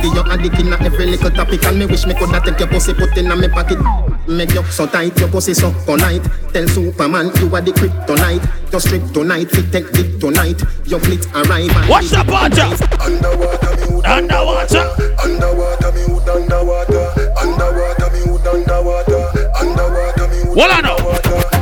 video 0.00 0.24
addict 0.30 0.58
in 0.58 0.72
every 0.72 1.06
little 1.06 1.30
topic 1.30 1.64
And 1.64 1.78
me 1.78 1.86
wish 1.86 2.06
me 2.06 2.14
coulda 2.14 2.40
take 2.40 2.58
your 2.58 2.68
pussy 2.68 2.94
put 2.94 3.16
in 3.16 3.30
a 3.30 3.36
me 3.36 3.48
pocket. 3.48 3.78
Make 4.26 4.54
you 4.54 4.64
so 4.64 4.86
tight, 4.86 5.18
your 5.18 5.28
pussy 5.28 5.54
so 5.54 5.72
polite. 5.84 6.22
Tell 6.52 6.66
Superman 6.68 7.30
you 7.36 7.54
are 7.54 7.60
the 7.60 7.72
kryptonite 7.72 8.44
Just 8.70 8.86
strip 8.86 9.02
tonight, 9.12 9.50
fit 9.50 9.70
take 9.72 9.92
dick 9.92 10.18
tonight. 10.18 10.60
Your 10.86 11.00
fleet 11.00 11.26
arrive 11.34 11.70
and 11.70 11.88
What's 11.88 12.10
the 12.10 12.24
puncher? 12.24 12.70
Underwater 13.00 13.76
me 13.76 13.94
wood 13.94 14.06
Underwater. 14.06 14.84
Underwater 15.22 15.92
me 15.92 16.02
wood 16.08 16.28
underwater. 16.28 17.06
Underwater 17.38 18.10
me 18.10 18.30
wood 18.30 18.46
underwater. 18.46 19.22
Underwater 19.60 20.28
me 20.28 20.48
wood 20.48 20.56
What 20.56 21.59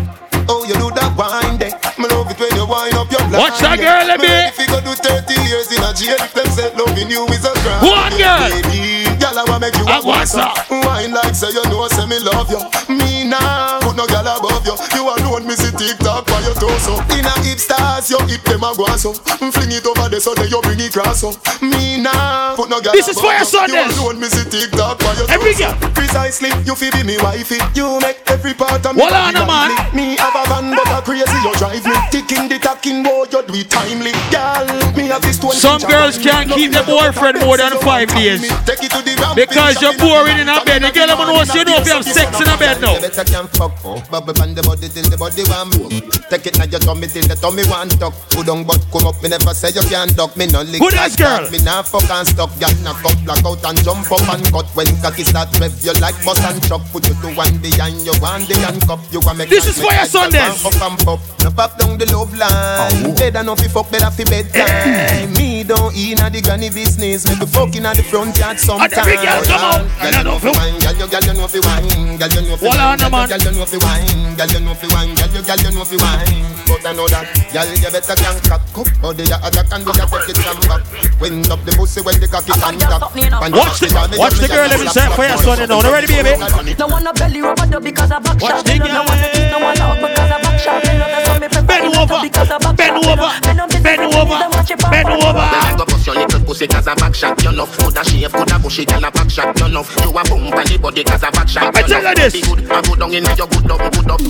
wind 2.89 2.99
up 2.99 3.11
your. 3.13 3.21
Watch 3.39 3.61
that 3.61 3.79
girl, 3.79 4.05
let 4.07 4.21
me. 4.21 4.29
If 4.49 4.59
you 4.59 4.67
go 4.69 4.81
do 4.81 4.95
30 4.95 5.35
years 5.49 5.69
in 5.73 5.83
a 5.83 5.93
jail, 5.93 6.17
if 6.21 6.33
them 6.33 6.47
said 6.49 6.77
loving 6.77 7.11
you 7.11 7.27
is 7.29 7.45
a 7.45 7.53
crime. 7.61 7.85
One 7.85 8.13
girl. 8.17 8.49
Baby, 8.49 9.08
girl, 9.39 9.47
I 9.47 9.51
wanna 9.51 9.67
make 9.67 9.77
you 9.79 9.87
a 9.87 9.99
wasa. 10.03 10.51
Wine 10.71 11.13
like 11.13 11.35
say 11.35 11.51
you 11.51 11.63
know, 11.71 11.87
say 11.89 12.07
me 12.07 12.19
love 12.19 12.51
you. 12.51 12.61
Me 12.91 13.25
now, 13.25 13.79
put 13.81 13.97
no 13.97 14.07
girl 14.07 14.27
above 14.27 14.65
you. 14.67 14.75
You 14.95 15.07
alone, 15.07 15.47
me 15.47 15.55
see 15.55 15.71
TikTok 15.71 16.27
by 16.27 16.41
your 16.43 16.55
torso. 16.55 16.99
In 17.15 17.27
a 17.27 17.35
hip 17.47 17.59
stars, 17.59 18.11
your 18.11 18.23
hip 18.27 18.43
them 18.43 18.65
a 18.65 18.75
go 18.75 18.87
so. 18.97 19.13
Fling 19.15 19.73
it 19.73 19.87
over 19.87 20.09
there 20.09 20.21
so 20.21 20.35
then 20.35 20.49
you 20.49 20.61
bring 20.63 20.81
it 20.81 20.93
cross 20.93 21.21
so. 21.21 21.31
Me 21.63 22.01
now, 22.01 22.57
put 22.57 22.69
no 22.71 22.81
girl 22.81 22.93
This 22.93 23.09
is 23.09 23.19
above 23.19 23.47
for 23.49 23.67
your 23.69 23.87
you. 23.87 24.03
Alone, 24.03 24.21
me 24.21 24.29
see 24.29 24.45
TikTok 24.49 24.99
by 24.99 25.13
your 25.15 25.31
Every 25.31 25.55
torso. 25.55 25.79
girl. 25.79 25.91
Precisely, 25.95 26.51
you 26.65 26.75
feel 26.75 26.93
be 26.93 27.03
me 27.05 27.17
wifey. 27.23 27.59
You 27.75 28.01
make 28.01 28.23
every 28.27 28.55
part 28.55 28.85
of 28.87 28.97
me. 28.97 29.03
Hold 29.03 29.13
on, 29.13 29.35
man. 29.47 29.71
Me 29.95 30.17
have 30.17 30.35
a 30.35 30.45
van, 30.49 30.75
but 30.75 30.89
a 30.89 31.03
crazy 31.03 31.39
you 31.45 31.53
drive 31.57 31.85
me. 31.85 31.95
Ticking 32.11 32.49
the 32.49 32.59
talking, 32.59 33.03
boy, 33.03 33.27
you 33.31 33.43
do 33.45 33.55
it 33.55 33.71
timely. 33.71 34.13
Girl, 34.33 34.67
me 34.97 35.07
have 35.09 35.23
this 35.23 35.39
20 35.39 35.57
Some 35.59 35.83
girls 35.83 36.19
can't 36.19 36.51
keep 36.51 36.73
their 36.73 36.85
boyfriend 36.85 37.41
more 37.45 37.57
than 37.57 37.77
five 37.81 38.11
years. 38.17 38.41
Take 38.65 38.83
it 38.83 38.91
to 38.93 39.03
the 39.03 39.15
Because 39.35 39.81
you're 39.83 39.93
up 39.93 40.01
in 40.01 40.07
boring 40.07 40.39
in 40.39 40.49
a 40.49 40.65
bed. 40.65 40.83
The 40.83 40.91
girl, 40.93 41.11
I'm 41.11 41.19
gonna 41.19 41.33
know 41.33 41.55
you 41.55 41.65
know 41.65 41.77
if 41.81 41.87
you 41.87 41.93
have 41.93 42.05
sex 42.05 42.41
in 42.41 42.49
a 42.49 42.57
bed 42.57 42.81
now. 42.81 43.01
Better 43.01 43.25
can 43.25 43.47
fuck. 43.49 43.75
Oh. 43.85 44.01
Bubble 44.11 44.37
on 44.41 44.55
the 44.55 44.63
body 44.63 44.89
till 44.89 45.05
the 45.09 45.17
body 45.17 45.45
want 45.49 45.77
move 45.77 45.93
Take 46.29 46.47
it 46.49 46.59
now 46.59 46.65
your 46.69 46.81
tummy 46.81 47.07
till 47.09 47.25
the 47.27 47.37
tummy 47.37 47.65
want 47.69 47.93
tuck. 48.01 48.15
Put 48.33 48.49
on 48.49 48.65
but 48.65 48.81
come 48.93 49.07
up, 49.09 49.17
me 49.23 49.29
never 49.29 49.53
say 49.53 49.71
you 49.73 49.85
can't 49.89 50.13
duck. 50.17 50.37
Me 50.37 50.47
no 50.49 50.63
lick 50.63 50.81
Who 50.81 50.89
like 50.93 51.17
girl? 51.17 51.45
that. 51.45 51.53
Me 51.53 51.59
nah 51.65 51.83
fuck 51.83 52.09
and 52.09 52.27
stuck. 52.27 52.53
Girl 52.57 52.73
knock 52.85 53.03
up, 53.05 53.17
black 53.25 53.45
out 53.45 53.63
and 53.65 53.79
jump 53.85 54.09
up 54.09 54.25
and 54.33 54.45
cut. 54.49 54.67
When 54.73 54.89
cocky 55.05 55.25
start 55.25 55.53
rev 55.61 55.73
you 55.85 55.93
like 56.01 56.17
bus 56.25 56.41
and 56.45 56.61
truck. 56.65 56.83
Put 56.91 57.07
you 57.09 57.17
to 57.21 57.29
one 57.37 57.57
behind 57.61 58.01
you 58.03 58.17
one 58.21 58.45
the 58.49 58.57
handcuff. 58.65 59.01
You 59.13 59.21
want 59.21 59.39
make 59.39 59.49
This 59.53 59.67
is 59.67 59.77
for 59.77 59.93
your 59.93 60.09
like 60.09 60.33
you 60.33 60.41
Sundays. 60.41 60.65
Up 60.65 60.81
and 60.81 60.99
pop. 61.05 61.21
No 61.45 61.51
pop 61.53 61.79
down 61.79 61.99
the 61.99 62.07
love 62.11 62.33
line. 62.35 63.07
Oh. 63.07 63.15
Better 63.15 63.43
no 63.45 63.55
fi 63.55 63.69
fuck, 63.69 63.91
better 63.91 64.11
fi 64.11 64.25
bedtime. 64.25 65.33
Me 65.39 65.63
don't 65.65 65.95
in 65.95 66.19
a 66.21 66.31
the 66.31 66.41
granny 66.41 66.71
business. 66.71 67.29
Me 67.29 67.35
be 67.39 67.47
fucking 67.47 67.85
at 67.85 67.97
the 67.97 68.03
front 68.03 68.37
yard 68.39 68.59
sometime 68.59 68.89
And 68.89 68.93
every 68.95 69.17
girl 69.23 69.43
come 69.45 69.65
out. 69.67 69.83
Girl, 69.99 70.13
You 70.13 70.19
you 70.19 70.25
know 70.25 70.33
know 70.33 70.39
fi 70.39 70.51
fi- 70.53 70.59
wine, 70.59 70.79
girl, 70.79 70.97
you 70.99 71.07
girl, 71.09 71.25
you 71.25 71.35
know 71.35 71.47
fi 71.49 71.59
wine, 71.61 72.17
girl, 72.19 72.29
you 72.33 72.43
know 72.49 72.57
fi 72.57 72.67
wine, 72.69 72.81
on, 72.81 72.99
no, 72.99 73.09
man. 73.11 73.29
girl, 73.29 73.39
you 73.43 73.53
know 73.59 73.67
fi 73.67 73.77
wine, 73.79 74.35
girl, 74.37 74.51
you 74.53 74.61
know 74.61 74.75
fi 74.75 74.87
wine, 74.95 75.15
girl, 75.15 75.31
you 75.35 75.43
girl, 75.43 75.59
you 75.63 75.71
know 75.75 75.85
fi 75.85 75.97
wine. 75.99 76.45
But 76.69 76.85
I 76.85 76.93
know 76.93 77.09
that, 77.09 77.25
girl, 77.53 77.69
you 77.73 77.89
better 77.89 78.15
can 78.15 78.37
cock 78.45 78.63
up. 78.77 78.89
How 79.01 79.13
the 79.17 79.25
other 79.41 79.65
can 79.65 79.81
do 79.85 79.93
that, 79.97 80.09
take 80.13 80.37
it 80.37 80.39
from 80.45 80.59
back. 80.69 80.83
Wind 81.21 81.49
up 81.51 81.61
the 81.65 81.73
pussy 81.73 82.01
when 82.05 82.21
the 82.21 82.29
cocky 82.29 82.53
stand 82.53 82.83
up. 82.85 83.01
Watch 83.09 83.81
the, 83.81 83.89
watch 84.21 84.37
the 84.39 84.49
girl, 84.49 84.69
let 84.69 84.79
me 84.81 84.89
say 84.93 85.07
for 85.17 85.25
your 85.25 85.39
son, 85.41 85.59
you 85.61 85.67
know. 85.67 85.81
You 85.83 85.91
ready, 85.93 86.07
baby? 86.09 86.33
No 86.79 86.87
one 86.87 87.03
no 87.05 87.13
belly 87.17 87.41
rub 87.41 87.59
up 87.59 87.83
because 87.83 88.13
of 88.13 88.23
back 88.23 88.37
Watch 88.41 88.53
shot. 88.53 88.65
the 88.65 88.73
Me 88.79 88.89
no 88.93 89.03
one 89.03 89.17
to 89.19 89.29
kiss, 89.33 89.49
no 89.51 89.59
one 89.65 89.77
hug 89.81 89.97
because 89.99 90.31
of 90.31 90.38
back. 90.69 90.85
Me 90.85 90.99
love 91.01 91.11
that's 91.11 91.29
why 91.29 91.39
me 91.39 91.49
prefer 91.49 91.67
Bend 91.69 91.97
over, 91.97 92.19
because 92.21 92.51
of 92.53 92.61
back 92.61 92.77
bend 92.77 92.97
over, 92.97 93.17
love- 93.17 93.41
me 93.47 93.53
love 93.57 93.71
this 93.73 93.83
bend 93.83 94.03
over, 94.05 94.37
me 94.37 94.47
watch 94.53 94.71
it 94.71 94.79
pop 94.79 94.91
bend 94.93 95.09
over. 95.09 95.41
I 95.41 95.75
go 95.77 95.85
bust 95.85 96.07
your 96.07 96.15
little 96.17 96.41
pussy 96.45 96.65
a 96.65 96.95
back 96.97 97.15
shot 97.15 97.43
You 97.43 97.53
know, 97.53 97.67
coulda 97.67 98.05
shave, 98.05 98.33
coulda 98.33 98.59
bushy, 98.59 98.85
girl 98.85 99.05
a 99.05 99.11
back 99.11 99.31
shot 99.31 99.59
You 99.59 99.69
know, 99.69 99.83
you 99.83 100.11
a 100.13 100.23
bump 100.25 100.83
body 100.83 101.05
cause 101.05 101.23
a 101.23 101.31
back 101.31 101.49
shot 101.49 101.75
I 101.75 101.83
tell 101.83 102.03
you 102.03 102.15
this. 102.15 102.35
Good, 102.45 102.71
I 102.71 102.81
go 102.83 102.95
down 102.95 103.15
in 103.15 103.25
your 103.25 103.49
good 103.49 103.71
up, 103.71 103.81
good 103.93 104.11
up 104.11 104.21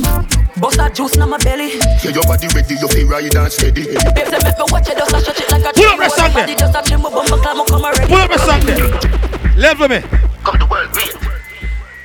Bust 0.58 0.76
that 0.78 0.94
juice 0.94 1.14
in 1.16 1.28
my 1.28 1.38
belly. 1.38 1.78
Yeah, 2.02 2.10
your 2.10 2.24
body 2.24 2.48
ready, 2.50 2.74
you 2.74 2.88
feel 2.88 3.06
right 3.08 3.34
and 3.34 3.52
steady. 3.52 3.84
Babes, 3.86 4.30
they 4.30 4.42
make 4.42 4.58
me 4.58 4.64
watch 4.74 4.88
it, 4.90 4.98
just 4.98 5.14
a 5.14 5.20
shut 5.22 5.38
it 5.38 5.50
like 5.52 5.62
a 5.62 5.72
Pull 5.72 5.86
up 5.86 5.98
the 5.98 6.08
song 6.10 6.34
there. 6.34 6.56
just 6.56 6.74
a 6.74 6.82
trim, 6.82 7.02
bumper 7.02 7.38
climb, 7.38 7.66
come 7.66 7.84
already. 7.84 8.06
Pull 8.10 8.18
up 8.18 8.30
a 8.30 8.38
song 8.42 8.60
there. 8.66 9.54
Level 9.56 9.88
me. 9.88 10.00
Come 10.42 10.58
the 10.58 10.66
world 10.66 10.90
great 10.90 11.14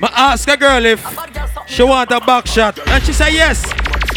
I 0.02 0.32
ask 0.34 0.46
a 0.48 0.56
girl 0.56 0.84
if 0.84 1.00
she 1.66 1.82
want 1.82 2.10
a 2.12 2.20
back 2.20 2.46
shot. 2.46 2.78
And 2.86 3.02
she 3.02 3.12
said 3.12 3.32
yes. 3.32 3.64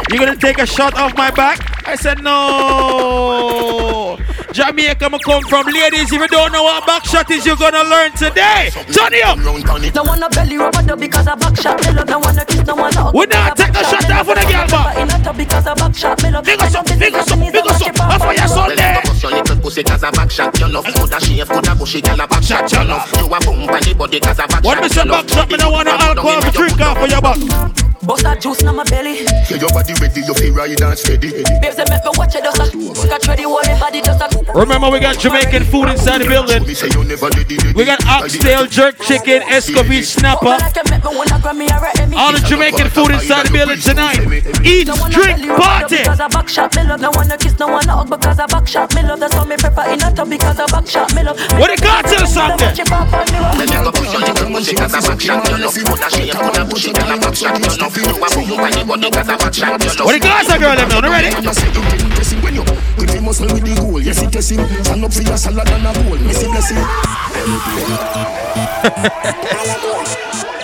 You 0.09 0.19
gonna 0.19 0.35
take 0.37 0.57
a 0.57 0.65
shot 0.65 0.95
off 0.95 1.15
my 1.17 1.31
back? 1.31 1.59
I 1.85 1.95
said 1.95 2.23
no. 2.23 4.17
Jamaica 4.53 5.09
me 5.09 5.19
come 5.19 5.43
from 5.43 5.65
ladies. 5.67 6.11
If 6.11 6.19
you 6.21 6.27
don't 6.27 6.53
know 6.53 6.63
what 6.63 6.87
back 6.87 7.03
shot 7.03 7.29
is, 7.29 7.45
you're 7.45 7.57
gonna 7.57 7.83
learn 7.83 8.11
today. 8.13 8.71
Turn 8.71 9.13
it 9.13 9.25
up. 9.25 9.37
On. 9.37 9.43
No 9.43 10.15
no 10.15 10.29
belly 10.29 10.57
rub 10.57 10.75
up 10.75 10.99
because 10.99 11.27
of 11.27 11.37
back 11.39 11.57
shot. 11.59 11.83
Me 11.83 11.91
love 11.91 12.07
no 12.07 12.19
no 12.19 12.45
kiss, 12.45 12.65
no 12.65 12.75
one 12.75 12.93
hug. 12.93 13.13
We 13.13 13.25
not 13.25 13.57
take 13.57 13.75
a 13.75 13.83
shot 13.83 14.09
off 14.09 14.27
with 14.27 14.39
a 14.39 14.45
girl, 14.47 14.63
a 14.63 15.23
tub 15.23 15.35
because 15.35 15.67
of 15.67 15.75
back 15.77 15.93
shot. 15.93 16.23
Me 16.23 16.31
love 16.31 16.45
Big 16.45 16.61
us 16.61 16.75
up, 16.75 16.85
big 16.87 17.13
us 17.13 17.31
up, 17.31 17.39
big 17.39 17.55
us 17.55 17.81
up. 17.81 17.99
Off 17.99 18.21
for 18.23 18.33
your 18.33 18.47
Well, 18.47 18.75
there. 18.75 19.03
your 19.03 19.31
little 19.31 19.59
pussy 19.59 19.83
cause 19.83 20.03
a 20.03 20.11
back 20.11 20.31
shot 20.31 20.57
You 20.59 20.69
know, 20.69 20.81
coulda 20.83 21.19
shave, 21.19 21.47
coulda 21.49 21.75
bushy, 21.75 22.01
girl 22.01 22.21
a 22.21 22.27
back 22.27 22.43
shot 22.43 22.71
You 22.71 22.83
know, 22.87 23.03
you 23.19 23.25
a 23.25 23.29
bump 23.29 23.47
on 23.47 23.81
the 23.81 23.93
body 23.93 24.19
cause 24.19 24.39
a 24.39 24.47
back 24.47 24.63
What 24.63 24.75
shot 24.75 24.83
me 24.83 24.89
say 24.89 25.03
back 25.05 25.29
shot? 25.29 25.49
Me 25.49 25.55
be 25.55 25.61
don't 25.61 25.71
want 25.73 25.85
no 25.87 25.91
I 25.91 26.13
go 26.15 26.29
alcohol 26.31 26.41
down 26.41 26.41
for 26.41 26.47
in 26.47 26.53
your 26.53 26.67
drink 26.67 26.81
off 26.81 26.97
for 26.97 27.07
your 27.07 27.21
back. 27.21 27.86
Bust 28.05 28.23
that 28.23 28.41
juice 28.41 28.61
in 28.61 28.75
my 28.75 28.83
belly. 28.85 29.25
Yeah, 29.49 29.57
your 29.57 29.69
body 29.73 29.93
ready, 29.97 30.21
you 30.21 30.33
feel 30.35 30.53
right 30.53 30.69
and 30.69 30.97
steady. 30.97 31.31
Babes, 31.61 31.75
they 31.75 31.85
make 31.89 32.03
me 32.05 32.11
watch 32.13 32.35
it, 32.35 32.43
just 32.43 32.61
a 32.61 32.65
scratch 32.95 33.27
ready, 33.27 33.43
hold 33.43 33.65
me 33.65 33.73
body 33.79 34.01
just 34.01 34.21
a. 34.21 34.27
Remember, 34.53 34.89
we 34.89 34.99
got 34.99 35.17
Jamaican 35.17 35.63
food 35.65 35.89
inside 35.89 36.21
the 36.21 36.27
building. 36.29 36.63
Me 36.67 36.73
say 36.73 36.89
you 36.93 37.03
never 37.03 37.29
did 37.29 37.49
it. 37.51 37.75
We 37.75 37.85
got 37.85 38.05
oxtail, 38.05 38.65
jerk 38.67 38.99
chicken, 39.01 39.41
escovitch, 39.49 40.13
snapper. 40.17 40.57
I 40.61 40.69
can 40.69 40.85
make 40.93 41.03
me 41.03 41.11
wanna 41.15 41.41
Grammy 41.41 41.65
or 41.73 41.85
a 41.85 41.89
Emmy. 41.97 42.15
All 42.17 42.31
the 42.31 42.39
Jamaican 42.45 42.89
food 42.93 43.11
inside 43.11 43.47
the 43.47 43.51
building 43.51 43.81
tonight. 43.81 44.21
Eat, 44.61 44.87
No 44.87 44.95
one 45.01 45.11
no 45.11 45.17
drink, 45.17 45.37
belly 45.41 45.49
rub 45.49 45.61
up 45.61 45.89
party. 45.89 45.97
Because 45.97 46.21
of 46.21 46.31
back 46.31 46.47
shot, 46.49 46.75
me 46.75 46.83
love. 46.85 47.01
No 47.01 47.09
one 47.11 47.27
no 47.27 47.37
kiss, 47.37 47.57
no 47.57 47.67
one 47.67 47.85
no 47.85 47.93
hug 47.97 48.09
because 48.09 48.39
of 48.39 48.47
back 48.49 48.67
shot. 48.67 48.93
Me 48.93 49.01
love 49.01 49.19
that's 49.19 49.33
why 49.33 49.45
me 49.45 49.57
prefer 49.57 49.85
in 49.89 50.01
a 50.05 50.09
tub 50.13 50.29
because 50.29 50.59
of 50.59 50.69
back 50.69 50.85
shot. 50.87 51.09
Me 51.15 51.23
love. 51.23 51.37
What 51.57 51.73
the 51.73 51.77
cartel 51.81 52.25
song 52.27 52.57
there? 52.61 52.69
Watch 52.69 52.79
it 52.79 52.87
pop 52.87 53.09
on 53.09 53.25
me, 53.33 53.39
Well, 53.41 53.57
you 53.57 53.81
go 53.81 53.91
bust 53.91 54.13
your 54.13 54.21
little 54.21 54.47
pussy 54.53 54.75
cause 54.75 54.93
a 54.93 54.99
back 55.01 55.19
shot 55.19 55.41
You 55.49 55.57
know, 55.57 55.71
coulda 55.71 56.07
shave, 56.13 56.33
coulda 56.37 56.61
bushy, 56.69 56.91
girl 56.93 57.11
a 57.11 57.17
back 57.17 57.35
shot 57.35 57.57
You 57.57 57.86
know, 57.89 58.03
you 58.03 58.13
a 58.13 58.19
bump 58.19 58.37
on 58.37 58.43
the 58.71 58.83
body 58.85 59.09
cause 59.11 59.29
a 59.29 59.37
back 59.37 59.53
shot 59.53 59.83
You 59.83 59.95
know, 59.95 60.05
What 60.05 60.21
the 60.21 60.57
girl 60.59 60.75
them 60.75 60.89
now? 60.89 61.01
You 61.01 61.09
ready? 61.11 61.29
You 61.41 61.53
say 61.53 61.67
you 61.67 61.81
getting 61.81 62.09
pressing 62.11 62.41
when 62.41 62.55
you 62.55 62.63
Good 62.97 63.11
for 63.11 63.21
muscle 63.21 63.47
with 63.47 63.63
the 63.63 63.75
goal 63.75 64.01
Yes, 64.01 64.21
it 64.21 64.31
testing 64.31 64.65
Stand 64.83 65.03
up 65.03 65.13
for 65.13 65.21
your 65.21 65.37
salad 65.37 65.69
and 65.69 65.87
a 65.87 65.93
bowl 65.93 66.17
Missy 66.19 66.47
blessing 66.47 66.77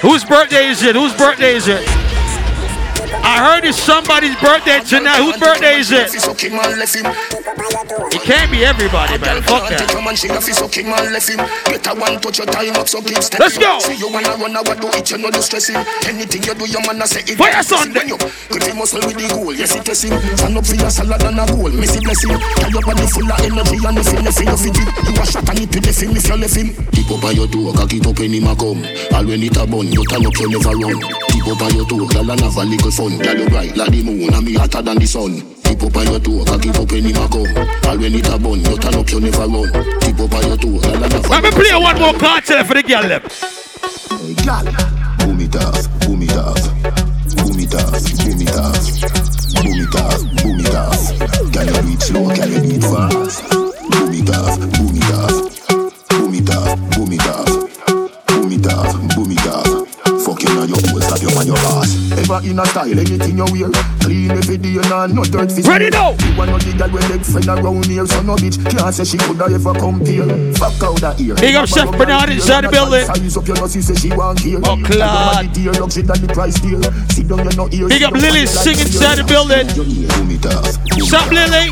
Whose 0.01 0.25
birthday 0.25 0.67
is 0.67 0.83
it? 0.83 0.95
Whose 0.95 1.13
birthday 1.15 1.55
is 1.55 1.67
it? 1.67 2.12
I 3.33 3.57
heard 3.57 3.65
it's 3.65 3.81
somebody's 3.81 4.37
birthday 4.37 4.77
tonight. 4.85 5.17
Whose 5.17 5.41
birthday 5.41 5.81
is 5.81 5.89
it? 5.89 6.13
It 6.13 6.21
can't 8.29 8.53
be 8.53 8.61
everybody, 8.61 9.17
man. 9.17 9.41
Fuck 9.41 9.73
that. 9.73 9.89
Let's 13.41 13.57
go. 13.57 13.81
Anything 16.05 16.45
you 16.45 16.53
do 16.53 16.69
your 16.69 16.85
Sunday. 17.65 18.05
For 27.23 27.31
your 27.31 27.47
toe 27.47 27.71
Cock 27.71 27.93
it 27.93 28.05
up 28.05 28.19
him 28.19 28.43
come 28.55 28.83
All 29.15 29.25
when 29.25 29.43
it 29.43 29.55
a 29.55 29.65
bun 29.65 29.87
You 29.87 30.03
turn 30.05 30.25
up 30.25 30.37
you 30.37 30.49
never 30.49 30.75
run 30.75 31.22
Keep 31.43 31.59
up 31.59 31.61
on 31.61 31.75
your 31.75 31.85
toe 31.85 32.07
Girl 32.07 32.31
and 32.31 32.39
have 32.39 32.55
a 32.55 32.63
little 32.63 32.91
fun 32.91 33.17
Girl 33.19 33.37
you 33.37 33.49
bright 33.49 33.75
like 33.75 33.91
the 33.91 34.01
moon 34.03 34.33
And 34.33 34.45
me 34.45 34.53
hotter 34.55 34.81
than 34.81 34.97
the 34.97 35.05
sun 35.05 35.43
Keep 35.67 35.83
up 35.83 35.97
on 35.97 36.07
your 36.07 36.19
toe 36.23 36.45
Cock 36.47 36.65
it 36.65 36.77
up 36.79 36.87
when 36.87 37.03
him 37.03 37.19
a 37.19 37.27
come 37.27 37.51
All 37.83 37.97
when 37.99 38.15
it 38.15 38.27
a 38.31 38.39
bun 38.39 38.63
You 38.63 38.77
turn 38.79 38.95
up 38.95 39.09
you 39.11 39.19
never 39.19 39.47
run 39.51 39.67
Keep 39.99 40.19
up 40.23 40.33
on 40.33 40.43
your 40.47 40.55
toe 40.55 40.79
Girl 40.79 41.03
and 41.03 41.11
have 41.11 41.25
a 41.25 41.29
Let 41.29 41.43
me 41.43 41.51
play 41.51 41.75
one 41.75 41.99
more 41.99 42.15
cartel 42.15 42.57
eh, 42.59 42.63
for 42.63 42.75
the 42.75 42.83
girl 42.83 43.03
eh? 43.03 43.19
them. 43.19 43.23
Gal, 44.39 44.63
boom 45.19 45.41
it 45.41 45.55
off, 45.55 45.83
boom 45.99 46.21
it 46.23 46.31
off, 46.31 46.63
boom 47.35 47.59
it 47.59 47.75
off, 47.75 47.91
boom 48.23 48.39
it 48.39 48.55
off, 48.55 48.79
boom 49.59 49.83
it 49.83 49.95
off, 49.99 50.23
boom 50.39 50.59
it 50.63 50.75
off. 50.75 51.03
Can 51.51 51.67
you 51.67 51.81
do 51.81 51.91
it 51.91 52.01
slow? 52.01 52.35
Can 52.35 52.51
you 52.51 52.59
do 52.61 52.75
it 52.75 52.83
fast? 52.83 53.52
In 62.43 62.59
a 62.59 62.65
style, 62.65 62.91
anything 62.91 63.37
you 63.37 63.45
wear, 63.55 63.71
clean 64.01 64.31
every 64.31 64.57
day 64.57 64.75
and 64.75 65.15
no 65.15 65.23
dirt 65.23 65.49
for 65.49 65.61
Ready 65.63 65.89
now. 65.89 66.11
You 66.11 66.35
want 66.35 66.51
no 66.51 66.59
the 66.59 66.75
girl 66.75 66.91
with 66.91 67.09
leg 67.09 67.23
friend 67.23 67.47
around 67.47 67.85
here, 67.85 68.05
so 68.05 68.21
no 68.21 68.35
bitch 68.35 68.59
can't 68.69 68.93
say 68.93 69.05
she 69.05 69.17
coulda 69.17 69.47
ever 69.47 69.73
compare. 69.79 70.27
Fuck 70.59 70.83
out 70.83 70.99
that 70.99 71.21
ear. 71.21 71.35
Big 71.35 71.55
up 71.55 71.69
Chef 71.69 71.89
Bernard 71.97 72.29
inside 72.29 72.65
the 72.65 72.69
building. 72.69 73.05
Size 73.05 73.37
up 73.37 73.47
your 73.47 73.55
nose, 73.55 73.75
you 73.75 73.81
say 73.81 73.95
she 73.95 74.09
want 74.11 74.41
here. 74.41 74.59
Oh, 74.65 74.75
Claude. 74.83 75.53
Dear 75.53 75.71
luxury 75.79 76.03
than 76.03 76.19
the 76.19 76.33
price 76.33 76.59
deal. 76.59 76.83
Sit 77.15 77.31
down, 77.31 77.47
you 77.47 77.55
no 77.55 77.69
ear. 77.71 77.87
Big 77.87 78.03
up 78.03 78.13
Lily 78.13 78.45
sing 78.45 78.75
inside 78.75 79.19
the 79.19 79.23
building. 79.23 79.63
Boom 79.79 80.27
it 80.35 80.45
off. 80.51 80.67
Stop 80.99 81.31
Lily. 81.31 81.71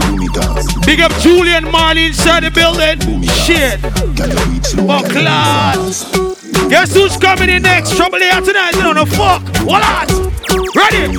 Boom 0.00 0.24
it 0.24 0.38
off. 0.40 0.64
Big 0.86 1.00
up 1.00 1.12
Julian 1.20 1.70
Marley 1.70 2.06
inside 2.06 2.42
the 2.42 2.50
building. 2.50 2.96
Shit. 3.44 3.84
Can 4.16 4.32
you 4.32 4.40
reach 4.48 4.72
oh, 4.80 5.04
slow? 5.04 5.12
Class. 5.12 6.25
Guess 6.68 6.94
who's 6.94 7.16
coming 7.16 7.48
in 7.48 7.62
next? 7.62 7.96
Trouble 7.96 8.18
here 8.18 8.40
tonight, 8.40 8.74
you 8.74 8.82
know, 8.82 8.92
no 8.92 9.04
fuck. 9.04 9.42
What 9.64 9.82
on? 9.82 10.32
Ready? 10.74 11.12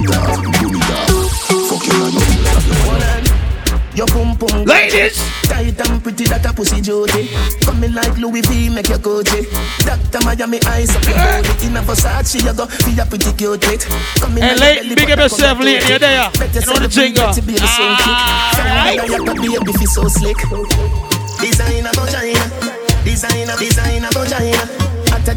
Your 3.97 4.05
pum 4.05 4.37
pum 4.37 4.63
Ladies! 4.65 5.17
Tight 5.49 5.81
and 5.89 6.03
pretty 6.03 6.25
that 6.25 6.45
a 6.45 6.53
pussy 6.53 6.81
Jody. 6.81 7.33
Coming 7.65 7.95
like 7.95 8.15
Louis 8.17 8.41
V 8.41 8.69
make 8.69 8.89
your 8.89 8.99
Gucci 8.99 9.49
Doctor 9.81 10.19
Miami 10.23 10.61
eyes 10.67 10.95
up 10.95 11.03
your 11.03 11.17
body. 11.17 11.65
In 11.65 11.75
a 11.75 11.81
Versace 11.81 12.37
you 12.45 12.53
go 12.53 12.67
be 12.85 12.93
a 13.01 13.05
pretty 13.07 13.33
cute 13.33 13.63
it 13.73 13.87
Coming 14.21 14.43
Hey 14.43 14.55
lady, 14.55 14.93
big 14.93 15.09
up 15.09 15.17
yourself 15.17 15.59
lady, 15.59 15.83
you 15.91 15.97
there. 15.97 16.29
You 16.29 16.61
know 16.61 16.77
the 16.77 16.87
jingle. 16.87 17.25
Alright 17.25 18.99
ah. 19.01 19.23
Baby 19.33 19.73
feel 19.73 19.87
so 19.87 20.07
slick. 20.07 20.37
Designer 21.41 21.89
vagina 21.97 22.45
Designer, 23.03 23.57
designer 23.57 24.09
vagina 24.13 24.76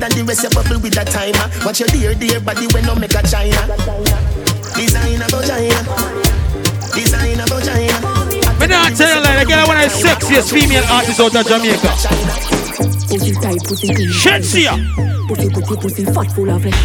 than 0.00 0.10
the 0.16 0.24
rest 0.24 0.42
you 0.42 0.50
bubble 0.50 0.80
with 0.80 0.96
a 0.96 1.04
timer. 1.04 1.46
Watch 1.64 1.80
your 1.80 1.88
dear, 1.92 2.14
dear 2.14 2.40
body 2.40 2.66
when 2.72 2.84
no 2.88 2.94
make 2.96 3.14
a 3.14 3.22
China. 3.22 3.60
Designer 4.74 5.28
vagina 5.28 5.80
Designer 6.94 7.44
vagina 7.46 8.30
me 8.60 8.66
not 8.66 8.94
tell 8.94 9.08
you 9.08 9.38
the 9.40 9.44
girl 9.48 9.66
one 9.66 9.78
of 9.78 9.84
the 9.84 10.08
sexiest 10.08 10.52
female 10.52 10.84
artists 10.90 11.18
out 11.18 11.34
of 11.34 11.46
Jamaica. 11.46 12.59
Pussy 13.10 13.32
tight, 13.34 13.58
pussy 13.64 13.92
clean. 13.92 14.08
Shenseea. 14.08 14.78
Pussy, 15.26 15.50
pussy, 15.50 15.76
pussy 15.76 16.04
fat, 16.04 16.30
full 16.30 16.48
of 16.48 16.62
flesh. 16.62 16.78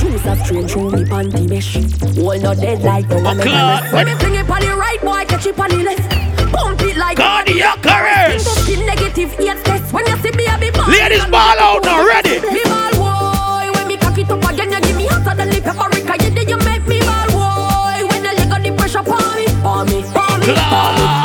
Juice 0.00 0.26
of 0.26 0.38
strange, 0.44 0.70
show 0.72 0.90
me 0.90 1.04
panty 1.04 1.48
mesh. 1.48 1.76
Wall 2.18 2.36
not 2.40 2.56
dead 2.56 2.82
like 2.82 3.08
the 3.08 3.14
one 3.22 3.38
When 3.38 4.06
me 4.06 4.14
fling 4.16 4.34
it 4.34 4.50
on 4.50 4.60
the 4.60 4.74
right, 4.74 5.00
boy, 5.00 5.24
catch 5.26 5.46
it 5.46 5.56
on 5.56 5.70
the 5.70 5.76
left. 5.76 6.52
Pump 6.52 6.82
it 6.82 6.96
like 6.96 7.16
cardiac 7.16 7.86
arrest. 7.86 8.64
Skin 8.64 8.86
negative, 8.86 9.30
test. 9.62 9.92
When 9.92 10.04
you 10.06 10.16
see 10.18 10.32
me, 10.32 10.46
I 10.48 10.58
be 10.58 10.70
ball. 10.72 10.88
Ladies, 10.88 11.24
ball 11.26 11.58
out 11.62 11.84
now, 11.84 12.04
ready. 12.04 12.40
Me 12.40 12.62
ball, 12.64 12.90
boy. 12.98 13.70
When 13.78 13.86
me 13.86 13.96
cock 13.98 14.18
it 14.18 14.28
up 14.28 14.42
again, 14.50 14.72
you 14.72 14.80
give 14.80 14.96
me 14.96 15.06
hotter 15.06 15.36
than 15.36 15.48
the 15.50 15.60
paprika. 15.62 16.24
You 16.24 16.30
did 16.34 16.48
you 16.50 16.58
make 16.66 16.88
me 16.88 16.98
ball, 17.06 17.30
boy. 17.30 18.02
When 18.10 18.22
the 18.24 18.34
leg 18.34 18.50
on 18.50 18.62
the 18.64 18.74
pressure, 18.74 19.04
palm 19.04 19.22
me, 19.38 19.46
palm 19.62 19.86
me, 19.86 20.02
palm 20.10 20.40
me, 20.40 20.54
palm 20.54 20.94
me. 20.96 21.17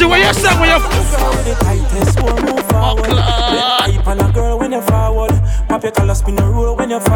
Courtesy, 0.00 0.06
where 0.06 0.26
you 0.26 0.34
sang, 0.34 0.60
where 0.60 0.78
you. 0.78 0.82
Oh, 0.82 0.86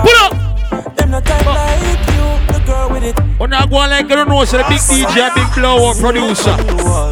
Pull 0.02 0.20
up. 0.20 0.32
Them 0.96 1.10
not 1.10 1.24
tight 1.24 1.46
oh. 1.46 1.52
like 1.54 2.04
you, 2.12 2.52
the 2.52 2.60
girl 2.66 2.90
with 2.90 3.04
it. 3.04 3.18
When 3.38 3.52
I 3.52 3.66
go 3.66 3.76
like 3.76 4.08
you 4.08 4.16
don't 4.16 4.28
know, 4.28 4.44
so 4.44 4.58
the 4.58 4.64
big 4.64 4.80
DJ, 4.80 5.34
big 5.34 5.54
blower 5.54 5.94
producer. 5.94 6.56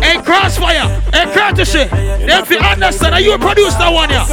Hey, 0.04 0.18
Krossfayah, 0.20 1.00
hey, 1.14 1.32
Courtesy. 1.32 1.80
Eh? 1.80 2.26
Them 2.26 2.44
fi 2.44 2.56
understand, 2.58 3.14
are 3.14 3.20
you 3.20 3.32
a 3.34 3.38
producer 3.38 3.90
one, 3.90 4.10
yeah? 4.10 4.26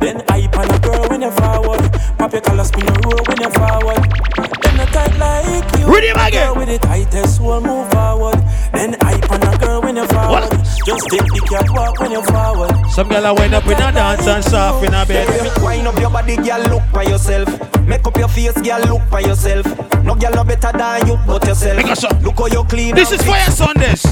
Then 0.00 0.22
hype 0.28 0.56
on 0.58 0.70
a 0.70 0.78
girl 0.80 1.08
when 1.08 1.22
you 1.22 1.30
forward. 1.30 1.92
Pop 2.18 2.32
your 2.32 2.40
collar, 2.40 2.64
spin 2.64 2.88
a 2.88 2.92
roll 3.04 3.20
when 3.26 3.40
you 3.40 3.50
forward. 3.50 4.63
A 4.74 4.86
tight 4.86 5.16
like 5.18 5.78
you. 5.78 5.86
Ready 5.86 6.08
again. 6.08 6.32
Girl 6.32 6.56
with 6.56 6.68
the 6.68 6.78
tightest 6.78 7.40
one 7.40 7.62
move 7.62 7.88
forward. 7.92 8.38
Then 8.72 8.96
hype 9.00 9.30
on 9.30 9.42
a 9.42 9.56
girl 9.58 9.80
when 9.82 9.96
you 9.96 10.06
forward. 10.08 10.50
What? 10.50 10.50
Just 10.84 11.08
take 11.10 11.30
the 11.30 11.46
catwalk 11.48 12.00
when 12.00 12.10
you 12.10 12.22
forward. 12.22 12.74
Some 12.90 13.08
girl 13.08 13.26
are 13.26 13.34
wind 13.34 13.54
up 13.54 13.66
in 13.66 13.72
a 13.72 13.92
dance 13.92 14.26
and 14.26 14.42
soft 14.42 14.84
in 14.84 14.92
a 14.92 15.06
bed. 15.06 15.28
Wind 15.62 15.86
up 15.86 15.98
your 16.00 16.10
body, 16.10 16.36
girl, 16.36 16.60
look 16.68 16.82
by 16.92 17.04
yourself. 17.04 17.48
Make 17.86 18.04
up 18.04 18.16
your 18.16 18.28
face, 18.28 18.60
girl, 18.60 18.80
look 18.80 19.10
by 19.10 19.20
yourself. 19.20 19.64
No 20.02 20.16
girl 20.16 20.32
no 20.34 20.44
better 20.44 20.72
than 20.76 21.06
you, 21.06 21.18
but 21.24 21.46
yourself. 21.46 21.78
Uh, 21.78 22.18
look 22.22 22.38
how 22.38 22.46
you 22.46 22.64
clean. 22.64 22.94
This 22.96 23.12
is 23.12 23.22
Fire 23.22 23.50
Sundays. 23.50 24.02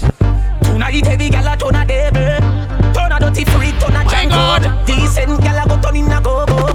Tonight 0.63 1.05
heavy, 1.05 1.29
girl, 1.29 1.49
a 1.49 1.57
ton 1.57 1.75
of 1.75 1.89
devil. 1.89 2.41
Turn 2.95 3.11
a 3.11 3.19
dirty 3.19 3.45
freak, 3.47 3.75
turn 3.81 3.97
a 3.97 4.05
giant. 4.09 4.87
Decent 4.87 5.43
girl, 5.43 5.59
a 5.59 5.69
go 5.69 5.81
turn 5.83 5.97
in 5.97 6.13
a 6.13 6.21
go 6.23 6.47
go. 6.47 6.71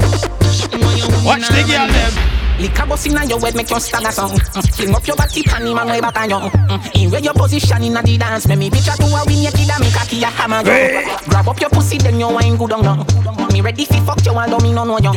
Watch 1.23 1.47
the 1.47 1.63
girl 1.65 1.87
them. 1.87 2.46
Lick 2.59 2.79
a 2.79 2.85
bus 2.87 3.05
inna 3.05 3.23
your 3.25 3.39
head, 3.39 3.55
make 3.55 3.69
you 3.69 3.79
stagger 3.79 4.11
song. 4.11 4.31
Mm. 4.31 4.75
Fling 4.75 4.95
up 4.95 5.05
your 5.05 5.15
body, 5.15 5.43
panty 5.43 5.75
man 5.75 5.87
way 5.87 6.01
back 6.01 6.17
on 6.17 6.29
you. 6.29 6.37
Mm. 6.37 7.03
In 7.03 7.11
where 7.11 7.21
your 7.21 7.33
position 7.33 7.83
inna 7.83 8.01
the 8.01 8.17
dance, 8.17 8.47
make 8.47 8.57
me 8.57 8.69
picture 8.71 8.97
to 8.97 9.05
a 9.05 9.21
win 9.25 9.43
your 9.45 9.51
kid 9.51 9.69
and 9.69 9.79
make 9.79 9.93
a 9.93 10.03
key 10.09 10.23
a 10.23 10.27
hammer. 10.27 10.63
Grab 11.29 11.47
up 11.47 11.59
your 11.61 11.69
pussy, 11.69 11.99
then 11.99 12.19
you 12.19 12.29
wine 12.29 12.57
good 12.57 12.71
on 12.73 12.81
you. 12.83 13.53
Me 13.53 13.61
ready 13.61 13.85
fi 13.85 13.99
fuck 14.01 14.25
you, 14.25 14.33
don't 14.33 14.63
me 14.63 14.73
no 14.73 14.85
know 14.85 14.97
you. 14.97 15.13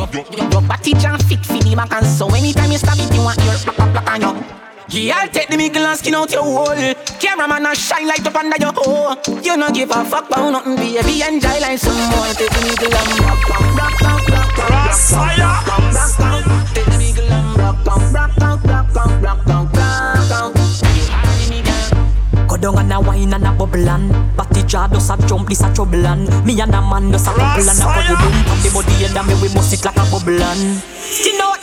Your 0.53 0.61
body 0.61 0.93
jam 0.93 1.17
fit 1.17 1.43
fi 1.43 1.59
the 1.59 1.75
back 1.75 1.91
and 1.93 2.05
so 2.05 2.29
anytime 2.29 2.71
you 2.71 2.77
stab 2.77 2.99
it, 2.99 3.11
you 3.13 3.23
want 3.23 3.41
your 3.41 3.73
black 3.73 4.11
on 4.11 4.21
you. 4.21 4.45
Yeah, 4.89 5.23
I'll 5.23 5.29
take 5.29 5.47
the 5.47 5.57
middle 5.57 5.85
and 5.87 5.97
skin 5.97 6.13
out 6.13 6.31
your 6.31 6.43
hole. 6.43 6.93
Cameraman 7.17 7.65
a 7.65 7.73
shine 7.73 8.05
light 8.05 8.27
up 8.27 8.35
under 8.35 8.57
your 8.59 8.73
hole. 8.75 9.17
You 9.41 9.57
no 9.57 9.71
give 9.71 9.89
a 9.89 10.05
fuck 10.05 10.27
about 10.27 10.51
nothing, 10.51 10.75
baby. 10.75 11.23
Enjoy 11.23 11.57
like 11.57 11.79
some 11.79 11.95
more. 12.11 12.27
Take 12.35 12.51
the 12.51 12.61
middle 12.69 12.93
and 12.93 13.19
rock, 13.23 13.49
rock, 13.49 13.77
rock, 13.79 14.01
rock, 14.01 14.27
rock, 14.29 14.57
rock, 14.69 14.91
Take 14.93 15.09
the 15.09 15.09
middle 15.09 15.17
and 15.17 15.17
rock, 15.17 15.21
rock, 15.21 15.21
rock, 15.21 15.25
rock, 15.41 15.41
rock, 15.41 15.69
rock, 15.69 15.95
rock, 15.95 16.19
rock. 16.19 16.71
Go 16.73 16.80
down 22.61 22.77
and 22.77 22.93
a 22.93 22.99
wine 22.99 23.33
and 23.33 23.45
a 23.45 23.51
bubble 23.51 23.89
and 23.89 24.37
Batty 24.37 24.63
jaw 24.63 24.87
does 24.87 25.09
a 25.09 25.17
jump, 25.27 25.49
this 25.49 25.61
a 25.61 25.73
trouble 25.73 26.05
and 26.05 26.29
Me 26.45 26.61
and 26.61 26.73
a 26.73 26.81
man 26.81 27.11
does 27.11 27.27
a 27.27 27.33
couple 27.33 27.67
and 27.69 27.79
a 27.79 27.83
body 27.83 28.15
boom. 28.21 28.37
The 28.61 28.69
body 28.73 29.05
and 29.05 29.27
me 29.27 29.33
we 29.41 29.53
must 29.53 29.73
it 29.73 29.83
like 29.83 29.97
a 29.97 30.05
bubble 30.11 30.41
and 30.41 30.81
Skin 30.93 31.41
out 31.41 31.60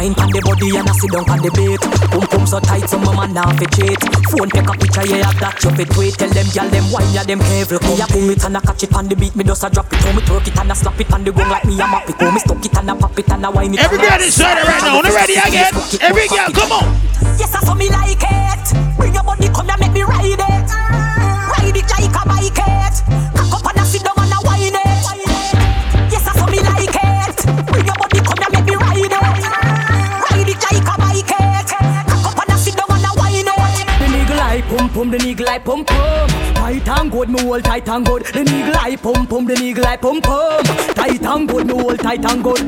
Wine 0.00 0.16
on 0.16 0.32
the 0.32 0.40
body 0.40 0.72
and 0.80 0.88
a 0.88 0.94
sit 0.96 1.12
down 1.12 1.28
on 1.28 1.44
the 1.44 1.52
bait. 1.52 1.76
Boom, 2.08 2.24
boom 2.32 2.48
so 2.48 2.56
tight, 2.56 2.88
so 2.88 2.96
mama 2.96 3.28
now 3.28 3.52
fi 3.60 3.68
cheat. 3.68 4.00
Phone 4.32 4.48
take 4.48 4.64
a 4.64 4.72
picture, 4.72 5.04
yeah, 5.04 5.28
I 5.28 5.36
got 5.36 5.60
you 5.60 5.68
fit 5.76 5.92
wait. 5.92 6.16
Tell 6.16 6.32
them, 6.32 6.48
y'all 6.56 6.72
them 6.72 6.88
wine, 6.88 7.12
yeah, 7.12 7.20
them 7.20 7.36
careful. 7.36 7.84
Me 7.84 8.00
a 8.00 8.08
boom 8.08 8.32
it 8.32 8.40
and 8.40 8.56
a 8.56 8.64
catch 8.64 8.80
it 8.80 8.96
on 8.96 9.12
the 9.12 9.14
beat, 9.20 9.36
me 9.36 9.44
just 9.44 9.60
a 9.60 9.68
drop 9.68 9.92
it. 9.92 10.00
How 10.00 10.16
me 10.16 10.24
twerk 10.24 10.48
it 10.48 10.56
and 10.56 10.72
a 10.72 10.74
slap 10.74 10.96
it 10.96 11.12
on 11.12 11.20
the 11.20 11.28
ground 11.36 11.52
like 11.52 11.68
me 11.68 11.76
a 11.76 11.84
map 11.84 12.08
it. 12.08 12.16
How 12.16 12.32
me 12.32 12.40
stuck 12.40 12.64
it 12.64 12.72
and 12.80 12.88
a 12.88 12.94
pop 12.96 13.12
it 13.12 13.28
and 13.28 13.44
a 13.44 13.50
wine 13.52 13.76
it. 13.76 13.84
Everybody 13.84 14.24
ready 14.24 14.64
right 14.64 14.80
now, 14.88 14.96
on 14.96 15.04
ready 15.04 15.36
again. 15.36 15.68
Every 16.00 16.24
girl, 16.32 16.48
come 16.48 16.72
on. 16.80 16.88
Yes, 17.36 17.52
I 17.52 17.60
saw 17.60 17.76
me 17.76 17.92
like 17.92 18.24
it. 18.24 18.96
Bring 18.96 19.12
your 19.12 19.20
body, 19.20 19.52
come 19.52 19.68
and 19.68 19.80
make 19.84 19.92
me 19.92 20.00
ride 20.00 20.32
it. 20.32 20.40
Ride 20.40 21.76
it 21.76 21.88
like 21.92 22.16
a 22.16 22.22
bike 22.24 22.56
it. 22.56 22.96
Like 35.00 35.08
pum 35.08 35.10
pum, 35.10 35.10
the 35.10 35.18
nigga 35.18 35.46
like 35.46 35.64
pum 35.64 35.84
pum. 35.84 36.28
Tight 36.54 36.88
and 36.88 37.10
good, 37.10 37.30
me 37.30 37.40
hold 37.42 37.64
tight 37.64 37.88
and 37.88 38.06
good. 38.06 38.22
The 38.22 38.44
nigga 38.44 38.74
like 38.74 39.02
pum 39.02 39.26
pum, 39.26 39.46
the 39.46 39.54
nigga 39.54 39.82
like 39.82 40.00
pum 40.00 40.20
pum. 40.20 40.64
Tight 40.94 41.22
and 41.22 41.48
good, 41.48 41.66
me 41.66 41.72
hold 41.74 41.98
tight 41.98 42.24
and 42.24 42.44
good. 42.44 42.60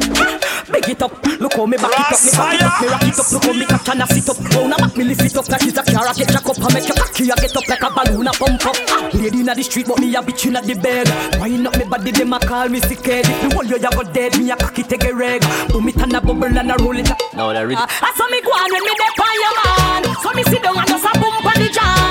Big 0.73 0.89
it 0.89 1.03
up, 1.03 1.13
look 1.41 1.53
how 1.55 1.67
me 1.67 1.77
back 1.77 1.93
it 1.93 2.13
up, 2.13 2.23
me 2.23 2.31
back 2.33 2.55
it 2.55 2.63
up, 2.63 2.81
me 2.81 2.89
rock 2.89 3.03
it 3.03 3.21
up, 3.21 3.33
look 3.33 3.45
how 3.45 3.53
me 3.53 3.67
catch 3.67 3.89
and 3.89 4.03
a 4.03 4.07
sit 4.07 4.29
up. 4.29 4.39
Round 4.55 4.73
a 4.73 4.77
back 4.77 4.97
me 4.97 5.05
lift 5.05 5.21
it 5.21 5.37
up 5.37 5.49
like 5.49 5.63
it's 5.63 5.77
a 5.77 5.83
car, 5.83 6.07
I 6.09 6.13
get 6.15 6.29
jack 6.29 6.47
up, 6.47 6.57
I 6.59 6.73
make 6.73 6.89
your 6.89 6.97
cocky, 6.97 7.33
I 7.33 7.37
get 7.37 7.57
up 7.57 7.69
like 7.69 7.83
a 7.83 7.91
balloon, 7.91 8.27
a 8.27 8.33
pump 8.33 8.67
up. 8.67 9.15
Lady 9.15 9.41
inna 9.41 9.55
the 9.55 9.63
street, 9.63 9.87
but 9.87 10.01
me 10.01 10.15
a 10.15 10.23
bitch 10.23 10.47
inna 10.47 10.63
the 10.63 10.75
bed. 10.75 11.09
Wind 11.41 11.67
up 11.67 11.77
me 11.77 11.85
body, 11.85 12.11
them 12.13 12.33
a 12.33 12.39
call 12.41 12.69
me 12.69 12.81
sick 12.81 13.05
head. 13.05 13.27
If 13.29 13.45
me 13.45 13.55
hold 13.55 13.69
you, 13.69 13.77
you 13.77 13.91
go 13.91 14.03
dead, 14.03 14.39
me 14.39 14.51
a 14.51 14.57
cocky 14.57 14.83
take 14.85 15.05
a 15.05 15.13
reg. 15.15 15.43
Boom 15.69 15.89
it 15.89 15.97
and 16.01 16.15
a 16.15 16.21
bubble 16.21 16.45
and 16.45 16.71
a 16.71 16.77
roll 16.81 16.97
it. 16.97 17.11
No, 17.35 17.53
that 17.53 17.61
really. 17.61 17.77
I 17.77 18.11
saw 18.17 18.27
me 18.33 18.41
go 18.41 18.51
on 18.57 18.73
when 18.73 18.83
me 18.83 18.95
dey 18.97 19.13
on 19.21 19.35
your 19.37 19.55
man. 19.61 20.17
So 20.23 20.33
me 20.33 20.43
sit 20.45 20.63
down 20.63 20.79
and 20.79 20.89
just 20.89 21.05
a 21.05 21.13
boom 21.21 21.37
pon 21.43 21.61
the 21.61 21.69
jan. 21.69 22.02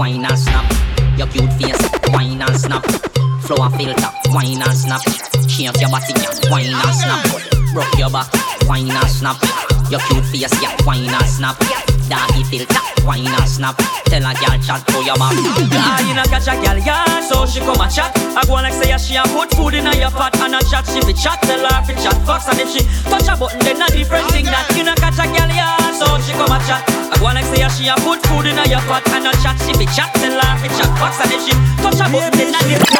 Wine 0.00 0.24
and 0.24 0.38
snap. 0.38 0.64
Your 1.18 1.26
cute 1.26 1.52
face, 1.60 1.90
wine 2.08 2.40
and 2.40 2.56
snap. 2.56 2.82
Flower 3.42 3.68
filter, 3.76 4.10
wine 4.30 4.62
and 4.62 4.72
snap. 4.72 5.02
Change 5.46 5.76
your 5.76 5.90
body, 5.90 6.14
yeah, 6.16 6.50
wine 6.50 6.72
and 6.72 6.94
snap. 6.94 7.22
Rock 7.74 7.98
your 7.98 8.08
back, 8.08 8.32
wine 8.66 8.90
and 8.90 9.10
snap. 9.10 9.36
Your 9.90 10.00
cute 10.08 10.24
face, 10.24 10.62
yeah, 10.62 10.74
wine 10.86 11.04
and 11.04 11.26
snap. 11.26 11.99
Doggy 12.10 12.42
filter, 12.42 12.82
wine 13.06 13.22
and 13.22 13.46
snap. 13.46 13.78
Tell 14.10 14.26
a 14.26 14.34
girl 14.34 14.58
chat 14.58 14.82
to 14.82 14.98
your 15.06 15.14
back. 15.14 15.30
Ah, 15.78 16.02
you 16.02 16.10
know 16.10 16.26
catch 16.26 16.50
a 16.50 16.58
girl, 16.58 16.74
yeah, 16.82 17.22
so 17.22 17.46
she 17.46 17.62
come 17.62 17.78
and 17.78 17.86
chat. 17.86 18.10
I 18.34 18.42
go 18.50 18.58
on 18.58 18.66
like 18.66 18.74
say 18.74 18.90
yeah, 18.90 18.98
she 18.98 19.14
a 19.14 19.22
put 19.30 19.54
food 19.54 19.78
in 19.78 19.86
your 19.94 20.10
pot 20.10 20.34
and 20.42 20.58
a 20.58 20.60
chat. 20.66 20.90
She 20.90 20.98
fi 21.06 21.14
chat, 21.14 21.38
tell 21.46 21.62
her 21.62 21.82
fi 21.86 21.94
chat. 22.02 22.18
Fox 22.26 22.50
and 22.50 22.58
if 22.58 22.74
she 22.74 22.82
touch 23.06 23.30
a 23.30 23.38
button, 23.38 23.62
then 23.62 23.78
a 23.78 23.86
different 23.94 24.26
thing 24.34 24.44
that 24.50 24.66
you 24.74 24.82
know 24.82 24.98
catch 24.98 25.22
a 25.22 25.26
girl, 25.30 25.54
yeah, 25.54 25.78
so 25.94 26.18
she 26.26 26.34
come 26.34 26.50
and 26.50 26.64
chat. 26.66 26.82
I 27.14 27.14
go 27.14 27.30
on 27.30 27.38
like 27.38 27.46
say 27.46 27.62
yeah, 27.62 27.70
she 27.70 27.86
a 27.86 27.94
put 28.02 28.18
food 28.26 28.50
in 28.50 28.58
your 28.66 28.82
pot 28.90 29.06
and 29.14 29.30
a 29.30 29.32
chat. 29.38 29.54
She 29.62 29.70
fi 29.78 29.86
chat, 29.94 30.10
tell 30.18 30.34
her 30.34 30.54
fi 30.58 30.66
chat. 30.74 30.90
Fox 30.98 31.14
and 31.22 31.30
if 31.30 31.46
she 31.46 31.54
touch 31.78 32.02
a 32.02 32.10
button, 32.10 32.34
then 32.34 32.58
a 32.58 32.60
different. 32.66 32.90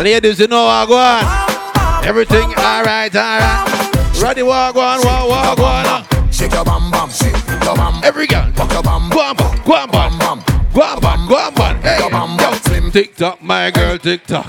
Ladies, 0.00 0.40
you 0.40 0.46
know 0.46 0.64
I 0.66 0.86
go 0.86 0.96
on. 0.96 2.04
Everything 2.06 2.48
alright, 2.56 3.14
alright. 3.14 4.20
Ready, 4.22 4.42
walk 4.42 4.74
on, 4.76 5.00
walk, 5.04 5.58
walk 5.58 5.58
on. 5.60 6.32
Shake 6.32 6.52
your 6.52 6.64
bam 6.64 6.90
bam, 6.90 7.10
shake 7.10 7.32
your 7.64 7.76
bam. 7.76 8.00
Every 8.02 8.26
girl, 8.26 8.50
Walk 8.56 8.72
your 8.72 8.82
bam, 8.82 9.10
go 9.10 9.20
on, 9.20 9.36
go 9.36 9.74
on, 9.74 9.90
bam 9.90 10.18
bam. 10.18 10.42
go 10.72 10.80
on, 10.82 11.28
go 11.28 11.62
on, 11.62 11.82
hey, 11.82 11.98
Your 11.98 12.10
bam 12.10 12.36
bam 12.36 12.52
yo. 12.52 12.58
slim. 12.60 12.90
Tick 12.90 13.14
tock, 13.14 13.42
my 13.42 13.70
girl, 13.70 13.98
tick 13.98 14.24
tock. 14.26 14.46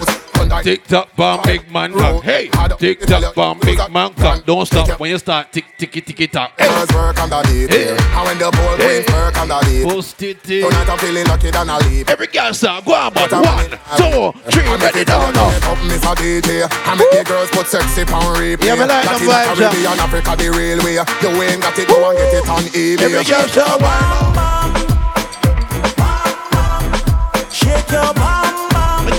Tick 0.63 0.83
tock, 0.86 1.15
bomb, 1.15 1.41
big 1.43 1.71
man, 1.71 1.93
cock. 1.93 2.24
Hey, 2.24 2.50
tick 2.79 3.01
tock, 3.01 3.36
bomb, 3.36 3.60
big 3.60 3.77
man, 3.91 4.13
cock. 4.13 4.43
Don't 4.45 4.65
stop 4.65 5.00
when 5.00 5.12
you 5.12 5.17
start 5.19 5.51
tick, 5.51 5.65
ticky, 5.77 6.01
ticky, 6.01 6.27
tock. 6.27 6.53
Hey, 6.57 6.67
Girls 6.67 6.91
work 6.93 7.19
under 7.21 7.41
the 7.43 7.67
Hey. 7.67 7.86
tail. 7.86 7.98
And 7.98 8.25
when 8.27 8.38
the 8.39 8.51
ball 8.51 8.75
Hey. 8.77 9.03
queens 9.03 9.13
work 9.13 9.38
under 9.38 9.60
the 9.65 9.83
post 9.88 10.21
it 10.24 10.50
in. 10.50 10.63
Tonight 10.63 10.89
I'm 10.89 10.98
feeling 10.98 11.25
lucky 11.27 11.51
than 11.51 11.69
a 11.69 11.77
leap. 11.79 12.10
Every 12.10 12.27
girl 12.27 12.53
start, 12.53 12.86
go 12.86 12.93
on, 12.93 13.13
but 13.13 13.31
one, 13.31 13.69
two, 13.98 14.33
three, 14.51 14.75
ready, 14.77 15.05
down, 15.05 15.33
now. 15.33 15.48
Up 15.69 15.77
Mr. 15.89 16.15
DJ 16.17 16.67
I 16.86 16.95
make 16.95 17.12
the 17.12 17.24
girls 17.24 17.50
put 17.51 17.67
sexy 17.67 18.05
pound 18.05 18.38
replay 18.38 18.65
Yeah, 18.65 18.75
me 18.75 18.86
like 18.86 19.03
them 19.05 19.27
Latin 19.27 19.27
vibes, 19.27 19.60
yeah. 19.60 19.69
Caribbean, 19.69 20.00
Africa, 20.00 20.36
the 20.38 20.50
railway 20.50 20.93
You 20.93 21.41
ain't 21.43 21.62
got 21.62 21.77
it, 21.79 21.88
go 21.88 22.10
and 22.10 22.17
get 22.17 22.33
it 22.33 22.50
on 22.50 22.63
eBay 22.74 23.01
Every 23.01 23.24
girl 23.24 23.48
start, 23.48 23.81
one. 23.81 24.71
Shake 27.51 27.91
your 27.91 28.13
bam 28.13 28.15
bam, 28.15 28.40
We 28.40 28.40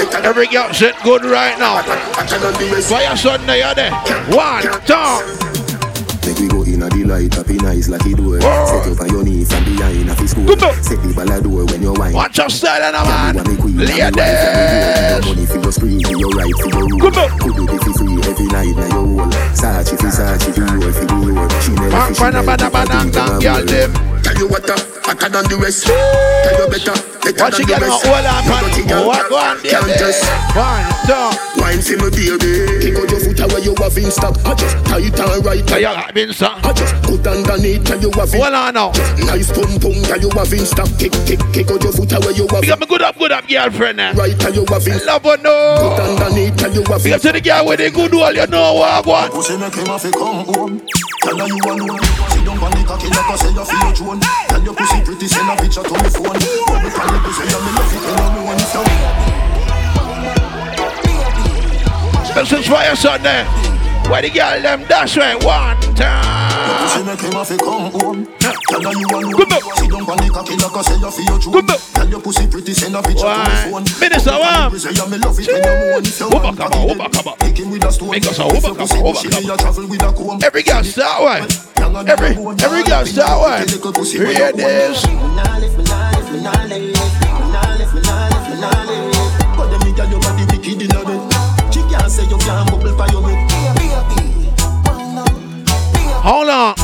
like 0.00 0.12
Set 0.12 0.26
up 0.26 0.36
on 0.36 0.52
your 0.52 0.64
from 0.64 0.64
behind. 0.64 0.74
Set 0.74 0.94
the 0.96 1.04
ball 1.04 1.20
a 1.20 1.60
door 1.60 1.60
when 1.60 1.60
a 1.60 1.60
and. 1.60 1.60
Money 1.60 1.60
for 1.60 1.60
your 1.60 1.60
for 1.60 1.60
your 1.60 1.60
right, 1.60 1.62
for 1.62 1.62
your 1.62 1.62
it 1.62 1.62
free, 1.62 1.62
every 1.62 1.62
night 1.62 1.62
on 1.62 1.62
your 1.62 1.62
roll 1.62 1.62
Every 1.62 1.66
girl 1.66 1.68
sit 1.68 1.68
good 1.68 1.68
right 1.68 1.68
now. 1.68 1.82
Fire 2.82 3.16
Sunday, 3.16 3.58
you 3.58 3.74
there. 3.74 3.92
One, 4.36 4.62
two. 4.86 5.50
Make 6.26 6.38
we 6.38 6.48
go 6.48 6.64
inna 6.64 6.88
the 6.90 7.04
light, 7.04 7.34
happy 7.34 7.56
nice 7.56 7.88
like 7.88 8.04
the 8.04 8.14
door 8.14 8.40
Set 8.40 8.86
up 8.86 9.00
on 9.00 9.08
your 9.08 9.24
knees 9.24 9.50
from 9.52 9.64
behind 9.64 10.08
a 10.10 10.28
school 10.28 10.46
Come 10.46 10.68
on. 10.68 10.82
Set 10.82 11.02
the 11.02 11.12
ball 11.16 11.32
a 11.32 11.40
door 11.40 11.64
when 11.66 11.82
you 11.82 11.92
whine 11.94 12.12
Watch 12.12 12.38
your 12.38 12.48
style, 12.50 12.92
now, 12.92 13.04
man. 13.04 13.34
You 13.34 13.40
want 13.40 13.48
me 13.48 13.56
queen, 13.56 13.80
and 13.80 13.90
and 13.90 14.14
me 14.14 14.20
Ladies. 14.20 15.26
Money 15.26 15.46
for 15.46 15.58
your 15.58 15.72
spree, 15.72 16.02
for 16.04 16.16
your 16.16 16.30
right, 16.30 16.54
for 16.54 16.68
your 16.68 16.86
rule. 16.88 17.00
Could 17.00 17.14
do 17.56 17.64
it 17.64 17.82
free 17.96 18.20
every 18.30 18.46
night, 18.46 18.76
now 18.76 18.88
your 18.88 19.24
whole. 19.24 19.32
Sachi 19.56 19.96
for 19.98 20.12
Sachi, 20.12 20.54
do 20.54 20.62
roll 20.68 20.92
for 20.92 21.04
the 21.08 21.14
roll. 21.14 21.48
Chanel 21.60 21.90
Bang, 21.90 22.14
for 22.14 22.20
Chanel, 22.20 22.44
bang, 22.44 22.56
bang, 22.58 22.68
if 22.68 22.74
I 22.74 22.84
bang, 22.84 23.00
think 23.00 23.14
bang, 23.14 23.30
of 23.30 23.36
a 23.36 23.40
girl, 23.40 23.56
roll. 23.56 23.66
them. 23.66 23.92
Tell 23.92 24.09
you 24.40 24.48
what, 24.48 24.64
uh, 24.68 24.76
hotter 25.04 25.28
than 25.28 25.44
the 25.52 25.56
rest. 25.60 25.84
Tell 25.86 26.56
you 26.56 26.66
better, 26.72 26.96
better 27.20 27.44
Watch 27.44 27.58
you 27.60 27.66
than 27.68 27.76
get 27.76 27.80
the 27.80 27.86
rest. 27.92 28.04
on, 28.24 28.40
You 28.72 28.84
man. 28.88 28.88
girl, 28.88 29.06
What 29.06 29.28
go 29.28 29.36
on, 29.36 29.56
can't 29.60 29.84
baby? 29.86 29.98
just 30.00 30.24
One, 30.56 30.84
two. 31.04 31.28
Wine 31.70 31.82
for 31.86 31.94
me, 32.02 32.10
baby. 32.10 32.82
Kick 32.82 32.98
out 32.98 33.06
your 33.14 33.20
foot 33.22 33.38
away, 33.46 33.62
you 33.62 33.74
have 33.78 33.94
in 33.94 34.10
stock. 34.10 34.34
I 34.42 34.54
just 34.58 34.74
tight 34.90 35.14
and 35.14 35.44
right. 35.46 35.62
So 35.62 35.76
you 35.78 35.86
got 35.86 36.14
been 36.14 36.32
song. 36.32 36.58
I 36.66 36.72
just 36.74 36.94
put 37.06 37.22
underneath, 37.22 37.84
tell 37.86 38.00
you 38.02 38.10
have 38.10 38.34
in 38.34 38.42
Hold 38.42 38.54
on 38.54 38.74
now. 38.74 38.90
Nice 39.22 39.54
pum 39.54 39.78
pum, 39.78 39.94
tell 40.02 40.18
you 40.18 40.30
have 40.34 40.50
in 40.50 40.66
stock. 40.66 40.90
Kick, 40.98 41.14
kick, 41.30 41.38
kick 41.54 41.70
out 41.70 41.78
your 41.78 41.94
foot 41.94 42.10
away, 42.10 42.34
you 42.34 42.50
have 42.50 42.66
You 42.66 42.74
in 42.74 42.74
got 42.74 42.80
me 42.82 42.86
good 42.90 43.02
up, 43.06 43.14
good 43.16 43.30
up, 43.30 43.46
girlfriend. 43.46 44.00
eh. 44.00 44.12
right, 44.18 44.34
tell 44.34 44.52
you 44.52 44.66
have 44.66 44.82
in 44.82 44.98
Love 45.06 45.22
her, 45.22 45.38
Put 45.38 45.42
no. 45.46 45.94
underneath, 46.10 46.56
tell 46.58 46.74
you 46.74 46.82
have 46.90 47.06
in 47.06 47.14
Because 47.14 47.22
to 47.22 47.32
the 47.38 47.40
girl 47.40 47.62
with 47.66 47.78
the 47.78 47.90
good 47.94 48.12
wall, 48.18 48.34
you 48.34 48.46
know 48.50 48.74
what 48.74 48.90
I 48.90 49.00
want. 49.06 49.30
Pussy 49.32 49.54
make 49.56 49.74
him 49.74 49.86
have 49.86 50.02
to 50.02 50.10
come 50.10 50.42
home. 50.50 50.82
Tell 51.22 51.38
her 51.38 51.46
you 51.46 51.60
alone. 51.70 52.02
Sit 52.34 52.42
down 52.50 52.58
on 52.58 52.70
the 52.74 52.82
cocky 52.82 53.06
like 53.14 53.30
I 53.30 53.36
say 53.38 53.54
you 53.54 53.62
feel 53.62 53.78
your 53.78 53.94
drone. 53.94 54.20
Tell 54.50 54.62
your 54.66 54.74
pussy 54.74 54.98
pretty, 55.06 55.28
send 55.30 55.46
a 55.46 55.54
picture 55.54 55.86
to 55.86 55.94
me 56.02 56.10
phone. 56.10 56.34
Bubble 56.34 56.90
pan 56.90 57.06
your 57.14 57.22
pussy, 57.22 57.46
you 57.46 57.60
me 57.62 57.70
love 57.78 57.94
it 57.94 58.02
you 58.02 58.14
moan. 58.18 58.29
Special 62.30 62.62
fire 62.62 62.96
Sunday. 62.96 63.42
Eh? 63.42 64.08
Where 64.08 64.22
the 64.22 64.30
girl 64.30 64.60
them 64.62 64.82
dash 64.88 65.16
right 65.16 65.36
one 65.44 65.78
time. 65.94 66.82
pussy 66.82 67.02
make 67.04 67.20
him 67.20 67.32
have 67.32 67.48
to 67.48 67.56
come 67.58 67.90
home. 67.92 68.26
Tell 68.38 68.82
her 68.82 68.94
you 68.98 69.06
alone. 69.06 69.34
Come 69.34 69.52
on. 69.52 69.76
Sit 69.76 69.90
down 69.90 70.02
on 70.08 70.16
the 70.18 70.30
cocky 70.32 70.56
like 70.56 70.74
I 70.74 70.82
say 70.82 70.98
you 70.98 71.10
feel 71.10 71.26
your 71.26 71.38
drone. 71.38 71.54
Come 71.54 71.70
on. 71.70 71.78
Tell 71.94 72.08
your 72.08 72.20
pussy 72.20 72.46
pretty, 72.48 72.72
send 72.74 72.96
a 72.96 73.02
picture 73.02 73.22
to 73.22 73.26
Why? 73.26 73.70
phone. 73.70 73.84
Minister, 74.00 74.30
Bubble 74.30 74.42
pan 74.42 74.50
what? 74.50 74.60
your 74.60 74.70
pussy, 74.70 74.90
you 74.94 75.06
me 75.10 75.18
love 75.18 75.38
it 75.38 75.46
when 75.46 75.62
you 75.62 75.74
moan. 75.90 76.02
If 76.02 76.20
you 76.20 76.26
Whoop, 76.26 76.42
want 76.42 76.56
come 76.58 76.66
on, 76.66 76.70
cocky, 76.70 76.86
whoop, 76.86 76.98
then 76.98 77.10
come 77.10 77.28
on. 77.28 77.36
Kick 77.38 77.58
him 77.58 77.70
with 77.70 77.84
a 77.84 77.90
stone. 77.92 78.10
Make 78.10 78.26
us 78.26 78.38
a 78.38 78.42
If 78.42 78.50
whoop, 78.50 78.62
your 78.62 78.74
come 78.74 78.78
pussy 78.78 78.98
on, 78.98 79.04
whoop, 79.04 79.14
bushy, 79.14 79.28
come 79.30 79.44
you 79.44 79.56
travel 79.58 79.86
with 79.86 80.02
a 80.02 80.10
comb. 80.10 80.38
Every 80.42 80.62
girl 80.62 80.82
start 80.82 81.18
one. 81.22 81.42
Every 82.08 82.30
every 82.62 82.82
girl 82.82 83.04
start 83.06 83.36
one. 83.42 83.66
Here 84.06 84.54
it 84.54 84.58
is. 84.58 84.98
Hold 96.22 96.48
on. 96.50 96.74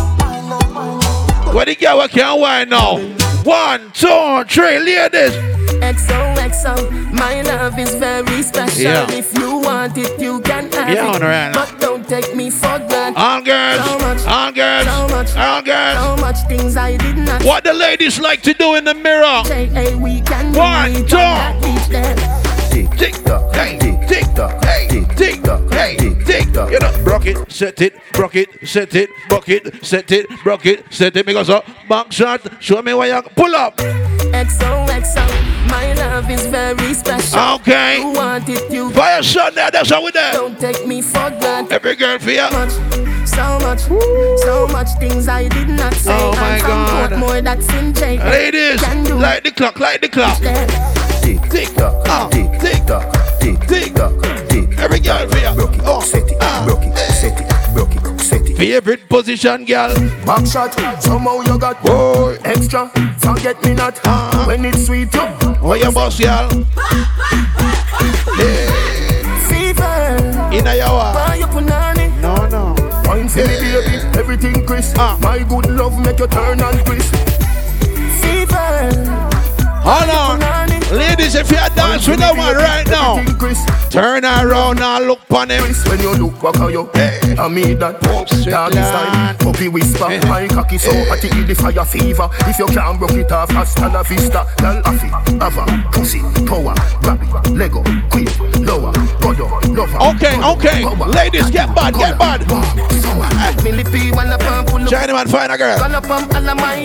Where 1.55 1.65
the 1.67 1.75
girl 1.75 1.99
what 1.99 2.11
can 2.11 2.41
wine 2.41 2.69
now? 2.71 2.99
One, 3.45 3.91
two, 3.93 4.45
three, 4.49 4.79
ladies. 4.79 5.35
XOXO, 5.77 7.13
my 7.13 7.43
love 7.43 7.79
is 7.79 7.95
very 7.95 8.43
special. 8.43 8.81
Yeah. 8.83 9.11
If 9.11 9.37
you 9.39 9.59
want 9.59 9.97
it, 9.99 10.19
you 10.21 10.41
can 10.41 10.73
have 10.73 10.89
Yeah, 10.89 11.15
it. 11.15 11.23
alright. 11.23 11.55
But 11.55 11.79
don't 11.81 12.09
take 12.09 12.35
me 12.35 12.51
for 12.51 12.79
granted. 12.89 13.19
All 13.21 13.43
girls, 13.43 13.85
So 13.85 13.99
much, 13.99 14.27
all 14.27 14.53
girls, 14.53 14.87
so 14.87 15.09
much, 15.09 15.37
all 15.37 15.63
girls. 15.63 15.99
so 15.99 16.17
much 16.17 16.37
things 16.49 16.77
I 16.77 16.97
did 16.97 17.17
not 17.19 17.43
What 17.45 17.65
the 17.65 17.75
ladies 17.75 18.19
like 18.19 18.43
to 18.43 18.55
do 18.55 18.75
in 18.75 18.85
the 18.85 18.95
mirror? 18.95 19.43
say. 19.45 19.67
Hey, 19.67 19.95
we 19.95 20.23
can 20.23 20.53
One, 20.55 20.95
two. 21.07 22.46
On 22.85 22.91
that 22.91 22.99
beach 22.99 22.99
there. 22.99 23.11
Tick 23.11 23.25
tock, 23.25 23.55
hey, 23.55 23.79
tick 24.07 24.35
tock, 24.35 24.65
hey, 24.65 25.05
tick 25.17 25.43
tock, 25.43 25.73
hey, 25.73 25.97
tick 26.25 26.53
tock. 26.53 26.71
You 26.71 26.79
know, 26.79 27.05
broke 27.05 27.27
it, 27.27 27.51
set 27.51 27.81
it, 27.81 27.95
broke 28.13 28.37
it, 28.37 28.49
set 28.69 28.95
it, 28.95 29.11
broke 29.29 29.49
it, 29.49 29.85
set 29.85 30.13
it, 30.13 30.29
broke 30.43 30.67
it, 30.67 30.85
set 30.93 31.17
it. 31.17 31.27
Because 31.27 31.51
up, 31.51 31.65
back 31.89 32.13
shot, 32.13 32.41
show 32.63 32.83
me 32.83 32.95
where 32.95 33.15
you 33.15 33.23
pull 33.31 33.55
up. 33.55 33.77
XOXO, 33.79 35.71
my 35.71 35.93
love 35.95 36.31
is 36.31 36.47
very 36.47 36.95
special. 36.95 37.39
Okay. 37.61 37.99
You 37.99 38.13
want 38.13 38.49
it, 38.49 38.71
you 38.71 38.91
Fire 38.91 39.23
shot 39.23 39.55
there, 39.55 39.71
that's 39.71 39.91
how 39.91 40.05
we 40.05 40.11
there. 40.11 40.33
don't 40.33 40.59
take 40.59 40.87
me 40.87 41.03
for 41.03 41.31
granted. 41.31 41.73
Every 41.73 41.97
girl 41.97 42.19
for 42.19 42.31
you. 42.31 42.43
much, 42.51 42.73
so 43.27 43.59
much, 43.61 43.81
so 44.41 44.67
much 44.69 44.89
things 44.99 45.29
I 45.29 45.49
did 45.49 45.69
not 45.69 45.95
say. 45.95 46.13
Oh 46.17 46.33
my 46.33 46.55
I'm 46.55 46.61
from 46.61 46.69
God. 46.69 47.11
Portmore, 47.13 47.45
that's 47.45 47.73
in 47.75 47.95
J. 47.95 48.19
Ladies, 48.19 48.81
Can 48.81 49.05
do 49.05 49.15
like 49.17 49.45
the 49.45 49.51
clock, 49.51 49.79
like 49.81 50.01
the 50.01 50.09
clock. 50.09 51.06
Tick 51.27 51.43
Tick 51.51 51.75
tock, 51.75 51.95
ah, 52.07 52.29
tick 52.31 52.47
tick 52.61 52.87
tock, 52.87 53.03
tick 53.41 53.59
tick. 53.67 53.95
tock, 53.95 54.13
tick. 54.49 54.79
Every 54.79 55.01
girl 55.01 55.27
for. 55.27 55.55
Broke 55.57 55.75
it, 55.75 55.81
Oh, 55.85 56.01
set 56.01 56.31
it, 56.31 56.37
ah. 56.41 56.63
broke 56.65 56.85
it, 56.85 56.97
set 56.97 57.41
it, 57.41 57.75
broke 57.75 57.95
it, 57.97 58.21
set 58.21 58.43
it. 58.49 58.57
Favorite 58.57 59.09
position, 59.09 59.65
girl. 59.65 59.93
Back 60.25 60.47
shot, 60.47 60.73
somehow 61.03 61.41
you 61.41 61.59
got 61.59 61.79
Oh, 61.85 62.37
extra. 62.45 62.89
Forget 63.19 63.61
me 63.65 63.75
not 63.75 63.99
when 64.47 64.65
it's 64.65 64.87
sweet. 64.87 65.13
You 65.13 65.23
where 65.67 65.79
you 65.79 65.91
boss, 65.91 66.21
girl? 66.21 66.49
Fever, 69.49 70.17
In 70.55 70.67
a 70.67 70.75
yawa. 70.79 71.13
buy 71.15 71.35
your 71.41 71.49
punani. 71.49 72.07
No, 72.23 72.35
no. 72.47 72.75
Wine 73.09 73.29
for 73.29 73.39
me, 73.41 73.57
baby, 73.59 73.97
everything 74.19 74.65
crisp. 74.65 74.95
Ah. 74.99 75.19
My 75.21 75.39
good 75.43 75.67
love 75.71 75.99
make 76.05 76.21
you 76.21 76.29
turn 76.29 76.61
and 76.61 76.79
crisp. 76.87 77.15
Fever, 78.23 78.95
Hold 79.83 80.11
on. 80.43 80.56
Ladies, 80.91 81.35
if 81.35 81.51
you 81.51 81.57
dance 81.75 82.07
with 82.07 82.21
that 82.21 82.37
one 82.37 82.55
right 82.55 82.87
now, 82.87 83.19
turn 83.91 84.25
around 84.25 84.81
and 84.81 85.07
look 85.09 85.19
on 85.33 85.51
him. 85.51 85.63
When 85.89 85.99
you 85.99 86.15
look 86.15 86.41
back 86.41 86.61
at 86.61 86.71
you. 86.71 86.89
Hey. 86.95 87.37
I 87.37 87.49
mean 87.49 87.79
that. 87.81 88.01
Line. 88.03 88.73
style, 88.73 89.35
puppy 89.39 89.69
whisper. 89.69 90.07
My 90.29 90.47
cocky 90.47 90.79
so 90.79 90.93
hot 91.07 91.25
it 91.25 91.47
the 91.47 91.55
fire 91.55 91.85
fever. 91.85 92.29
If 92.47 92.59
you 92.61 92.67
can't 92.67 92.99
broke 92.99 93.13
it 93.13 93.33
off, 93.33 93.51
hasta 93.51 93.89
la 93.89 94.03
vista. 94.05 94.47
Girl, 94.59 94.81
affy, 94.87 95.09
ava, 95.43 95.67
pussy, 95.91 96.21
power, 96.47 96.75
grab 97.03 97.21
it, 97.21 97.51
Lego, 97.51 97.83
quick, 98.11 98.31
lower. 98.61 98.93
Okay, 99.39 100.41
okay. 100.41 100.85
Ladies, 101.13 101.51
get 101.51 101.75
bad, 101.75 101.93
get 101.95 102.19
bad. 102.19 102.41
China 104.89 105.13
man, 105.13 105.29
find 105.29 105.53
a 105.53 105.59
girl. 105.59 105.79
My, 105.79 106.85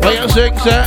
What 0.00 0.14
you 0.22 0.28
sing, 0.28 0.56
sir? 0.58 0.86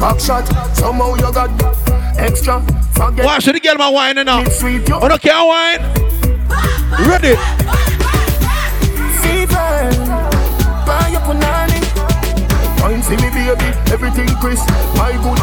Back 0.00 0.20
somehow 0.20 1.14
you 1.14 1.32
got 1.32 1.50
extra. 2.18 2.60
Forget 2.94 3.24
Watch 3.24 3.44
the 3.44 3.60
girl 3.60 3.76
man 3.78 3.92
whining 3.94 4.24
now. 4.26 4.42
it's 4.42 4.58
sweet. 4.58 4.88
You 4.88 4.96
Oh, 4.96 5.06
no, 5.06 5.16
can't 5.18 5.46
whine. 5.46 5.80
Ready? 7.08 7.36
Fever, 9.22 9.90
buy 10.86 11.08
your 11.12 11.20
punani. 11.22 11.80
Wine 12.82 13.02
see 13.02 13.16
me 13.16 13.30
baby, 13.30 13.70
everything 13.92 14.28
crisp. 14.36 14.68
My 14.96 15.12
good 15.22 15.33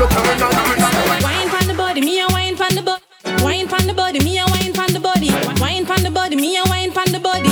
love 0.00 0.10
make 0.10 0.24
you 0.24 0.36
turn 0.38 0.52
and 0.52 0.64
crisp. 0.66 1.22
Wine 1.22 1.48
from 1.48 1.66
the 1.68 1.74
body, 1.74 2.00
me 2.00 2.20
a 2.20 2.26
wine 2.28 2.56
from 2.56 2.74
the 2.74 2.82
butt. 2.82 3.02
the 3.86 3.94
body, 3.94 4.20
me 4.20 4.38
a 4.38 4.44
wine 4.46 4.72
pan 4.72 4.92
the 4.92 5.00
body. 5.00 5.30
Wine 5.60 5.84
pan 5.86 6.02
the 6.02 6.10
body, 6.10 6.36
me 6.36 6.56
a 6.56 6.64
wine 6.64 6.92
pan 6.92 7.12
the 7.12 7.20
body. 7.20 7.48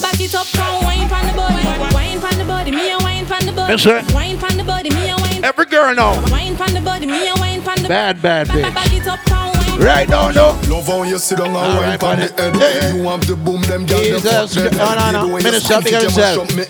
Back 0.00 0.20
it 0.20 0.34
up, 0.34 0.46
come 0.54 0.84
wine 0.84 1.08
pan 1.08 1.26
the 1.26 1.34
body. 1.34 1.94
Wine 1.94 2.20
pan 2.20 2.38
the 2.38 2.44
body, 2.44 2.70
me 2.70 2.90
a 2.92 2.98
wine 2.98 3.26
pan 3.26 3.46
the 3.46 3.52
body. 3.52 3.72
Yes, 3.72 3.82
sir. 3.82 4.02
Wine 4.14 4.38
pan 4.38 4.56
the 4.56 4.64
body, 4.64 4.90
me 4.90 5.10
a 5.10 5.16
wine. 5.16 5.44
Every 5.44 5.66
girl 5.66 5.94
know. 5.94 6.12
Wine 6.30 6.56
pan 6.56 6.72
the 6.74 6.80
body, 6.80 7.06
me 7.06 7.28
a 7.28 7.34
wine 7.34 7.62
pan 7.62 7.82
the 7.82 7.88
Bad, 7.88 8.22
bad 8.22 8.48
bitch. 8.48 8.74
Back 8.74 8.92
it 8.92 9.06
up, 9.06 9.18
come. 9.26 9.54
Right 9.80 10.08
now, 10.08 10.30
no. 10.30 10.58
Love 10.68 10.86
how 10.86 11.02
you 11.04 11.18
sit 11.18 11.38
down 11.38 11.48
and 11.48 11.56
wine 11.56 11.82
right, 11.82 12.00
pon 12.00 12.18
the 12.18 12.32
buddy. 12.36 12.58
head. 12.58 12.96
You 12.96 13.02
want 13.02 13.26
the 13.26 13.36
boom, 13.36 13.62
them 13.62 13.86
gyal 13.86 14.10
them 14.10 14.20
fuck 14.20 14.50
dead. 14.50 14.72
No, 14.76 14.94
no, 14.94 15.10
no. 15.12 15.26
The 15.26 15.34
way 15.34 15.40
you 15.40 15.44
Minister, 15.44 15.74
squeeze 15.74 15.84
big 15.84 15.92
it, 15.92 15.96
up 15.96 16.02
yourself. 16.02 16.56
me 16.56 16.64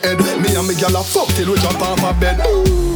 and 0.56 0.68
me 0.68 0.74
gyal 0.74 1.00
a 1.00 1.02
fuck 1.02 1.28
till 1.34 1.52
we 1.52 1.58
jump 1.58 1.80
off 1.80 2.04
a 2.04 2.20
bed. 2.20 2.40
Ooh. 2.46 2.87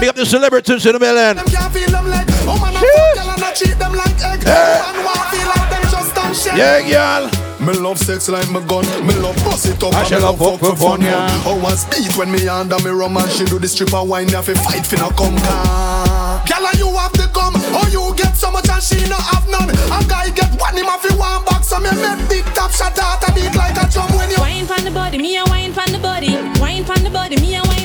Big 0.00 0.08
up 0.08 0.16
the 0.16 0.26
celebrities 0.26 0.84
in 0.86 0.92
the 0.92 0.98
building. 0.98 1.36
Them 1.36 1.46
can't 1.46 1.72
feel 1.72 1.90
them 1.90 2.06
leg. 2.08 2.26
Oh 2.48 2.58
man, 2.58 2.74
I 2.76 2.80
fuck 2.80 3.16
gyal 3.16 3.34
and 3.34 3.44
I 3.44 3.52
treat 3.54 3.78
them 3.78 3.92
like 3.94 4.18
egg. 4.22 4.42
Oh, 4.46 4.50
man 4.82 4.96
want 5.04 5.24
feel 5.30 5.48
like 5.48 5.68
them 5.70 5.82
just 5.90 6.14
done 6.14 6.34
shit. 6.34 6.54
Yeah, 6.56 6.82
girl. 6.82 7.30
Me 7.62 7.72
love 7.78 7.98
sex 7.98 8.28
like 8.28 8.50
my 8.50 8.58
gun. 8.66 8.82
Me 9.06 9.14
love 9.22 9.36
bust 9.46 9.66
it 9.66 9.78
up 9.82 9.94
I 9.94 10.00
and 10.00 10.08
shall 10.08 10.18
me 10.18 10.24
love 10.26 10.40
love 10.40 10.60
fuck 10.60 10.74
for 10.74 10.98
fun. 10.98 11.00
yeah. 11.02 11.30
Oh, 11.46 11.54
one 11.62 11.76
speed 11.76 12.10
when 12.16 12.32
me 12.32 12.48
under 12.48 12.78
me 12.82 12.90
rum 12.90 13.16
and 13.16 13.30
she 13.30 13.44
do 13.44 13.58
the 13.60 13.68
stripper 13.68 14.02
wine. 14.02 14.26
Me 14.26 14.32
have 14.32 14.46
to 14.46 14.54
fight 14.56 14.84
for 14.84 14.96
no 14.98 15.10
come 15.10 15.38
car. 15.46 16.42
Gyal 16.42 16.66
and 16.66 16.78
you 16.82 16.90
have 16.98 17.12
the 17.14 17.30
gum. 17.32 17.54
Oh, 17.70 17.86
you 17.94 18.02
get 18.18 18.34
so 18.34 18.50
much 18.50 18.68
and 18.68 18.82
she 18.82 18.98
no 19.06 19.14
have 19.14 19.46
none. 19.46 19.70
A 19.70 19.98
guy 20.10 20.30
get 20.34 20.50
one 20.58 20.74
him 20.74 20.86
have 20.90 21.02
to 21.06 21.14
one 21.14 21.44
box. 21.44 21.68
So 21.70 21.78
me 21.78 21.90
make 21.94 22.18
big 22.28 22.44
top 22.58 22.72
shot 22.72 22.98
out 22.98 23.22
a 23.22 23.30
beat 23.32 23.54
like 23.54 23.78
a 23.78 23.86
drum 23.86 24.10
when 24.18 24.28
you. 24.30 24.38
Wine 24.42 24.66
pan 24.66 24.82
the 24.82 24.90
body, 24.90 25.18
me 25.18 25.36
a 25.38 25.44
wine 25.46 25.72
pan 25.72 25.92
the 25.92 25.98
body. 26.02 26.34
Wine 26.58 26.82
pan 26.82 27.04
the 27.04 27.10
body, 27.10 27.36
me 27.38 27.54
a 27.54 27.62
wine 27.62 27.70
pan 27.70 27.70
the 27.70 27.78
body. 27.78 27.81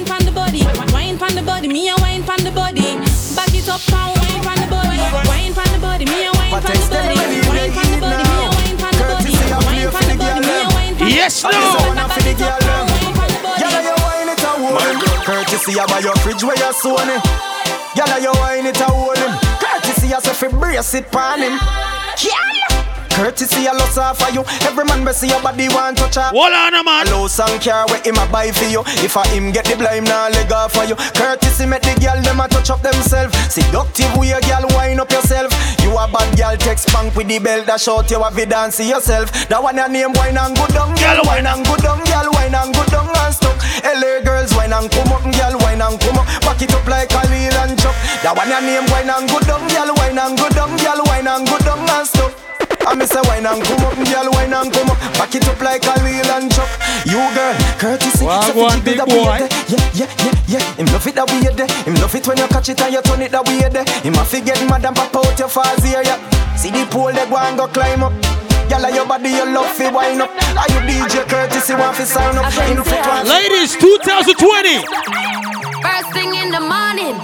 Wine 1.18 1.34
pan 1.34 1.36
the 1.36 1.42
body, 1.42 1.68
me 1.68 1.90
a 1.90 1.96
wine 1.98 2.22
pan 2.22 2.38
the 2.44 2.52
body. 2.52 2.94
Back 3.34 3.50
it 3.50 3.68
up, 3.68 3.82
come 3.90 4.14
wine 4.22 4.38
pan 4.46 4.62
the 4.62 4.70
body. 4.70 5.02
Wine 5.26 5.50
pan 5.50 5.66
the 5.74 5.80
body, 5.82 6.06
me 6.06 6.30
a 6.30 6.32
wine 6.38 6.62
pan 6.62 6.78
the 6.78 6.94
body. 6.94 7.18
Wine 7.18 7.74
pan 7.74 7.90
the 7.90 7.98
body, 7.98 8.22
me 8.22 8.38
a 8.38 8.46
wine 8.54 8.78
pan 8.78 8.78
the 8.78 8.78
body. 8.78 8.78
Wine 8.78 8.78
pan 8.78 8.94
the 8.94 9.02
body, 9.02 9.26
me 9.26 9.42
a 9.42 9.58
wine 9.66 9.90
pan 9.90 10.06
the 10.06 11.02
body. 11.02 11.10
Yes, 11.10 11.42
no. 11.42 11.50
Back 11.50 12.22
it 12.22 12.38
wine 12.38 13.18
pan 13.18 13.34
the 13.34 13.42
body. 13.42 13.66
Yalla, 13.66 13.82
you 13.82 13.98
wine 13.98 14.30
it 14.30 14.46
a 14.46 14.54
hold 14.62 14.78
him. 14.78 15.02
Courtesy 15.26 15.74
about 15.74 16.06
your 16.06 16.14
fridge 16.22 16.44
where 16.46 16.54
you 16.54 16.74
sew 16.78 16.94
him. 17.02 17.18
Yalla, 17.98 18.22
you 18.22 18.32
wine 18.38 18.70
it 18.70 18.78
a 18.78 18.86
hold 18.86 19.18
him. 19.18 19.34
Courtesy 19.58 20.14
as 20.14 20.22
if 20.28 20.38
you 20.38 20.50
brace 20.54 20.94
it 20.94 21.10
pan 21.12 21.42
him. 21.42 21.58
Yalla. 22.22 22.87
Courtesy 23.18 23.66
a 23.66 23.74
loss 23.74 23.98
off 23.98 24.22
for 24.22 24.30
you. 24.30 24.46
Every 24.62 24.86
man 24.86 25.02
be 25.04 25.12
see 25.12 25.28
your 25.28 25.42
body 25.42 25.66
want 25.74 25.98
touch 25.98 26.22
her. 26.22 26.30
Hold 26.30 26.54
on, 26.54 26.86
man. 26.86 27.10
Low 27.10 27.26
song 27.26 27.58
car 27.58 27.90
where 27.90 27.98
him 28.06 28.14
a 28.22 28.30
buy 28.30 28.54
for 28.54 28.70
you. 28.70 28.86
If 29.02 29.18
I 29.18 29.26
him 29.34 29.50
get 29.50 29.66
the 29.66 29.74
blame 29.74 30.06
now, 30.06 30.30
leg 30.30 30.52
off 30.54 30.78
for 30.78 30.86
you. 30.86 30.94
Courtesy 31.18 31.66
make 31.66 31.82
the 31.82 31.98
girl 31.98 32.22
them 32.22 32.40
a 32.40 32.48
touch 32.48 32.70
up 32.70 32.86
themselves. 32.86 33.34
Seductive 33.50 34.14
way 34.22 34.38
a 34.38 34.40
girl 34.46 34.70
wind 34.78 35.02
up 35.02 35.10
yourself. 35.10 35.50
You 35.82 35.98
a 35.98 36.06
bad 36.06 36.30
girl 36.38 36.54
text 36.62 36.90
spank 36.94 37.16
with 37.18 37.26
the 37.26 37.40
belt 37.42 37.66
that 37.66 37.82
short 37.82 38.06
you 38.14 38.22
have 38.22 38.38
it 38.38 38.54
dance 38.54 38.78
yourself. 38.78 39.34
That 39.50 39.66
one 39.66 39.82
your 39.82 39.90
name 39.90 40.14
wine 40.14 40.38
and 40.38 40.54
good 40.54 40.78
down, 40.78 40.94
girl 40.94 41.26
wine 41.26 41.50
and 41.50 41.66
good 41.66 41.82
down, 41.82 41.98
girl 42.06 42.30
wine 42.38 42.54
and 42.54 42.70
good 42.70 42.90
down 42.94 43.10
and 43.10 43.34
stuck. 43.34 43.58
LA 43.82 44.22
girls 44.22 44.54
wine 44.54 44.78
and 44.78 44.94
come 44.94 45.10
up, 45.10 45.26
girl 45.26 45.58
wine 45.66 45.82
and 45.82 45.98
come 45.98 46.22
up. 46.22 46.30
Back 46.46 46.62
it 46.62 46.70
up 46.70 46.86
like 46.86 47.10
a 47.10 47.22
Lil 47.34 47.58
and 47.66 47.74
Chuck. 47.82 47.98
That 48.22 48.38
one 48.38 48.46
your 48.46 48.62
name 48.62 48.86
wine 48.94 49.10
and 49.10 49.26
good 49.26 49.50
down, 49.50 49.66
girl 49.74 49.90
wine 49.98 50.22
and 50.22 50.38
good 50.38 50.54
down, 50.54 50.70
girl 50.78 51.02
wine 51.10 51.26
and 51.26 51.50
good 51.50 51.66
down 51.66 51.82
and 51.82 52.06
stuff. 52.06 52.27
I 52.88 52.96
me 52.96 53.04
say 53.04 53.20
wine 53.28 53.44
and 53.44 53.60
come 53.68 53.84
up, 53.84 54.00
girl 54.00 54.32
wine 54.32 54.56
and 54.56 54.72
come 54.72 54.88
up. 54.88 54.96
Back 55.20 55.36
it 55.36 55.44
up 55.44 55.60
like 55.60 55.84
a 55.84 55.92
Lil 56.08 56.32
and 56.32 56.48
Chuck. 56.48 56.72
You 57.04 57.20
girl, 57.36 57.52
courtesy. 57.76 58.24
Well, 58.24 58.42
so 58.48 58.54
go 58.56 58.64
on, 58.72 58.80
big 58.80 59.04
boy. 59.04 59.44
Yeah, 59.68 59.84
yeah, 59.92 60.08
yeah, 60.24 60.36
yeah. 60.48 60.64
Him 60.80 60.88
love 60.96 61.04
it 61.04 61.16
that 61.20 61.28
way 61.28 61.52
there. 61.52 61.68
Him 61.84 62.00
love 62.00 62.16
it 62.16 62.24
when 62.24 62.40
you 62.40 62.48
catch 62.48 62.70
it 62.72 62.80
and 62.80 62.94
you 62.96 63.02
turn 63.04 63.20
it 63.20 63.36
that 63.36 63.44
way 63.44 63.68
there. 63.68 63.84
Him 64.08 64.16
a 64.16 64.24
fi 64.24 64.40
get 64.40 64.64
mad 64.72 64.88
and 64.88 64.96
pop 64.96 65.12
out 65.20 65.36
your 65.36 65.52
fast 65.52 65.84
here, 65.84 66.00
yeah. 66.00 66.16
See 66.56 66.72
the 66.72 66.88
pole 66.88 67.12
they 67.12 67.28
go 67.28 67.36
and 67.36 67.60
go 67.60 67.68
climb 67.68 68.08
up. 68.08 68.16
Gyal, 68.72 68.88
your 68.96 69.04
body, 69.04 69.36
your 69.36 69.52
love 69.52 69.68
fi 69.76 69.92
wind 69.92 70.24
up. 70.24 70.32
Are 70.56 70.72
you 70.72 70.80
DJ 70.88 71.28
courtesy 71.28 71.76
want 71.76 71.92
fi 72.00 72.08
sign 72.08 72.40
up? 72.40 72.48
In 72.72 72.80
fit 72.88 73.04
one. 73.04 73.28
Ladies, 73.28 73.76
2020. 73.76 74.88
First 75.84 76.10
thing 76.16 76.32
in 76.40 76.56
the 76.56 76.64
morning, 76.64 77.20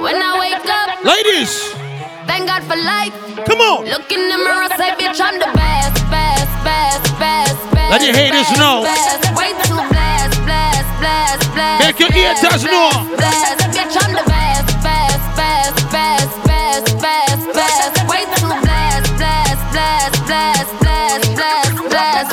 when 0.00 0.16
I 0.16 0.40
wake 0.40 0.64
up, 0.72 1.04
Ladies, 1.04 1.83
thank 2.26 2.46
God 2.48 2.62
for 2.64 2.76
life. 2.76 3.14
come 3.46 3.60
on. 3.60 3.84
Look 3.86 4.10
in 4.12 4.28
the 4.28 4.38
mirror, 4.38 4.68
say, 4.76 4.90
bitch, 4.98 5.20
I'm 5.20 5.38
the 5.38 5.50
best, 5.54 5.96
best, 6.10 6.50
best, 6.64 7.04
best, 7.18 7.58
best. 7.74 7.90
Let 7.90 8.02
your 8.02 8.14
haters 8.14 8.48
best, 8.48 8.58
know. 8.58 8.82
Best. 8.84 9.22
Way 9.36 9.50
too 9.64 9.80
blessed, 9.92 10.38
blessed, 10.44 10.90
blessed, 11.00 11.44
blessed. 11.54 11.80
Make 11.84 11.98
your 12.00 12.12
haters 12.12 12.40
blessed, 12.40 12.66
know. 12.66 12.90
Blessed, 13.16 13.60
bitch, 13.74 13.96
I'm 14.00 14.12
the 14.16 14.24
best, 14.28 14.68
best, 14.82 15.24
best, 15.36 15.76
best, 15.92 16.34
best, 16.48 16.86
best, 17.00 17.42
best. 17.52 17.94
Way 18.08 18.22
too 18.36 18.52
blessed, 18.64 19.10
blessed, 19.20 19.64
blessed, 19.72 20.18
blessed, 20.28 20.72
blessed, 20.80 21.32
blessed, 21.36 21.78
blessed. 21.92 22.32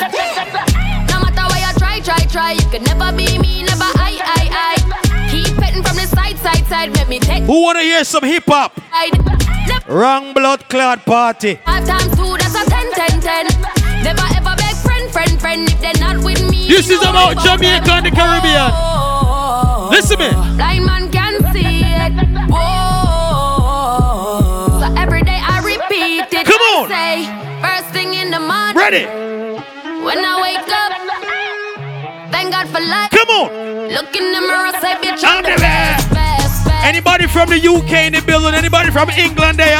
No 1.10 1.16
matter 1.20 1.44
where 1.52 1.62
you 1.62 1.72
try, 1.78 2.00
try, 2.00 2.22
try, 2.26 2.50
you 2.52 2.66
could 2.70 2.82
never 2.82 3.12
be 3.12 3.38
side, 6.82 6.94
make 6.96 7.08
me 7.08 7.18
take. 7.18 7.42
Who 7.44 7.62
wanna 7.62 7.82
hear 7.82 8.04
some 8.04 8.24
hip 8.24 8.44
hop? 8.46 8.78
Wrong 9.88 10.32
blood 10.34 10.68
clot 10.68 11.04
party. 11.04 11.56
Five 11.64 11.86
times 11.86 12.16
two, 12.16 12.36
that's 12.38 12.54
a 12.54 12.64
ten, 12.70 12.90
ten, 12.92 13.20
ten. 13.20 13.46
Never 14.02 14.22
ever 14.36 14.54
beg 14.56 14.74
friend, 14.76 15.10
friend, 15.10 15.40
friend 15.40 15.68
if 15.68 15.80
they're 15.80 16.00
not 16.00 16.24
with 16.24 16.42
me. 16.50 16.68
This 16.68 16.90
is 16.90 17.00
about 17.00 17.38
Jamaica 17.44 17.92
and 17.92 18.06
the 18.06 18.10
Caribbean. 18.10 18.70
Oh, 18.72 19.88
Listen 19.92 20.18
me. 20.18 20.30
Blind 20.56 20.86
man 20.86 21.10
can 21.10 21.34
see 21.52 21.82
it. 21.84 22.12
So 24.80 24.86
every 24.96 25.22
day 25.22 25.38
I 25.40 25.60
repeat 25.64 26.32
it. 26.32 26.46
Come 26.46 26.62
on. 26.74 26.88
Say 26.88 27.26
first 27.62 27.88
thing 27.94 28.14
in 28.14 28.30
the 28.30 28.40
morning. 28.40 28.76
Ready? 28.76 29.04
When 30.06 30.18
I 30.18 30.34
wake 30.42 30.70
up, 30.82 30.92
thank 32.32 32.50
God 32.52 32.66
for 32.68 32.80
life. 32.80 33.10
Come 33.10 33.28
on. 33.30 33.48
Look 33.92 34.16
in 34.16 34.32
the 34.32 34.40
mirror, 34.40 34.72
say 34.80 34.94
bitch, 35.04 35.22
I'm 35.22 35.38
I'm, 35.38 35.42
the 35.44 35.50
the 35.50 35.60
best, 35.60 36.10
best, 36.10 36.14
best. 36.14 36.41
Anybody 36.82 37.26
from 37.26 37.48
the 37.48 37.56
UK 37.58 38.10
in 38.10 38.12
the 38.14 38.22
building? 38.22 38.54
Anybody 38.54 38.90
from 38.90 39.08
England 39.10 39.58
there? 39.58 39.78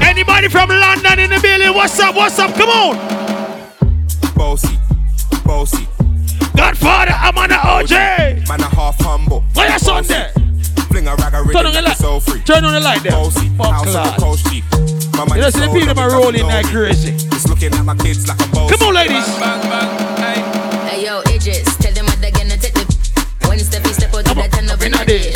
Anybody 0.00 0.48
from 0.48 0.68
London 0.68 1.18
in 1.18 1.30
the 1.30 1.40
building? 1.40 1.72
What's 1.74 1.98
up? 1.98 2.14
What's 2.14 2.38
up? 2.38 2.54
Come 2.54 2.68
on. 2.68 2.96
Bossy, 4.36 4.76
bossy. 5.44 5.86
Godfather, 6.56 7.12
I'm 7.12 7.36
on 7.38 7.48
the 7.48 7.54
OJ. 7.56 8.48
Man, 8.48 8.60
a 8.60 8.68
half 8.68 8.96
humble. 9.00 9.42
Why 9.54 9.68
you 9.72 9.78
son 9.78 10.02
Bossy. 10.04 10.08
there? 10.14 10.30
Fling 10.92 11.08
a 11.08 11.14
rag 11.16 11.32
a 11.34 11.38
Turn 11.38 11.46
rhythm 11.46 11.66
on 11.66 11.72
the 11.72 11.80
that 11.82 11.92
is 11.92 11.98
so 11.98 12.20
free. 12.20 12.40
Turn 12.42 12.64
on 12.64 12.72
the 12.74 12.80
light 12.80 13.02
there. 13.02 13.12
Bossy, 13.12 13.48
Fuck 13.56 13.72
house 13.72 13.90
class. 13.90 14.14
the 14.16 14.22
coast 14.22 14.46
G. 14.52 14.62
My 15.16 15.24
You 15.36 15.40
know, 15.42 15.50
see 15.50 15.60
the 15.60 15.72
people 15.72 15.94
them 15.94 15.98
are 15.98 16.10
rolling 16.12 16.44
like 16.46 16.66
crazy. 16.66 17.16
Just 17.32 17.48
looking 17.48 17.72
at 17.72 17.84
my 17.84 17.96
kids 17.96 18.28
like 18.28 18.40
I'm 18.42 18.50
bossy. 18.52 18.76
Come 18.76 18.88
on, 18.88 18.94
ladies. 18.94 19.26
Hey 20.86 21.04
yo, 21.04 21.20
Idris, 21.32 21.76
tell 21.78 21.92
them 21.92 22.04
what 22.04 22.20
they're 22.20 22.30
gonna 22.30 22.56
take 22.60 22.74
the 22.74 22.84
When 23.48 23.58
Steffi 23.58 23.92
step 23.96 24.14
out 24.14 24.24
to 24.26 24.30
I'm 24.32 24.38
a- 24.38 24.42
that 24.48 24.52
turn 24.52 24.68
up 24.68 24.80
in 24.82 24.92
in 24.92 24.94
a 24.94 25.02
a 25.02 25.04
dish. 25.06 25.34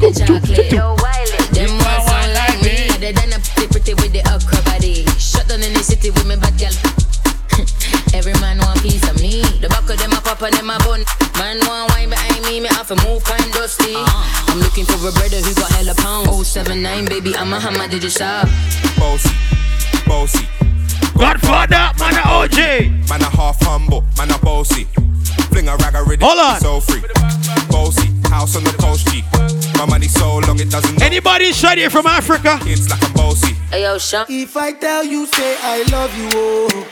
The 0.00 0.10
chocolate 0.12 0.72
Yo, 0.72 0.94
Wiley, 1.00 1.40
them 1.52 1.72
ones 1.80 2.04
sound 2.06 2.32
like 2.34 2.58
me 2.62 2.88
Other 2.96 3.12
than 3.12 3.32
a 3.32 3.38
pretty 3.40 3.66
pretty 3.68 3.94
with 3.94 4.12
the 4.12 4.22
okra 4.28 4.60
body 4.64 5.04
Shut 5.16 5.48
down 5.48 5.62
in 5.62 5.72
the 5.72 5.82
city 5.82 6.10
with 6.10 6.26
me 6.26 6.36
bad 6.36 6.54
girl 6.58 6.74
Every 8.16 8.34
man 8.40 8.58
want 8.58 8.82
piece 8.82 9.04
of 9.08 9.16
me 9.20 9.42
The 9.60 9.68
back 9.68 9.88
of 9.88 9.96
them 9.98 10.12
a 10.12 10.20
pop 10.20 10.42
and 10.42 10.54
them 10.54 10.70
a 10.70 10.78
bun 10.84 11.04
Man 11.38 11.58
want 11.66 11.90
wine 11.92 12.10
behind 12.10 12.44
me, 12.44 12.60
me 12.60 12.68
have 12.72 12.88
to 12.88 12.96
move 13.06 13.24
kind 13.24 13.46
dusty 13.52 13.96
uh-huh. 13.96 14.52
I'm 14.52 14.60
looking 14.60 14.84
for 14.84 15.00
a 15.00 15.12
brother 15.12 15.40
who 15.40 15.52
got 15.54 15.70
hella 15.72 15.94
pounds 15.94 16.48
079 16.48 17.06
baby, 17.06 17.36
I'm 17.36 17.52
a 17.52 17.60
hammer, 17.60 17.88
did 17.88 18.02
you 18.02 18.10
shop? 18.10 18.48
Bossy, 18.96 19.32
bossy. 20.06 20.46
Godfather, 21.16 21.92
man, 21.98 22.12
the 22.12 22.20
OJ. 22.20 23.08
Man, 23.08 23.22
a 23.22 23.24
half 23.24 23.60
humble. 23.62 24.04
Man, 24.18 24.30
a 24.30 24.38
bossy. 24.38 24.84
Fling 25.50 25.68
a 25.68 25.76
rag 25.76 25.94
a 25.94 26.02
rhythm 26.04 26.28
Hold 26.28 26.38
on. 26.38 26.60
so 26.60 26.80
free. 26.80 27.02
Bossy, 27.70 28.08
house 28.28 28.56
on 28.56 28.64
the 28.64 28.74
coast 28.78 29.08
G. 29.08 29.22
My 29.76 29.84
money 29.84 30.08
so 30.08 30.38
long 30.38 30.58
it 30.58 30.70
doesn't. 30.70 31.02
Anybody 31.02 31.52
shot 31.52 31.76
here 31.76 31.90
from 31.90 32.06
Africa? 32.06 32.58
Kids 32.62 32.88
like 32.88 33.02
I'm 33.04 33.12
bossy. 33.12 33.52
Hey 33.70 33.82
yo, 33.82 33.98
Sean 33.98 34.24
If 34.28 34.56
I 34.56 34.72
tell 34.72 35.04
you, 35.04 35.26
say 35.26 35.56
I 35.60 35.82
love 35.92 36.16
you, 36.16 36.28
oh. 36.32 36.86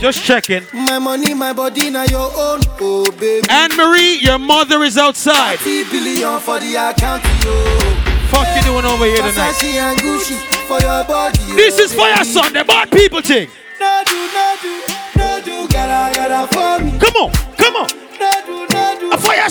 Just 0.00 0.22
checking. 0.22 0.62
My 0.72 1.00
money, 1.00 1.34
my 1.34 1.52
body, 1.52 1.90
now 1.90 2.04
your 2.04 2.30
own, 2.36 2.60
oh 2.80 3.10
baby. 3.18 3.48
Anne 3.50 3.76
Marie, 3.76 4.18
your 4.20 4.38
mother 4.38 4.82
is 4.84 4.96
outside. 4.96 5.58
30 5.58 5.90
billion 5.90 6.38
for 6.38 6.60
the 6.60 6.76
account, 6.76 7.24
yo. 7.42 8.04
Fuck 8.30 8.46
you 8.54 8.62
doing 8.62 8.84
over 8.84 9.06
here 9.06 9.16
tonight? 9.16 9.54
Versace 9.54 9.74
and 9.74 9.98
Gucci 9.98 10.38
for 10.68 10.80
your 10.80 11.02
body. 11.04 11.38
This 11.56 11.80
oh, 11.80 11.84
is 11.84 11.94
for 11.94 12.06
your 12.06 12.24
son, 12.24 12.52
the 12.52 12.64
bad 12.64 12.92
people 12.92 13.22
thing. 13.22 13.48
No 13.80 14.02
do, 14.06 14.14
no 14.14 14.56
do, 14.62 14.82
no 15.16 15.40
do, 15.44 15.68
gotta, 15.72 16.14
gotta 16.14 16.46
for 16.54 16.84
me. 16.84 16.96
Come 16.98 17.16
on, 17.16 17.32
come 17.56 17.74
on. 17.74 17.88
No 18.20 18.30
do, 18.46 18.74
no 18.74 19.00
do. 19.00 19.10
A 19.10 19.18
for 19.18 19.34
your 19.34 19.48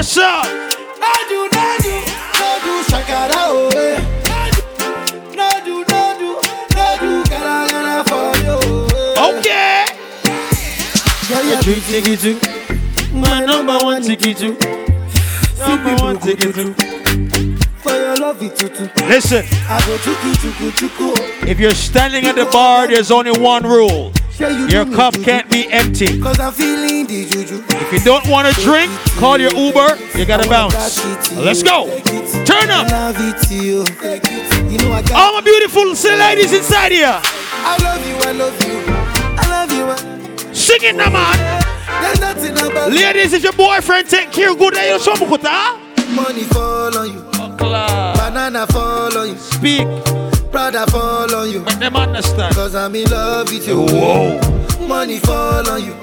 What's 0.00 0.16
up? 0.16 0.46
No 0.46 1.12
do, 1.28 1.46
no 1.52 1.76
do, 1.82 1.92
no 2.40 2.48
do, 2.64 2.72
shakara, 2.88 3.36
oh. 3.36 3.68
eh. 3.76 4.00
No 5.36 5.50
do, 5.62 5.84
no 5.90 6.16
do, 6.18 6.40
no 6.74 6.86
do, 6.98 7.28
gotta, 7.28 7.70
gotta 7.70 8.08
for 8.08 8.32
you. 8.40 8.56
oh, 9.18 9.36
eh. 9.36 9.38
Okay. 9.38 9.84
Yeah, 11.28 11.42
yeah, 11.42 11.60
Three 11.60 11.80
ticket 11.82 12.18
two. 12.18 12.40
My 13.14 13.44
number 13.44 13.76
one 13.84 14.00
ticket 14.00 14.38
two. 14.38 14.56
Number 15.58 15.94
one 16.02 16.18
ticket 16.18 16.54
two. 16.54 16.72
For 17.82 17.92
your 17.92 18.16
love, 18.16 18.42
it 18.42 18.56
tutu. 18.56 18.88
Listen, 19.06 19.44
I 19.68 19.84
go 19.86 19.98
chuku 19.98 20.32
chuku 20.40 20.70
chuku. 20.78 21.46
if 21.46 21.60
you're 21.60 21.72
standing 21.74 22.24
at 22.24 22.36
the 22.36 22.46
bar, 22.46 22.86
there's 22.86 23.10
only 23.10 23.38
one 23.38 23.64
rule. 23.64 24.14
Your 24.40 24.86
cup 24.86 25.14
can't 25.14 25.50
be 25.50 25.70
empty. 25.70 26.18
Cause 26.20 26.40
I'm 26.40 26.52
feeling 26.52 27.06
the 27.06 27.26
juju. 27.28 27.62
If 27.68 27.92
you 27.92 28.00
don't 28.00 28.26
want 28.28 28.48
to 28.48 28.60
drink, 28.62 28.90
call 29.18 29.38
your 29.38 29.54
Uber. 29.54 29.98
You 30.16 30.24
gotta 30.24 30.48
bounce. 30.48 30.74
Let's 31.36 31.62
go. 31.62 31.86
Turn 32.44 32.70
up. 32.70 32.86
I 32.86 33.10
love 33.10 33.16
it 33.18 33.36
to 33.48 33.54
you. 33.54 33.84
You 34.70 34.78
know 34.78 34.92
I 34.92 35.02
got. 35.02 35.12
All 35.12 35.34
my 35.34 35.40
beautiful 35.42 35.84
ladies 35.84 36.52
inside 36.54 36.92
here. 36.92 37.20
I 37.22 37.76
love 37.82 38.06
you, 38.08 38.16
I 38.16 38.32
love 38.32 38.56
you. 38.66 38.82
I 39.36 39.44
love 39.50 40.38
you. 40.38 40.54
Sing 40.54 40.80
it 40.82 40.96
now, 40.96 41.10
man. 41.10 41.36
There's 42.02 42.20
nothing 42.20 42.52
about 42.52 42.92
Ladies, 42.92 43.34
if 43.34 43.42
your 43.42 43.52
boyfriend 43.52 44.08
take 44.08 44.32
care 44.32 44.54
good, 44.54 44.74
then 44.74 44.94
you 44.94 45.00
show 45.00 45.14
me 45.16 45.26
money 46.14 46.42
fall 46.44 46.96
on 46.96 47.12
you. 47.12 47.20
Banana 47.58 48.66
fall 48.66 49.16
on 49.18 49.28
you. 49.28 49.36
Speak. 49.36 50.19
Prada 50.60 50.86
fall 50.90 51.34
on 51.34 51.50
you. 51.50 51.60
Make 51.60 51.78
them 51.78 51.96
understand. 51.96 52.54
Cause 52.54 52.74
I'm 52.74 52.94
in 52.94 53.10
love 53.10 53.50
with 53.50 53.66
you. 53.66 53.80
Whoa. 53.80 54.38
Money 54.86 55.18
fall 55.18 55.66
on 55.66 55.82
you. 55.82 55.94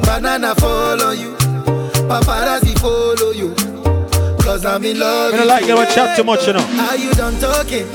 Banana 0.00 0.54
fall 0.54 1.02
on 1.02 1.20
you. 1.20 1.36
Paparazzi 2.08 2.72
follow 2.78 3.32
you. 3.32 3.54
Cause 4.42 4.64
I'm 4.64 4.82
in 4.82 4.98
love 4.98 5.28
I 5.28 5.30
with 5.32 5.40
don't 5.40 5.48
like 5.48 5.66
you. 5.66 5.76
you 5.78 5.84
to 5.86 5.92
chat 5.92 6.16
too 6.16 6.24
much, 6.24 6.46
you 6.46 6.54
know. 6.54 6.64
Are 6.88 6.96
you 6.96 7.12
done 7.12 7.38
talking? 7.38 7.86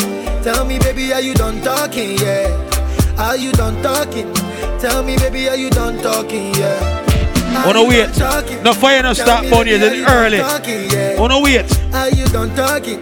Tell 0.43 0.65
me, 0.65 0.77
baby, 0.77 1.13
are 1.13 1.19
you 1.19 1.33
done 1.33 1.59
talking? 1.63 2.15
Yeah. 2.19 3.17
Are 3.17 3.35
you 3.35 3.51
done 3.51 3.81
talking? 3.81 4.31
Tell 4.79 5.01
me, 5.01 5.17
baby, 5.17 5.49
are 5.49 5.55
you 5.55 5.71
done 5.71 5.97
talking? 6.03 6.53
Yeah. 6.53 7.65
Wanna 7.65 7.83
wait. 7.85 8.15
No 8.63 8.73
fire 8.73 9.01
no 9.01 9.13
start 9.13 9.49
bunny, 9.49 9.71
it's 9.71 9.95
you 9.95 10.05
early. 10.05 10.37
Yeah. 10.37 11.19
Wanna 11.19 11.41
wait. 11.41 11.65
Are 11.91 12.09
you 12.11 12.27
done 12.27 12.55
talking? 12.55 13.01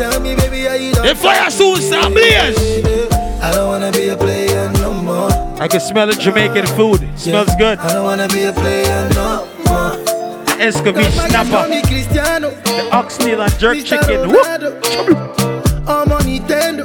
Tell 0.00 0.18
me, 0.18 0.34
baby, 0.34 0.66
are 0.66 0.78
you 0.78 0.94
done 0.94 1.06
The 1.06 1.14
fire 1.14 1.50
soon 1.50 1.76
start 1.76 2.14
blaze. 2.14 2.56
I 3.42 3.50
don't 3.52 3.68
wanna 3.68 3.92
be 3.92 4.08
a 4.08 4.16
player 4.16 4.72
no 4.72 4.94
more. 4.94 5.30
I 5.60 5.68
can 5.68 5.78
smell 5.78 6.06
the 6.06 6.14
Jamaican 6.14 6.68
food. 6.68 7.02
It 7.02 7.18
smells 7.18 7.54
good. 7.56 7.78
I 7.78 7.92
don't 7.92 8.04
wanna 8.04 8.26
be 8.28 8.44
a 8.44 8.52
player 8.54 9.10
no 9.12 9.44
more. 9.66 9.90
The 10.46 10.56
Escovitch 10.58 11.28
snapper. 11.28 11.68
me 11.68 11.82
Cristiano. 11.82 12.48
The 12.48 12.88
oxtail 12.90 13.42
and 13.42 13.58
jerk 13.58 13.76
chicken. 13.84 14.30
Whoop. 14.30 14.42
Ronaldo. 14.42 15.86
I'm 15.86 16.12
on 16.12 16.22
Nintendo. 16.22 16.84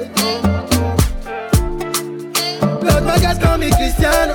Lord, 2.83 3.03
my 3.05 3.17
guys 3.17 3.39
call 3.39 3.57
me 3.57 3.71
Cristiano. 3.71 4.33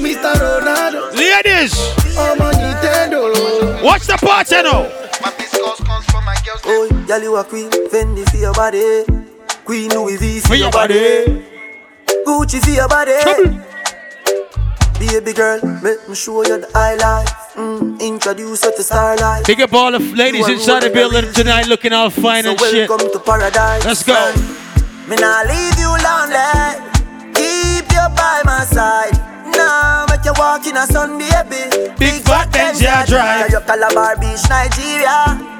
Mr. 0.00 0.32
Ronaldo. 0.32 1.14
Ladies, 1.14 1.74
I'm 2.16 2.40
on 2.40 2.54
Nintendo. 2.54 3.84
watch 3.84 4.06
the 4.06 4.16
party 4.16 4.62
now. 4.62 5.00
Oh, 6.72 7.04
girl, 7.06 7.22
you 7.22 7.36
a 7.36 7.44
queen. 7.44 7.70
Fendi 7.90 8.28
for 8.30 8.36
your 8.36 8.54
body. 8.54 9.04
Queen 9.64 9.90
Louis 9.90 10.16
V 10.16 10.40
for, 10.40 10.48
For 10.48 10.54
your 10.54 10.70
body. 10.70 11.44
Gucci 12.26 12.60
for 12.62 12.70
your 12.70 12.88
body. 12.88 13.18
Baby 15.00 15.32
girl, 15.32 15.58
make 15.82 16.06
me 16.08 16.14
show 16.14 16.44
you 16.44 16.60
the 16.60 16.68
high 16.74 16.94
life. 16.94 17.28
Mm, 17.56 17.98
introduce 18.00 18.62
you 18.64 18.72
to 18.76 18.82
starlight. 18.82 19.46
Big 19.46 19.60
up 19.60 19.72
all 19.72 19.90
the 19.90 19.98
ladies 19.98 20.46
inside 20.48 20.82
the 20.82 20.90
building 20.90 21.32
tonight 21.32 21.66
looking 21.66 21.92
all 21.92 22.10
fine 22.10 22.44
So 22.44 22.50
and 22.50 22.60
shit. 22.60 22.88
welcome 22.88 23.10
to 23.10 23.18
paradise. 23.18 23.84
Let's 23.84 24.02
go. 24.04 24.14
Me 25.08 25.16
nah 25.16 25.42
leave 25.48 25.78
you 25.80 25.90
lonely. 25.90 26.78
Keep 27.34 27.88
you 27.90 28.06
by 28.14 28.42
my 28.44 28.62
side. 28.68 29.16
Nah, 29.56 30.06
make 30.08 30.24
you 30.24 30.32
walk 30.36 30.66
in 30.66 30.76
a 30.76 30.86
sun, 30.86 31.18
baby. 31.18 31.90
Big 31.98 32.22
fat 32.22 32.52
Benz, 32.52 32.80
yeah, 32.82 33.04
drive. 33.06 33.50
You 33.50 33.60
Calabar 33.60 34.16
Beach, 34.20 34.44
Nigeria. 34.48 35.59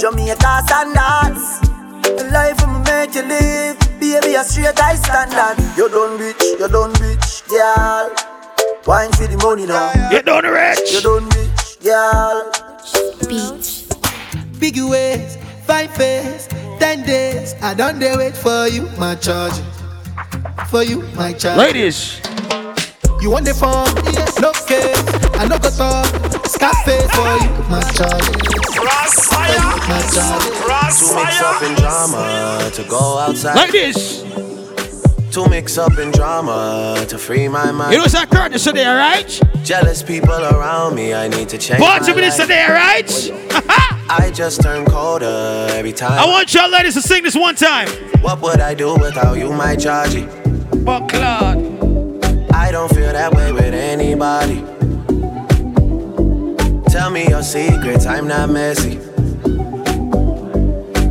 Jamaica 0.00 0.62
standards. 0.66 1.60
The 2.02 2.30
life 2.32 2.62
I'ma 2.62 2.78
make 2.84 3.14
you 3.14 3.22
live. 3.22 3.76
Baby, 4.00 4.34
a 4.34 4.44
straight 4.44 4.78
high 4.78 4.94
standard. 4.94 5.58
You 5.76 5.88
done 5.88 6.18
rich, 6.18 6.42
you 6.42 6.68
done 6.68 6.92
rich, 7.02 7.42
girl. 7.48 8.10
Wine 8.86 9.10
for 9.12 9.26
the 9.26 9.36
money 9.42 9.66
now. 9.66 9.92
You 10.10 10.22
done 10.22 10.44
rich. 10.44 10.92
You 10.92 11.00
done 11.00 11.28
rich, 11.30 11.80
girl. 11.82 12.50
Big 14.60 14.76
ways, 14.80 15.36
five 15.66 15.90
face, 15.94 16.48
ten 16.78 17.02
days. 17.04 17.54
I 17.60 17.74
done 17.74 17.98
they 17.98 18.16
wait 18.16 18.36
for 18.36 18.68
you, 18.68 18.88
my 18.98 19.14
charge. 19.16 19.54
For 20.70 20.82
you, 20.82 21.02
my 21.16 21.32
charge. 21.32 21.58
Ladies, 21.58 22.20
You 23.20 23.30
want 23.30 23.44
the 23.46 23.54
phone? 23.54 23.90
No 24.40 24.52
case. 24.52 25.02
I 25.34 25.46
no 25.48 25.58
go 25.58 25.70
talk. 25.70 26.06
Scarface 26.46 27.10
for 27.10 27.34
you, 27.42 27.50
my 27.68 27.82
charge. 27.92 28.57
For 28.78 28.84
you, 28.84 29.66
my 29.88 30.00
charge. 30.14 30.98
To 30.98 31.14
mix 31.16 31.42
up 31.42 31.62
in 31.62 31.74
drama, 31.74 32.70
to 32.72 32.84
go 32.84 33.18
outside. 33.18 33.56
ladies. 33.72 34.22
To 35.32 35.48
mix 35.48 35.76
up 35.78 35.98
in 35.98 36.10
drama, 36.12 37.04
to 37.08 37.18
free 37.18 37.48
my 37.48 37.72
mind. 37.72 37.90
You 37.92 37.98
know 37.98 38.04
what's 38.04 38.14
that 38.14 38.30
curtain 38.30 38.58
today, 38.58 38.86
alright? 38.86 39.40
Jealous 39.64 40.02
people 40.02 40.30
around 40.32 40.94
me, 40.94 41.12
I 41.12 41.26
need 41.28 41.48
to 41.50 41.58
change. 41.58 41.80
With 41.80 42.06
this 42.06 42.38
life. 42.38 42.46
today, 42.46 42.64
alright? 42.64 43.30
I 44.10 44.30
just 44.32 44.62
turn 44.62 44.86
colder 44.86 45.66
every 45.72 45.92
time. 45.92 46.12
I 46.12 46.26
want 46.26 46.54
y'all 46.54 46.70
ladies 46.70 46.94
to 46.94 47.02
sing 47.02 47.24
this 47.24 47.34
one 47.36 47.56
time. 47.56 47.88
What 48.22 48.40
would 48.42 48.60
I 48.60 48.74
do 48.74 48.94
without 48.94 49.36
you, 49.38 49.52
my 49.52 49.74
Georgie? 49.76 50.26
But 50.84 51.08
Claude. 51.08 51.58
I 52.52 52.70
don't 52.70 52.88
feel 52.94 53.12
that 53.12 53.34
way 53.34 53.52
with 53.52 53.74
anybody. 53.74 54.64
Me 57.18 57.30
your 57.30 57.42
secrets, 57.42 58.06
I'm 58.06 58.28
not 58.28 58.48
messy. 58.48 58.92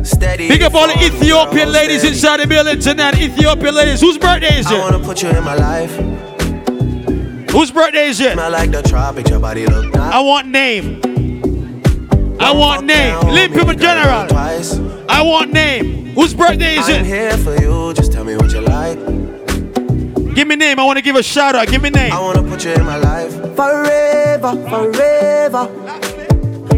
Steady. 0.02 0.48
Big 0.48 0.62
up 0.62 0.72
all 0.72 0.86
the 0.86 0.96
Ethiopian 1.04 1.70
ladies 1.70 1.98
steady. 1.98 2.14
inside 2.14 2.40
the 2.40 2.46
building 2.46 2.80
tonight. 2.80 3.20
Ethiopian 3.20 3.74
ladies. 3.74 4.00
Whose 4.00 4.16
birthday 4.16 4.58
is 4.58 4.70
it? 4.70 4.72
I 4.72 4.78
wanna 4.78 5.00
put 5.00 5.22
you 5.22 5.28
in 5.28 5.44
my 5.44 5.54
life. 5.54 5.94
Whose 7.50 7.70
birthday 7.70 8.06
is 8.06 8.20
it? 8.20 8.32
Smell 8.32 8.50
like 8.50 8.70
the 8.70 8.80
tropics, 8.80 9.28
your 9.28 9.38
body 9.38 9.66
look 9.66 9.92
nice. 9.92 10.14
I 10.14 10.20
want 10.20 10.48
name. 10.48 11.02
I 12.40 12.52
want 12.52 12.86
name. 12.86 13.20
Limp 13.28 13.52
people 13.52 13.74
general. 13.74 14.26
Twice. 14.28 14.78
I 15.10 15.20
want 15.20 15.52
name. 15.52 16.14
Whose 16.14 16.32
birthday 16.32 16.76
is 16.78 16.88
I'm 16.88 17.04
it? 17.04 17.06
here 17.06 17.36
for 17.36 17.54
you, 17.60 17.92
just 17.92 18.12
tell 18.12 18.24
me 18.24 18.34
what 18.34 18.50
you 18.52 18.62
like. 18.62 19.27
Give 20.38 20.46
me 20.46 20.54
name. 20.54 20.78
I 20.78 20.84
want 20.84 20.96
to 20.96 21.02
give 21.02 21.16
a 21.16 21.22
shout 21.24 21.56
out. 21.56 21.66
Give 21.66 21.82
me 21.82 21.90
name. 21.90 22.12
I 22.12 22.20
wanna 22.20 22.44
put 22.44 22.64
you 22.64 22.70
in 22.70 22.84
my 22.84 22.96
life. 22.96 23.32
Forever, 23.56 24.54
forever, 24.70 25.66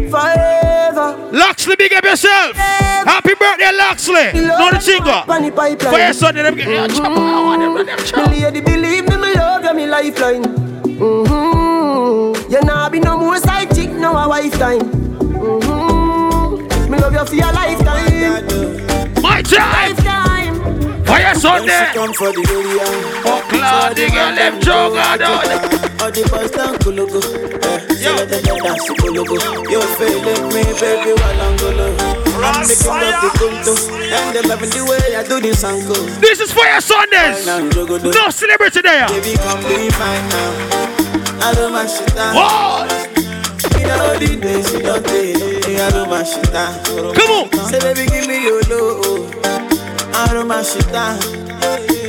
forever. 0.09 1.29
Loxley, 1.31 1.75
big 1.75 1.93
up 1.93 2.03
yourself. 2.03 2.55
Happy 2.55 3.35
birthday, 3.35 3.71
Loxley. 3.71 4.33
Know 4.33 4.71
the 4.71 4.81
jingle. 4.83 5.21
Bunny 5.27 5.51
pipeline. 5.51 5.93
For 5.93 5.99
your 5.99 6.13
son, 6.13 6.33
them 6.33 6.55
get 6.55 6.67
yeah, 6.69 6.87
chop, 6.87 7.05
I 7.05 7.43
want 7.43 7.61
them, 7.61 7.85
them 7.85 7.99
chop. 8.03 8.31
Me 8.31 8.41
lady 8.41 8.61
believe 8.61 9.07
me, 9.07 9.15
me 9.17 9.35
love 9.35 9.63
you, 9.63 9.73
me 9.75 9.85
lifeline. 9.85 10.41
Mm-hmm. 10.97 12.51
You 12.51 12.61
nah 12.61 12.89
be 12.89 12.99
no 12.99 13.15
more 13.19 13.37
side 13.37 13.75
chick, 13.75 13.91
no 13.91 14.17
a 14.17 14.27
wife 14.27 14.57
time. 14.57 14.79
Mm-hmm. 15.29 16.91
Me 16.91 16.97
love 16.97 17.13
you 17.13 17.25
for 17.27 17.35
your 17.35 17.53
lifetime. 17.53 19.21
My 19.21 19.43
time. 19.43 19.95
Lifetime. 19.95 20.30
For 21.11 21.19
your 21.19 21.35
son, 21.35 21.65
there. 21.65 21.91
Come 21.91 22.13
for 22.13 22.31
the 22.31 22.39
area. 22.39 22.87
Oh, 23.27 23.43
Claude, 23.51 23.99
the 23.99 24.07
girl, 24.15 24.31
them 24.31 24.55
jugger, 24.63 25.99
All 25.99 26.07
the 26.07 26.23
boys 26.31 26.51
down 26.55 26.79
Kulugu. 26.79 27.19
Eh, 27.19 28.15
let 28.15 28.29
them 28.31 28.55
dance 28.63 28.87
Kulugu. 28.95 29.35
You 29.67 29.81
feeling 29.99 30.47
me, 30.55 30.63
baby, 30.79 31.11
while 31.19 31.41
I'm 31.43 31.57
golo. 31.59 31.91
I'm 32.39 32.63
making 32.63 32.95
love 32.95 33.19
the 33.19 33.29
kuntu. 33.35 33.75
And 33.91 34.31
they 34.31 34.41
loving 34.47 34.69
the 34.71 34.87
way 34.87 35.03
I 35.19 35.27
do 35.27 35.41
this 35.43 36.39
is 36.39 36.53
for 36.53 36.63
your 36.63 36.79
Sundays. 36.79 37.45
No 37.45 38.29
celebrity 38.29 38.79
there. 38.79 39.09
Baby, 39.09 39.35
come 39.35 39.59
be 39.67 39.91
mine 39.99 40.25
now. 40.31 41.43
I 41.43 41.51
don't 41.53 41.73
mind 41.73 41.89
shit 41.89 42.07
down. 42.15 42.35
What? 42.39 42.87
You 43.75 43.83
know 43.83 44.15
the 44.15 44.39
days 44.39 44.71
you 44.71 44.79
don't 44.79 45.05
take. 45.05 45.75
I 45.75 45.89
don't 45.91 46.09
mind 46.09 46.25
shit 46.25 46.47
down. 46.55 46.79
Come 47.13 47.51
on. 47.51 47.67
Say, 47.67 47.83
baby, 47.83 48.07
give 48.07 48.27
me 48.29 48.43
your 48.47 48.63
love. 48.71 49.60
I 50.21 50.61
shit 50.61 50.85
down. 50.91 51.17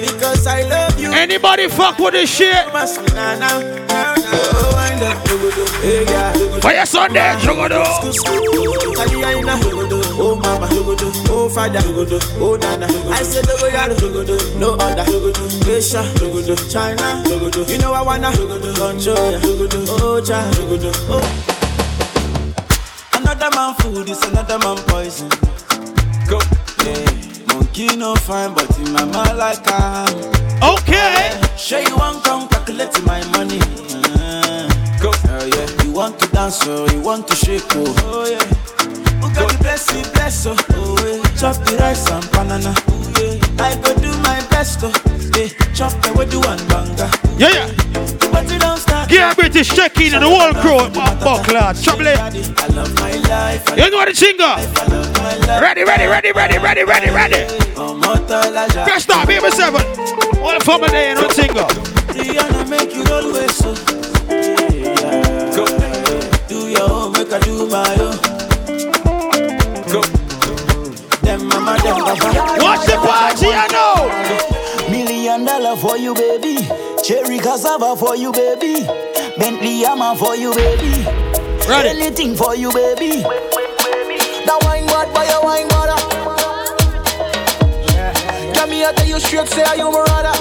Because 0.04 0.46
I 0.46 0.62
love 0.68 1.00
you. 1.00 1.10
Anybody 1.12 1.68
fuck 1.68 1.98
with 1.98 2.12
this 2.12 2.30
shit? 2.30 2.54
Oh, 2.54 2.84
yeah. 5.82 6.32
For 6.60 6.72
your 6.72 6.84
Sunday, 6.86 7.34
Jogodo. 7.40 7.82
Oh 10.14 10.36
mama, 10.36 10.68
oh 11.30 11.48
father, 11.48 11.80
oh 12.38 12.56
nana. 12.60 12.86
I 13.10 13.22
said 13.22 13.46
oh, 13.48 13.56
the 13.56 13.62
way 13.64 13.72
no 14.60 14.74
other. 14.74 15.04
Asia, 15.72 16.04
China, 16.68 17.22
you 17.68 17.78
know 17.78 17.92
I 17.94 18.02
wanna 18.02 18.30
control. 18.30 19.40
Oh 19.88 20.20
oh. 21.08 21.22
Another 23.14 23.50
man 23.56 23.74
food 23.76 24.08
is 24.10 24.22
another 24.24 24.58
man 24.58 24.76
poison. 24.86 25.30
Go, 26.28 26.38
yeah. 26.84 27.21
Pikin 27.72 27.98
no 27.98 28.14
fine, 28.16 28.52
but 28.52 28.68
in 28.78 28.92
my 28.92 29.02
mind 29.06 29.38
like 29.38 29.58
I'm. 29.64 30.14
Okay. 30.62 31.40
Sure 31.56 31.80
you 31.80 31.96
want 31.96 32.22
come 32.22 32.46
calculate 32.48 32.92
my 33.06 33.24
money. 33.32 33.60
Uh-huh. 33.60 34.68
Go. 35.00 35.10
Uh, 35.24 35.44
yeah. 35.46 35.84
You 35.84 35.92
want 35.92 36.18
to 36.20 36.28
dance, 36.28 36.60
oh, 36.66 36.86
you 36.92 37.00
want 37.00 37.26
to 37.28 37.34
shake, 37.34 37.62
oh. 37.70 37.94
Oh 38.04 38.28
yeah. 38.28 38.44
Oh, 39.38 39.56
bless 39.60 39.90
you, 39.94 40.02
bless. 40.12 40.44
Oh. 40.46 40.54
oh 40.74 40.96
yeah. 41.06 41.22
Chop 41.40 41.56
the 41.64 41.78
rice 41.80 42.10
and 42.10 42.30
banana. 42.32 42.74
Yeah. 43.18 43.41
I 43.58 43.76
go 43.82 43.94
do 44.00 44.10
my 44.22 44.40
best 44.50 44.80
to 44.80 44.88
hey, 45.34 45.50
chop 45.74 45.92
the 46.02 46.12
way 46.16 46.26
do 46.26 46.40
one 46.40 46.58
banga. 46.68 47.10
Yeah, 47.38 47.50
yeah. 47.50 48.30
But 48.32 48.50
you 48.50 48.58
don't. 48.58 48.72
Yeah, 49.10 49.34
British 49.34 49.68
check 49.68 49.98
in 50.00 50.14
and 50.14 50.22
the 50.24 50.28
whole 50.28 50.54
crew. 50.54 50.78
Uh, 50.78 51.14
Buckler, 51.22 51.74
trouble 51.82 52.06
it. 52.06 52.18
I. 52.18 52.30
You 53.76 53.90
know 53.90 53.98
what 53.98 54.08
the 54.08 54.14
singer. 54.14 54.56
Ready, 55.60 55.84
ready, 55.84 56.06
ready, 56.06 56.32
ready, 56.32 56.58
ready, 56.58 56.84
ready, 56.84 57.10
ready. 57.10 57.44
Fresh 58.84 59.02
start, 59.02 59.28
baby 59.28 59.50
seven. 59.50 59.82
All 60.40 60.58
the 60.58 60.64
former 60.64 60.88
day, 60.88 61.14
no 61.14 61.28
singer. 61.28 61.66
Rihanna 62.16 62.68
make 62.68 62.94
you 62.94 63.04
always 63.12 63.54
so. 63.54 63.74
Do 66.48 66.68
your 66.68 66.90
own, 66.90 67.12
make 67.12 67.32
I 67.32 67.38
do 67.40 67.66
my 67.68 67.96
own. 68.00 68.18
Watch 72.62 72.86
the 72.86 72.96
fire 73.04 73.31
you 73.52 73.68
know. 73.72 74.88
Million 74.90 75.44
dollar 75.44 75.76
for 75.76 75.96
you, 75.96 76.14
baby. 76.14 76.56
Cherry 77.04 77.38
cassava 77.38 77.94
for 77.96 78.16
you, 78.16 78.32
baby. 78.32 78.86
Bentley 79.38 79.80
hammer 79.80 80.16
for 80.16 80.34
you, 80.34 80.54
baby. 80.54 81.04
Ready. 81.68 81.88
Anything 81.90 82.34
for 82.34 82.54
you, 82.56 82.72
baby. 82.72 83.22
That 84.46 84.58
wine 84.64 84.86
god, 84.86 85.12
buy 85.14 85.26
a 85.26 85.40
wine 85.44 85.68
bar. 85.68 85.88
Get 88.54 88.68
me 88.68 88.84
I 88.84 88.92
tell 88.92 89.06
you 89.06 89.20
straight, 89.20 89.48
say 89.48 89.62
I 89.62 89.74
you 89.74 89.90
my 89.90 90.04
brother. 90.04 90.34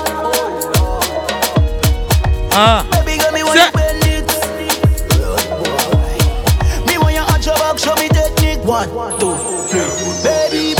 Ah. 2.53 2.87
Uh. 2.87 3.05
Baby, 3.05 3.17
get 3.17 3.33
me 3.33 3.43
when 3.43 3.71
One, 8.71 9.19
two, 9.19 9.35
three. 9.67 10.23
Baby. 10.23 10.70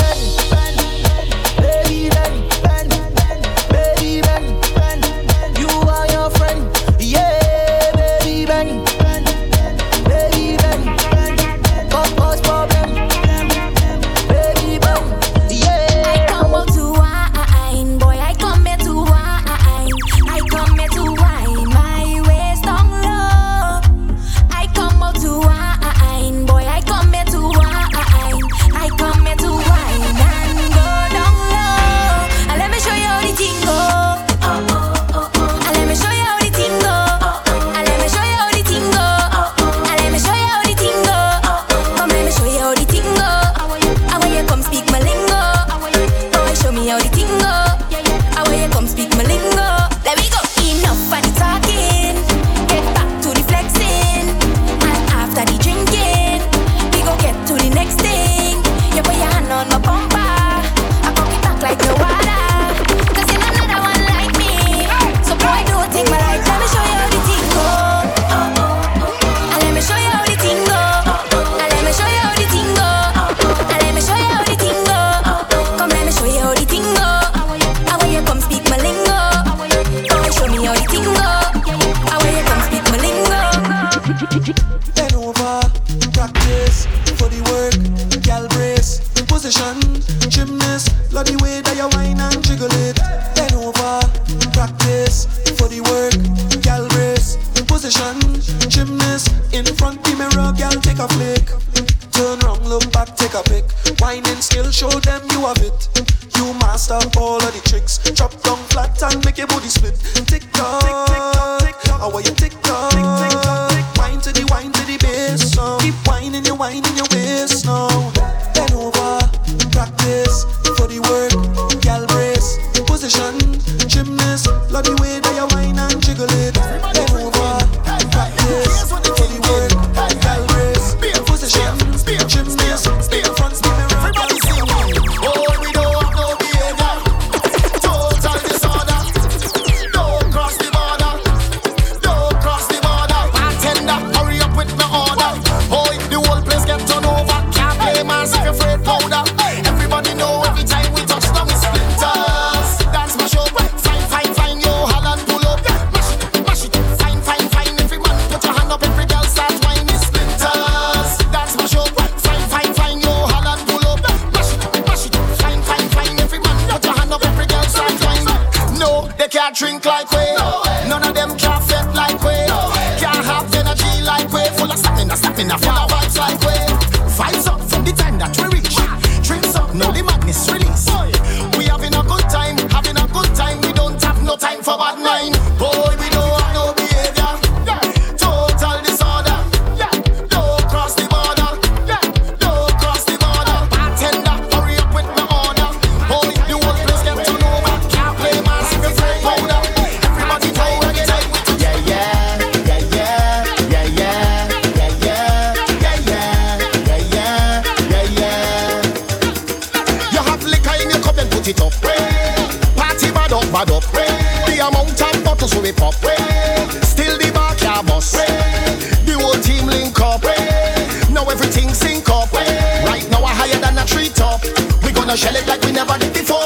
gonna 225.12 225.20
shell 225.20 225.36
it 225.36 225.46
like 225.46 225.60
we 225.62 225.72
never 225.72 225.98
did 225.98 226.12
before. 226.14 226.38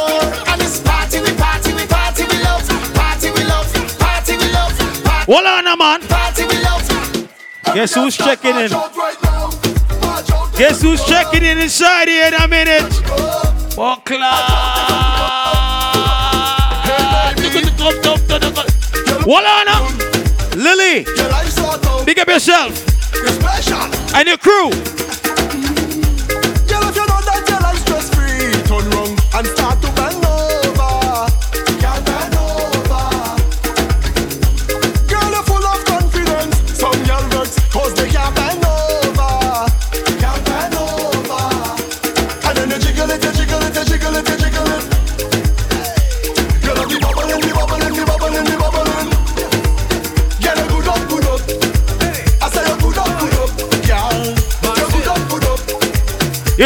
And 0.51 0.61
it's 0.61 0.81
party, 0.81 1.21
we 1.21 1.33
party, 1.37 1.73
we 1.73 1.87
party, 1.87 2.25
we 2.25 2.43
love. 2.43 2.67
Party, 2.95 3.31
we 3.31 3.45
love. 3.45 3.73
Party, 3.99 4.37
we 4.37 4.51
love. 4.51 4.77
Party, 5.05 5.33
Hold 5.33 5.47
on, 5.47 5.79
man. 5.79 6.01
Party, 6.09 6.45
we 6.47 6.59
love. 6.65 6.83
Guess 7.75 7.95
who's 7.95 8.17
checking 8.17 8.57
in? 8.57 8.71
Guess 10.59 10.83
who's 10.83 11.05
checking 11.05 11.45
in 11.45 11.59
inside 11.59 12.09
here 12.09 12.27
in 12.27 12.35
a 12.35 12.49
minute? 12.49 12.91
Buckla. 13.77 14.35
Wallana. 19.31 19.77
Lily. 20.57 21.05
Big 22.05 22.19
up 22.19 22.29
yourself. 22.29 22.73
And 24.15 24.27
your 24.27 24.39
crew. 24.39 25.06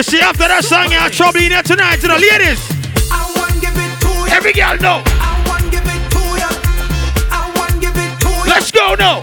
You 0.00 0.04
see, 0.04 0.20
after 0.24 0.48
that 0.48 0.64
song, 0.64 0.88
you're 0.88 1.12
trouble 1.12 1.44
in 1.44 1.52
here 1.52 1.60
tonight, 1.60 2.00
you 2.00 2.08
know, 2.08 2.16
ladies. 2.16 2.56
Every 4.32 4.56
girl 4.56 4.80
know. 4.80 5.04
Let's 8.48 8.72
go 8.72 8.96
now. 8.96 9.20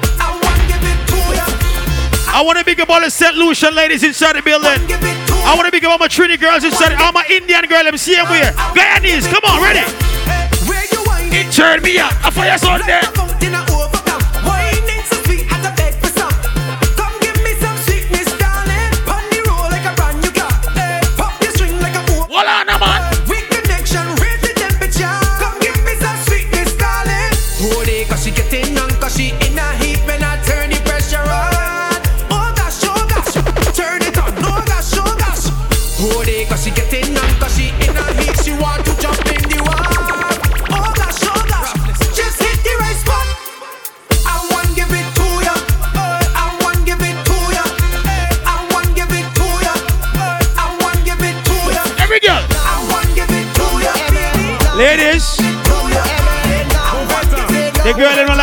I 2.30 2.44
want 2.46 2.60
to 2.60 2.64
big 2.64 2.80
up 2.80 2.92
all 2.92 3.02
the 3.02 3.10
St. 3.10 3.34
Lucian 3.34 3.74
ladies 3.74 4.04
inside 4.04 4.38
the 4.38 4.44
building. 4.46 4.78
I 5.42 5.58
want 5.58 5.66
to 5.66 5.72
big 5.72 5.84
up 5.84 5.94
all 5.94 5.98
my 5.98 6.08
Trinity 6.08 6.38
girls 6.38 6.64
inside, 6.64 6.94
all 7.02 7.12
my 7.12 7.26
Indian 7.26 7.66
girls, 7.66 7.82
let 7.82 7.92
me 7.92 7.98
see 7.98 8.14
them 8.14 8.28
here. 8.28 8.54
Guyanese, 8.78 9.26
come 9.34 9.42
on, 9.50 9.58
ready? 9.58 9.82
It 11.34 11.52
turned 11.52 11.82
me 11.82 11.98
up. 11.98 12.14
I 12.22 12.30
fire 12.30 12.54
on 12.70 12.86
there. 12.86 13.77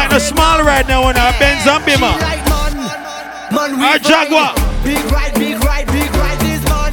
Like 0.04 0.12
no 0.12 0.18
small 0.18 0.62
right 0.64 0.86
now 0.86 1.02
on 1.02 1.14
her 1.14 1.32
Benz 1.38 1.66
and 1.66 1.82
Bima. 1.84 2.12
Man, 3.52 4.02
Jaguar. 4.02 4.54
Big 4.84 4.98
ride, 5.10 5.34
big 5.34 5.62
ride, 5.64 5.86
big 5.86 6.10
ride 6.16 6.42
is 6.42 6.62
man. 6.68 6.92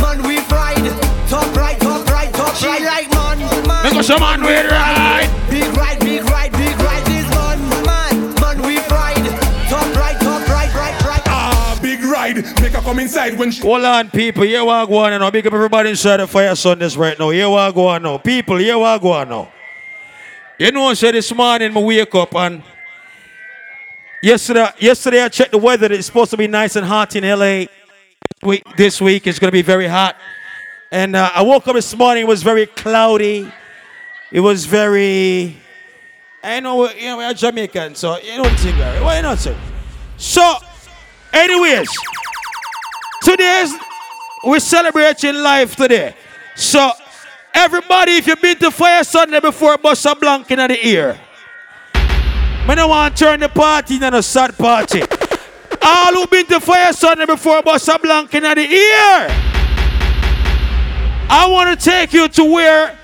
Man, 0.00 0.22
we 0.22 0.38
ride. 0.46 1.28
Top 1.28 1.54
right, 1.56 1.78
top 1.80 2.06
right, 2.08 2.32
top 2.32 2.62
right, 2.62 2.82
like 2.82 3.10
man. 3.10 3.66
man. 3.66 3.84
Make 3.84 3.94
us 3.94 4.06
some 4.06 4.20
man 4.20 4.42
with 4.42 4.70
ride. 4.70 5.28
Big 5.50 5.76
ride, 5.76 5.98
big 6.00 6.22
ride, 6.24 6.52
big 6.52 6.76
ride 6.78 7.08
is 7.08 7.28
man. 7.30 7.58
Man, 7.84 8.34
man, 8.40 8.62
we 8.62 8.76
ride. 8.88 9.26
Top 9.68 9.96
right, 9.96 10.20
top 10.20 10.46
right, 10.48 10.72
right, 10.74 11.04
right. 11.04 11.22
Ah, 11.26 11.78
big 11.82 12.02
ride. 12.04 12.36
Make 12.36 12.72
her 12.72 12.82
come 12.82 12.98
inside 13.00 13.38
when 13.38 13.50
she. 13.50 13.62
Hold 13.62 13.84
on, 13.84 14.10
people. 14.10 14.44
Here 14.44 14.60
we 14.60 14.66
go 14.66 14.98
on 14.98 15.18
now. 15.18 15.30
Big 15.30 15.46
up 15.46 15.52
everybody 15.52 15.90
inside 15.90 16.18
the 16.18 16.26
fire 16.26 16.54
Sundays 16.54 16.96
right 16.96 17.18
now. 17.18 17.30
Here 17.30 17.48
we 17.48 17.72
go 17.72 17.88
on 17.88 18.02
now. 18.02 18.18
People, 18.18 18.58
here 18.58 18.76
we 18.76 18.98
go 19.00 19.12
on 19.12 19.28
now. 19.28 19.52
You 20.60 20.70
know, 20.70 20.92
say 20.92 21.10
this 21.10 21.34
morning 21.34 21.74
I 21.74 21.80
wake 21.80 22.14
up 22.14 22.34
and 22.34 22.62
yesterday, 24.22 24.68
yesterday 24.78 25.22
I 25.22 25.28
checked 25.30 25.52
the 25.52 25.56
weather. 25.56 25.90
It's 25.90 26.04
supposed 26.04 26.32
to 26.32 26.36
be 26.36 26.46
nice 26.48 26.76
and 26.76 26.84
hot 26.84 27.16
in 27.16 27.24
LA. 27.24 27.64
Week, 28.42 28.62
this 28.76 29.00
week 29.00 29.26
it's 29.26 29.38
going 29.38 29.48
to 29.48 29.52
be 29.52 29.62
very 29.62 29.88
hot. 29.88 30.18
And 30.90 31.16
uh, 31.16 31.30
I 31.34 31.40
woke 31.40 31.66
up 31.66 31.76
this 31.76 31.96
morning. 31.96 32.24
It 32.24 32.26
was 32.26 32.42
very 32.42 32.66
cloudy. 32.66 33.50
It 34.30 34.40
was 34.40 34.66
very. 34.66 35.56
I 36.42 36.60
know, 36.60 36.90
you 36.90 37.06
know, 37.06 37.16
we're 37.16 37.32
Jamaican, 37.32 37.94
so 37.94 38.18
you 38.18 38.36
know 38.36 38.42
what 38.42 38.66
I'm. 38.66 39.02
Why 39.02 39.22
not, 39.22 39.38
sir? 39.38 39.56
So, 40.18 40.56
anyways, 41.32 41.88
today's 43.22 43.72
we're 44.44 44.58
celebrating 44.58 45.36
life 45.36 45.74
today. 45.74 46.14
So, 46.54 46.90
everybody, 47.54 48.12
if 48.12 48.26
you've 48.26 48.40
been 48.40 48.58
to 48.58 48.70
Fire 48.70 49.04
Sunday 49.04 49.40
before, 49.40 49.78
bust 49.78 50.06
a 50.06 50.14
blank 50.14 50.50
in 50.50 50.58
the 50.58 50.86
ear. 50.86 51.18
I 51.94 52.74
don't 52.74 52.88
want 52.88 53.16
to 53.16 53.24
turn 53.24 53.40
the 53.40 53.48
party 53.48 53.94
into 53.94 54.16
a 54.16 54.22
sad 54.22 54.56
party. 54.56 55.02
All 55.82 56.12
who 56.14 56.26
been 56.26 56.46
to 56.46 56.60
Fire 56.60 56.92
Sunday 56.92 57.26
before, 57.26 57.62
bust 57.62 57.88
a 57.88 57.98
blank 57.98 58.34
in 58.34 58.42
the 58.42 58.60
ear. 58.60 59.28
I 61.32 61.46
want 61.48 61.78
to 61.78 61.84
take 61.84 62.12
you 62.12 62.28
to 62.28 62.44
where 62.44 62.96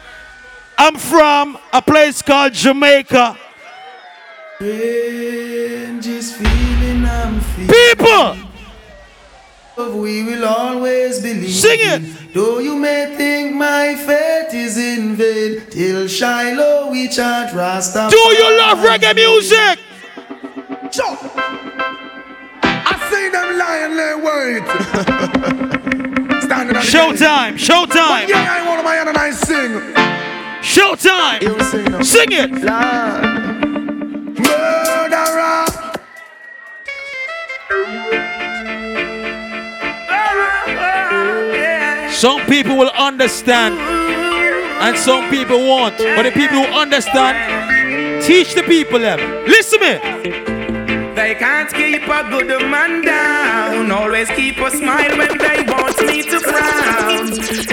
I'm 0.78 0.96
from, 0.96 1.58
a 1.72 1.80
place 1.80 2.22
called 2.22 2.52
Jamaica. 2.52 3.38
Strangest 4.56 6.34
feeling 6.34 7.04
I'm 7.04 7.40
feeling. 7.40 7.70
People! 7.70 8.45
We 9.76 10.22
will 10.22 10.46
always 10.46 11.20
believe. 11.20 11.54
Sing 11.54 11.78
it! 11.78 12.32
Though 12.32 12.60
you 12.60 12.76
may 12.76 13.14
think 13.14 13.54
my 13.54 13.94
faith 13.94 14.54
is 14.54 14.78
in 14.78 15.16
vain, 15.16 15.66
till 15.68 16.08
Shiloh 16.08 16.90
we 16.90 17.08
chant 17.08 17.54
Rasta. 17.54 18.08
Do 18.10 18.16
you 18.16 18.58
love 18.58 18.78
reggae 18.78 19.14
music? 19.14 19.78
Jump. 20.90 21.20
I 22.62 22.96
see 23.10 23.28
them 23.28 23.58
lying 23.58 23.96
there 23.96 24.16
wait. 24.16 24.64
Standing 26.42 26.76
on 26.76 26.82
Showtime, 26.82 27.54
showtime. 27.58 28.22
But 28.22 28.28
yeah, 28.30 28.56
I 28.58 28.66
want 28.66 28.82
my 28.82 28.94
hand 28.94 29.10
and 29.10 29.18
I 29.18 29.30
sing. 29.30 29.72
Showtime. 30.62 32.02
Sing 32.02 32.32
it. 32.32 32.50
Murderer. 32.50 33.35
Some 42.16 42.40
people 42.46 42.76
will 42.78 42.90
understand 42.96 43.78
and 43.78 44.96
some 44.96 45.28
people 45.28 45.58
won't. 45.58 45.98
But 45.98 46.22
the 46.22 46.30
people 46.32 46.56
who 46.56 46.64
understand, 46.64 47.36
teach 48.22 48.54
the 48.54 48.62
people 48.62 48.98
them. 48.98 49.18
Listen 49.46 49.80
to 49.80 49.84
me. 49.84 50.56
They 51.14 51.34
can't 51.34 51.70
keep 51.72 52.02
a 52.08 52.22
good 52.30 52.48
man 52.70 53.02
down. 53.02 53.90
Always 53.90 54.28
keep 54.30 54.58
a 54.58 54.70
smile 54.70 55.16
when 55.18 55.36
they 55.36 55.62
want 55.68 55.96
me 56.06 56.22
to 56.22 56.40
frown. 56.40 57.26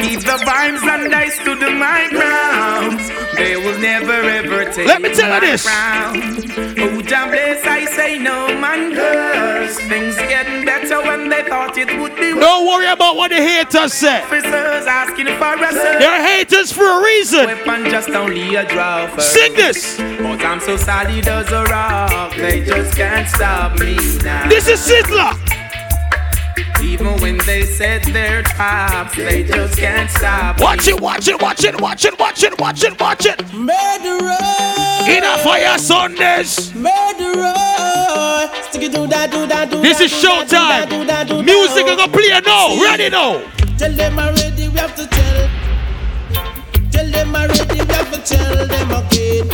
Keep 0.04 0.20
the 0.22 0.38
vibes 0.48 0.84
and 0.94 1.14
I 1.16 1.30
stood 1.30 1.60
my 1.60 2.08
ground. 2.10 3.00
They 3.38 3.56
will 3.56 3.80
never 3.80 4.12
ever 4.12 4.72
take 4.72 4.88
Let 4.88 5.02
me 5.02 5.14
tell 5.14 5.34
you 5.36 5.42
this. 5.42 5.66
crown. 5.66 6.18
Oh, 6.80 7.02
Jah 7.02 7.28
bless, 7.28 7.66
I 7.66 7.86
say 7.86 8.18
no 8.20 8.48
man 8.60 8.94
curse. 8.94 9.73
Things 9.88 10.16
getting 10.16 10.66
better 10.66 11.02
when 11.02 11.30
they 11.30 11.44
thought 11.44 11.78
it 11.78 12.00
would 12.00 12.16
be. 12.16 12.34
Don't 12.34 12.66
worry 12.66 12.88
about 12.88 13.16
what 13.16 13.30
the 13.30 13.36
haters 13.38 13.94
say. 13.94 14.22
Officers 14.22 14.88
asking 14.88 15.28
for 15.28 15.54
a 15.54 15.72
search. 15.72 16.00
They're 16.00 16.26
haters 16.26 16.72
for 16.72 16.86
a 16.86 17.04
reason. 17.04 17.46
Weapon 17.46 17.92
just 17.92 18.10
only 18.10 18.56
a 18.56 18.66
draw 18.66 19.08
first. 19.08 19.34
Sing 19.34 19.54
this. 19.54 19.98
But 19.98 20.44
I'm 20.46 20.60
so 20.62 20.78
solid 20.78 21.28
as 21.28 21.52
a 21.52 21.64
rock. 21.66 22.36
They 22.36 22.64
just 22.64 22.96
can't 22.96 23.28
stop 23.28 23.78
me 23.78 23.96
now. 24.24 24.48
This 24.48 24.68
is 24.68 24.80
Sizzla. 24.80 25.43
Even 26.94 27.20
when 27.22 27.40
they 27.40 27.64
set 27.64 28.04
their 28.14 28.44
traps, 28.44 29.16
they 29.16 29.42
just 29.42 29.80
can't 29.80 30.08
stop. 30.12 30.60
Watch 30.62 30.88
it, 30.88 31.02
watch 31.02 31.28
it, 31.28 31.42
watch 31.42 31.64
it, 31.64 31.82
watch 31.82 32.06
it, 32.06 32.20
watch 32.20 32.44
it, 32.44 32.60
watch 32.60 32.84
it, 32.84 33.02
watch 33.02 33.26
it. 33.26 33.40
Murderer. 33.52 34.38
In 35.10 35.24
a 35.24 35.36
fire 35.40 35.76
Sundays. 35.80 36.72
Murderer. 36.76 37.52
Stick 38.70 38.84
it 38.84 38.92
do 38.92 39.08
that, 39.08 39.30
do 39.32 39.48
that, 39.48 39.72
do 39.72 39.82
This 39.82 39.98
that, 39.98 40.06
is 40.06 40.14
showtime. 40.14 41.44
Music 41.44 41.84
oh. 41.84 41.96
gonna 41.96 42.12
play 42.14 42.30
now. 42.46 42.80
Ready 42.80 43.10
now. 43.10 43.42
Tell 43.80 43.92
them 43.92 44.20
already, 44.20 44.70
we 44.70 44.78
have 44.78 44.96
to 44.96 45.08
tell. 45.08 45.50
Tell 46.92 47.10
them 47.10 47.36
already, 47.36 47.74
we 47.74 47.88
have 47.92 48.12
to 48.14 48.22
tell 48.22 48.68
them 48.68 48.92
again. 48.92 49.50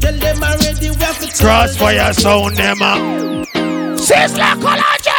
Tell 0.00 0.18
them 0.18 0.42
already, 0.42 0.90
we 0.90 0.96
have 0.96 1.18
to 1.18 1.28
tell 1.28 1.48
Krossfayah 1.48 2.12
sound 2.14 2.58
them 2.58 2.82
uh. 2.82 2.92
up. 2.92 3.00
Sizzla 3.96 4.52
Kalonji. 4.60 5.13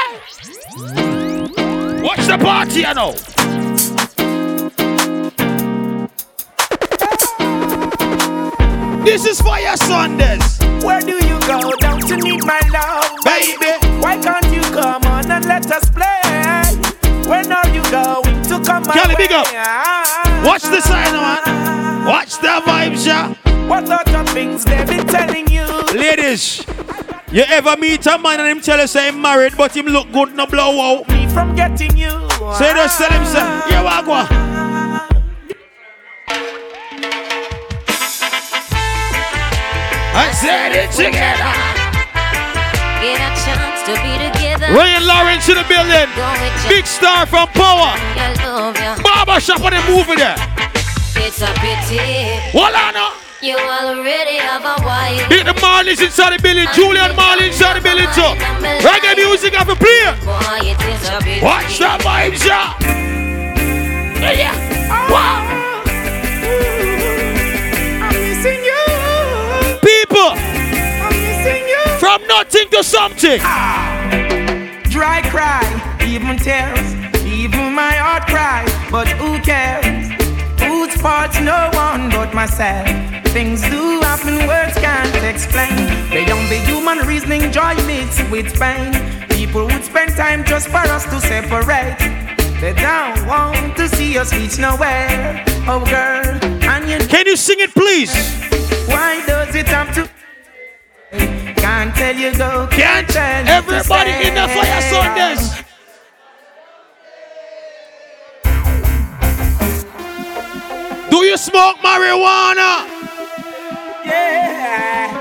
Watch 2.18 2.28
the 2.28 2.38
party, 2.38 2.80
you 2.80 2.94
know. 2.94 3.12
This 9.04 9.26
is 9.26 9.42
Fire 9.42 9.76
Sundays. 9.76 10.58
Where 10.82 11.02
do 11.02 11.12
you 11.12 11.40
go? 11.42 11.74
Don't 11.78 12.08
you 12.08 12.16
need 12.16 12.46
my 12.46 12.62
love, 12.72 13.18
baby? 13.26 13.74
Why 14.02 14.18
can't 14.18 14.46
you 14.54 14.62
come 14.62 15.04
on 15.04 15.30
and 15.30 15.46
let 15.46 15.70
us 15.70 15.90
play? 15.90 16.22
When 17.30 17.52
are 17.52 17.68
you 17.70 17.82
going 17.92 18.42
to 18.44 18.64
come 18.64 18.84
my 18.84 18.94
Kelly, 18.94 19.16
big 19.18 19.34
up. 19.34 19.48
Watch 20.46 20.64
the 20.64 20.80
sign, 20.80 21.12
man. 21.12 22.06
Watch 22.06 22.38
the 22.38 22.62
vibes, 22.66 23.06
yeah. 23.06 23.34
What 23.68 23.88
sort 23.88 24.08
of 24.08 24.30
things 24.30 24.64
they 24.64 24.86
be 24.86 25.04
telling 25.04 25.48
you? 25.50 25.66
Ladies, 25.94 26.64
you 27.36 27.44
ever 27.50 27.76
meet 27.76 28.06
a 28.08 28.18
man 28.18 28.40
and 28.40 28.48
him 28.48 28.62
tell 28.62 28.80
you 28.80 28.88
say 28.88 29.10
him 29.10 29.22
married, 29.22 29.58
but 29.58 29.76
him 29.76 29.88
look 29.88 30.10
good, 30.14 30.34
no 30.36 30.46
blow 30.46 30.80
out? 30.80 31.10
Me 31.10 31.28
from 31.28 31.54
getting 31.54 31.98
you. 31.98 32.10
Say 32.56 32.72
just 32.72 32.98
tell 32.98 33.12
him, 33.12 33.26
say, 33.26 33.44
You 33.68 33.76
yeah, 33.76 33.84
wagwa. 33.84 34.26
I 40.18 40.32
said 40.32 40.72
it 40.72 40.92
together. 40.96 41.52
Get 43.04 43.20
a 43.20 43.32
chance 43.44 43.84
to 43.84 43.94
be 44.00 44.16
together. 44.32 44.74
Ryan 44.74 45.06
Lawrence 45.06 45.50
in 45.50 45.56
the 45.56 45.66
building. 45.68 46.08
Big 46.70 46.86
star 46.86 47.26
from 47.26 47.50
Power. 47.50 48.00
I 48.00 48.34
love 48.46 48.80
ya. 48.80 48.96
Barber 49.04 49.42
shop 49.42 49.60
on 49.60 49.74
the 49.74 49.84
movie 49.92 50.16
there. 50.16 50.38
It's 51.18 51.42
a 51.42 51.52
pity. 51.60 52.00
Voila, 52.54 52.92
no. 52.92 53.25
You 53.42 53.58
already 53.58 54.38
have 54.38 54.64
a 54.64 54.82
wife. 54.84 55.28
Hit 55.28 55.46
the 55.46 55.54
Marleys 55.60 56.02
inside 56.02 56.38
the 56.38 56.42
building. 56.42 56.68
Julian 56.74 57.16
Marley's 57.16 57.48
inside 57.48 57.76
the 57.78 57.82
building 57.82 58.08
too. 58.16 58.32
Reggae 58.82 59.16
music 59.18 59.54
have 59.54 59.70
a 59.70 59.76
play. 59.76 60.16
Boy, 60.24 60.72
it 60.72 60.80
is 60.88 61.10
a 61.10 61.20
pity. 61.20 61.42
Watch 61.44 61.78
the 61.78 61.86
vibes, 62.00 62.46
yeah. 62.46 62.74
Yeah. 64.22 64.56
Wow. 65.12 65.44
I'm 68.02 68.16
missing 68.24 68.64
you. 68.64 68.84
People. 69.84 70.32
I'm 71.04 71.12
missing 71.12 71.68
you. 71.68 71.84
From 72.00 72.26
nothing 72.28 72.70
to 72.70 72.84
something. 72.84 73.40
Dry 74.90 75.22
cry, 75.30 75.62
even 76.08 76.38
tears, 76.38 76.96
even 77.26 77.74
my 77.74 77.92
heart 77.96 78.28
cries. 78.28 78.72
But 78.90 79.10
who 79.10 79.40
cares? 79.42 80.05
Whose 80.68 80.94
fault's 81.02 81.40
no 81.42 81.70
one 81.74 82.10
but 82.10 82.34
myself. 82.34 82.88
Things 83.36 83.62
do 83.70 84.00
happen, 84.02 84.48
words 84.48 84.76
can't 84.76 85.16
explain. 85.24 85.76
Beyond 86.10 86.48
the 86.50 86.60
human 86.66 87.00
reasoning, 87.08 87.52
joy 87.52 87.76
mixed 87.86 88.30
with 88.32 88.48
pain. 88.60 88.94
People 89.30 89.66
would 89.66 89.84
spend 89.84 90.12
time 90.16 90.44
just 90.46 90.68
for 90.70 90.78
us 90.96 91.04
to 91.06 91.20
separate. 91.22 91.98
They 92.62 92.74
don't 92.74 93.28
want 93.28 93.76
to 93.78 93.90
see 93.90 94.18
us 94.18 94.34
reach 94.34 94.58
nowhere. 94.58 95.44
Oh, 95.68 95.84
girl, 95.86 96.26
and 96.72 96.90
you 96.90 96.98
Can 97.08 97.26
you 97.28 97.36
sing 97.36 97.60
it, 97.60 97.74
please? 97.74 98.14
why 98.88 99.22
does 99.28 99.54
it 99.56 99.68
have 99.68 99.94
to? 99.96 100.10
Can't 101.56 101.94
tell 101.96 102.16
you 102.16 102.32
go, 102.38 102.68
can't 102.72 103.08
tell 103.10 103.44
you 103.46 103.52
Everybody 103.52 104.12
in 104.28 104.36
the 104.36 104.48
Fire. 104.48 104.82
Sundays. 104.82 105.65
Do 111.16 111.24
you 111.24 111.38
smoke 111.38 111.78
marijuana? 111.78 112.84
Yeah. 114.04 115.16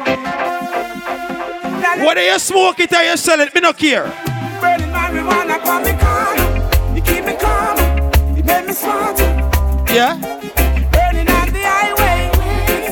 Whether 2.05 2.24
you 2.24 2.38
smoke 2.40 2.80
it 2.80 2.92
or 2.92 3.03
you 3.05 3.16
sell 3.16 3.38
it, 3.38 3.55
me 3.55 3.61
no 3.61 3.72
care. 3.72 4.07
Burning 4.61 4.90
marijuana 4.90 5.57
me 5.84 5.92
calm. 6.03 6.97
You 6.97 7.03
keep 7.03 7.24
me 7.24 7.36
calm. 7.36 7.78
You 8.36 8.42
make 8.42 8.66
me 8.66 8.72
smart. 8.72 9.20
Yeah? 9.88 10.16
Burning 10.90 11.28
on 11.30 11.53
the 11.53 11.62
highway. 11.62 12.28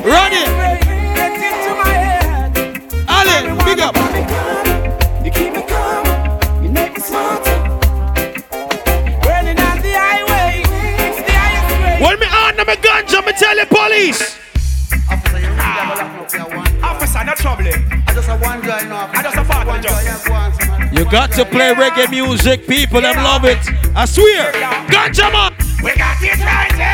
Run 0.07 0.33
it. 0.33 0.47
Get 1.19 1.43
into 1.51 1.75
my 1.83 1.95
head. 2.07 2.55
Ali, 3.09 3.37
big 3.65 3.81
up. 3.81 3.97
You 5.25 5.31
keep 5.33 5.53
me 5.55 5.63
calm. 5.67 6.07
You 6.63 6.71
make 6.71 6.95
me 6.95 7.01
smart. 7.01 7.43
Burning 9.25 9.59
on 9.59 9.79
the 9.83 9.93
highway. 9.93 10.63
It's 10.63 11.19
the 11.27 11.33
highest. 11.33 12.01
When 12.01 12.17
me 12.21 12.27
on 12.63 12.67
my 12.67 12.77
ganja, 12.77 13.25
me 13.27 13.33
tell 13.33 13.57
the 13.57 13.67
police. 13.67 14.39
Officer, 16.83 17.25
no 17.25 17.35
trouble. 17.35 17.67
I 17.67 18.15
just 18.15 18.29
a 18.29 18.37
one 18.39 18.61
guy 18.61 18.83
now. 18.83 19.11
I 19.13 19.23
just 19.23 19.37
a 19.37 19.45
part 19.45 19.69
of 19.69 20.97
You 20.97 21.05
got 21.11 21.33
to 21.33 21.45
play 21.45 21.75
reggae 21.75 22.11
music, 22.11 22.67
people, 22.67 23.01
them 23.01 23.17
love 23.17 23.45
it. 23.45 23.59
I 23.97 24.05
swear. 24.05 24.53
Ganja 24.89 25.33
man. 25.33 25.53
We 25.83 25.97
got 25.97 26.23
it 26.23 26.39
right 26.41 26.73
here. 26.73 26.89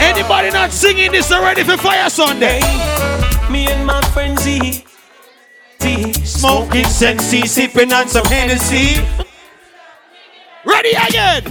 Anybody 0.00 0.50
not 0.50 0.70
singing 0.70 1.12
this 1.12 1.30
already 1.32 1.62
for 1.62 1.76
Fire 1.76 2.08
Sunday? 2.08 2.60
Me 3.50 3.66
and 3.66 3.84
my 3.84 4.00
friend 4.12 4.38
Z. 4.38 4.84
Z. 5.82 6.12
Smoking 6.24 6.84
Sensi, 6.84 7.46
sipping 7.48 7.92
on 7.92 8.06
some 8.06 8.24
Hennessy. 8.26 9.02
Ready 10.64 10.90
again. 10.90 11.42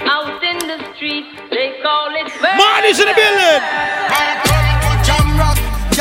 Out 0.00 0.44
in 0.44 0.58
the 0.58 0.94
street, 0.94 1.24
they 1.50 1.80
call 1.82 2.10
it 2.16 2.30
Marley's 2.58 3.00
in 3.00 3.06
the 3.06 3.14
building. 3.14 4.49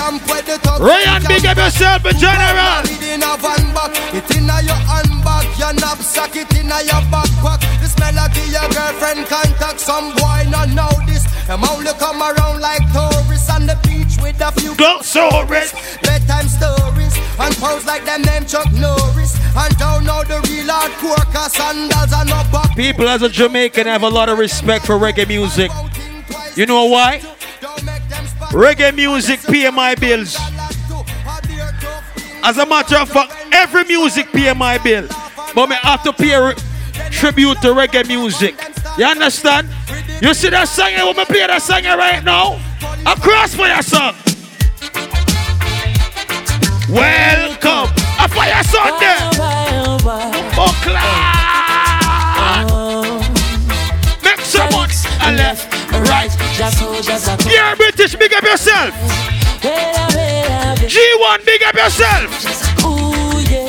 Jump 0.09 0.25
with 0.25 0.45
the 0.47 0.57
top. 0.65 0.81
Ryan, 0.81 1.21
big 1.27 1.45
up 1.45 1.57
yourself, 1.57 2.03
a 2.05 2.13
general. 2.17 2.81
It 2.81 2.97
in 3.13 3.21
a 3.21 3.37
van 3.37 3.61
back, 3.77 3.93
it 4.09 4.25
in 4.33 4.49
a 4.49 4.57
your 4.65 4.81
handbag, 4.89 5.45
your 5.53 5.73
knapsack, 5.77 6.33
it 6.33 6.49
in 6.57 6.65
a 6.65 6.81
your 6.81 7.05
backpack. 7.13 7.61
The 7.77 7.85
smell 7.85 8.17
of 8.17 8.33
your 8.49 8.65
girlfriend 8.73 9.29
contact. 9.29 9.79
Some 9.79 10.09
boy 10.17 10.49
not 10.49 10.69
know 10.73 10.89
this. 11.05 11.29
Them 11.45 11.63
only 11.63 11.93
come 12.01 12.23
around 12.25 12.59
like 12.59 12.81
tourists 12.89 13.53
on 13.53 13.67
the 13.67 13.77
beach 13.85 14.17
with 14.17 14.41
a 14.41 14.51
few. 14.57 14.73
Go 14.77 14.97
tourists. 15.05 15.77
Bedtime 16.01 16.49
stories 16.49 17.13
and 17.37 17.53
pose 17.61 17.85
like 17.85 18.03
them 18.05 18.23
name 18.23 18.45
Chuck 18.49 18.65
Norris. 18.73 19.37
And 19.53 19.77
don't 19.77 20.05
know 20.09 20.23
the 20.25 20.41
real 20.49 20.73
hardcore 20.73 21.21
cause 21.29 21.53
sandals 21.53 22.13
and 22.17 22.29
no 22.33 22.41
back. 22.49 22.75
People 22.75 23.07
as 23.07 23.21
a 23.21 23.29
Jamaican 23.29 23.85
have 23.85 24.01
a 24.01 24.09
lot 24.09 24.27
of 24.27 24.39
respect 24.39 24.87
for 24.87 24.97
reggae 24.97 25.27
music. 25.27 25.69
You 26.55 26.65
know 26.65 26.85
why? 26.85 27.21
Reggae 28.51 28.95
music 28.95 29.41
pay 29.41 29.69
my 29.69 29.95
bills. 29.95 30.37
As 32.41 32.57
a 32.57 32.65
matter 32.65 32.97
of 32.97 33.09
fact, 33.09 33.33
every 33.51 33.83
music 33.83 34.31
pay 34.31 34.53
my 34.53 34.77
bill. 34.77 35.07
But 35.53 35.67
me 35.67 35.75
have 35.81 36.03
to 36.03 36.13
pay 36.13 36.35
re- 36.37 36.55
tribute 37.11 37.61
to 37.61 37.67
reggae 37.73 38.07
music. 38.07 38.55
You 38.97 39.05
understand? 39.05 39.67
You 40.21 40.33
see 40.33 40.49
that 40.49 40.67
song 40.67 40.89
here? 40.91 41.05
When 41.05 41.15
me 41.17 41.25
play 41.25 41.45
that 41.47 41.61
song 41.61 41.83
right 41.83 42.23
now? 42.23 42.53
A 43.05 43.15
Krossfayah 43.15 43.83
song. 43.83 44.15
Welcome. 46.89 47.93
A 48.19 48.27
fire 48.27 48.63
Sunday. 48.63 49.15
Oh, 49.39 49.97
oh, 50.03 50.73
oh, 52.71 53.19
Make 54.23 54.41
someone 54.41 54.89
a 55.21 55.31
left, 55.31 55.68
a 55.99 56.03
right. 56.03 56.31
You're 57.45 57.75
British, 57.75 58.15
big 58.15 58.33
up 58.33 58.43
yourself. 58.43 58.93
G1, 60.89 61.45
big 61.45 61.63
up 61.63 61.75
yourself. 61.75 62.29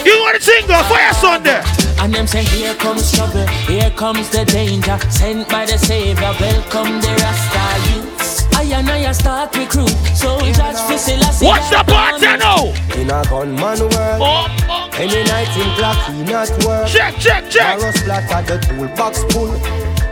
You 0.04 0.18
want 0.20 0.36
to 0.36 0.42
sing 0.42 0.66
go 0.66 0.82
fire 0.84 1.12
Sunday? 1.14 1.62
And 2.00 2.14
them 2.14 2.26
say, 2.26 2.44
here 2.44 2.74
comes 2.74 3.12
trouble, 3.12 3.46
here 3.66 3.90
comes 3.90 4.30
the 4.30 4.44
danger. 4.44 4.98
Sent 5.10 5.48
by 5.48 5.66
the 5.66 5.76
Savior, 5.76 6.32
welcome 6.40 7.00
the 7.00 7.12
Rasta 7.20 7.90
youths. 7.92 8.46
I 8.54 8.62
and 8.64 8.88
I 8.88 9.12
start 9.12 9.54
recruit, 9.56 9.90
soldiers 10.16 10.80
for 10.82 10.96
Selassie. 10.96 11.46
Watch 11.46 11.68
the 11.70 11.84
party 11.86 12.26
now. 12.38 12.72
In 12.96 13.10
a 13.10 13.22
gunman 13.28 13.80
world, 13.80 14.20
oh, 14.20 14.46
oh. 14.68 14.90
any 14.94 15.24
night 15.24 15.54
in 15.56 15.74
clock 15.76 15.98
he 16.08 16.22
not 16.24 16.48
work. 16.64 16.88
Check, 16.88 17.16
check, 17.18 17.50
check. 17.50 17.78
Arrow 17.78 17.92
splatter 17.92 18.42
the 18.48 18.66
toolbox 18.66 19.24
full, 19.32 19.52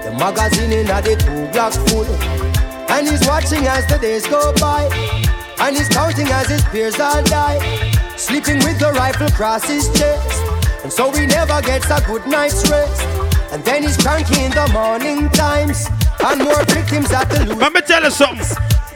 the 0.09 0.17
magazine 0.17 0.73
in 0.73 0.87
a 0.89 1.03
the 1.03 1.17
two 1.21 1.53
blocks 1.53 1.77
full. 1.91 2.09
And 2.89 3.07
he's 3.07 3.27
watching 3.27 3.67
as 3.67 3.87
the 3.87 3.99
days 3.99 4.27
go 4.27 4.53
by, 4.55 4.89
and 5.61 5.77
he's 5.77 5.89
counting 5.89 6.29
as 6.29 6.49
his 6.49 6.65
peers 6.73 6.99
all 6.99 7.23
die. 7.25 7.61
Sleeping 8.17 8.59
with 8.65 8.79
the 8.79 8.93
rifle 8.93 9.27
across 9.27 9.69
his 9.69 9.87
chest, 9.93 10.43
and 10.83 10.93
so 10.93 11.13
he 11.13 11.27
never 11.27 11.61
gets 11.61 11.91
a 11.91 12.01
good 12.07 12.27
night's 12.27 12.69
rest. 12.71 13.03
And 13.53 13.63
then 13.65 13.83
he's 13.83 13.97
cranky 13.97 14.45
in 14.45 14.51
the 14.53 14.69
morning 14.73 15.29
times, 15.31 15.89
and 16.25 16.43
more 16.43 16.65
victims 16.65 17.13
at 17.13 17.29
the 17.29 17.45
loot. 17.45 17.59
Let 17.59 17.73
me 17.75 17.83
tell 17.83 18.03
you 18.03 18.11
something. 18.11 18.49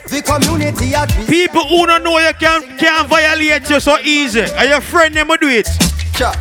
The 0.09 0.23
community 0.23 0.95
at. 0.95 1.09
People 1.29 1.65
who 1.69 1.87
don't 1.87 2.05
know 2.05 2.19
you 2.19 2.33
can 2.35 2.79
can 2.79 3.07
violate 3.07 3.69
you 3.69 3.81
so 3.81 3.99
easy. 4.01 4.45
And 4.57 4.69
your 4.69 4.81
friend 4.81 5.15
them 5.15 5.29
will 5.29 5.37
do 5.37 5.49
it. 5.49 5.69
Cha. 6.15 6.33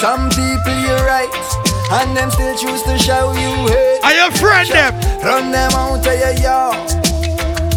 Some 0.00 0.28
people 0.30 0.76
you're 0.84 1.04
right, 1.04 1.28
And 1.90 2.16
them 2.16 2.30
still 2.30 2.56
choose 2.56 2.82
to 2.82 2.98
show 2.98 3.32
you 3.32 3.68
hate. 3.68 4.00
Are 4.04 4.12
your 4.14 4.30
friend 4.32 4.68
them? 4.68 4.94
Run 5.22 5.50
them 5.50 5.72
out 5.72 6.06
of 6.06 6.18
your 6.18 6.32
yard. 6.42 6.90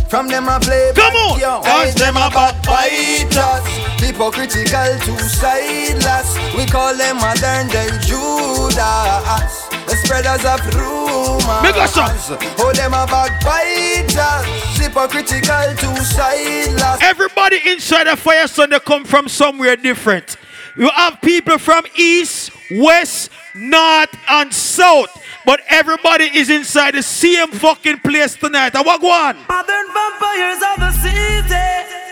From 0.09 0.27
them 0.27 0.49
I 0.49 0.59
play 0.59 0.91
Come 0.93 1.13
on. 1.15 1.39
yo. 1.39 1.61
Dance 1.63 1.93
them 1.95 2.17
a 2.17 2.29
backbiters. 2.29 3.63
Hypocritical 4.01 4.99
to 4.99 5.19
sideless. 5.23 6.35
We 6.57 6.65
call 6.65 6.93
them 6.97 7.15
modern 7.15 7.67
day 7.69 7.87
Judas. 8.03 9.67
The 9.87 9.95
spreaders 10.03 10.43
of 10.43 10.59
rumors. 10.75 11.63
Make 11.63 11.77
us 11.77 11.97
up. 11.97 12.11
Oh, 12.59 12.73
them 12.75 12.93
a 12.93 13.07
backbiters. 13.07 14.77
Hypocritical 14.77 15.75
to 15.77 16.03
sideless. 16.03 16.99
Everybody 17.01 17.59
inside 17.65 18.07
the 18.07 18.17
fire 18.17 18.47
sun 18.47 18.71
they 18.71 18.79
come 18.79 19.05
from 19.05 19.29
somewhere 19.29 19.77
different. 19.77 20.35
You 20.75 20.89
have 20.89 21.21
people 21.21 21.57
from 21.57 21.85
east, 21.95 22.51
west, 22.71 23.29
north, 23.55 24.15
and 24.29 24.53
south. 24.53 25.09
But 25.45 25.61
everybody 25.69 26.25
is 26.25 26.49
inside 26.49 26.93
the 26.93 27.03
same 27.03 27.47
fucking 27.49 27.99
place 27.99 28.35
tonight. 28.35 28.75
I 28.75 28.81
walk 28.81 29.01
one. 29.01 29.37
Modern 29.49 29.87
vampires 29.93 30.61
of 30.61 30.79
the 30.79 30.91
city, 31.01 31.55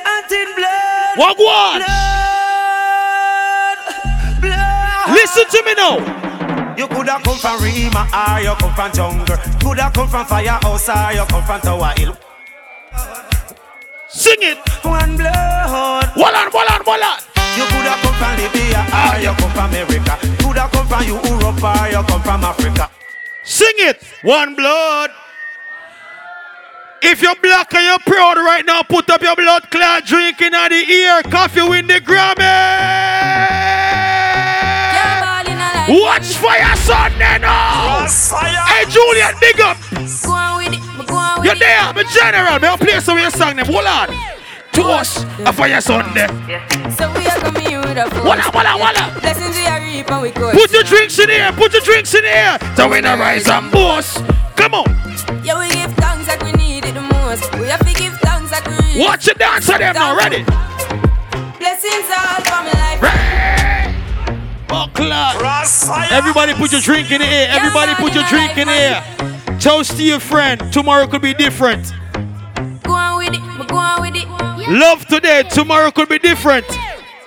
anti 0.07 0.45
blood. 0.55 1.17
Walk 1.17 1.37
one. 1.37 1.81
Blood, 1.81 3.77
blood. 4.41 5.09
Listen 5.13 5.45
to 5.49 5.63
me 5.65 5.73
now. 5.75 5.97
You 6.77 6.87
coulda 6.87 7.19
come 7.23 7.37
from 7.37 7.61
Rima 7.61 8.07
or 8.13 8.39
you 8.41 8.55
come 8.55 8.73
from 8.73 8.91
jungle. 8.93 9.37
Coulda 9.61 9.91
come 9.93 10.07
from 10.07 10.25
firehouse 10.25 10.89
or 10.89 11.11
you 11.13 11.25
come 11.25 11.43
from 11.43 11.61
Tower 11.61 11.93
Hill. 11.97 12.17
Sing 14.07 14.37
it. 14.39 14.57
One 14.83 15.17
blood. 15.17 16.05
Hold 16.15 16.33
on, 16.33 16.51
hold 16.51 16.69
on, 16.71 16.81
hold 16.85 17.01
on. 17.01 17.28
You 17.57 17.65
coulda 17.65 17.95
come 18.01 18.15
from 18.15 18.33
Libya 18.37 18.81
or 18.93 19.19
you 19.19 19.33
come 19.37 19.51
from 19.51 19.69
America. 19.69 20.15
Coulda 20.41 20.69
come 20.71 20.87
from 20.87 21.03
Europe 21.03 21.63
or 21.63 21.87
you 21.87 22.03
come 22.03 22.21
from 22.21 22.43
Africa. 22.43 22.89
Sing 23.43 23.73
it. 23.77 24.03
One 24.21 24.55
blood. 24.55 25.11
If 27.01 27.21
you're 27.21 27.35
black 27.35 27.73
and 27.73 27.85
you're 27.85 27.99
proud 27.99 28.37
right 28.37 28.65
now, 28.65 28.83
put 28.83 29.09
up 29.09 29.21
your 29.21 29.35
blood 29.35 29.71
clot 29.71 30.05
drink 30.05 30.41
in 30.41 30.51
the 30.51 30.85
ear. 30.89 31.21
Koffee 31.23 31.67
win 31.67 31.87
the 31.87 31.99
Grammy. 32.01 32.39
Watch 35.89 36.35
fire 36.35 36.75
Sunday 36.75 37.39
now. 37.39 38.05
Hey 38.67 38.85
Julian, 38.91 39.33
big 39.39 39.59
up. 39.61 39.77
Go 40.23 40.31
on 40.33 40.57
with 40.63 40.73
it, 40.73 41.07
go 41.07 41.15
on 41.15 41.39
with 41.39 41.45
You're 41.45 41.55
there, 41.55 41.79
I'm 41.79 41.97
a 41.97 42.03
general. 42.03 42.59
May 42.59 42.67
I 42.67 42.77
play 42.77 42.99
some 42.99 43.17
of 43.17 43.21
your 43.23 43.31
song 43.31 43.55
them? 43.55 43.65
Hold 43.65 43.85
on. 43.85 44.38
To 44.73 44.83
us, 44.83 45.23
a 45.45 45.51
fire 45.53 45.81
Sunday. 45.81 46.27
So 46.95 47.11
we 47.13 47.25
are 47.27 47.39
coming 47.39 47.67
here 47.67 47.79
with 47.81 47.97
a 47.97 48.09
force. 48.11 48.23
Walla, 48.23 48.51
walla, 48.53 48.77
walla. 48.77 49.19
Blessings 49.19 49.55
we 49.55 49.65
are 49.65 49.81
reap 49.81 50.09
and 50.11 50.21
we 50.21 50.31
course. 50.31 50.55
Put 50.55 50.71
your 50.71 50.83
drinks 50.83 51.17
in 51.19 51.29
here. 51.29 51.51
Put 51.53 51.73
your 51.73 51.81
drinks 51.81 52.13
in 52.13 52.23
here. 52.23 52.57
So 52.75 52.87
we 52.89 53.01
not 53.01 53.19
rise 53.19 53.47
and 53.47 53.71
boast. 53.71 54.23
Come 54.55 54.73
on. 54.75 54.85
Yeah, 55.43 55.59
we 55.59 55.69
give 55.69 55.93
thanks 55.95 56.27
like 56.27 56.41
we 56.43 56.51
need 56.53 56.85
it 56.85 56.93
the 56.93 57.01
most. 57.01 57.51
We 57.55 57.67
have 57.67 57.85
to 57.85 57.93
give 57.93 58.13
thanks 58.19 58.51
like 58.51 58.65
we 58.67 58.75
really 58.77 58.99
Watch 59.01 59.27
your 59.27 59.35
dance 59.35 59.65
for 59.65 59.77
them 59.77 59.95
now. 59.95 60.15
Ready? 60.15 60.43
Blessings 61.57 62.09
all 62.15 62.41
for 62.45 62.61
my 62.63 62.71
life. 62.77 63.01
Buckler. 64.67 65.33
Everybody 66.11 66.53
put 66.53 66.71
your 66.71 66.81
drink 66.81 67.11
in 67.11 67.21
the 67.21 67.27
air. 67.27 67.49
Everybody 67.51 67.95
put 67.95 68.13
your 68.13 68.23
drink 68.25 68.57
in 68.57 68.67
the 68.67 68.73
air. 68.73 69.59
Toast 69.59 69.97
to 69.97 70.03
your 70.03 70.19
friend. 70.19 70.71
Tomorrow 70.71 71.07
could 71.07 71.21
be 71.21 71.33
different. 71.33 71.91
Go 72.89 72.95
on 72.95 73.17
with 73.19 73.35
it, 73.35 73.67
go 73.67 73.77
on 73.77 74.01
with 74.01 74.15
it. 74.15 74.27
Love 74.67 75.05
today. 75.05 75.43
Tomorrow 75.43 75.91
could 75.91 76.09
be 76.09 76.17
different. 76.17 76.65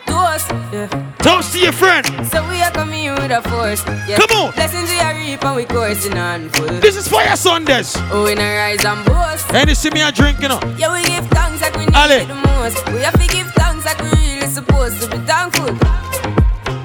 To 0.07 0.13
us, 0.13 0.51
yeah. 0.73 0.89
Toast 1.19 1.53
to 1.53 1.61
your 1.61 1.71
friend. 1.71 2.05
So 2.27 2.43
we 2.49 2.61
are 2.61 2.73
coming 2.73 3.15
with 3.15 3.31
a 3.31 3.41
force. 3.43 3.87
Yeah. 4.09 4.19
Come 4.19 4.37
on. 4.37 4.55
Blessings 4.55 4.91
we 4.91 4.99
are 4.99 5.15
reap 5.15 5.45
and 5.45 5.55
we 5.55 5.65
coursing 5.65 6.19
on 6.19 6.49
full. 6.51 6.67
This 6.81 6.97
is 6.97 7.07
Fire 7.07 7.37
Sundays. 7.37 7.95
Oh, 8.11 8.25
we 8.25 8.35
not 8.35 8.43
rise 8.43 8.85
and 8.85 9.07
boast. 9.07 9.55
And 9.55 9.69
you 9.69 9.77
see 9.77 9.91
me 9.91 10.03
a 10.03 10.11
drink, 10.11 10.41
you 10.41 10.49
know. 10.49 10.59
Yeah, 10.77 10.93
we 10.93 11.05
give 11.05 11.27
thanks 11.29 11.63
like 11.63 11.75
we 11.77 11.87
need 11.87 11.95
Ale. 11.95 12.11
it 12.11 12.27
the 12.27 12.35
most. 12.35 12.85
We 12.93 12.99
have 13.07 13.15
to 13.15 13.29
give 13.29 13.47
thanks 13.55 13.85
like 13.85 14.03
we 14.03 14.11
really 14.11 14.49
supposed 14.49 15.01
to 15.01 15.07
be 15.11 15.19
thankful. 15.19 15.71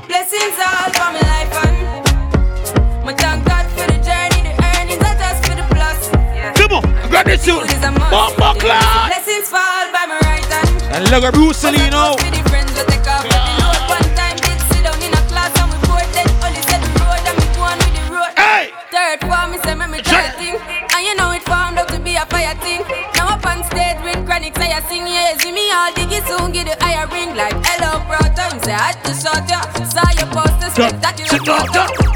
Blessings 0.05 0.57
all 0.61 0.89
for 0.93 1.09
my 1.17 1.23
life 1.33 1.65
and 1.65 3.05
my 3.05 3.13
thank 3.13 3.43
God 3.43 3.65
for 3.73 3.87
the 3.89 3.97
journey, 4.05 4.41
the 4.45 4.53
earnings, 4.77 5.01
not 5.01 5.17
just 5.17 5.45
for 5.49 5.55
the 5.55 5.65
plus. 5.73 6.11
Yeah. 6.13 6.53
Come 6.53 6.73
on. 6.73 6.96
Is 7.17 7.47
a 7.49 7.91
clock. 8.37 8.59
Blessings 8.59 9.49
fall 9.49 9.89
by 9.91 10.05
my 10.05 10.19
right 10.29 10.45
hand. 10.45 10.69
And 10.93 11.09
look 11.09 11.23
at 11.23 11.33
Bruce 11.33 11.63
Lee 11.63 11.89
now. 11.89 12.13
With 12.13 12.29
the 12.29 12.45
friends 12.47 12.69
we 12.77 12.85
take 12.85 13.09
off 13.09 13.25
every 13.25 13.57
load. 13.57 13.89
One 13.89 14.09
time 14.13 14.37
did 14.37 14.61
sit 14.69 14.85
down 14.85 15.01
in 15.01 15.09
a 15.09 15.21
class 15.25 15.49
and 15.57 15.65
we 15.73 15.77
bored 15.89 16.05
then 16.13 16.29
only 16.45 16.61
said 16.61 16.77
the 16.77 16.93
road 17.01 17.17
and 17.25 17.35
we 17.41 17.47
go 17.57 17.65
on 17.65 17.77
with 17.81 17.93
the 17.97 18.03
road. 18.13 18.31
Hey! 18.37 18.69
Third 18.93 19.25
form, 19.25 19.49
me 19.49 19.57
say 19.65 19.73
me 19.73 19.89
me 19.89 19.99
try 20.05 20.29
thing, 20.37 20.61
and 20.61 21.01
you 21.01 21.17
know 21.17 21.33
it 21.33 21.41
formed 21.41 21.81
up 21.81 21.89
to 21.89 21.97
be 21.99 22.13
a 22.21 22.25
fire 22.29 22.53
thing. 22.61 22.85
Now 23.17 23.33
up 23.33 23.45
on 23.49 23.65
stage 23.65 23.97
with 24.05 24.21
chronic, 24.29 24.53
say 24.53 24.69
I 24.69 24.85
sing 24.85 25.09
yeah, 25.09 25.33
see 25.41 25.51
me 25.51 25.73
all 25.73 25.89
diggy 25.97 26.21
soon 26.21 26.53
get 26.53 26.69
the 26.69 26.77
higher 26.85 27.09
ring 27.09 27.33
like 27.33 27.57
hello 27.65 27.97
brother. 28.05 28.45
Me 28.53 28.61
say 28.61 28.77
I 28.77 28.93
had 28.93 29.01
to 29.09 29.11
shot 29.17 29.41
ya, 29.49 29.65
saw 29.89 30.05
your 30.13 30.29
poster, 30.29 30.69
spectacular. 30.69 31.41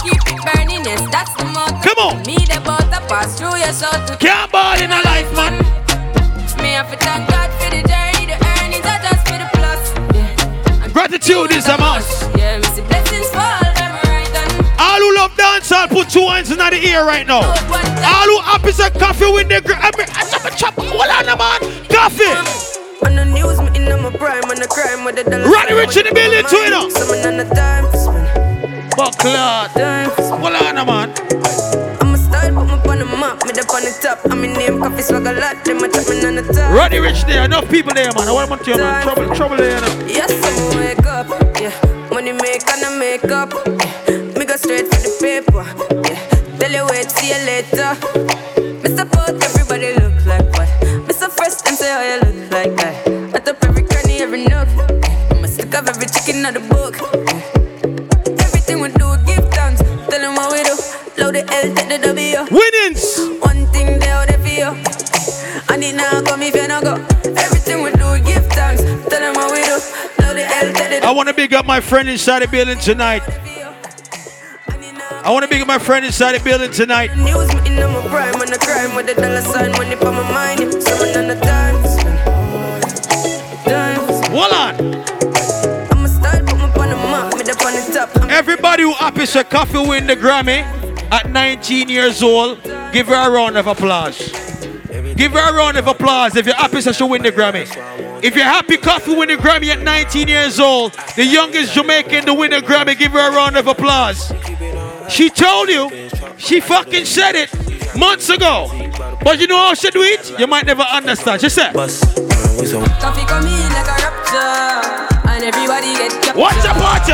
Keep 0.05 0.29
it 0.29 0.39
burning, 0.45 0.85
yes 0.85 1.01
that's 1.09 1.33
the 1.41 1.45
motto. 1.49 1.81
Come 1.81 1.99
on. 2.05 2.21
Me 2.23 2.37
the 2.45 2.61
butter 2.61 2.90
pass 3.11 3.37
through 3.37 3.57
your 3.59 3.73
soul 3.75 3.91
to 4.07 4.15
Can't 4.15 4.49
ball 4.51 4.79
in 4.79 4.89
a 4.89 5.01
life, 5.03 5.27
man. 5.35 5.59
Me 6.63 6.71
have 6.79 6.87
to 6.91 6.97
thank 7.03 7.27
God 7.27 7.51
for 7.59 7.69
the 7.75 7.83
journey, 7.83 8.23
the 8.31 8.37
earnings, 8.39 8.85
not 8.87 9.03
just 9.03 9.27
for 9.27 9.35
the 9.35 9.49
plus. 9.59 9.83
Yeah. 10.15 10.87
Gratitude 10.95 11.51
is 11.51 11.67
a 11.67 11.77
must. 11.77 12.07
Yeah, 12.39 12.57
me 12.59 12.63
see 12.71 12.81
blessings 12.87 13.27
fall 13.35 13.59
by 13.75 13.87
my 13.91 14.01
right 14.07 14.31
hand. 14.31 14.51
All 14.79 14.99
who 15.03 15.15
love 15.19 15.31
dancehall, 15.35 15.89
put 15.89 16.07
two 16.07 16.23
hands 16.23 16.51
in 16.51 16.57
the 16.57 16.79
ear 16.87 17.03
right 17.03 17.27
now. 17.27 17.43
All 17.43 18.27
who 18.31 18.39
happy 18.47 18.71
say 18.71 18.89
Koffee 18.91 19.27
with 19.33 19.49
the 19.49 19.59
gra- 19.59 19.75
I 19.75 19.91
mean, 19.97 20.07
I 20.15 20.23
said, 20.23 20.55
chop. 20.55 20.75
Hold 20.79 21.11
on, 21.11 21.25
man. 21.35 21.59
Koffee. 21.91 22.31
Um, 22.31 22.47
on 23.07 23.15
the 23.15 23.25
news, 23.25 23.59
me 23.59 23.75
in 23.75 24.01
my 24.01 24.15
prime, 24.15 24.45
on 24.47 24.55
the 24.55 24.67
crime 24.71 25.03
with 25.03 25.15
the 25.17 25.23
dollar. 25.29 25.51
Roddy 25.51 25.73
Ricch 25.73 25.97
in 25.99 26.07
the 26.07 26.13
building 26.15 26.45
too, 26.47 26.63
you 26.63 26.69
know. 26.69 26.87
Someone 26.87 27.19
on 27.27 27.37
the 27.43 27.55
time 27.55 27.91
for 27.91 27.97
spend. 27.97 28.95
Buckler. 28.95 29.67
Hold 30.39 30.77
on, 30.79 30.85
man. 30.87 31.70
Map, 33.31 33.45
me 33.47 33.51
up 33.61 33.71
on 33.71 33.83
the 33.87 33.95
top. 34.03 34.19
I'm 34.29 34.43
in 34.43 34.51
name, 34.59 34.83
Koffee 34.83 35.01
swag 35.01 35.25
a 35.25 35.31
lot, 35.31 35.63
them 35.63 35.77
a 35.77 35.87
chop 35.87 36.03
me 36.09 36.19
on 36.25 36.35
the 36.35 36.43
top. 36.43 36.75
Roddy 36.75 36.97
Ricch 36.97 37.25
there. 37.25 37.45
Enough 37.45 37.69
people 37.71 37.93
there, 37.93 38.11
man. 38.11 38.27
I 38.27 38.31
want 38.33 38.61
to 38.65 38.71
you, 38.71 38.75
man. 38.75 39.03
Trouble, 39.03 39.33
trouble 39.33 39.55
there, 39.55 39.79
know. 39.79 40.05
Yes, 40.05 40.35
I'm 40.35 40.75
wake 40.75 41.07
up, 41.07 41.31
yeah. 41.55 41.71
Money 42.11 42.33
make 42.33 42.67
and 42.67 42.83
I 42.83 42.99
make 42.99 43.31
up. 43.31 43.53
Yeah. 43.55 44.35
Me 44.35 44.43
go 44.43 44.57
straight 44.57 44.91
for 44.91 44.99
the 44.99 45.15
paper, 45.23 45.63
yeah. 46.11 46.19
Tell 46.59 46.71
you 46.75 46.83
wait, 46.91 47.09
see 47.09 47.31
you 47.31 47.39
later. 47.47 47.95
Me 48.83 48.89
support 48.91 49.39
everybody 49.39 49.95
look 49.95 50.25
like 50.27 50.51
what? 50.59 50.67
Me 51.07 51.13
so 51.13 51.29
first 51.29 51.63
time 51.63 51.75
say 51.75 51.87
how 51.87 52.03
you 52.03 52.19
look 52.19 52.51
like 52.51 52.75
that. 52.83 53.07
I 53.33 53.39
top 53.39 53.63
every 53.63 53.83
cranny, 53.83 54.19
every 54.19 54.43
nook. 54.43 54.67
I'm 55.31 55.39
a 55.39 55.47
stick 55.47 55.73
of 55.73 55.87
every 55.87 56.07
chicken 56.07 56.43
out 56.43 56.55
the 56.55 56.59
book. 56.59 56.99
Everything 56.99 57.40
L, 61.51 61.75
take 61.75 61.89
the 61.89 61.97
W. 61.99 62.37
Winnings. 62.49 63.19
One 63.43 63.65
thing 63.73 63.99
they 63.99 64.09
out 64.09 64.31
for 64.31 64.47
you. 64.47 64.71
And 65.67 65.83
it 65.83 65.95
now 65.95 66.21
come 66.23 66.41
if 66.43 66.55
you 66.55 66.67
not 66.67 66.83
go. 66.83 66.95
Everything 67.35 67.83
we 67.83 67.91
do, 67.91 68.23
give 68.23 68.47
thanks. 68.55 68.81
Tell 68.81 69.19
them 69.19 69.35
what 69.35 69.51
we 69.51 69.61
do. 69.63 69.75
Load 70.23 70.37
the 70.37 70.45
L, 70.47 70.73
take 70.73 71.01
the 71.01 71.05
I 71.05 71.11
want 71.11 71.27
to 71.27 71.33
big 71.35 71.53
up 71.53 71.65
my 71.65 71.81
friend 71.81 72.07
inside 72.07 72.41
the 72.41 72.47
building 72.47 72.79
tonight. 72.79 73.23
I 75.23 75.29
want 75.29 75.43
to 75.43 75.49
big 75.49 75.61
up 75.61 75.67
my 75.67 75.77
friend 75.77 76.05
inside 76.05 76.39
the 76.39 76.43
building 76.43 76.71
tonight. 76.71 77.15
News 77.17 77.53
me 77.53 77.77
in 77.77 77.91
my 77.91 78.07
prime 78.07 78.35
on 78.35 78.47
the 78.47 78.57
crime 78.57 78.95
with 78.95 79.07
the 79.07 79.13
dollar 79.13 79.41
sign 79.41 79.71
money 79.73 79.95
for 79.97 80.11
my 80.11 80.23
mind. 80.31 80.61
On 80.61 81.27
the 81.27 81.37
time 81.43 81.75
to 81.83 81.89
spend. 81.89 82.17
Time. 83.65 83.99
Hold 84.31 84.53
on. 84.53 84.75
I'm 85.91 86.05
a 86.05 86.07
style, 86.07 86.43
put 86.45 86.57
me 86.57 86.63
on 86.63 86.89
the 86.89 86.95
map, 86.95 87.33
me 87.35 87.51
up 87.51 87.65
on 87.65 87.73
the 87.73 87.91
top. 87.93 88.31
Everybody 88.31 88.83
who 88.83 88.93
happy 88.93 89.25
say 89.25 89.43
Koffee 89.43 89.87
win 89.87 90.07
the 90.07 90.15
Grammy 90.15 90.81
at 91.11 91.29
19 91.29 91.89
years 91.89 92.23
old, 92.23 92.63
give 92.91 93.07
her 93.07 93.27
a 93.27 93.29
round 93.29 93.57
of 93.57 93.67
applause. 93.67 94.17
Give 95.15 95.33
her 95.33 95.49
a 95.49 95.53
round 95.53 95.77
of 95.77 95.87
applause 95.87 96.35
if 96.35 96.45
you're 96.45 96.55
happy 96.55 96.81
say 96.81 96.93
she 96.93 97.03
win 97.03 97.21
the 97.21 97.31
Grammy. 97.31 97.67
If 98.23 98.35
you're 98.35 98.45
happy 98.45 98.77
Koffee 98.77 99.17
win 99.17 99.29
the 99.29 99.35
Grammy 99.35 99.67
at 99.67 99.81
19 99.81 100.27
years 100.27 100.59
old, 100.59 100.93
the 101.15 101.25
youngest 101.25 101.73
Jamaican 101.73 102.25
to 102.25 102.33
win 102.33 102.51
the 102.51 102.57
Grammy, 102.57 102.97
give 102.97 103.11
her 103.11 103.31
a 103.31 103.35
round 103.35 103.57
of 103.57 103.67
applause. 103.67 104.31
She 105.09 105.29
told 105.29 105.69
you, 105.69 106.09
she 106.37 106.61
fucking 106.61 107.05
said 107.05 107.35
it 107.35 107.51
months 107.97 108.29
ago. 108.29 108.67
But 109.23 109.39
you 109.39 109.47
know 109.47 109.57
how 109.57 109.73
she 109.73 109.89
do 109.91 110.01
it? 110.01 110.39
You 110.39 110.47
might 110.47 110.65
never 110.65 110.83
understand. 110.83 111.41
She 111.41 111.49
said, 111.49 111.73
Koffee 111.73 113.27
come 113.27 113.45
in 113.45 113.73
like 113.73 113.87
a 113.87 113.97
rapture, 114.01 115.29
and 115.29 115.43
everybody 115.43 115.93
get 115.93 116.11
captured. 116.23 116.39
What's 116.39 116.63
the 116.63 116.69
party? 116.69 117.13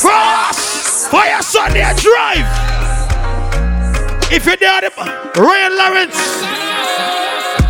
Cross! 0.00 0.93
Fire 1.14 1.42
Sunday 1.42 1.86
Drive! 2.02 2.42
If 4.34 4.46
you're 4.46 4.56
there, 4.56 4.80
the- 4.80 4.90
Ryan 5.38 5.72
Lawrence. 5.78 6.18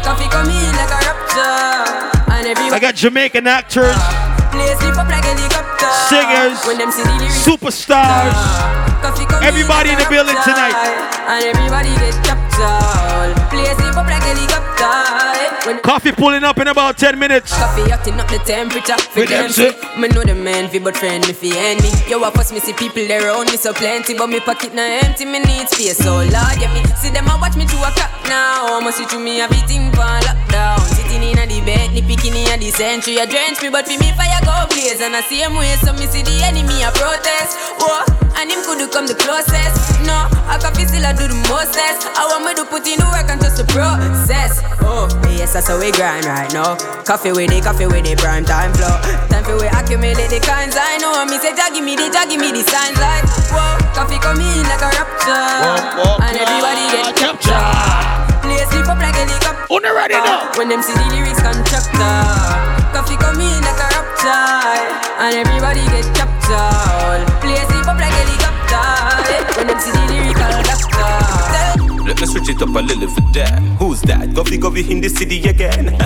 Koffee 0.01 0.31
come 0.33 0.49
in 0.49 0.73
like 0.73 0.89
a 0.89 1.01
rapture, 1.05 2.73
I 2.73 2.79
got 2.81 2.95
Jamaican 2.95 3.47
actors, 3.47 3.93
play 4.49 4.73
slip 4.81 4.97
up 4.97 5.09
like 5.13 5.25
helicopter. 5.29 5.93
singers, 6.09 6.65
When 6.65 6.79
them 6.79 6.91
see 6.91 7.03
the 7.03 7.13
lyrics, 7.21 7.45
superstars. 7.45 8.33
Everybody 9.45 9.91
in 9.91 9.99
the 9.99 10.07
building 10.09 10.37
tonight. 10.43 10.73
And 12.59 13.35
everybody 13.35 13.35
get 13.35 13.41
captured. 13.41 13.51
Place 13.51 13.81
it 13.81 13.97
up 13.97 14.07
like 14.07 14.23
helicopter. 14.23 15.25
When 15.67 15.79
Koffee 15.81 16.15
pulling 16.15 16.45
up 16.45 16.59
in 16.59 16.69
about 16.69 16.99
10 16.99 17.19
minutes. 17.19 17.53
Koffee 17.53 17.89
hotting 17.89 18.21
up 18.21 18.29
the 18.29 18.39
temperature. 18.45 18.99
For 18.99 19.25
them. 19.25 19.49
Me 20.01 20.09
know 20.09 20.23
the 20.23 20.35
man 20.35 20.69
fi 20.69 20.79
but 20.79 20.97
friend 20.97 21.27
me 21.27 21.33
fi 21.33 21.57
enemy. 21.57 21.89
Yo, 22.09 22.23
I 22.23 22.31
first 22.31 22.53
me 22.53 22.61
see 22.61 22.75
people 22.75 23.07
there 23.09 23.27
around 23.27 23.51
me 23.51 23.57
so 23.57 23.73
plenty, 23.73 24.15
but 24.15 24.29
me 24.29 24.41
pocket 24.41 24.75
na 24.75 24.83
empty. 25.01 25.25
Me 25.25 25.41
need 25.41 25.69
space, 25.69 25.97
so 25.99 26.21
Lord, 26.21 26.57
yeah 26.61 26.69
me 26.75 26.85
see 27.01 27.11
them 27.11 27.27
a 27.29 27.39
watch 27.41 27.57
me 27.57 27.65
to 27.65 27.77
a 27.81 27.91
now. 28.29 28.81
Must 28.81 28.99
see 28.99 29.07
through 29.07 29.25
me 29.25 29.41
for 29.97 30.05
lockdown. 30.29 30.85
Sitting 30.93 31.23
in 31.23 31.39
a 31.39 31.47
ni 31.47 31.63
picking 32.03 32.37
in 32.37 32.53
a 32.53 32.57
the 32.61 32.71
century. 32.71 33.17
A 33.17 33.27
drench 33.27 33.63
me, 33.63 33.71
but 33.71 33.89
for 33.89 33.97
me 33.97 34.13
fire 34.13 34.41
go 34.45 34.69
blaze 34.69 35.01
and 35.01 35.17
I 35.17 35.23
see 35.23 35.41
him 35.41 35.57
way, 35.57 35.75
so 35.81 35.97
me 35.97 36.05
see 36.07 36.21
the 36.21 36.45
enemy 36.45 36.85
a 36.85 36.93
protest. 36.93 37.57
Whoa, 37.81 38.05
and 38.37 38.53
him 38.53 38.61
could 38.69 38.85
come 38.93 39.07
the 39.09 39.17
closest. 39.17 40.05
No, 40.05 40.29
I 40.45 40.61
Koffee 40.61 40.85
still 40.85 41.07
I 41.07 41.17
do 41.17 41.25
the 41.25 41.39
mostest. 41.49 42.05
I 42.13 42.29
want 42.29 42.44
me 42.45 42.53
to 42.55 42.65
put 42.69 42.85
in 42.85 43.01
the 43.01 43.09
work 43.09 43.29
and 43.33 43.41
just 43.41 43.57
the 43.57 43.65
process. 43.73 44.61
Oh, 44.85 45.09
yes, 45.33 45.57
that's 45.57 45.69
how 45.69 45.81
we 45.81 45.89
grind 45.93 46.29
right 46.29 46.53
now. 46.53 46.77
Koffee 47.09 47.33
with 47.33 47.49
it, 47.49 47.65
Koffee 47.65 47.89
with 47.89 48.05
it, 48.05 48.21
prime 48.21 48.45
time 48.45 48.73
flow. 48.77 48.93
Time 49.33 49.45
for 49.45 49.57
we 49.57 49.67
accumulate 49.73 50.29
the 50.29 50.41
kinds 50.45 50.77
I 50.77 51.01
know. 51.01 51.25
Me 51.25 51.41
say, 51.41 51.57
Jah 51.57 51.73
give 51.73 51.85
me 51.85 51.97
the, 51.97 52.13
Jah 52.13 52.29
give 52.29 52.41
me 52.41 52.53
the 52.53 52.61
signs 52.69 53.01
like, 53.01 53.25
whoa, 53.49 53.81
Koffee 53.97 54.21
come 54.21 54.41
in 54.45 54.65
like 54.69 54.85
a 54.85 54.93
rapture, 54.93 55.49
and 56.21 56.37
everybody 56.37 56.85
get 56.93 57.17
captured. 57.17 57.57
Play 58.45 58.61
sleep 58.69 58.89
up 58.93 59.01
like 59.01 59.17
helicopter. 59.17 59.65
On 59.73 59.81
ready 59.81 60.21
now. 60.21 60.53
When 60.61 60.69
them 60.69 60.85
see 60.85 60.93
the 60.93 61.07
lyrics 61.17 61.41
constructor, 61.41 62.21
Koffee 62.93 63.17
come 63.17 63.41
in 63.41 63.61
like 63.65 63.81
a 63.81 63.89
rapture, 63.89 64.85
and 65.17 65.33
everybody 65.41 65.81
get 65.89 66.05
captured. 66.13 67.25
Play 67.41 67.57
sleep 67.73 67.89
up 67.89 67.97
like 67.97 68.13
helicopter. 68.13 68.85
When 69.57 69.67
them 69.73 69.81
see 69.81 69.93
the. 69.97 70.04
Let 72.07 72.21
me 72.21 72.27
switch 72.27 72.51
it 72.51 72.61
up 72.61 72.69
a 72.69 72.81
little 72.81 73.09
for 73.09 73.23
that. 73.33 73.59
Who's 73.79 74.03
that? 74.03 74.29
Govy 74.31 74.59
Govy 74.59 74.89
in 74.91 75.01
the 75.01 75.09
city 75.09 75.43
again. 75.49 75.89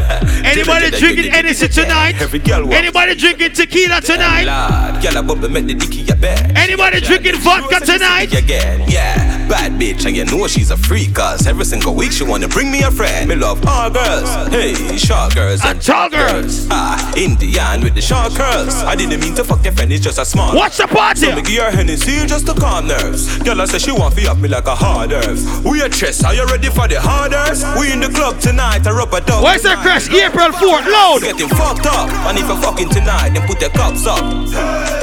Anybody 0.44 0.90
drinking 0.90 1.32
anything 1.32 1.70
tonight? 1.70 2.14
Every 2.20 2.38
girl 2.38 2.72
Anybody 2.72 3.16
drinking 3.16 3.52
tequila 3.52 4.00
tonight? 4.00 4.44
Lord, 4.44 5.02
girl, 5.02 5.22
bubble 5.24 5.48
make 5.48 5.66
the 5.66 5.74
dicky 5.74 6.08
a. 6.08 6.16
Anybody 6.56 7.00
drinking 7.00 7.36
vodka 7.40 7.84
tonight? 7.84 8.32
Again, 8.32 8.88
yeah, 8.88 9.48
bad 9.48 9.72
bitch, 9.72 10.06
and 10.06 10.16
you 10.16 10.24
know 10.24 10.46
she's 10.46 10.70
a 10.70 10.76
freak. 10.76 11.14
Cause 11.14 11.46
every 11.46 11.64
single 11.64 11.94
week 11.94 12.12
she 12.12 12.24
wanna 12.24 12.48
bring 12.48 12.70
me 12.70 12.82
a 12.82 12.90
friend. 12.90 13.28
Me 13.28 13.34
love 13.34 13.64
all 13.66 13.90
girls, 13.90 14.30
hey, 14.48 14.74
short 14.96 15.34
girls 15.34 15.64
and 15.64 15.82
tall 15.82 16.08
girls. 16.10 16.68
Ah, 16.70 17.12
Indian 17.16 17.82
with 17.82 17.94
the 17.94 18.00
short 18.00 18.32
curls. 18.34 18.74
I 18.84 18.94
didn't 18.94 19.20
mean 19.20 19.34
to 19.34 19.44
fuck 19.44 19.64
your 19.64 19.72
friend, 19.72 19.92
it's 19.92 20.04
just 20.04 20.18
a 20.18 20.24
small. 20.24 20.54
What's 20.54 20.76
the 20.76 20.86
party? 20.86 21.20
So 21.20 21.34
me 21.34 21.42
give 21.42 21.64
her 21.64 21.70
Hennessy 21.70 22.24
just 22.26 22.46
to 22.46 22.54
calm 22.54 22.86
nerves. 22.86 23.38
Girl, 23.38 23.60
I 23.60 23.64
say 23.64 23.78
she 23.78 23.92
want 23.92 24.16
to 24.16 24.30
up 24.30 24.38
me 24.38 24.48
like 24.48 24.66
a 24.66 24.74
hard 24.74 25.12
earth. 25.12 25.64
We 25.64 25.82
a 25.88 25.90
chess, 25.90 26.24
are 26.24 26.34
you 26.34 26.44
ready 26.46 26.68
for 26.68 26.86
the 26.88 27.00
hard? 27.00 27.32
We 27.78 27.92
in 27.92 28.00
the 28.00 28.08
club 28.08 28.40
tonight, 28.40 28.86
I 28.86 28.92
rub 28.92 29.12
a 29.12 29.20
dog. 29.20 29.42
Where's 29.42 29.62
the 29.62 29.76
crash? 29.80 30.08
April 30.08 30.52
4th, 30.52 30.86
load. 30.86 31.22
Getting 31.22 31.48
fucked 31.48 31.86
up, 31.86 32.08
and 32.28 32.38
if 32.38 32.46
you're 32.46 32.60
fucking 32.60 32.88
tonight, 32.90 33.32
then 33.32 33.46
put 33.46 33.60
the 33.60 33.70
cups 33.70 34.06
up. 34.06 34.20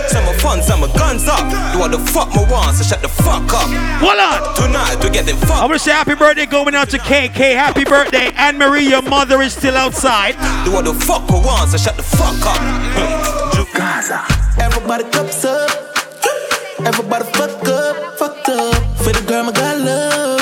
Some 0.10 0.26
are 0.26 0.40
fun, 0.40 0.62
some 0.62 0.84
are 0.84 0.94
guns 0.94 1.28
up. 1.28 1.46
You 1.74 1.80
want 1.80 1.92
the 1.92 2.00
fuck 2.00 2.30
me 2.34 2.46
want, 2.50 2.78
so 2.78 2.84
shut 2.84 3.02
the 3.02 3.10
fuck 3.10 3.46
up. 3.54 3.70
Hold 4.02 4.20
on. 4.20 4.56
Tonight 4.56 4.98
we're 5.02 5.10
getting 5.10 5.36
fucked. 5.36 5.64
I'm 5.64 5.70
gonna 5.70 5.80
say 5.80 5.92
happy 5.92 6.16
birthday 6.16 6.46
going 6.46 6.76
out 6.76 6.90
to 6.90 7.00
KK. 7.00 7.56
Happy 7.56 7.84
birthday, 7.84 8.32
Anne 8.36 8.58
Marie. 8.58 8.88
Your 8.88 9.02
mother 9.02 9.42
is 9.42 9.54
still 9.54 9.76
outside. 9.76 10.36
You 10.66 10.72
want 10.74 10.86
the 10.86 10.94
fuck 10.94 11.30
me 11.30 11.40
want, 11.42 11.72
so 11.72 11.78
shut 11.78 11.98
the 11.98 12.04
fuck 12.04 12.38
up. 12.46 12.62
Gaza. 13.74 14.24
Everybody 14.62 15.04
cups 15.12 15.44
up. 15.44 15.70
Everybody 16.86 17.26
fuck 17.34 17.68
up, 17.68 18.18
fucked 18.18 18.50
up. 18.50 18.98
For 18.98 19.12
the 19.12 19.24
girl 19.28 19.44
my 19.44 19.52
God 19.52 19.82
loves. 19.82 20.35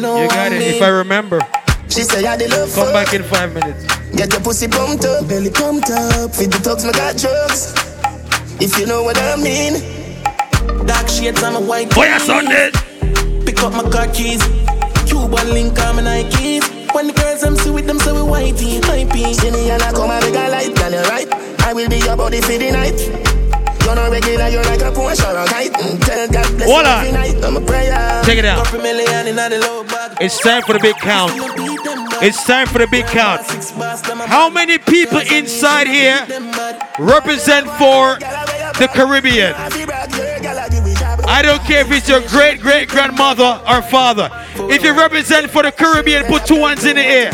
Know 0.00 0.22
You 0.22 0.28
got 0.28 0.52
it. 0.52 0.62
If 0.62 0.82
I 0.82 0.88
remember. 0.88 1.40
She 1.88 2.02
say 2.04 2.24
I 2.24 2.36
the 2.36 2.46
love 2.48 2.72
Come 2.74 2.92
back 2.92 3.12
in 3.14 3.22
five 3.24 3.52
minutes. 3.54 3.84
Get 4.14 4.32
your 4.32 4.40
pussy 4.42 4.68
pumped 4.68 5.04
up, 5.04 5.26
belly 5.28 5.50
pumped 5.50 5.90
up. 5.90 6.34
Feed 6.34 6.52
the 6.52 6.58
thugs, 6.58 6.84
my 6.84 6.92
got 6.92 7.16
drugs. 7.16 7.74
If 8.60 8.78
you 8.78 8.86
know 8.86 9.02
what 9.02 9.18
I 9.18 9.36
mean. 9.36 9.82
Dark 10.86 11.08
shades 11.08 11.42
on 11.42 11.54
my 11.54 11.60
white 11.60 11.92
Fire 11.92 12.18
keys. 12.18 12.26
Sunday. 12.26 12.70
Pick 13.44 13.62
up 13.62 13.72
my 13.72 13.90
car 13.90 14.06
keys. 14.08 14.42
Cuban 15.06 15.50
link 15.50 15.78
on 15.80 15.96
my 15.96 16.02
Nikes. 16.02 16.94
When 16.94 17.08
the 17.08 17.12
girls 17.12 17.42
I'm 17.42 17.56
see 17.56 17.70
with 17.70 17.86
them, 17.86 17.98
so 17.98 18.14
we 18.14 18.20
whitey, 18.30 18.80
hypey. 18.80 19.34
See 19.34 19.50
me 19.50 19.70
and 19.70 19.82
I 19.82 19.92
come 19.92 20.10
and 20.10 20.24
make 20.24 20.34
a 20.34 20.48
light, 20.48 20.74
girl, 20.76 20.92
you 20.92 21.02
right. 21.10 21.28
I 21.64 21.72
will 21.72 21.88
be 21.88 21.98
your 21.98 22.16
body 22.16 22.40
for 22.40 22.56
the 22.56 22.70
night. 22.70 23.27
You're 23.88 24.10
regular, 24.10 24.48
you're 24.48 24.64
like 24.64 24.80
a 24.80 24.92
Porsche 24.92 25.24
or 25.32 25.38
a. 25.38 25.46
Mm, 25.46 26.04
Tell 26.04 26.28
God 26.28 26.56
bless 26.56 26.70
Hold 26.70 26.84
on. 26.84 27.12
night. 27.14 27.42
I'm 27.42 27.56
a 27.56 27.60
prayer. 27.60 28.22
Check 28.24 28.36
it 28.36 28.44
out. 28.44 28.66
Couple 28.66 28.82
million 28.82 29.26
in 29.26 29.36
the 29.36 29.58
low 29.60 29.82
bag. 29.84 30.18
It's 30.20 30.38
time 30.42 30.62
for 30.62 30.74
the 30.74 30.78
big 30.78 30.96
count. 30.96 31.32
It's 32.22 32.44
time 32.44 32.66
for 32.66 32.78
the 32.78 32.86
big 32.86 33.06
count. 33.06 33.46
How 34.28 34.50
many 34.50 34.76
people 34.76 35.20
inside 35.20 35.86
here 35.86 36.20
represent 36.98 37.66
for 37.78 38.18
the 38.78 38.90
Caribbean? 38.92 39.54
I 39.56 41.40
don't 41.42 41.62
care 41.62 41.80
if 41.80 41.90
it's 41.90 42.08
your 42.10 42.20
great 42.28 42.60
great 42.60 42.90
grandmother 42.90 43.62
or 43.66 43.80
father. 43.80 44.30
If 44.70 44.82
you 44.82 44.94
represent 44.96 45.50
for 45.50 45.62
the 45.62 45.72
Caribbean, 45.72 46.24
put 46.24 46.44
two 46.44 46.60
ones 46.60 46.84
in 46.84 46.96
the 46.96 47.02
air. 47.02 47.32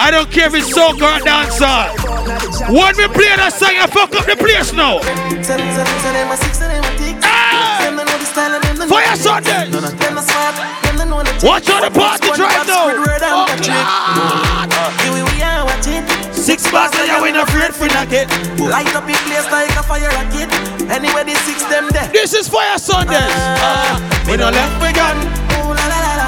I 0.00 0.10
don't 0.10 0.32
care 0.32 0.46
if 0.48 0.54
it's 0.54 0.72
soca 0.72 1.04
or 1.04 1.20
dancehall. 1.20 1.92
When 2.72 2.96
we 2.96 3.04
play 3.12 3.36
that 3.36 3.52
song, 3.52 3.76
I 3.76 3.84
fuck 3.84 4.16
up 4.16 4.24
the 4.24 4.32
place 4.32 4.72
now. 4.72 5.04
Fire 8.88 9.16
Sunday. 9.20 9.68
Watch 11.44 11.68
out 11.68 11.84
the 11.84 11.92
party 11.92 12.32
drive 12.32 12.64
now. 12.64 12.88
Six 16.32 16.64
bars 16.72 16.96
and 16.96 17.04
you 17.04 17.20
ain't 17.28 17.36
afraid 17.36 17.76
for 17.76 17.84
knocket. 17.92 18.24
Light 18.56 18.88
up 18.96 19.04
the 19.04 19.12
place 19.28 19.52
like 19.52 19.68
a 19.76 19.84
fire 19.84 20.08
rocket. 20.16 20.48
Anyway, 20.88 21.28
the 21.28 21.36
six 21.44 21.62
them 21.68 21.92
there. 21.92 22.08
This 22.08 22.32
is 22.32 22.48
Fire 22.48 22.78
Sundays. 22.78 23.20
Ah, 23.60 24.00
we 24.24 24.38
don't 24.38 24.54
left 24.56 24.80
we 24.80 24.96
gun. 24.96 25.20
Ooh 25.60 25.76
la 25.76 25.86
la 25.92 25.98
la 26.00 26.19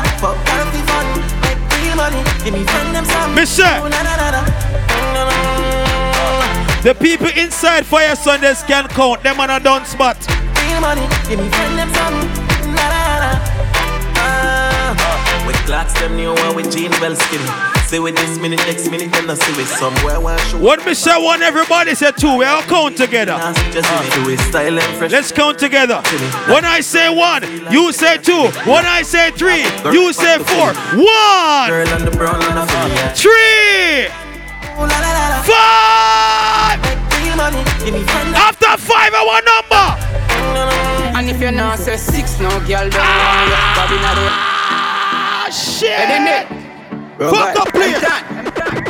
money. 2.03 2.23
Give 2.43 2.55
me 2.55 2.65
friend 2.65 2.95
them 2.95 3.05
some. 3.05 3.35
Mister. 3.35 3.63
Ooh 3.63 3.89
la 3.95 4.03
la 4.03 4.15
la 4.23 4.29
la. 4.35 4.43
The 6.83 6.95
people 6.95 7.31
inside 7.37 7.87
Fire 7.87 8.17
Sundays 8.17 8.65
can 8.65 8.89
count. 8.89 9.23
Them 9.23 9.39
on 9.39 9.51
a 9.51 9.61
done 9.61 9.85
spot. 9.85 10.17
Real 10.59 10.81
money. 10.81 11.07
Give 11.29 11.39
me 11.39 11.49
friend 11.49 11.79
them 11.79 11.91
some. 11.95 12.52
Clocks 15.67 15.93
them 16.01 16.17
new 16.17 16.33
one 16.35 16.55
with 16.57 16.71
jean 16.75 16.91
well 17.01 17.15
skinny. 17.17 17.45
Say 17.87 17.99
with 18.01 18.17
this 18.17 18.39
minute, 18.39 18.59
next 18.61 18.91
minute, 18.91 19.13
then 19.13 19.29
I 19.29 19.35
see 19.35 19.57
with 19.57 19.69
somewhere 19.69 20.19
one 20.21 20.39
show. 20.49 20.59
What 20.59 20.85
me 20.87 20.95
say 20.95 21.17
one, 21.23 21.43
everybody 21.43 21.95
say 21.95 22.11
two. 22.13 22.37
We 22.39 22.45
all 22.45 22.63
count 22.63 22.97
together. 22.97 23.37
Just 23.71 23.89
do 24.15 24.31
it 24.31 24.39
style 24.41 24.79
and 24.79 24.97
fresh. 24.99 25.13
Let's 25.13 25.31
count 25.33 25.59
together. 25.59 26.01
When 26.49 26.65
I 26.65 26.81
say 26.81 27.09
one, 27.15 27.43
you 27.71 27.93
say 27.93 28.19
two. 28.19 28.49
When 28.65 28.85
I 28.87 29.03
say 29.03 29.31
three, 29.33 29.63
you 29.93 30.13
say 30.13 30.39
four. 30.39 30.73
One, 30.97 31.69
Girl 31.69 31.89
on 31.89 32.05
the 32.05 32.15
brown 32.17 32.41
and 32.43 32.59
a 32.59 32.67
fire. 32.67 33.15
three, 33.15 34.09
five. 35.45 36.81
Real 37.23 37.37
money. 37.37 37.63
Give 37.85 37.95
me 37.95 38.03
friend 38.05 38.29
them. 38.29 38.41
After 38.41 38.77
five, 38.79 39.13
I 39.15 39.23
want 39.25 39.45
number. 39.45 40.09
And 41.19 41.31
if 41.31 41.41
you're 41.41 41.53
not 41.53 41.79
say 41.79 41.97
six, 41.97 42.41
no 42.41 42.49
girl 42.67 42.89
don't 42.89 42.99
want 42.99 44.47
you. 44.47 44.52
Shit. 45.83 45.99
Hey, 45.99 46.47
Fuck 47.19 47.57
up, 47.57 47.69
please. 47.73 48.03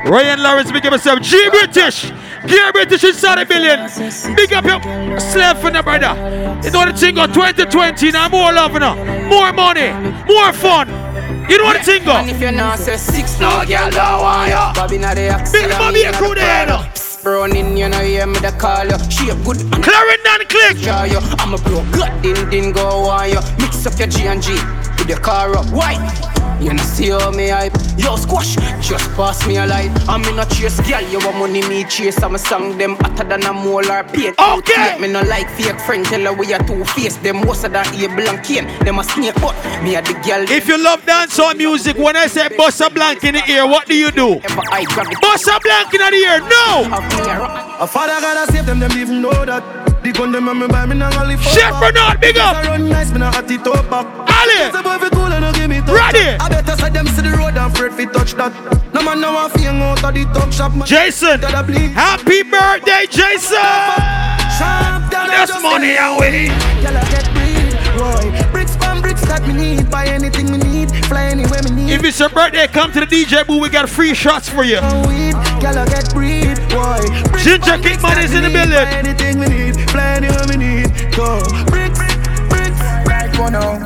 Ryan 0.09 0.43
Lawrence, 0.43 0.72
big 0.72 0.86
up 0.86 0.93
yourself. 0.93 1.20
G 1.20 1.49
British. 1.51 2.11
Gear 2.47 2.72
British 2.72 3.05
inside 3.05 3.38
a 3.38 3.47
billion. 3.47 3.88
Big 4.36 4.53
up 4.53 4.64
your 4.64 5.20
slave 5.20 5.59
for 5.59 5.70
the 5.70 5.82
brother. 5.82 6.12
You 6.64 6.70
know 6.70 6.86
the 6.86 6.93
thing 6.93 7.14
go 7.14 7.26
2020 7.26 8.11
now 8.11 8.28
more 8.28 8.53
love 8.53 8.72
now. 8.72 8.95
More 9.28 9.53
money. 9.53 9.93
More 10.26 10.53
fun. 10.53 10.88
You 11.49 11.59
know 11.59 11.64
what 11.64 11.78
the 11.78 11.84
thing 11.84 12.05
go? 12.05 12.12
And 12.12 12.30
if 12.30 12.40
you're 12.40 12.53
not 12.53 12.78
say 12.78 12.97
six, 12.97 13.38
no 13.38 13.64
girl 13.66 13.90
don't 13.90 14.20
want 14.22 14.51
you. 14.51 14.80
Bobby 14.80 14.99
not 14.99 15.16
there. 15.16 15.38
Big 15.53 15.70
Bobby 15.70 16.03
a 16.03 16.12
crew 16.12 16.34
there 16.34 16.66
now. 16.66 16.90
Running, 17.24 17.76
you 17.76 17.88
know, 17.88 18.01
hear 18.01 18.26
me 18.26 18.38
the 18.40 18.51
call 18.59 18.84
you. 18.86 18.99
She 19.11 19.30
a 19.30 19.36
good. 19.45 19.59
Clarendon 19.82 20.47
click. 20.49 20.82
Yeah, 20.82 21.05
you. 21.05 21.18
I'm 21.38 21.55
a 21.55 21.59
bro. 21.59 21.84
Good 21.93 22.22
din 22.22 22.51
din 22.51 22.72
go 22.72 23.07
on 23.07 23.30
you. 23.30 23.40
Mix 23.59 23.86
up 23.86 23.99
your 23.99 24.09
G 24.09 24.26
and 24.26 24.43
G 24.43 24.55
with 24.99 25.09
your 25.09 25.20
car 25.20 25.57
up. 25.57 25.66
Why? 25.70 25.95
You 26.62 26.74
know 26.74 26.82
see 26.84 27.10
how 27.10 27.30
me 27.32 27.48
hype. 27.48 27.74
Yo 27.98 28.14
squash, 28.16 28.54
just 28.80 29.10
pass 29.16 29.44
me 29.46 29.56
a 29.56 29.66
light. 29.66 29.90
I'm 30.08 30.22
in 30.24 30.38
a 30.38 30.46
chase, 30.46 30.80
girl, 30.88 31.02
you 31.02 31.18
want 31.18 31.36
money 31.38 31.66
me 31.68 31.84
chase. 31.84 32.22
I'm 32.22 32.36
a 32.36 32.38
song 32.38 32.78
them 32.78 32.96
hotter 33.00 33.24
than 33.24 33.42
a 33.44 33.52
mole 33.52 33.90
or 33.90 34.04
paint 34.04 34.38
Okay 34.38 34.98
Me 34.98 35.08
no 35.08 35.22
like 35.22 35.48
fake 35.50 35.80
friend, 35.80 36.04
tell 36.04 36.20
her 36.20 36.32
we 36.32 36.52
are 36.54 36.62
two 36.66 36.84
face 36.84 37.16
Them 37.16 37.40
worse 37.42 37.62
than 37.62 37.86
Abel 37.94 38.28
and 38.28 38.44
Cain 38.44 38.66
Them 38.84 38.98
a 39.00 39.04
snake, 39.04 39.34
but 39.36 39.54
me 39.82 39.96
a 39.96 40.02
the 40.02 40.14
girl. 40.24 40.44
If 40.48 40.68
you 40.68 40.82
love 40.82 41.02
dancehall 41.02 41.56
music, 41.56 41.96
when 41.96 42.16
I 42.16 42.26
say 42.28 42.48
Bossa 42.48 42.92
blank 42.92 43.24
in 43.24 43.34
the 43.34 43.50
ear, 43.50 43.66
what 43.66 43.86
do 43.86 43.96
you 43.96 44.10
do? 44.10 44.36
Bossa 44.36 45.60
blank 45.60 45.92
in 45.94 46.00
the 46.00 46.14
ear, 46.14 46.40
no! 46.40 46.88
A 47.80 47.86
father 47.86 48.20
gotta 48.20 48.52
save 48.52 48.66
them, 48.66 48.78
them 48.78 48.92
even 48.92 49.20
know 49.20 49.44
that. 49.44 49.91
The 50.03 50.11
the 50.11 50.18
gun, 50.18 50.32
them 50.32 50.48
and 50.48 50.59
me 50.59 50.66
buy 50.66 50.84
me 50.84 50.96
nah 50.96 51.11
gonna 51.11 51.28
live 51.28 51.40
Chef 51.42 51.70
Bernard, 51.78 52.20
big 52.20 52.36
up. 52.36 52.57
I 52.57 52.66
run 52.66 52.88
nice, 52.88 53.12
me 53.12 53.18
nah 53.20 53.30
hot 53.30 53.48
it 53.48 53.64
up. 53.66 53.92
Ali. 53.92 54.72
Say 54.74 54.82
boy, 54.82 54.98
fi 54.98 55.09
cool 55.11 55.30
and 55.30 55.42
no 55.42 55.53
give 55.53 55.70
me 55.70 55.78
touch 55.78 55.94
Ready. 55.94 56.34
I 56.42 56.48
better 56.48 56.76
say 56.76 56.90
them 56.90 57.07
see 57.07 57.22
the 57.22 57.30
road 57.30 57.55
and 57.55 57.70
afraid 57.72 57.92
fi 57.94 58.07
touch 58.07 58.34
that. 58.34 58.50
No 58.92 59.03
man 59.03 59.20
now 59.20 59.48
fi 59.48 59.62
hang 59.62 59.80
out 59.80 60.03
of 60.03 60.12
the 60.14 60.24
talk 60.34 60.53
shop. 60.53 60.74
man. 60.74 60.86
Jason, 60.88 61.40
happy 61.40 62.42
birthday, 62.42 63.07
Jason. 63.07 63.62
Sharp 64.59 65.07
down 65.11 65.30
and 65.30 65.38
That's 65.38 65.55
money 65.62 65.94
away. 65.94 66.50
Girl, 66.82 66.98
I 66.98 67.07
get 67.07 67.26
breed. 67.30 67.53
Bricks 68.50 68.74
from 68.76 69.00
bricks 69.03 69.22
that 69.26 69.46
me 69.46 69.55
need. 69.55 69.90
Buy 69.90 70.07
anything 70.07 70.50
me 70.50 70.59
need. 70.59 70.90
Fly 71.07 71.26
anywhere 71.26 71.62
me 71.62 71.70
need. 71.70 71.92
If 71.92 72.05
it's 72.05 72.18
your 72.18 72.28
birthday, 72.28 72.66
come 72.66 72.90
to 72.92 73.00
the 73.00 73.07
DJ 73.07 73.46
booth. 73.46 73.62
We 73.62 73.68
got 73.68 73.88
free 73.88 74.14
shots 74.14 74.48
for 74.48 74.64
you. 74.64 74.80
girl, 74.80 75.78
I 75.78 75.86
get 75.86 76.12
breed, 76.12 76.41
boy. 76.83 77.03
Bricks 77.30 77.45
Ginger 77.45 77.64
from 77.64 77.80
bricks 77.80 78.03
Kickman 78.03 78.14
that 78.14 78.24
is 78.24 78.30
me 78.30 78.37
in 78.37 78.43
the 78.43 78.49
need. 78.49 78.59
building. 78.59 78.83
Buy 78.83 78.99
anything 79.03 79.35
me 79.41 79.47
need. 79.49 79.74
Fly 79.91 80.09
anywhere 80.18 80.47
me 80.51 80.57
need. 80.59 80.89
Go. 81.14 81.28
Bricks, 81.70 82.01
bricks, 82.51 82.80
right 83.07 83.30
for 83.37 83.51
now. 83.51 83.78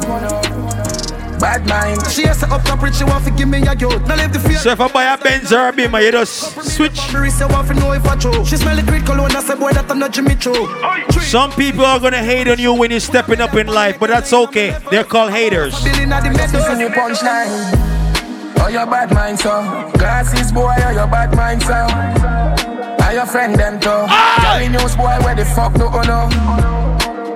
Bad 1.36 1.68
mind. 1.68 2.00
She 2.10 2.22
has 2.22 2.40
to 2.40 2.48
up 2.48 2.64
top 2.64 2.80
rich, 2.80 2.94
she 2.96 3.04
want 3.04 3.24
to 3.26 3.30
give 3.30 3.48
me 3.48 3.58
a 3.58 3.74
yo. 3.76 3.90
Now 4.08 4.16
leave 4.16 4.32
the 4.32 4.40
fear. 4.40 4.56
So 4.56 4.70
if 4.70 4.80
I 4.80 4.88
buy 4.88 5.04
a 5.12 5.18
Benz 5.18 5.52
or 5.52 5.68
a 5.68 5.72
Beamer, 5.72 6.00
you 6.00 6.10
just 6.10 6.56
switch. 6.64 6.96
Marisa 7.12 7.50
want 7.52 7.68
to 7.68 7.74
know 7.74 7.92
if 7.92 8.06
I 8.06 8.16
true. 8.16 8.44
She 8.46 8.56
smell 8.56 8.74
the 8.74 8.82
great 8.82 9.04
cologne, 9.04 9.36
I 9.36 9.42
say 9.42 9.54
boy 9.54 9.72
that 9.72 9.90
I'm 9.90 9.98
not 9.98 10.12
Jimmy 10.12 10.34
Choo. 10.36 10.66
Some 11.20 11.52
people 11.52 11.84
are 11.84 12.00
gonna 12.00 12.24
hate 12.24 12.48
on 12.48 12.58
you 12.58 12.72
when 12.72 12.90
you're 12.90 13.00
stepping 13.00 13.42
up 13.42 13.54
in 13.54 13.66
life, 13.66 13.98
but 14.00 14.08
that's 14.08 14.32
okay. 14.32 14.78
They're 14.90 15.04
called 15.04 15.32
haters. 15.32 15.84
Billing 15.84 16.10
at 16.10 16.22
the 16.22 16.30
Listen 16.30 16.78
to 16.78 16.88
punchline. 16.88 17.96
Oh, 18.58 18.68
your 18.68 18.86
bad 18.86 19.12
mind, 19.12 19.38
so. 19.38 19.60
Glasses, 19.98 20.50
boy, 20.50 20.74
oh, 20.78 20.90
your 20.90 21.06
bad 21.06 21.36
mind, 21.36 21.62
so. 21.62 22.55
Your 23.16 23.24
friend, 23.24 23.56
them, 23.56 23.80
too. 23.80 23.88
Tell 23.88 24.60
me 24.60 24.68
news, 24.68 24.94
boy, 24.94 25.16
where 25.24 25.34
the 25.34 25.46
fuck 25.46 25.72
do 25.72 25.84
you 25.88 26.04
know? 26.04 26.28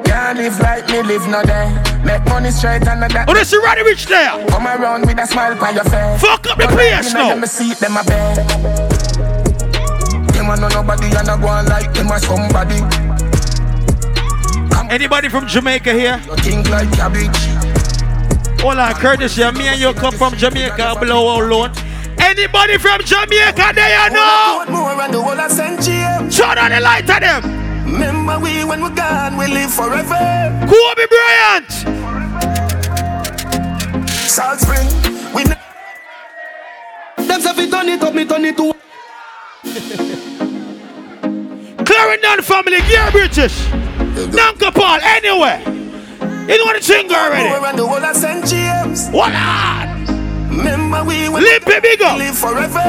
Can't 0.04 0.36
live 0.36 0.60
like 0.60 0.86
me, 0.90 1.00
live 1.00 1.26
no 1.26 1.42
day. 1.42 1.72
Make 2.04 2.22
money 2.26 2.50
straight 2.50 2.86
and 2.86 3.00
that. 3.00 3.24
Oh, 3.26 3.32
this 3.32 3.50
is 3.50 3.58
Roddy 3.64 3.80
Ricch 3.80 4.06
there. 4.06 4.46
Come 4.48 4.66
around 4.66 5.06
with 5.06 5.18
a 5.18 5.26
smile 5.26 5.56
on 5.64 5.74
your 5.74 5.84
face. 5.84 6.20
Fuck 6.20 6.46
up 6.48 6.58
the 6.58 6.68
place 6.68 7.14
let 7.14 7.14
me 7.14 7.20
now. 7.20 7.28
Them 7.30 7.44
a 7.44 7.46
seat, 7.46 7.78
them 7.78 7.96
a 7.96 8.04
bed. 8.04 8.36
Them 10.36 10.50
a 10.50 10.56
know 10.60 10.68
nobody 10.68 11.16
and 11.16 11.28
a 11.32 11.38
go 11.40 11.48
on 11.48 11.64
like 11.64 11.94
them 11.94 12.12
a 12.12 12.20
somebody. 12.20 12.84
Anybody 14.92 15.30
from 15.30 15.46
Jamaica 15.46 15.94
here? 15.94 16.20
You 16.26 16.36
think 16.44 16.68
like 16.68 16.92
cabbage. 16.92 17.40
Hold 18.60 18.76
on, 18.76 18.92
Curtis, 18.96 19.38
yeah, 19.38 19.50
me 19.50 19.68
and 19.68 19.80
you 19.80 19.94
come 19.94 20.12
from 20.12 20.36
Jamaica, 20.36 20.96
blow 21.00 21.40
alone. 21.40 21.72
Anybody 22.22 22.78
from 22.78 23.00
Jamaica 23.02 23.72
there, 23.74 24.04
you 24.08 24.14
know? 24.14 24.64
The 25.10 25.20
whole 25.20 25.40
of 25.40 25.50
St. 25.50 25.80
James. 25.82 26.36
Turn 26.36 26.56
on 26.58 26.70
the 26.70 26.78
light 26.80 27.08
of 27.10 27.20
them. 27.20 27.42
Remember 27.92 28.38
we 28.38 28.64
when 28.64 28.80
we're 28.82 28.94
gone, 28.94 29.36
we 29.36 29.46
live 29.48 29.72
forever. 29.72 30.14
Kobe 30.68 31.06
Bryant. 31.10 31.70
Salt 34.08 34.60
Spring, 34.60 34.86
we. 35.34 35.42
Ne- 35.44 35.58
Them 37.26 37.40
say 37.40 37.52
fi 37.54 37.68
turn 37.70 37.88
it 37.88 38.02
up, 38.02 38.14
me 38.14 38.24
turn 38.24 38.44
it 38.44 38.56
to. 38.58 38.72
Clarendon 41.84 42.42
family, 42.44 42.78
Gear 42.88 43.10
British. 43.10 43.68
Nanka 44.32 44.70
Paul, 44.70 45.00
anyway. 45.02 45.62
You 46.46 46.58
know 46.58 46.64
what 46.64 46.76
the 46.80 46.82
thing 46.86 47.10
already. 47.10 47.48
More 47.48 47.66
and 47.66 47.78
the 47.78 47.86
whole 47.86 48.04
of 48.04 48.16
St. 48.16 48.46
James. 48.46 49.08
What 49.10 49.34
on? 49.34 49.99
Remember 50.50 51.04
we 51.04 51.28
when 51.28 51.42
Limp 51.44 51.66
it 51.68 51.82
big 51.82 52.02
up. 52.02 52.18
live 52.18 52.36
forever. 52.36 52.82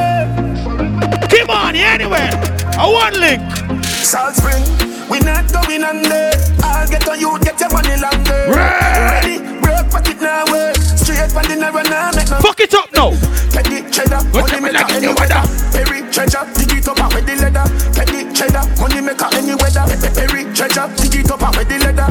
Come 1.29 1.49
on, 1.49 1.75
yeah, 1.75 1.93
anyway. 1.93 2.29
I 2.77 2.85
want 2.89 3.15
link. 3.17 3.41
Salt 3.85 4.35
Spring, 4.35 4.63
we 5.09 5.19
not 5.19 5.45
going 5.53 5.83
under. 5.83 6.31
I'll 6.63 6.87
get 6.89 7.07
on 7.07 7.19
you, 7.19 7.37
get 7.39 7.59
your 7.59 7.69
money 7.71 7.95
longer. 8.01 8.41
Ready, 8.49 9.37
broke 9.61 10.07
it 10.09 10.19
now, 10.19 10.43
work. 10.51 10.75
Straight 10.75 11.31
from 11.31 11.45
the 11.47 11.55
narrow 11.55 11.83
now, 11.83 12.11
make 12.15 12.29
no. 12.29 12.39
Fuck 12.41 12.59
it 12.59 12.73
up 12.73 12.91
now. 12.91 13.11
Petty 13.53 13.85
cheddar, 13.93 14.19
money 14.33 14.57
up, 14.57 14.63
maker 14.65 14.85
any 14.91 15.13
weather. 15.13 15.41
Perry 15.71 16.01
treasure, 16.11 16.43
dig 16.57 16.73
it 16.81 16.87
up 16.89 16.97
with 17.13 17.25
the 17.29 17.35
leather. 17.39 17.65
Petty 17.93 18.19
cheddar, 18.33 18.63
money 18.81 19.01
maker 19.01 19.29
any 19.37 19.55
weather. 19.55 19.85
Perry 20.17 20.43
treasure, 20.51 20.89
dig 20.97 21.21
it 21.23 21.31
up 21.31 21.45
with 21.55 21.69
the 21.69 21.77
leather. 21.79 22.09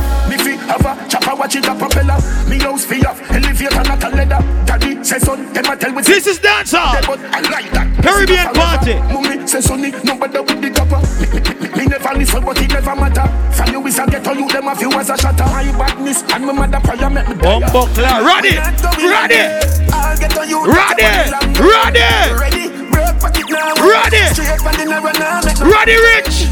Have 0.71 0.87
a 0.87 1.09
chopper, 1.09 1.35
watch 1.35 1.57
it 1.57 1.67
a 1.67 1.75
propeller. 1.75 2.15
Me 2.49 2.59
house 2.63 2.85
fi 2.85 3.03
off, 3.03 3.19
elevator 3.31 3.83
not 3.83 4.05
a 4.05 4.09
leather. 4.15 4.39
Daddy 4.67 5.03
say 5.03 5.19
son, 5.19 5.53
them 5.53 5.67
a 5.67 5.77
tell 5.77 5.93
me. 5.93 6.03
This 6.03 6.27
is 6.27 6.39
dancehall. 6.39 7.03
But 7.07 7.19
I 7.35 7.41
like 7.51 7.71
that. 7.75 7.87
Caribbean 8.03 8.55
party. 8.55 8.95
Mummy 9.13 9.47
say 9.47 9.61
sonny, 9.61 9.91
no 10.05 10.15
bother 10.17 10.43
with 10.43 10.63
the 10.63 10.71
copper. 10.71 11.03
Me, 11.77 11.87
never 11.87 12.15
listen, 12.15 12.45
but 12.45 12.61
it 12.63 12.71
never 12.71 12.95
matter. 12.95 13.27
From 13.51 13.73
you 13.75 13.87
is 13.87 13.99
a 13.99 14.07
ghetto, 14.07 14.33
you 14.33 14.49
them 14.49 14.69
a 14.69 14.75
few 14.77 14.93
as 14.93 15.11
a 15.11 15.17
shatter. 15.19 15.45
My 15.51 15.67
badness 15.75 16.23
and 16.31 16.47
my 16.47 16.53
mother 16.53 16.81
prayer 16.87 17.11
make 17.11 17.29
me 17.29 17.35
die. 17.35 17.59
Bumbo 17.59 17.87
cloud. 17.91 18.23
Ready. 18.23 18.55
Ready. 19.03 19.43
I'll 19.91 20.17
get 20.19 20.39
on 20.39 20.49
you. 20.49 20.63
Ready. 20.71 21.03
Ready. 21.59 22.07
Ready. 22.39 22.65
Broke 22.95 23.19
pocket 23.19 23.51
now. 23.51 23.75
Ready. 23.75 24.23
Straight 24.35 24.61
from 24.63 24.75
the 24.79 24.87
narrow 24.87 25.11
now. 25.19 25.41
make 25.43 25.59
no- 25.59 25.67
Ready, 25.67 25.97
Rich. 25.99 26.47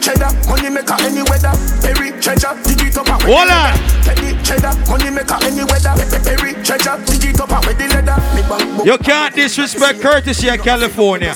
Petty 0.00 0.16
cheddar, 0.16 0.48
money 0.48 0.70
maker 0.70 0.96
any 1.00 1.22
weather. 1.22 1.52
Perry 1.82 2.10
treasure, 2.20 2.54
dig 2.64 2.80
it 2.88 2.96
up 2.96 3.08
out 3.08 3.20
with 3.22 3.28
Hold 3.36 3.48
the 3.48 4.32
on. 4.32 4.44
cheddar, 4.44 4.72
money 4.88 5.10
maker 5.10 5.36
any 5.44 5.64
weather. 5.64 5.94
Perry 6.24 6.52
treasure, 6.64 6.96
dig 7.04 7.24
it 7.34 7.40
up 7.40 7.52
out 7.52 7.66
with 7.66 7.76
the 7.78 7.86
leather. 7.88 8.16
Me 8.34 8.42
bang 8.48 8.76
book. 8.76 8.86
You 8.86 8.98
can't 8.98 9.34
disrespect 9.34 10.00
courtesy 10.00 10.48
of 10.48 10.60
California. 10.62 11.34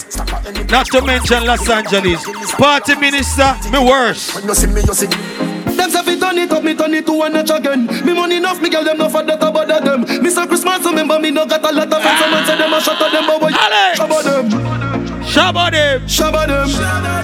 Not 0.71 0.87
to 0.87 1.03
mention 1.05 1.45
Los 1.45 1.69
Angeles. 1.69 2.25
Party 2.53 2.95
minister, 2.97 3.55
me 3.71 3.79
worse. 3.79 4.35
When 4.35 4.45
you 4.49 4.55
see 4.55 4.67
me, 4.69 4.81
you 4.81 4.95
see. 4.95 5.07
Them 5.07 5.91
say 5.91 6.03
fi 6.03 6.19
turn 6.19 6.39
it 6.39 6.51
up, 6.53 6.62
me 6.62 6.75
turn 6.75 6.95
it 6.95 7.05
to 7.07 7.12
one 7.12 7.33
notch 7.33 7.51
again. 7.51 7.87
Me 8.07 8.12
money 8.15 8.37
enough, 8.37 8.61
me 8.62 8.71
girl 8.71 8.85
them 8.85 8.97
no 8.99 9.09
for 9.09 9.23
that 9.25 9.43
about 9.43 9.67
them. 9.69 10.05
Mr. 10.25 10.47
Christmas, 10.47 10.85
remember 10.87 11.19
me 11.19 11.31
no 11.31 11.45
got 11.47 11.65
a 11.65 11.73
lot 11.73 11.93
of 11.93 12.01
friends. 12.03 12.21
Someone 12.21 12.47
say 12.47 12.57
them 12.57 12.73
a 12.73 12.81
shut 12.81 12.99
them, 12.99 13.27
but 13.27 13.41
what 13.41 13.53
Alex. 13.53 13.99
shabba 13.99 14.23
them, 14.23 15.21
Shabba 15.25 15.71
them. 15.71 16.01
shabba 16.07 16.47
them, 16.47 16.69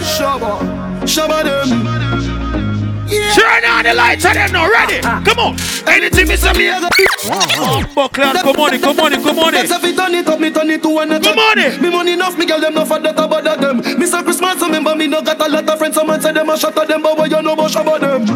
shabba, 0.02 0.89
shabba 1.06 1.42
them. 1.44 2.90
Turn 3.34 3.64
on 3.64 3.84
the 3.84 3.94
lights 3.94 4.24
of 4.24 4.34
them 4.34 4.52
now. 4.52 4.70
Ready. 4.70 5.00
Ah, 5.02 5.18
ah. 5.18 5.22
Come 5.24 5.38
on. 5.38 5.56
Anything 5.88 6.28
me 6.28 6.36
say 6.36 6.52
me. 6.52 6.70
Cloud. 6.70 8.36
Come 8.36 8.56
on, 8.56 8.74
it, 8.74 8.82
come 8.82 9.00
on, 9.00 9.12
it, 9.12 9.22
come 9.22 9.38
on. 9.38 9.54
It. 9.54 9.68
fi 9.68 9.94
turn 9.94 10.14
it 10.14 10.26
up, 10.28 10.38
me 10.40 10.50
turn 10.50 10.70
it 10.70 10.82
to 10.82 10.88
one 10.88 11.08
Come 11.22 11.38
on. 11.38 11.82
Me 11.82 11.90
money 11.90 12.12
enough, 12.12 12.38
me 12.38 12.46
girl 12.46 12.60
them 12.60 12.74
no 12.74 12.84
for 12.84 12.98
that 13.00 13.18
about 13.18 13.44
them. 13.44 13.82
Mr. 13.82 14.22
Christmas, 14.22 14.60
remember 14.62 14.94
me 14.94 15.06
no 15.06 15.22
got 15.22 15.40
a 15.40 15.48
lot 15.48 15.68
of 15.68 15.78
friends. 15.78 15.96
Someone 15.96 16.20
say 16.20 16.32
them 16.32 16.48
a 16.48 16.56
shut 16.56 16.74
them, 16.74 17.02
but 17.02 17.18
what 17.18 17.30
you 17.30 17.42
know 17.42 17.52
about 17.52 17.70
shabba 17.70 18.00
them, 18.00 18.26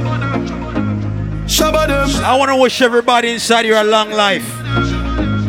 shabba 1.47 1.87
them. 1.87 2.25
I 2.25 2.37
want 2.37 2.51
to 2.51 2.57
wish 2.57 2.83
everybody 2.83 3.33
inside 3.33 3.65
here 3.65 3.77
a 3.77 3.85
long 3.85 4.11
life. 4.11 4.49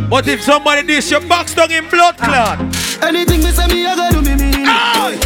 But 0.09 0.28
if 0.28 0.41
somebody 0.43 0.86
diss 0.86 1.09
your 1.09 1.22
box 1.22 1.55
down 1.55 1.72
in 1.72 1.89
blood 1.89 2.16
ah. 2.20 2.55
clot, 2.57 3.03
Anything 3.03 3.43
me 3.43 3.51
say 3.51 3.68
me, 3.68 3.86
I 3.86 3.95
go 3.95 4.22
do 4.22 4.22
me 4.22 4.36
me. 4.36 4.63
Aye. 4.66 5.24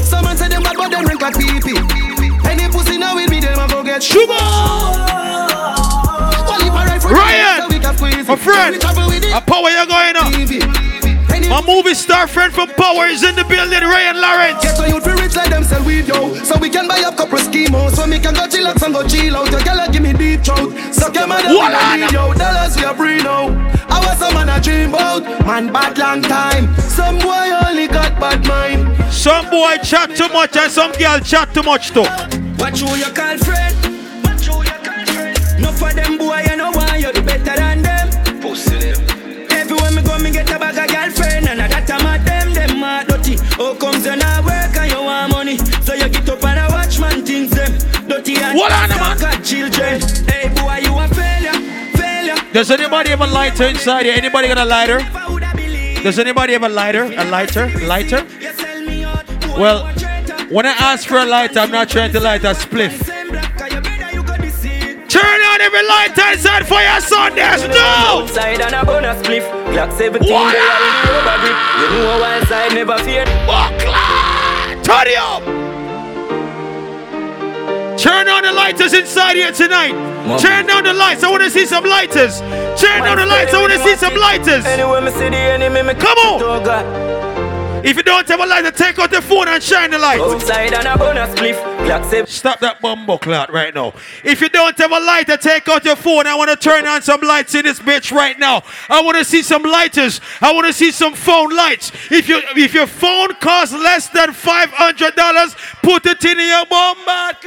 Them 1.00 1.18
bad, 1.18 1.22
but 1.22 1.34
them 1.34 1.34
drink 1.34 1.36
a 1.36 1.38
pee 1.38 1.60
pee. 1.62 2.50
Any 2.50 2.68
pussy 2.72 2.98
now 2.98 3.16
with 3.16 3.30
me, 3.30 3.40
them 3.40 3.60
a 3.60 3.68
go 3.68 3.84
get 3.84 4.04
sugar. 4.04 4.28
Well, 4.28 4.40
if 6.62 6.74
I 6.74 6.86
ride 6.88 7.02
for 7.02 7.10
Ryan, 7.10 7.62
so 7.62 7.68
we 7.70 7.80
can 7.80 7.98
squeeze 7.98 8.28
my 8.28 8.36
friend, 8.36 8.76
a 8.76 9.42
power 9.42 9.70
you 9.70 9.86
going 9.88 10.16
up. 10.18 10.99
My 11.48 11.62
movie 11.66 11.94
star 11.94 12.28
friend 12.28 12.54
from 12.54 12.70
Power 12.70 13.06
is 13.08 13.24
in 13.24 13.36
the 13.36 13.44
building, 13.46 13.82
Ryan 13.82 14.20
Lawrence. 14.20 14.62
Get 14.64 14.80
on 14.80 14.90
you 14.90 15.00
for 15.02 15.16
rich 15.16 15.36
like 15.36 15.50
them 15.50 15.64
sell 15.64 15.84
weed, 15.84 16.08
yo. 16.08 16.34
So 16.44 16.58
we 16.60 16.70
can 16.70 16.88
buy 16.88 17.00
up 17.02 17.18
couple 17.18 17.40
schemos. 17.40 17.96
So 17.96 18.06
we 18.08 18.20
can 18.20 18.34
go 18.34 18.46
chillax 18.48 18.84
and 18.84 18.94
go 18.94 19.08
chill 19.08 19.36
out. 19.38 19.50
Your 19.52 19.62
girl 19.62 19.88
give 19.92 20.02
me 20.04 20.14
deep 20.14 20.44
throat. 20.44 20.74
Suck 20.94 21.16
your 21.16 21.28
mother, 21.28 21.50
What 21.56 21.72
we 21.72 22.04
a 22.04 22.06
on? 22.08 22.14
yo. 22.14 22.34
Dollars 22.34 22.76
we 22.76 22.84
a 22.84 22.94
free 22.94 23.18
now. 23.24 23.50
I 23.90 23.98
was 24.06 24.18
some 24.20 24.34
man 24.34 24.50
a 24.50 24.60
dream 24.62 24.90
about. 24.90 25.24
Man 25.46 25.72
bad 25.74 25.98
long 25.98 26.22
time. 26.22 26.76
Some 26.82 27.18
boy 27.20 27.50
only 27.66 27.88
got 27.88 28.20
bad 28.20 28.46
mind. 28.46 28.86
Some 29.12 29.50
boy 29.50 29.78
chat 29.84 30.16
too 30.16 30.30
much 30.30 30.56
and 30.56 30.72
some 30.72 30.92
girl 30.94 31.20
chat 31.20 31.54
too 31.54 31.64
much 31.64 31.90
too. 31.92 32.02
Watch 32.60 32.82
who 32.82 32.96
you 32.96 33.10
call 33.14 33.38
friend. 33.40 33.76
Watch 34.24 34.46
who 34.46 34.62
you 34.62 34.78
call 34.86 35.06
friend. 35.06 35.62
No 35.62 35.72
for 35.72 35.92
them 35.94 36.18
boy, 36.18 36.29
Oh, 43.62 43.76
comes 43.76 44.06
you 44.06 44.16
not 44.16 44.46
work 44.46 44.76
and 44.78 44.92
you 44.92 45.04
want 45.04 45.34
money, 45.34 45.58
so 45.84 45.94
you 45.94 46.08
get 46.08 46.30
up 46.30 46.44
and 46.46 46.60
a 46.60 46.74
watch 46.74 46.98
man 46.98 47.26
things 47.26 47.52
them 47.52 47.72
dirty 48.08 48.38
and 48.38 48.58
What 48.58 48.72
on, 48.72 48.90
man? 48.90 49.18
got 49.18 49.44
children. 49.44 50.00
Hey 50.28 50.48
boy, 50.56 50.80
you 50.82 50.98
a 50.98 51.08
failure, 51.10 51.52
failure. 51.98 52.36
Does 52.54 52.72
anybody 52.72 53.10
have 53.10 53.20
a 53.22 53.28
lighter 53.28 53.66
inside 53.66 54.06
here? 54.06 54.16
Anybody 54.16 54.48
got 54.48 54.60
a 54.60 54.66
lighter? 54.66 55.00
Does 56.02 56.18
anybody 56.20 56.54
have 56.54 56.64
a 56.64 56.70
lighter? 56.70 57.04
A 57.04 57.26
lighter? 57.26 57.68
Lighter? 57.86 58.26
Well, 59.58 59.88
when 60.50 60.66
I 60.66 60.72
ask 60.80 61.06
for 61.06 61.18
a 61.18 61.26
lighter, 61.26 61.60
I'm 61.60 61.72
not 61.72 61.90
trying 61.90 62.14
to 62.14 62.20
light 62.22 62.46
a 62.46 62.54
spliff. 62.54 63.19
Turn 65.60 65.68
on 65.68 65.74
every 65.74 65.88
lighter 65.88 66.32
inside 66.32 66.68
for 66.68 66.80
your 66.80 67.02
Sundays. 67.02 67.68
No! 67.68 68.24
Outside 68.24 68.62
and 68.62 68.76
a 68.76 68.86
bonus. 68.86 69.22
Glock 69.28 69.92
17 69.98 70.32
What? 70.32 70.54
they 70.54 70.60
are 70.60 70.80
in 70.80 70.96
the 71.04 71.12
rubber 71.12 71.38
grip. 71.44 71.58
You 71.80 71.88
know 72.00 72.20
one 72.20 72.46
side 72.48 72.74
never 72.74 72.98
fear. 73.04 73.26
Turn 74.84 75.08
up! 75.18 75.44
Turn 78.00 78.30
on 78.30 78.44
the 78.44 78.54
lighters 78.54 78.94
inside 78.94 79.36
here 79.36 79.52
tonight. 79.52 79.92
Turn 80.40 80.66
down 80.66 80.84
the 80.86 80.94
lights. 80.94 81.24
I 81.24 81.30
want 81.30 81.44
to 81.44 81.50
see 81.50 81.66
some 81.66 81.84
lighters. 81.84 82.40
Turn 82.40 83.04
down 83.04 83.18
the 83.18 83.26
lights. 83.26 83.54
I 83.54 83.60
want 83.60 83.74
to 83.74 83.80
see 83.80 83.96
some 83.98 84.16
lighters. 84.16 84.66
Anyway, 84.66 85.02
me 85.02 85.12
see 85.12 85.30
the 85.30 85.36
enemy, 85.36 85.82
me 85.84 85.94
Come 85.94 86.18
on. 86.20 87.29
If 87.82 87.96
you 87.96 88.04
don't 88.04 88.28
have 88.28 88.40
a 88.40 88.46
lighter, 88.46 88.72
take 88.72 89.00
out 89.00 89.10
the 89.10 89.22
phone 89.22 89.48
and 89.48 89.64
shine 89.64 89.92
the 89.92 89.98
light. 89.98 90.20
Outside 90.20 90.74
and 90.74 90.88
a 90.88 90.98
bonus 90.98 91.30
spliff. 91.34 92.28
Stop 92.28 92.60
that 92.60 92.82
bumbo 92.82 93.18
clout 93.18 93.52
right 93.52 93.74
now. 93.74 93.94
If 94.24 94.42
you 94.42 94.50
don't 94.50 94.78
have 94.78 94.92
a 94.92 95.00
lighter, 95.00 95.38
take 95.38 95.68
out 95.70 95.86
your 95.86 95.96
phone. 95.96 96.28
I 96.28 96.36
want 96.36 96.50
to 96.50 96.56
turn 96.56 96.86
on 96.86 97.02
some 97.02 97.22
lights 97.22 97.56
in 97.56 97.64
this 97.64 97.80
bitch 97.80 98.12
right 98.12 98.38
now. 98.38 98.64
I 98.90 99.02
want 99.02 99.18
to 99.18 99.24
see 99.24 99.42
some 99.42 99.64
lighters. 99.64 100.20
I 100.42 100.54
want 100.54 100.68
to 100.68 100.74
see 100.74 100.92
some 100.92 101.14
phone 101.14 101.56
lights. 101.56 101.92
If 102.12 102.28
you 102.28 102.42
if 102.56 102.74
your 102.74 102.86
phone 102.86 103.34
costs 103.36 103.74
less 103.74 104.10
than 104.10 104.34
five 104.34 104.70
hundred 104.72 105.16
dollars, 105.16 105.56
put 105.82 106.06
it 106.06 106.24
in 106.26 106.38
your 106.38 106.66
bum 106.66 106.98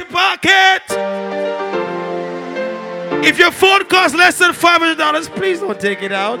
pocket. 0.09 0.81
If 3.25 3.39
your 3.39 3.51
phone 3.51 3.85
costs 3.85 4.17
less 4.17 4.39
than 4.39 4.53
five 4.53 4.81
hundred 4.81 4.97
dollars, 4.97 5.29
please 5.29 5.59
don't 5.59 5.79
take 5.79 6.01
it 6.01 6.11
out. 6.11 6.37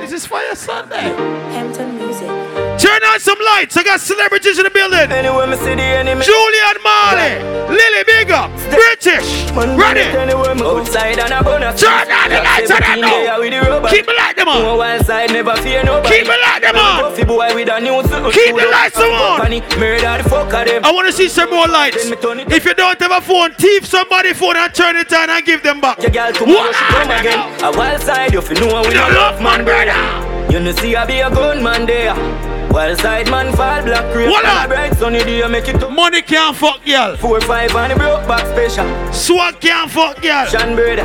This 0.00 0.12
is 0.12 0.26
Fire 0.26 0.54
Sunday. 0.54 1.14
Hampton 1.54 1.96
Music. 1.96 2.53
Turn 2.84 3.02
on 3.02 3.18
some 3.18 3.38
lights. 3.40 3.76
I 3.78 3.82
got 3.82 4.00
celebrities 4.00 4.58
in 4.58 4.64
the 4.64 4.70
building. 4.70 5.08
Anyway, 5.08 5.46
me 5.48 5.56
see 5.56 5.74
the 5.74 5.88
enemy. 6.04 6.20
Julian 6.20 6.76
Marley, 6.84 7.40
Lily 7.72 8.04
Bigger, 8.04 8.44
British, 8.68 9.48
ready. 9.56 10.04
Outside 10.04 11.18
and 11.18 11.32
a 11.32 11.42
bonus 11.42 11.80
Turn 11.80 12.12
on 12.12 12.28
the 12.28 12.40
lights 12.44 12.70
on 12.70 12.80
them 12.80 13.00
now. 13.00 13.88
Keep 13.88 14.08
it 14.08 14.16
like 14.16 14.36
them 14.36 14.48
on. 14.48 14.62
No 14.62 14.76
one 14.76 15.02
side 15.02 15.32
never 15.32 15.56
fear 15.56 15.82
nobody. 15.82 16.18
Keep 16.18 16.28
it 16.28 16.40
like 16.44 16.62
them 16.62 16.76
on. 16.76 17.00
Puffy 17.00 17.24
boy 17.24 17.54
with 17.54 17.68
a 17.68 17.80
new. 17.80 18.02
Keep 18.30 18.54
the 18.54 18.68
lights 18.70 18.98
on. 18.98 19.40
Murder 19.80 20.22
the 20.22 20.28
fuck 20.28 20.52
of 20.52 20.66
them. 20.66 20.84
I 20.84 20.92
want 20.92 21.06
to 21.08 21.12
see 21.12 21.28
some 21.28 21.50
more 21.50 21.66
lights. 21.66 22.04
If 22.04 22.64
you 22.64 22.74
don't 22.74 23.00
have 23.00 23.10
a 23.10 23.20
phone, 23.20 23.52
thief 23.54 23.86
somebody's 23.86 24.38
phone 24.38 24.56
and 24.56 24.74
turn 24.74 24.96
it 24.96 25.12
on 25.12 25.30
and 25.30 25.44
give 25.44 25.62
them 25.62 25.80
back. 25.80 26.02
Your 26.02 26.10
girl 26.10 26.32
tomorrow 26.32 26.72
she 26.72 26.84
come 26.84 27.10
again. 27.10 27.64
A 27.64 27.72
wild 27.76 28.02
side, 28.02 28.32
you 28.32 28.40
know 28.40 28.82
we 28.82 28.88
You 28.88 28.94
no 28.94 29.08
love 29.08 29.40
love 29.40 29.42
man, 29.42 29.64
brother. 29.64 30.52
You 30.52 30.60
know 30.60 30.72
see 30.72 30.94
I 30.94 31.06
be 31.06 31.20
a 31.20 31.30
gunman 31.30 31.86
there. 31.86 32.53
Wild 32.74 32.98
side 32.98 33.30
man 33.30 33.54
fall 33.54 33.84
black 33.84 34.12
crate. 34.12 34.28
What 34.28 34.44
up? 34.44 34.68
bright 34.68 34.96
sunny 34.96 35.20
day 35.20 35.46
make 35.46 35.68
it 35.68 35.80
up. 35.80 35.92
Money 35.92 36.22
can't 36.22 36.56
fuck 36.56 36.84
y'all. 36.84 37.16
Four 37.16 37.40
five 37.40 37.72
and 37.76 37.92
the 37.92 37.96
broke 37.96 38.26
back 38.26 38.44
special. 38.48 39.12
Swag 39.12 39.60
can't 39.60 39.88
fuck 39.88 40.24
y'all. 40.24 40.44
Shan 40.46 40.74
brother. 40.74 41.04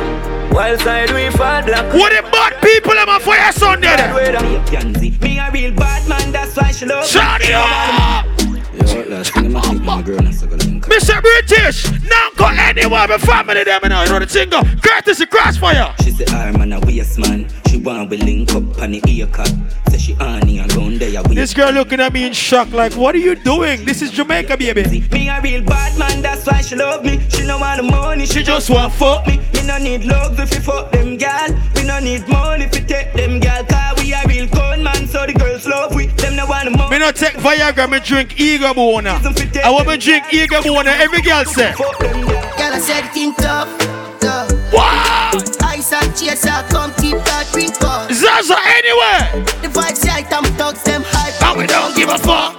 Wild 0.52 0.80
side 0.80 1.12
we 1.12 1.30
fall 1.30 1.62
black. 1.62 1.94
What 1.94 2.10
the 2.10 2.28
bad 2.28 2.60
people 2.60 2.94
am 2.94 3.08
a 3.08 3.20
fire 3.20 3.52
Sunday? 3.52 3.94
then? 3.96 4.92
Me 5.20 5.38
a 5.38 5.48
real 5.52 5.72
bad 5.76 6.08
man, 6.08 6.32
that's 6.32 6.56
why 6.56 6.72
she 6.72 6.86
love 6.86 7.06
Shut 7.06 7.40
me. 7.40 7.52
up! 7.52 8.26
Yo, 8.74 9.04
last 9.08 9.32
thing 9.32 9.54
I'm 9.54 9.62
think 9.62 9.82
my 9.84 10.02
girl 10.02 10.24
has 10.24 10.40
to 10.40 10.48
go 10.48 10.56
link. 10.56 10.86
Mr. 10.86 11.22
British, 11.22 11.88
now 12.10 12.30
go 12.36 12.48
anywhere 12.48 13.06
with 13.06 13.22
family 13.22 13.62
them 13.62 13.80
now. 13.84 14.02
You 14.02 14.08
know 14.08 14.18
the 14.18 14.26
thing 14.26 14.50
go. 14.50 14.62
Courtesy 14.82 15.24
Krossfayah. 15.26 15.94
She 16.02 16.10
say, 16.10 16.24
"I'm 16.34 16.58
man 16.58 16.72
a 16.72 16.80
waste 16.80 17.20
man." 17.20 17.46
She 17.80 17.86
want 17.86 18.10
we 18.10 18.18
link 18.18 18.52
up 18.54 18.82
on 18.82 18.90
the 18.90 19.00
ear 19.08 19.26
cut. 19.28 19.50
Say 19.88 19.96
she 19.96 20.12
honey 20.12 20.58
and 20.58 20.70
round 20.74 21.00
there. 21.00 21.22
We 21.22 21.34
This 21.34 21.54
girl 21.54 21.72
looking 21.72 21.98
at 21.98 22.12
me 22.12 22.26
in 22.26 22.34
shock 22.34 22.70
like, 22.72 22.92
what 22.92 23.14
are 23.14 23.18
you 23.18 23.34
doing? 23.34 23.86
This 23.86 24.02
is 24.02 24.10
Jamaica, 24.10 24.58
baby. 24.58 25.00
Me 25.10 25.30
a 25.30 25.40
real 25.40 25.62
bad 25.64 25.98
man, 25.98 26.20
that's 26.20 26.46
why 26.46 26.60
she 26.60 26.76
love 26.76 27.02
me. 27.06 27.26
She 27.30 27.46
no 27.46 27.58
want 27.58 27.80
the 27.80 27.90
money, 27.90 28.26
she 28.26 28.42
just 28.42 28.68
Just 28.68 28.70
want 28.70 28.92
fuck. 28.92 29.26
me. 29.26 29.38
Me 29.54 29.66
no 29.66 29.78
need 29.78 30.04
love 30.04 30.38
if 30.38 30.52
you 30.52 30.60
fuck 30.60 30.92
them 30.92 31.16
gal. 31.16 31.48
We 31.74 31.84
no 31.84 32.00
need 32.00 32.28
money 32.28 32.64
if 32.64 32.74
you 32.78 32.84
take 32.84 33.14
them 33.14 33.40
gal. 33.40 33.64
Cause 33.64 34.04
we 34.04 34.12
a 34.12 34.20
real 34.28 34.46
con 34.48 34.82
man, 34.82 35.06
so 35.06 35.24
the 35.24 35.32
girls 35.32 35.66
love 35.66 35.94
we. 35.94 36.08
Them 36.20 36.36
no 36.36 36.44
want 36.44 36.70
the 36.70 36.76
money. 36.76 36.90
Me 36.90 36.98
not 36.98 37.16
take 37.16 37.36
Viagra, 37.36 37.88
me 37.90 38.00
drink 38.00 38.38
Ego 38.38 38.74
Bona. 38.74 39.18
I 39.64 39.70
want 39.70 39.88
me 39.88 39.96
drink 39.96 40.30
Ego 40.34 40.62
Bona, 40.62 40.90
every 40.90 41.22
girl 41.22 41.46
say. 41.46 41.72
Fuck 41.72 41.98
them 41.98 42.26
gal. 42.26 42.58
Girl, 42.58 42.74
I 42.74 42.78
said 42.78 43.08
it 43.14 43.36
tough, 43.38 44.20
tough. 44.20 44.52
Wow! 44.74 45.59
And 45.92 46.14
chaser, 46.14 46.62
come 46.70 46.94
keep 47.02 47.18
that 47.26 47.50
drink 47.50 47.74
on. 47.82 48.06
Zaza 48.14 48.54
anywhere! 48.78 49.42
The 49.58 49.68
vibes 49.74 50.06
right 50.06 50.22
and 50.30 50.46
thugs 50.54 50.84
them 50.84 51.02
hype. 51.04 51.34
And 51.42 51.58
we 51.58 51.66
don't 51.66 51.96
give 51.96 52.08
a 52.08 52.18
fuck. 52.18 52.54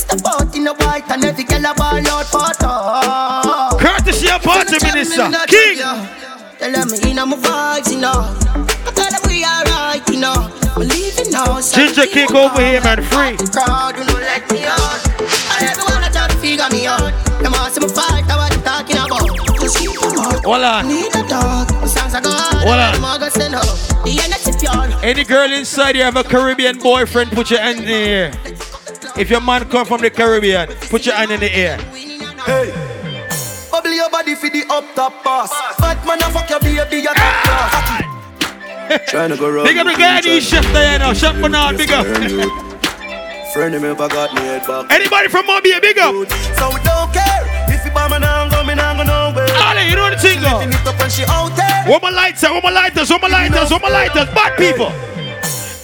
Step 0.00 0.24
out 0.24 0.56
in 0.56 0.64
the 0.64 0.72
white 0.80 1.04
and 1.10 1.24
every 1.24 1.44
girl 1.44 1.60
a 1.60 1.74
ball 1.74 2.00
out 2.08 2.24
talk. 2.32 3.78
Courtesy 3.78 4.30
of 4.30 4.40
party 4.42 4.80
minister, 4.80 5.28
King. 5.46 5.76
Tell 6.56 6.72
them 6.72 6.88
me 6.88 7.10
in 7.10 7.16
my 7.20 7.36
vibes, 7.36 7.92
you 7.92 8.00
know. 8.00 8.32
I 8.88 8.90
tell 8.96 9.10
them 9.12 9.20
we 9.28 9.44
alright, 9.44 10.08
you 10.08 10.20
know. 10.24 10.48
We 10.80 10.88
leaving 10.88 11.30
now. 11.36 11.60
Ginger 11.60 12.06
kick 12.06 12.32
over 12.32 12.64
here, 12.64 12.80
man, 12.80 13.04
free. 13.04 13.36
Crowd, 13.52 14.00
you 14.00 14.08
know, 14.08 14.24
let 14.24 14.40
me 14.50 14.64
out. 14.64 15.04
And 15.52 15.68
everyone 15.68 16.00
a 16.00 16.08
try 16.08 16.28
to 16.32 16.36
figure 16.40 16.68
me 16.72 16.86
out. 16.88 17.12
Them 17.44 17.52
see 17.68 17.84
me 17.84 17.92
fight, 17.92 18.24
I 18.24 18.40
what 18.40 18.56
talking 18.64 18.96
about. 18.96 19.28
Just 19.60 19.76
keep 19.76 19.92
them 20.00 20.16
out. 20.16 20.44
Hold 20.44 20.64
on. 20.64 20.88
Need 20.88 21.12
a 21.12 21.28
dog. 21.28 21.73
Hold 22.64 22.76
on. 22.76 22.94
I'm 22.94 23.04
all 23.04 23.18
gonna 23.18 23.30
send 23.30 23.54
up. 23.54 23.62
The 24.04 24.18
energy 24.24 24.56
pure. 24.58 25.04
Any 25.04 25.22
girl 25.24 25.52
inside 25.52 25.96
here 25.96 26.06
have 26.06 26.16
a 26.16 26.24
Caribbean 26.24 26.78
boyfriend, 26.78 27.30
put 27.32 27.50
your 27.50 27.60
hand 27.60 27.80
in 27.80 27.84
the 27.84 27.92
air. 27.92 28.32
If 29.18 29.28
your 29.28 29.42
man 29.42 29.68
come 29.68 29.84
from 29.84 30.00
the 30.00 30.08
Caribbean, 30.08 30.68
put 30.88 31.04
your 31.04 31.14
hand 31.14 31.30
in 31.30 31.40
the 31.40 31.54
air. 31.54 31.76
Hey. 32.46 32.72
Bubble 33.70 33.90
your 33.92 34.08
body 34.08 34.34
for 34.34 34.48
the 34.48 34.64
up 34.70 34.84
top 34.94 35.22
boss. 35.22 35.50
Fat 35.76 36.06
man, 36.06 36.22
I 36.22 36.30
fuck 36.30 36.48
your 36.48 36.60
baby, 36.60 37.02
your 37.02 37.12
top 37.12 37.44
class. 37.44 39.10
Trying 39.10 39.30
to 39.30 39.36
go 39.36 39.50
round. 39.50 39.68
Big 39.68 39.76
up 39.76 39.86
the 39.86 39.92
guy, 39.92 40.22
these 40.22 40.48
chef 40.48 40.64
there 40.72 40.98
now. 40.98 41.12
Chef 41.12 41.38
Bernard, 41.42 41.76
big 41.76 41.90
up. 41.90 42.73
Friend 43.54 43.70
me 43.70 43.86
ever 43.86 44.08
got 44.08 44.34
me 44.34 44.42
head 44.42 44.66
back. 44.66 44.90
Anybody 44.90 45.28
from 45.30 45.46
Mobile, 45.46 45.78
big 45.78 45.94
up. 46.02 46.10
So 46.58 46.74
we 46.74 46.82
don't 46.82 47.06
care 47.14 47.46
if 47.70 47.86
you 47.86 47.92
buy 47.94 48.10
me 48.10 48.18
now, 48.18 48.50
go 48.50 48.66
me 48.66 48.74
now, 48.74 48.98
go 48.98 49.06
nowhere. 49.06 49.46
Ali, 49.62 49.86
you 49.86 49.94
know 49.94 50.10
the 50.10 50.18
thing, 50.18 50.42
go. 50.42 50.58
Lifting 50.58 50.74
it 50.74 50.82
up 50.82 50.98
when 50.98 51.06
she 51.06 51.22
out 51.30 51.54
there. 51.54 51.86
My 51.86 52.10
lights 52.10 52.42
are, 52.42 52.50
lighters, 52.58 53.14
my 53.14 53.30
lighters, 53.30 53.70
my 53.70 53.86
lighters. 53.86 54.26
Bad 54.34 54.58
people. 54.58 54.90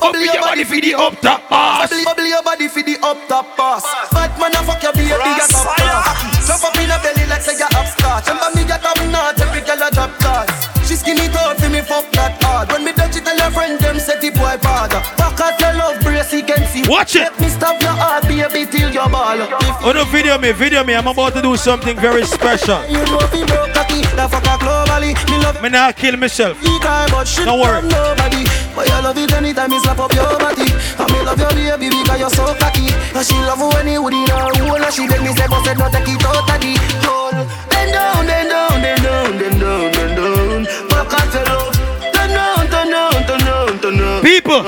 With 0.02 0.18
your 0.18 0.42
body 0.42 0.64
for 0.64 0.82
the 0.82 0.98
up 0.98 1.14
top 1.22 1.46
boss. 1.46 1.86
Bubble, 1.86 2.04
bubble 2.10 2.26
your 2.26 2.42
body 2.42 2.66
for 2.66 2.82
the 2.82 2.98
up 3.06 3.22
top 3.30 3.54
boss. 3.56 3.86
Fat 4.10 4.34
man, 4.42 4.50
I 4.50 4.66
fuck 4.66 4.82
your 4.82 4.90
baby, 4.90 5.14
your 5.14 5.46
top 5.46 5.70
class. 5.78 6.50
Jump 6.50 6.66
up 6.66 6.74
in 6.74 6.90
a 6.90 6.98
belly 6.98 7.22
like 7.30 7.46
say 7.46 7.54
you're 7.54 7.70
upstart. 7.70 8.26
Remember 8.26 8.50
me, 8.50 8.66
your 8.66 8.82
top 8.82 8.98
notch, 9.14 9.38
every 9.38 9.62
girl 9.62 9.78
a 9.78 9.94
drop 9.94 10.10
class. 10.18 10.50
She 10.88 10.98
skinny 10.98 11.30
tall 11.30 11.54
for 11.54 11.70
me, 11.70 11.86
fuck 11.86 12.10
that 12.18 12.34
hard. 12.42 12.72
When 12.74 12.82
me 12.82 12.90
touch 12.90 13.14
it, 13.14 13.22
tell 13.22 13.38
your 13.38 13.54
friend 13.54 13.78
them 13.78 14.00
say 14.02 14.18
the 14.18 14.34
boy 14.34 14.58
bad. 14.58 14.90
Back 15.14 15.38
at 15.38 15.60
your 15.62 15.78
love 15.78 16.02
brace, 16.30 16.42
can 16.46 16.66
see. 16.68 16.82
Watch 16.88 17.16
it. 17.16 17.20
Let 17.22 17.40
me 17.40 17.48
stop 17.48 17.80
your 17.82 17.90
heart, 17.92 18.22
baby, 18.24 18.66
till 18.70 18.90
your 18.90 19.08
ball. 19.08 19.36
Oh 19.82 19.92
no, 19.94 20.04
video 20.04 20.38
me, 20.38 20.52
video 20.52 20.84
me. 20.84 20.94
I'm 20.94 21.06
about 21.06 21.34
to 21.34 21.42
do 21.42 21.56
something 21.56 21.96
very 21.98 22.24
special. 22.24 22.84
you 22.88 22.98
know 23.10 23.18
fi 23.30 23.44
broke 23.46 23.72
cocky, 23.74 24.02
that 24.16 24.28
fuck 24.30 24.44
globally. 24.60 25.14
Me 25.30 25.38
love 25.42 25.60
Me 25.62 25.68
not 25.68 25.96
kill 25.96 26.16
myself. 26.16 26.58
it, 26.62 26.82
her, 26.82 27.06
but 27.10 27.26
she 27.26 27.44
Don't 27.44 27.60
worry. 27.60 27.82
nobody. 27.82 28.44
But 28.74 28.86
you 28.88 29.02
love 29.02 29.18
it 29.18 29.32
anytime 29.32 29.72
you 29.72 29.80
slap 29.80 29.98
up 29.98 30.12
your 30.14 30.38
body. 30.38 30.68
And 30.98 31.08
me 31.12 31.18
love 31.22 31.38
your 31.40 31.78
baby 31.78 31.96
because 32.02 32.20
you're 32.20 32.30
so 32.30 32.54
cocky. 32.58 32.88
And 33.14 33.26
she 33.26 33.34
love 33.44 33.60
when 33.60 33.88
you 33.88 34.02
would 34.02 34.12
in 34.14 34.28
her 34.30 34.50
hole. 34.54 34.76
And 34.82 34.94
she 34.94 35.08
let 35.08 35.20
me 35.22 35.32
say, 35.34 35.46
but 35.48 35.64
said 35.64 35.78
no 35.78 35.88
take 35.90 36.08
it 36.08 36.24
out 36.24 36.48
of 36.48 36.60
the 36.60 36.72
hole. 37.04 37.44
Then 37.70 37.92
down, 37.92 38.26
then 38.26 38.48
down, 38.48 38.82
then 38.82 38.98
down, 39.02 39.38
then 39.38 39.58
down, 39.58 39.92
then 39.92 40.10
down. 40.16 40.64
Back 40.88 41.12
at 41.14 41.34
your 41.34 41.44
love. 41.48 41.74
Turn 42.14 42.30
down, 42.30 42.66
turn 42.68 42.88
down, 42.90 43.12
turn 43.26 43.40
down, 43.40 43.78
turn 43.80 43.96
down. 43.98 44.22
People, 44.22 44.62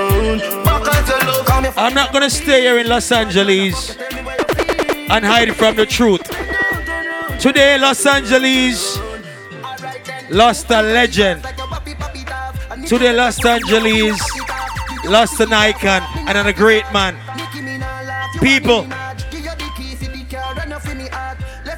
I'm 1.65 1.95
not 1.95 2.13
gonna 2.13 2.31
stay 2.31 2.63
here 2.63 2.79
in 2.79 2.89
Los 2.89 3.13
Angeles 3.13 3.97
and 3.97 5.25
hide 5.25 5.55
from 5.55 5.77
the 5.77 5.87
truth. 5.87 6.23
Today, 7.39 7.79
Los 7.79 8.05
Angeles 8.05 8.99
lost 10.31 10.71
a 10.71 10.83
legend. 10.83 11.43
Today, 12.87 13.13
Los 13.13 13.45
Angeles 13.45 14.21
lost 15.05 15.39
an 15.41 15.53
icon 15.53 16.03
and 16.29 16.49
a 16.49 16.53
great 16.53 16.85
man. 16.93 17.17
People, 18.41 18.87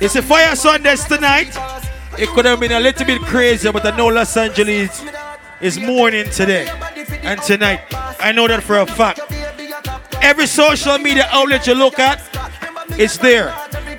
it's 0.00 0.16
a 0.16 0.22
fire 0.22 0.56
Sundays 0.56 1.04
tonight. 1.04 1.54
It 2.18 2.28
could 2.30 2.46
have 2.46 2.60
been 2.60 2.72
a 2.72 2.80
little 2.80 3.06
bit 3.06 3.20
crazy, 3.22 3.70
but 3.70 3.84
I 3.84 3.96
know 3.96 4.06
Los 4.08 4.36
Angeles 4.36 5.04
is 5.60 5.78
mourning 5.78 6.30
today 6.30 6.68
and 7.22 7.40
tonight. 7.42 7.80
I 8.18 8.32
know 8.32 8.48
that 8.48 8.62
for 8.62 8.78
a 8.78 8.86
fact. 8.86 9.20
Every 10.22 10.46
social 10.46 10.98
media 10.98 11.28
outlet 11.30 11.66
you 11.66 11.74
look 11.74 11.98
at, 11.98 12.20
it's 12.98 13.18
there. 13.18 13.54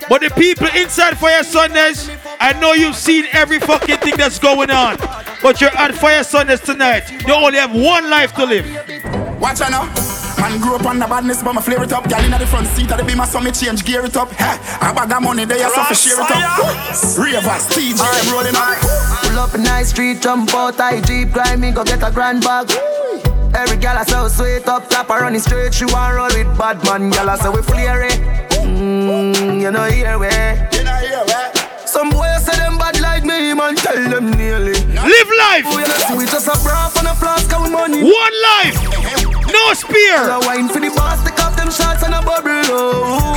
But 0.08 0.22
the 0.22 0.30
people 0.36 0.68
inside 0.76 1.18
Fire 1.18 1.44
Sundays, 1.44 2.10
I 2.40 2.54
know 2.60 2.74
you've 2.74 2.96
seen 2.96 3.26
every 3.32 3.60
fucking 3.60 3.98
thing 3.98 4.18
that's 4.18 4.40
going 4.40 4.72
on. 4.72 4.98
But 5.42 5.62
you're 5.62 5.76
at 5.76 5.96
Fire 5.96 6.24
Sundays 6.24 6.62
tonight. 6.62 7.10
You 7.28 7.34
only 7.34 7.58
have 7.58 7.74
one 7.74 8.10
life 8.10 8.34
to 8.36 8.46
live. 8.46 8.66
Watch 9.40 9.62
out 9.62 9.72
now. 9.72 10.16
Man 10.40 10.60
grew 10.60 10.76
up 10.76 10.86
on 10.86 11.00
the 11.00 11.08
badness, 11.08 11.42
but 11.42 11.54
my 11.54 11.62
flare 11.62 11.82
it 11.84 11.94
up. 11.94 12.10
Girl 12.10 12.24
in 12.24 12.32
the 12.32 12.46
front 12.46 12.68
seat 12.68 12.92
I 12.92 13.02
be 13.02 13.16
my 13.16 13.26
so 13.26 13.40
me 13.40 13.52
change 13.52 13.86
gear 13.86 14.06
it 14.06 14.16
up. 14.18 14.32
Ha, 14.34 14.80
a 14.82 14.94
bag 14.94 15.12
of 15.12 15.24
money 15.24 15.46
there, 15.46 15.70
so 15.70 15.84
for 15.84 15.96
share 15.96 16.20
it 16.20 16.32
up. 16.32 17.18
Ravers, 17.18 17.66
TJ, 17.72 18.02
I'm 18.02 18.34
rolling 18.34 18.56
up. 18.56 18.78
Pull 19.24 19.40
up 19.40 19.54
a 19.54 19.58
nice 19.58 19.90
street, 19.90 20.22
jump 20.22 20.54
out, 20.54 20.80
I 20.80 21.02
jeep, 21.02 21.32
grind 21.32 21.62
me, 21.62 21.72
go 21.72 21.84
get 21.84 22.04
a 22.04 22.12
grand 22.12 22.44
bag. 22.44 22.70
Every 23.54 23.78
gal 23.78 23.98
I 23.98 24.04
so 24.04 24.28
sweet 24.28 24.68
up 24.68 24.90
top, 24.90 25.10
I 25.10 25.20
running 25.20 25.40
straight. 25.40 25.74
She 25.74 25.86
want 25.86 26.16
roll 26.16 26.28
with 26.28 26.58
bad 26.58 26.84
man, 26.86 27.10
gal 27.10 27.30
I 27.30 27.38
say 27.38 27.50
we 27.50 27.62
flirty. 27.62 28.16
Mmm, 28.66 29.62
you 29.62 29.72
know 29.72 29.84
here 29.84 30.18
we. 30.18 30.28
You 30.76 30.84
know 30.84 30.96
here 30.96 31.24
we. 31.26 31.86
Some 31.86 32.10
boys 32.10 32.44
say 32.46 32.58
them 32.58 32.78
bad 32.78 33.00
like 33.00 33.24
me, 33.24 33.54
man. 33.54 33.76
Tell 33.76 34.10
them 34.10 34.32
nearly. 34.32 34.74
Live 34.74 35.32
life. 35.40 35.68
We 35.76 35.82
not 35.84 36.18
we 36.18 36.26
just 36.26 36.48
a 36.48 36.58
broth 36.64 36.98
on 36.98 37.08
a 37.08 37.16
flask 37.16 37.54
of 37.54 37.72
money. 37.72 38.04
One 38.04 38.36
life. 38.50 38.78
No 39.52 39.74
spear. 39.74 40.18
I 40.18 40.42
wine 40.46 40.68
for 40.68 40.80
the 40.80 40.90
boss, 40.90 41.24
take 41.24 41.40
off 41.40 41.56
them 41.56 41.72
shots 41.72 42.04
and 42.04 42.14
a 42.14 42.22
bubble. 42.22 42.50
Oh. 42.74 43.36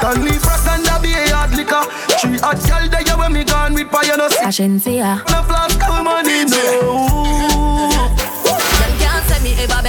Don't 0.00 0.24
leave 0.24 0.40
for 0.40 0.50
a 0.50 1.02
be 1.02 1.12
hard 1.12 1.50
liquor. 1.54 1.82
Three 2.20 2.38
hot 2.38 2.58
gal 2.66 2.88
there 2.88 3.16
when 3.18 3.32
me 3.32 3.44
gone 3.44 3.74
with 3.74 3.90
pie 3.90 4.10
and 4.12 4.22
a 4.22 4.30
sick. 4.30 4.42
I 4.42 4.50
shouldn't 4.50 4.86
a 4.86 5.20
flask 5.22 5.80
of 5.88 6.04
money, 6.04 6.44
no. 6.46 7.47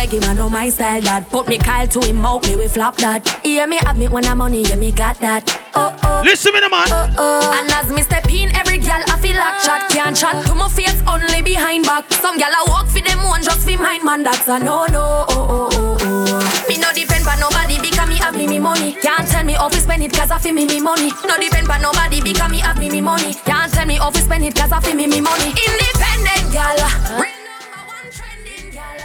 Them 0.09 0.21
can't 0.21 0.25
say 0.25 0.31
me 0.31 0.31
him, 0.31 0.37
know 0.37 0.49
my 0.49 0.69
style 0.69 1.01
that. 1.01 1.29
Put 1.29 1.47
me 1.47 1.57
Kyle 1.59 1.87
to 1.87 1.99
him 2.01 2.25
out, 2.25 2.47
me 2.47 2.55
we 2.55 2.67
flop 2.67 2.95
that. 2.97 3.27
Hear 3.43 3.67
me 3.67 3.77
have 3.77 3.97
me 3.97 4.07
when 4.07 4.25
I'm 4.25 4.39
money, 4.39 4.63
yeah 4.63 4.75
me 4.75 4.91
got 4.91 5.19
that. 5.19 5.45
Oh 5.75 5.95
oh. 6.03 6.21
Listen 6.25 6.53
me 6.53 6.61
the 6.61 6.69
man. 6.69 6.87
Oh 6.89 7.13
oh. 7.17 7.59
And 7.59 7.69
as 7.71 7.91
me 7.91 8.01
step 8.01 8.27
in, 8.27 8.49
every 8.55 8.79
gal 8.79 9.03
I 9.05 9.19
feel 9.19 9.37
like 9.37 9.61
chat 9.61 9.89
Can't 9.91 10.15
chat. 10.17 10.45
To 10.47 10.55
my 10.55 10.67
face, 10.69 11.01
only 11.05 11.41
behind 11.43 11.85
back. 11.85 12.11
Some 12.13 12.37
gal 12.39 12.49
I 12.49 12.65
walk 12.67 12.87
for 12.87 13.01
them 13.01 13.21
one, 13.23 13.43
just 13.43 13.69
for 13.69 13.77
mine 13.77 14.03
man 14.03 14.23
That's 14.23 14.47
a 14.47 14.57
no 14.57 14.87
no, 14.87 15.25
oh 15.29 15.29
oh 15.29 15.69
oh 15.73 15.97
oh. 16.01 16.65
Me 16.67 16.77
no 16.77 16.91
depend 16.93 17.27
on 17.27 17.39
nobody 17.39 17.77
because 17.79 18.09
me 18.09 18.15
have 18.17 18.35
me 18.35 18.47
me 18.47 18.57
money. 18.57 18.93
Can't 18.93 19.27
tell 19.27 19.43
me 19.43 19.53
how 19.53 19.69
to 19.69 19.77
spend 19.77 20.03
it 20.03 20.13
cause 20.13 20.31
I 20.31 20.39
feel 20.39 20.53
me 20.53 20.65
me 20.65 20.81
money. 20.81 21.11
No 21.25 21.37
depend 21.37 21.69
on 21.69 21.81
nobody 21.81 22.21
because 22.21 22.49
me 22.49 22.59
have 22.59 22.79
me 22.79 22.89
me 22.89 23.01
money. 23.01 23.35
Can't 23.45 23.71
tell 23.71 23.85
me 23.85 23.97
how 23.97 24.09
to 24.09 24.19
spend 24.19 24.43
it 24.43 24.55
cause 24.55 24.71
I 24.71 24.79
feel 24.81 24.95
me 24.95 25.05
me 25.05 25.21
money. 25.21 25.53
Independent 25.53 26.51
gal 26.51 27.38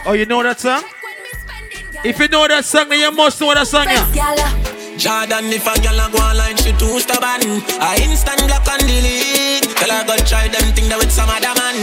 Oh, 0.05 0.13
you 0.13 0.25
know 0.25 0.43
that 0.43 0.59
song? 0.59 0.83
If 2.03 2.19
you 2.19 2.27
know 2.27 2.47
that 2.47 2.63
song, 2.65 2.89
then 2.89 2.99
you 2.99 3.11
must 3.11 3.41
know 3.41 3.53
that 3.53 3.65
song, 3.65 3.85
yeah. 3.85 4.64
Jordan, 4.97 5.51
if 5.51 5.67
a 5.67 5.75
girl 5.81 5.99
a 5.99 6.09
go 6.09 6.19
online, 6.19 6.55
she 6.57 6.71
too 6.73 6.99
stubborn. 6.99 7.61
I 7.83 7.99
instant 8.01 8.47
block 8.47 8.67
and 8.67 8.81
delete. 8.87 9.67
Tell 9.75 9.91
her 9.91 10.05
go 10.07 10.15
try 10.23 10.47
them 10.47 10.71
thing 10.73 10.87
that 10.89 10.97
with 10.97 11.11
some 11.11 11.29
other 11.29 11.53
man. 11.59 11.75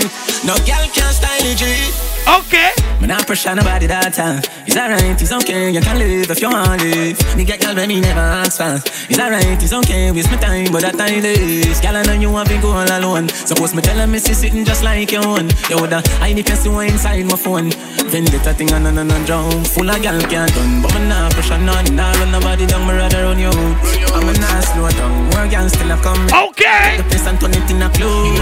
No 0.49 0.57
girl 0.65 0.87
can 0.91 1.13
style 1.13 1.45
it. 1.45 2.13
Okay. 2.23 2.71
Me 3.01 3.09
not 3.09 3.27
pressure 3.27 3.55
nobody 3.55 3.87
that 3.87 4.15
time. 4.15 4.41
It's 4.65 4.77
alright, 4.77 5.21
it's 5.21 5.33
okay, 5.33 5.75
you 5.75 5.81
can 5.81 5.99
live 5.99 6.31
if 6.31 6.41
you 6.41 6.49
want 6.49 6.81
live. 6.81 7.19
Me 7.37 7.45
get 7.45 7.61
girl 7.61 7.75
when 7.75 7.89
me 7.89 8.01
never 8.01 8.21
ask 8.21 8.63
for. 8.63 8.79
It's 9.11 9.19
alright, 9.19 9.61
it's 9.61 9.73
okay, 9.73 10.13
waste 10.13 10.31
my 10.31 10.39
time, 10.39 10.71
but 10.71 10.83
that 10.83 10.95
time 10.95 11.25
is. 11.25 11.81
Girl, 11.81 11.97
I 11.97 12.03
know 12.03 12.15
you 12.15 12.31
want 12.31 12.49
to 12.49 12.61
go 12.63 12.71
all 12.71 12.87
alone. 12.87 13.29
Suppose 13.29 13.75
me 13.75 13.83
tell 13.83 13.99
her 13.99 14.07
me 14.07 14.19
see 14.21 14.35
sitting 14.35 14.65
just 14.65 14.85
like 14.85 15.11
your 15.11 15.27
own. 15.27 15.51
You 15.69 15.83
woulda 15.83 16.01
hide 16.23 16.39
if 16.39 16.49
you 16.49 16.55
see 16.55 16.69
one 16.71 16.87
inside 16.87 17.27
my 17.27 17.35
phone. 17.35 17.75
Vendetta 18.07 18.55
thing 18.55 18.73
on 18.73 18.87
and 18.87 18.99
on 19.01 19.11
and 19.11 19.27
drown. 19.27 19.65
Full 19.65 19.91
of 19.91 20.01
girl 20.01 20.21
can't 20.31 20.55
done, 20.55 20.81
but 20.81 20.95
me 20.95 21.09
not 21.09 21.33
pressure 21.35 21.59
none. 21.59 21.91
Nah 21.97 22.15
run 22.23 22.31
nobody 22.31 22.67
down, 22.67 22.87
me 22.87 22.95
rather 23.03 23.23
run 23.27 23.39
you. 23.39 23.51
I'm 24.15 24.29
a 24.29 24.33
not 24.39 24.63
slow 24.63 24.87
down. 24.95 25.11
More 25.35 25.47
girl 25.51 25.69
still 25.69 25.91
a 25.91 25.97
come. 25.99 26.23
Okay. 26.31 27.03
The 27.03 27.05
place 27.11 27.27
and 27.27 27.39
turn 27.41 27.51
it 27.51 27.67
in 27.71 27.83
a 27.83 27.91
club. 27.91 28.39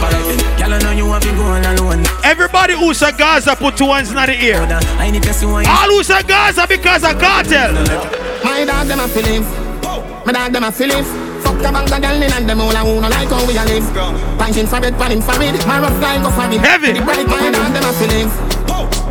Alright 0.00 0.24
then, 0.24 0.40
girl, 0.56 0.72
I 0.72 0.78
know 0.80 0.92
you 0.96 1.06
want 1.06 1.22
to 1.24 1.32
go 1.36 1.44
all 1.44 1.60
alone. 1.60 2.04
Everybody 2.24 2.74
who's 2.74 3.02
a 3.02 3.12
Gaza 3.12 3.54
put 3.56 3.76
two 3.76 3.92
hands 3.92 4.10
in 4.10 4.16
the 4.16 4.36
ear. 4.40 4.64
All 4.64 5.90
who's 5.92 6.08
a 6.08 6.22
Gaza 6.24 6.64
because 6.66 7.04
of 7.04 7.20
Kartel. 7.20 7.76
My 8.42 8.64
dog 8.64 8.88
them 8.88 9.00
a 9.00 9.08
feeling. 9.08 9.44
My 10.24 10.32
dog 10.32 10.52
them 10.52 10.64
a 10.64 10.72
feeling. 10.72 11.04
Fuck 11.44 11.58
the 11.60 11.70
bank 11.70 11.92
of 11.92 12.00
girl 12.00 12.22
in 12.22 12.32
and 12.32 12.48
them 12.48 12.60
all 12.60 12.72
a 12.72 12.80
who 12.80 13.00
no 13.00 13.08
like 13.08 13.28
how 13.28 13.44
we 13.44 13.56
a 13.60 13.64
live. 13.68 13.84
Punching 14.40 14.66
for 14.66 14.80
bed, 14.80 14.94
panning 14.96 15.20
for 15.20 15.36
it. 15.42 15.60
My 15.68 15.80
rough 15.84 16.00
guy 16.00 16.16
go 16.22 16.30
for 16.32 16.48
it. 16.48 16.60
Heavy. 16.64 16.92
The 16.96 17.04
bright 17.04 17.26
my 17.28 17.50
dog 17.52 17.72
them 17.76 17.84
a 17.84 17.92
feeling. 18.00 18.28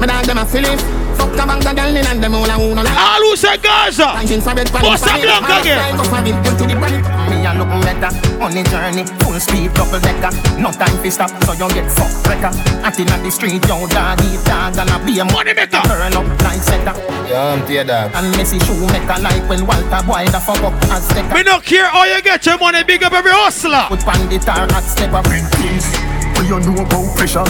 My 0.01 0.07
dog 0.09 0.25
them 0.25 0.39
a 0.41 0.45
feeling. 0.45 1.06
Fuck 1.27 1.35
the 1.35 1.43
bank 1.43 1.65
of 1.67 1.75
girl 1.75 1.95
in 1.95 2.07
and 2.07 2.23
them 2.23 2.35
all 2.35 2.47
a 2.47 2.55
who 2.55 2.75
no 2.75 2.81
like. 2.83 2.95
All 2.95 3.19
who's 3.27 3.43
a 3.43 3.57
Gaza. 3.57 4.15
Punching 4.15 4.41
for 4.41 4.55
bed, 4.55 4.71
panning 4.71 4.95
up 4.95 5.03
it. 5.03 5.27
long 5.27 5.43
My 5.43 5.49
rough 5.49 5.67
again. 5.67 5.97
go 5.97 6.03
for 6.07 6.23
it. 6.23 6.37
Go 6.43 6.51
to 6.55 6.63
the 6.63 6.75
bright. 6.79 7.03
Me 7.27 7.43
a 7.43 7.51
look 7.59 7.71
better 7.83 8.11
on 8.39 8.51
the 8.55 8.63
journey, 8.63 9.03
full 9.19 9.35
speed, 9.39 9.73
double 9.75 9.99
decker. 9.99 10.31
No 10.55 10.71
time 10.71 10.95
to 11.03 11.11
stop, 11.11 11.31
so 11.43 11.51
you 11.51 11.67
get 11.75 11.91
fucked 11.91 12.23
wrecker. 12.27 12.51
Acting 12.87 13.09
at 13.11 13.19
the 13.23 13.31
street, 13.31 13.59
yo 13.67 13.83
dog 13.91 14.21
eat 14.23 14.39
dog 14.47 14.77
and 14.79 14.89
a 14.89 14.97
be 15.03 15.19
a 15.19 15.25
money 15.25 15.53
maker. 15.53 15.83
Turn 15.83 16.15
up 16.15 16.27
like 16.43 16.61
setter. 16.63 16.95
Yeah, 17.27 17.51
I'm 17.51 17.65
tear 17.67 17.83
dog. 17.83 18.11
And 18.15 18.31
Messi 18.35 18.61
shoemaker 18.63 19.19
like 19.19 19.43
when 19.49 19.67
Walter 19.67 20.01
boy 20.07 20.23
the 20.31 20.39
fuck 20.39 20.63
up 20.63 20.73
as 20.95 21.03
stecker. 21.11 21.33
We 21.35 21.43
don't 21.43 21.63
care 21.63 21.89
how 21.91 22.05
you 22.05 22.21
get 22.21 22.45
your 22.45 22.57
money, 22.57 22.83
big 22.83 23.03
up 23.03 23.13
every 23.13 23.31
hustler. 23.31 23.91
Put 23.91 24.05
bandit 24.05 24.47
or 24.47 24.67
hot 24.71 24.87
stepper. 24.87 25.21
Things 25.59 25.91
what 26.37 26.47
you 26.47 26.59
know 26.63 26.83
about 26.83 27.17
pressure. 27.17 27.43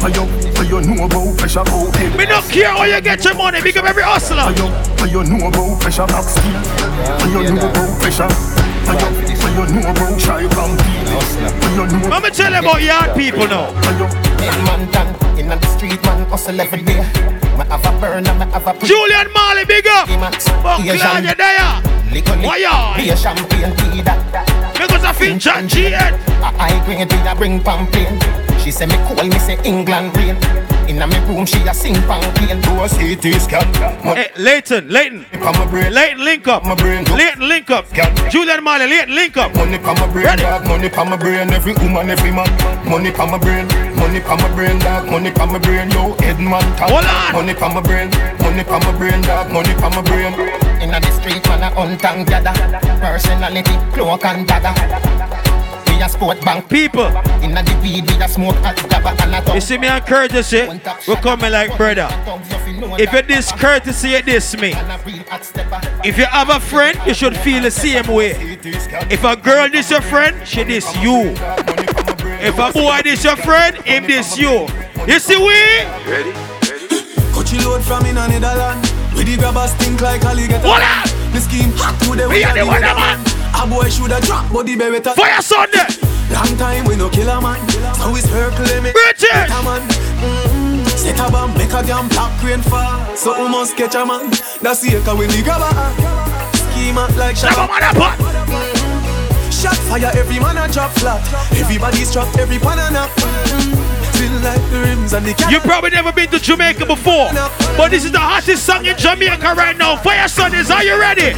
What 0.00 0.14
you, 0.14 0.22
what 0.54 0.68
you 0.68 0.80
know 0.82 1.04
about 1.04 1.38
pressure 1.38 1.62
oh, 1.66 1.88
out 1.88 1.96
head. 1.96 2.16
We 2.16 2.26
don't 2.26 2.44
care 2.48 2.70
how 2.70 2.84
you 2.84 3.00
get 3.00 3.24
your 3.24 3.34
money, 3.34 3.62
big 3.62 3.76
up 3.76 3.84
every 3.84 4.02
hustler. 4.02 4.44
What 4.44 4.58
you, 4.58 4.68
what 5.00 5.10
you 5.10 5.22
know 5.24 5.48
about 5.48 5.80
pressure 5.80 6.06
back 6.06 6.24
skill. 6.24 6.60
What 7.18 7.30
you 7.32 7.54
know 7.54 7.68
about 7.70 8.00
pressure. 8.00 8.28
What 8.86 9.00
you, 9.00 9.08
what 9.40 9.68
you 9.68 9.74
know 9.74 9.90
about 9.90 10.20
try 10.20 10.46
from 10.48 10.70
What 10.78 11.74
you 11.74 11.86
know 11.86 12.08
Let 12.08 12.22
me 12.22 12.30
tell 12.30 12.52
you 12.52 12.58
about 12.60 12.82
yard 12.82 13.16
people 13.16 13.46
now. 13.48 13.70
In 14.38 14.56
Mantan, 14.64 15.08
in 15.38 15.48
the 15.48 15.66
street 15.76 16.02
man 16.04 16.26
hustle 16.28 16.60
every 16.60 16.82
day. 16.82 17.00
Me 17.56 17.64
have 17.66 17.84
a 17.84 18.00
burner, 18.00 18.34
me 18.34 18.46
have 18.52 18.66
a 18.66 18.86
Julian 18.86 19.32
Marley, 19.32 19.64
big 19.64 19.86
up. 19.86 20.08
But 20.62 20.82
glad 20.82 21.24
you're 21.24 21.34
there. 21.34 21.96
Why 22.44 22.56
you? 22.58 23.02
Be 23.04 23.10
a 23.10 23.16
champagne 23.16 23.74
tea 23.76 24.02
that. 24.02 24.45
Because 24.86 25.04
I 25.04 25.12
feel 25.12 25.38
John 25.38 25.68
G. 25.68 25.92
A 25.92 25.98
high 26.54 26.84
grade 26.84 27.10
a 27.10 27.34
bring 27.34 27.60
pamphlet. 27.60 28.06
She 28.62 28.70
say 28.70 28.86
me 28.86 28.94
cool, 29.06 29.22
me 29.24 29.38
say 29.38 29.58
England 29.64 30.16
rain. 30.16 30.36
Inna 30.88 31.06
me 31.06 31.18
room 31.26 31.44
she 31.46 31.58
a 31.66 31.74
sing 31.74 31.94
pamphlet. 32.06 32.62
Do 32.62 32.82
a 32.82 32.88
CT 32.88 33.40
scan. 33.40 33.66
Hey, 34.14 34.30
Leighton, 34.36 34.88
Leighton. 34.88 35.26
Leighton, 35.90 36.24
link 36.24 36.46
up. 36.48 36.64
my 36.64 36.74
Leighton, 36.74 37.48
link 37.48 37.70
up. 37.70 37.86
Julian 38.30 38.62
Marley, 38.62 38.86
Leighton, 38.86 39.14
link 39.14 39.36
up. 39.36 39.54
Money 39.54 39.78
pa 39.78 39.94
my 39.94 40.06
brain, 40.12 40.38
dog. 40.38 40.66
Money 40.66 40.88
pa 40.88 41.04
my 41.04 41.16
brain. 41.16 41.50
Every 41.50 41.74
woman, 41.74 42.10
every 42.10 42.30
man. 42.30 42.48
Money 42.88 43.10
pa 43.10 43.26
my 43.26 43.38
brain. 43.38 43.66
Money 44.06 44.20
pa 44.20 44.36
my 44.36 44.48
brain, 44.54 44.78
dog. 44.78 45.10
Money 45.10 45.32
pa 45.32 45.46
my 45.46 45.58
brain. 45.58 45.90
Yo, 45.90 46.14
Edman. 46.22 46.62
Hold 46.78 47.04
on. 47.04 47.32
Money 47.34 47.54
pa 47.54 47.66
my 47.74 47.80
brain. 47.82 48.08
Money 48.38 48.62
pa 48.62 48.78
my 48.78 48.96
brain, 48.96 49.20
dog. 49.22 49.50
Money 49.50 49.74
pa 49.74 49.90
my 49.90 50.00
brain. 50.02 50.32
Inna 50.80 51.00
the 51.00 51.10
street 51.10 51.42
man 51.48 51.66
a 51.66 51.74
untang 51.74 52.24
gather. 52.24 52.54
Personality, 53.02 53.74
cloak 53.92 54.24
and 54.24 54.46
dagger. 54.46 54.70
We 55.90 56.00
a 56.00 56.08
sport 56.08 56.40
bank 56.42 56.70
people. 56.70 57.10
Inna 57.42 57.64
the 57.64 57.74
weed 57.82 58.08
we 58.08 58.22
a 58.22 58.28
smoke 58.28 58.54
at 58.62 58.76
gabba 58.86 59.10
and 59.26 59.34
a 59.34 59.54
You 59.54 59.60
see 59.60 59.76
me 59.76 59.88
and 59.88 60.06
courtesy, 60.06 60.68
we 61.08 61.16
coming 61.16 61.50
like 61.50 61.76
brother. 61.76 62.06
If 63.02 63.12
you 63.12 63.22
diss 63.22 63.50
courtesy, 63.50 64.10
you 64.10 64.22
diss 64.22 64.56
me. 64.56 64.72
If 66.04 66.16
you 66.16 66.26
have 66.26 66.50
a 66.50 66.60
friend, 66.60 66.96
you 67.06 67.12
should 67.12 67.36
feel 67.36 67.60
the 67.60 67.72
same 67.72 68.06
way. 68.06 68.56
If 69.10 69.24
a 69.24 69.34
girl 69.34 69.68
diss 69.68 69.90
your 69.90 70.00
friend, 70.00 70.46
she 70.46 70.62
diss 70.62 70.94
you. 71.02 71.34
If 72.38 72.58
a 72.58 72.72
boy 72.72 73.00
diss 73.02 73.24
your 73.24 73.36
friend, 73.36 73.76
him 73.84 74.06
diss 74.06 74.36
you. 74.36 74.68
You 75.06 75.18
see 75.18 75.36
we? 75.36 75.56
Ready? 76.04 76.32
Coachy 77.32 77.58
load 77.64 77.82
from 77.82 78.04
in 78.06 78.16
a 78.16 78.28
Netherland. 78.28 78.82
With 79.16 79.26
the 79.26 79.36
grabbers 79.38 79.72
think 79.74 80.00
like 80.00 80.24
alligator. 80.24 80.66
What 80.66 80.82
up? 80.82 81.08
The 81.32 81.40
scheme 81.40 81.72
hot 81.76 81.96
to 82.04 82.16
the 82.16 82.28
We 82.28 82.44
are 82.44 82.52
the 82.52 82.60
weatherman. 82.60 83.24
A 83.56 83.66
boy 83.66 83.88
shoulda 83.88 84.20
drop, 84.20 84.52
but 84.52 84.66
the 84.66 84.76
beretta. 84.76 85.14
Fayah 85.14 85.40
Sunday. 85.40 85.88
Long 86.32 86.56
time 86.58 86.84
we 86.84 86.96
no 86.96 87.08
kill 87.08 87.28
a 87.28 87.40
man. 87.40 87.56
So 87.96 88.12
we 88.12 88.20
circle 88.20 88.66
me. 88.82 88.92
Bridget. 88.92 89.48
A 89.48 89.56
mm-hmm. 89.56 90.84
Set 90.84 91.18
a 91.18 91.30
bomb, 91.30 91.54
make 91.54 91.72
a 91.72 91.82
damn 91.82 92.08
black 92.08 92.42
rain 92.42 92.60
fall. 92.60 93.16
So 93.16 93.42
we 93.42 93.48
must 93.48 93.76
catch 93.76 93.94
a 93.94 94.04
man. 94.04 94.30
That's 94.60 94.82
the 94.82 94.96
echo 95.00 95.16
when 95.16 95.30
the 95.30 95.42
grabber. 95.42 95.72
Scheme 96.72 96.98
out 96.98 97.16
like 97.16 97.36
Shabba 97.36 97.66
motherfucker. 97.66 98.16
Mm-hmm. 98.18 98.75
Shot 99.66 99.76
fire, 99.78 100.12
every 100.14 100.38
man 100.38 100.56
a 100.58 100.72
drop 100.72 100.92
flat. 100.92 101.20
Everybody's 101.58 102.12
trapped, 102.12 102.38
every 102.38 102.56
pan 102.56 102.78
a 102.78 102.88
nap. 102.92 103.10
Mm-mm. 103.18 103.74
Feel 104.14 104.38
like 104.38 104.62
the 104.70 104.78
rims 104.78 105.12
and 105.12 105.26
the 105.26 105.34
You 105.50 105.58
probably 105.58 105.90
never 105.90 106.12
been 106.12 106.28
to 106.30 106.38
Jamaica 106.38 106.86
before, 106.86 107.30
but 107.76 107.90
this 107.90 108.04
is 108.04 108.12
the 108.12 108.20
hottest 108.20 108.64
song 108.64 108.86
in 108.86 108.96
Jamaica 108.96 109.54
right 109.56 109.76
now. 109.76 109.96
Fayah 109.96 110.30
Sundays, 110.30 110.70
are 110.70 110.84
you 110.84 110.96
ready? 111.00 111.32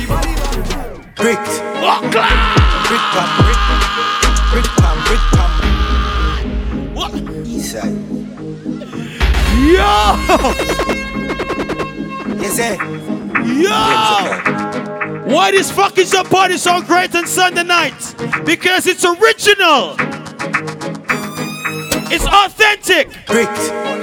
Brick. 1.16 1.38
Oh, 1.80 2.06
clap. 2.12 2.28
Brick 2.84 3.00
pam, 3.16 3.28
brick. 3.40 3.56
Brick 4.52 4.68
pam, 4.76 4.96
brick 5.06 5.24
pam. 5.32 5.50
What? 6.94 7.12
Eastside. 7.48 7.96
Yo! 9.72 9.92
Yes, 12.42 12.52
sir. 12.56 12.76
Yo! 14.84 14.97
Why 15.28 15.50
this 15.50 15.70
fucking 15.70 16.06
some 16.06 16.26
party 16.26 16.56
so 16.56 16.80
great 16.80 17.14
on 17.14 17.26
Sunday 17.26 17.62
night? 17.62 17.92
Because 18.46 18.86
it's 18.86 19.04
original. 19.04 19.94
It's 22.10 22.24
authentic. 22.24 23.10
Brick. 23.26 23.48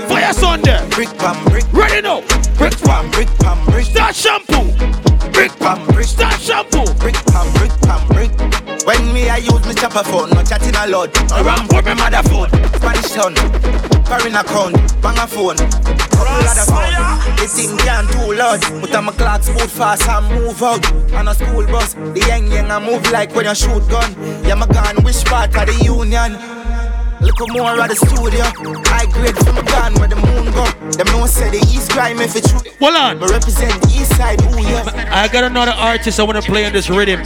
Fayah 0.08 0.36
Sunday. 0.36 0.88
Brick 0.92 1.10
pam, 1.18 1.44
brick. 1.46 1.66
Ready 1.74 2.02
now. 2.02 2.22
Brick 2.58 2.78
pam, 2.82 3.10
brick 3.10 3.28
pam, 3.40 3.66
brick. 3.66 3.86
Start 3.86 4.14
shampoo. 4.14 5.05
Brick 5.36 5.52
pam, 5.60 5.86
brick. 5.88 6.08
Start 6.08 6.40
shampoo. 6.40 6.86
Brick 6.96 7.16
pam, 7.28 7.52
brick 7.60 7.72
pam, 7.84 8.08
brick. 8.08 8.32
When 8.88 9.14
me 9.14 9.28
I 9.28 9.38
use 9.38 9.66
me 9.68 9.74
chopper 9.74 10.04
phone, 10.04 10.30
no 10.30 10.42
chatting 10.44 10.74
a 10.74 10.88
lot. 10.88 11.12
Around 11.34 11.70
put 11.70 11.84
me 11.84 11.94
mother 11.94 12.24
phone. 12.24 12.50
Spanish 12.80 13.12
town, 13.12 13.36
foreign 14.08 14.36
account, 14.36 14.80
bang 15.02 15.20
a 15.20 15.28
phone. 15.28 15.58
Couple 16.16 16.48
other 16.48 16.64
phone. 16.72 17.36
The 17.36 17.48
thing 17.52 17.76
can't 17.84 18.10
too 18.12 18.34
loud. 18.34 18.62
But 18.80 18.96
I'm 18.96 19.10
a 19.10 19.12
clock 19.12 19.44
boot 19.46 19.70
fast 19.70 20.08
and 20.08 20.26
move 20.40 20.64
out. 20.64 20.80
On 21.14 21.28
a 21.28 21.34
school 21.36 21.66
bus, 21.68 21.96
the 21.96 22.24
young 22.28 22.50
young 22.50 22.72
I 22.72 22.80
move 22.80 23.12
like 23.12 23.36
when 23.36 23.46
you 23.46 23.56
shoot 23.56 23.84
gun. 23.90 24.16
Yeah, 24.46 24.56
my 24.56 24.68
gun, 24.68 25.04
which 25.04 25.26
part 25.26 25.54
of 25.54 25.66
the 25.68 25.84
union? 25.84 26.40
Look 27.26 27.50
more 27.50 27.82
at 27.82 27.90
the 27.90 27.96
studio. 27.96 28.46
High 28.86 29.10
grade 29.10 29.36
from 29.44 29.56
the 29.56 29.64
gun 29.64 29.94
where 29.96 30.08
the 30.08 30.16
moon 30.16 30.54
go. 30.54 30.66
Them 30.96 31.08
no 31.08 31.26
say 31.26 31.50
the 31.50 31.58
east 31.74 31.90
crime 31.92 32.20
if 32.20 32.36
it's 32.36 32.52
true. 32.52 32.62
Hold 32.80 32.96
on. 32.96 33.20
But 33.20 33.32
represent 33.32 33.82
the 33.82 33.88
east 33.90 34.16
side, 34.16 34.40
ooh 34.44 34.62
yeah. 34.62 35.10
I 35.12 35.28
got 35.28 35.44
another 35.44 35.72
artist 35.72 36.20
I 36.20 36.24
want 36.24 36.38
to 36.38 36.44
play 36.44 36.66
on 36.66 36.74
this 36.74 36.88
rhythm. 36.90 37.22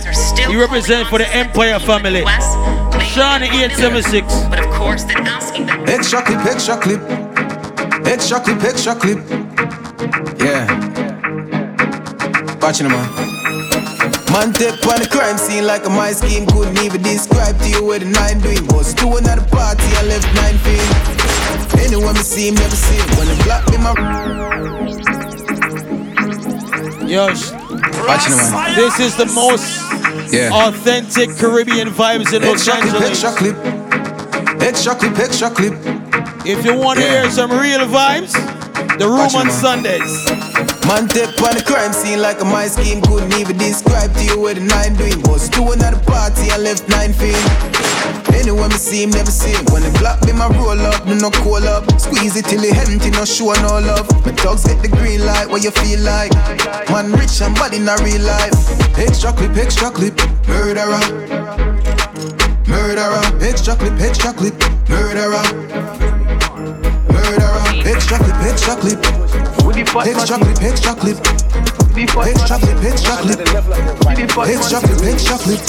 You 0.50 0.60
represent 0.62 1.10
for 1.10 1.18
the 1.18 1.28
Empire 1.36 1.80
family. 1.80 2.24
Sean 3.12 3.44
876. 3.44 4.26
But 4.50 4.60
of 4.60 4.72
course, 4.74 5.04
they're 5.04 5.18
asking 5.18 5.66
them. 5.66 5.84
Extra 5.88 6.22
clip, 6.24 6.46
extra 6.46 6.78
clip. 6.78 7.02
Extra 8.08 8.40
clip, 8.40 8.64
extra 8.64 8.96
clip. 8.96 9.20
Yeah. 10.40 10.66
Watching 12.62 12.88
them 12.88 12.96
man. 12.98 14.19
Man 14.32 14.54
take 14.54 14.86
on 14.86 15.00
the 15.02 15.08
crime 15.10 15.38
scene 15.38 15.66
like 15.66 15.86
a 15.86 15.90
my 15.90 16.12
scheme 16.12 16.46
Couldn't 16.48 16.78
even 16.84 17.02
describe 17.02 17.58
to 17.60 17.70
you 17.70 17.84
what 17.84 18.00
the 18.02 18.06
nine 18.08 18.40
doing 18.40 18.66
Was 18.68 18.94
two 18.94 19.10
at 19.18 19.24
the 19.24 19.46
party 19.50 19.84
I 19.98 20.04
left 20.06 20.28
nine 20.36 20.58
feet 20.64 21.84
Anyone 21.86 22.14
me 22.14 22.22
see 22.22 22.48
him, 22.50 22.56
never 22.56 22.76
see 22.76 22.96
him 22.96 23.10
When 23.18 23.28
the 23.28 23.36
black 23.44 23.68
me 23.70 23.78
my 23.78 23.94
Yosh. 27.10 27.50
Watching 28.06 28.38
them 28.38 28.52
man. 28.52 28.76
This 28.76 29.00
is 29.00 29.16
the 29.16 29.26
most 29.26 29.82
Yeah. 30.32 30.52
authentic 30.54 31.36
Caribbean 31.38 31.90
vibes 31.90 32.32
in 32.34 32.44
Los 32.44 32.68
Angeles. 32.68 33.02
extra 33.10 33.32
clip. 33.32 33.58
Extra 34.62 34.94
clip, 34.94 35.18
extra 35.18 35.50
clip. 35.50 35.74
If 36.46 36.64
you 36.66 36.76
want 36.76 37.00
to 37.00 37.06
Yeah. 37.06 37.22
hear 37.24 37.32
some 37.32 37.52
real 37.52 37.80
vibes, 37.88 38.34
the 38.98 39.08
room 39.08 39.34
on. 39.36 39.50
Sundays. 39.50 40.26
Man 40.88 41.08
take 41.08 41.36
on 41.42 41.54
the 41.56 41.64
crime 41.66 41.94
scene 41.94 42.22
like 42.22 42.42
a 42.42 42.46
my 42.46 42.68
scheme. 42.68 43.02
Couldn't 43.02 43.34
even 43.36 43.58
describe 43.58 44.14
to 44.14 44.24
you 44.24 44.40
what 44.40 44.56
the 44.56 44.64
nine 44.64 44.96
doing. 44.96 45.22
Was 45.28 45.50
two 45.50 45.66
at 45.74 45.80
the 45.80 46.02
party 46.08 46.52
I 46.52 46.58
left 46.58 46.88
nine 46.88 47.14
feet. 47.14 47.38
Anyone 48.34 48.70
me 48.70 48.80
see 48.80 49.04
him, 49.04 49.12
never 49.12 49.32
see 49.32 49.52
him. 49.52 49.66
When 49.74 49.84
the 49.84 49.92
block 50.00 50.22
be 50.26 50.32
my 50.32 50.48
roll 50.56 50.80
up, 50.80 51.06
me 51.06 51.16
no 51.16 51.30
call 51.30 51.66
up. 51.68 51.84
Squeeze 52.00 52.36
it 52.36 52.46
till 52.46 52.64
it 52.64 52.78
empty, 52.88 53.12
no 53.12 53.26
show 53.26 53.54
no 53.60 53.84
love. 53.84 54.08
My 54.26 54.32
dogs 54.32 54.64
get 54.64 54.82
the 54.82 54.88
green 54.88 55.26
light, 55.26 55.50
what 55.50 55.64
you 55.64 55.72
feel 55.72 56.00
like? 56.02 56.32
Man 56.90 57.12
rich 57.14 57.42
and 57.42 57.54
bad 57.56 57.74
in 57.74 57.88
a 57.90 57.96
real 58.00 58.24
life. 58.24 58.56
Extra 58.98 59.34
clip, 59.34 59.58
extra 59.58 59.92
clip, 59.92 60.16
murderer. 60.48 61.04
Murderer, 62.66 63.24
extra 63.44 63.76
clip, 63.76 64.00
extra 64.00 64.32
clip, 64.32 64.56
Murderer, 64.90 65.46
extra 67.90 68.18
clip, 68.18 68.36
extra 68.46 68.76
clip 68.76 69.00
Extra 70.06 70.38
clip, 70.38 70.62
extra 70.62 70.96
clip 70.96 71.18
Extra 71.98 72.60
clip, 72.60 72.84
extra 72.84 73.18
clip 73.18 73.40
Extra 74.48 74.80
clip, 74.80 75.04
extra 75.04 75.38
clip 75.38 75.60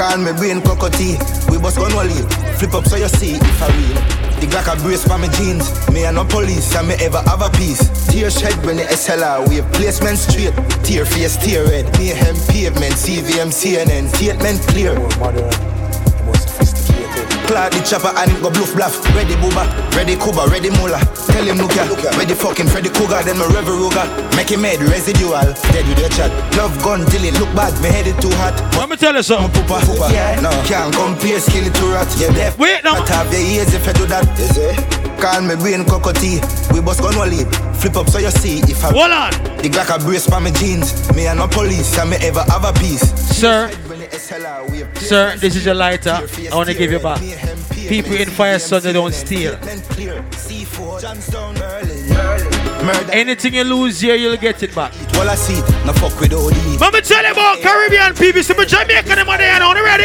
Call 0.00 0.18
me 0.18 0.32
brain 0.32 0.62
cockatoo. 0.62 1.18
We 1.50 1.58
bust 1.58 1.76
gun 1.76 1.94
wally. 1.94 2.22
Flip 2.56 2.72
up 2.74 2.86
so 2.86 2.96
you 2.96 3.08
see 3.08 3.34
if 3.34 3.62
I 3.62 3.66
real. 3.68 3.94
The 4.40 4.46
Glock 4.46 4.72
a 4.72 4.76
brace 4.82 5.04
for 5.06 5.18
my 5.18 5.28
jeans. 5.28 5.68
Me 5.90 6.04
and 6.04 6.16
no 6.16 6.24
police, 6.24 6.74
and 6.74 6.88
me 6.88 6.94
ever 7.00 7.20
have 7.28 7.42
a 7.42 7.50
piece. 7.50 7.82
Tear 8.06 8.30
shed 8.30 8.56
when 8.64 8.76
the 8.76 8.84
SLR 8.84 9.46
wave 9.48 9.70
placement 9.72 10.18
straight. 10.18 10.54
Tear 10.84 11.04
face, 11.04 11.36
tear 11.36 11.64
red. 11.66 11.86
Mayhem 11.98 12.36
pavement, 12.48 12.94
CVM, 12.94 13.52
CNN. 13.52 14.08
Statement 14.08 14.60
clear. 14.68 14.94
Clad 17.50 17.74
the 17.74 17.82
chopper 17.82 18.14
and 18.14 18.30
go 18.38 18.46
bluff 18.46 18.78
bluff. 18.78 18.94
Ready 19.10 19.34
booba, 19.42 19.66
ready 19.98 20.14
kuba, 20.14 20.46
ready 20.46 20.70
mula. 20.70 21.02
Tell 21.34 21.42
him 21.42 21.58
look 21.58 21.74
ya, 21.74 21.82
ready 22.14 22.30
fucking 22.30 22.70
Freddy 22.70 22.94
Krueger, 22.94 23.26
then 23.26 23.42
my 23.42 23.46
rever 23.50 23.74
Ruger. 23.74 24.06
Make 24.38 24.54
him 24.54 24.62
mad 24.62 24.78
residual. 24.78 25.50
Dead 25.74 25.82
with 25.90 25.98
your 25.98 26.14
chat. 26.14 26.30
Love 26.54 26.78
gun 26.86 27.02
till 27.10 27.26
it 27.26 27.34
look 27.42 27.50
bad, 27.58 27.74
me 27.82 27.90
headed 27.90 28.14
too 28.22 28.30
hot. 28.38 28.54
Let 28.78 28.88
me 28.88 28.94
tell 28.94 29.18
you 29.18 29.26
something. 29.26 29.50
Poopa, 29.50 29.82
poopa. 29.82 30.06
No, 30.38 30.50
can't 30.62 30.94
compare 30.94 31.42
skill 31.42 31.66
it 31.66 31.74
to 31.74 31.86
rat. 31.90 32.06
Yeah, 32.22 32.30
deaf. 32.30 32.54
Wait, 32.56 32.84
no. 32.84 32.94
But 32.94 33.08
have 33.10 33.32
your 33.34 33.42
ears 33.42 33.74
if 33.74 33.82
you 33.82 33.94
do 33.98 34.06
that. 34.06 34.22
You 34.38 34.46
see? 34.54 34.70
Call 35.18 35.42
me 35.42 35.58
brain 35.58 35.82
cockatoo. 35.84 36.38
We 36.70 36.78
bust 36.80 37.02
gun 37.02 37.18
wally. 37.18 37.50
Flip 37.82 37.96
up 37.96 38.08
so 38.08 38.22
you 38.22 38.30
see 38.30 38.62
if 38.70 38.84
I. 38.84 38.94
Hold 38.94 39.10
on. 39.10 39.34
The 39.58 39.68
Glock 39.68 39.90
a 39.90 39.98
brace 39.98 40.24
for 40.24 40.38
my 40.38 40.54
jeans. 40.54 40.94
Me 41.18 41.26
and 41.26 41.42
no 41.42 41.48
police, 41.48 41.98
and 41.98 42.10
me 42.10 42.16
ever 42.22 42.46
have 42.46 42.62
a 42.62 42.72
piece. 42.78 43.10
Sir, 43.18 43.68
sir, 44.10 45.36
this 45.36 45.56
is 45.56 45.64
your 45.64 45.74
lighter. 45.74 46.10
I 46.10 46.54
want 46.54 46.68
to 46.68 46.74
give 46.74 46.90
you 46.90 46.98
back. 46.98 47.20
People 47.88 48.14
in 48.14 48.28
fire 48.28 48.58
so 48.58 48.80
they 48.80 48.92
don't 48.92 49.12
steal. 49.14 49.54
Anything 53.12 53.54
you 53.54 53.64
lose 53.64 54.00
here, 54.00 54.16
you'll 54.16 54.36
get 54.36 54.62
it 54.62 54.74
back. 54.74 54.92
Well, 55.12 55.28
I 55.28 55.34
see 55.34 55.54
it. 55.54 55.86
No 55.86 55.92
fuck 55.92 56.18
with 56.20 56.32
OD. 56.32 56.80
Let 56.80 56.94
me 56.94 57.00
tell 57.00 57.24
you 57.24 57.32
about 57.32 57.58
Caribbean 57.60 58.14
people. 58.14 58.42
See, 58.42 58.54
Jamaican 58.54 59.16
them 59.16 59.28
are 59.28 59.38
there 59.38 59.58
now. 59.58 59.74
You 59.74 59.84
ready? 59.84 60.04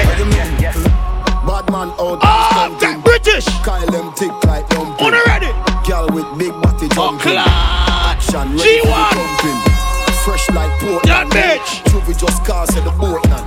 Bad 1.45 1.69
man 1.69 1.89
out 1.89 2.19
oh, 2.23 2.77
that 2.81 3.01
British. 3.03 3.45
Kyle 3.63 3.85
them 3.85 4.11
tick 4.13 4.31
like 4.45 4.67
dumpling. 4.69 5.13
On 5.13 5.25
ready? 5.27 5.51
Girl 5.87 6.09
with 6.09 6.25
big 6.39 6.51
body 6.61 6.87
oh, 6.97 7.17
jumping. 7.17 7.37
Action 7.37 8.57
ready 8.57 8.81
the 8.81 8.87
G1. 8.87 9.74
Fresh 10.25 10.49
like 10.57 10.73
Portland. 10.81 11.05
That 11.05 11.29
bitch. 11.29 11.85
Juvie 11.93 12.17
just 12.17 12.43
cast 12.43 12.75
at 12.75 12.83
the 12.83 12.89
boat 12.97 13.21
now. 13.29 13.45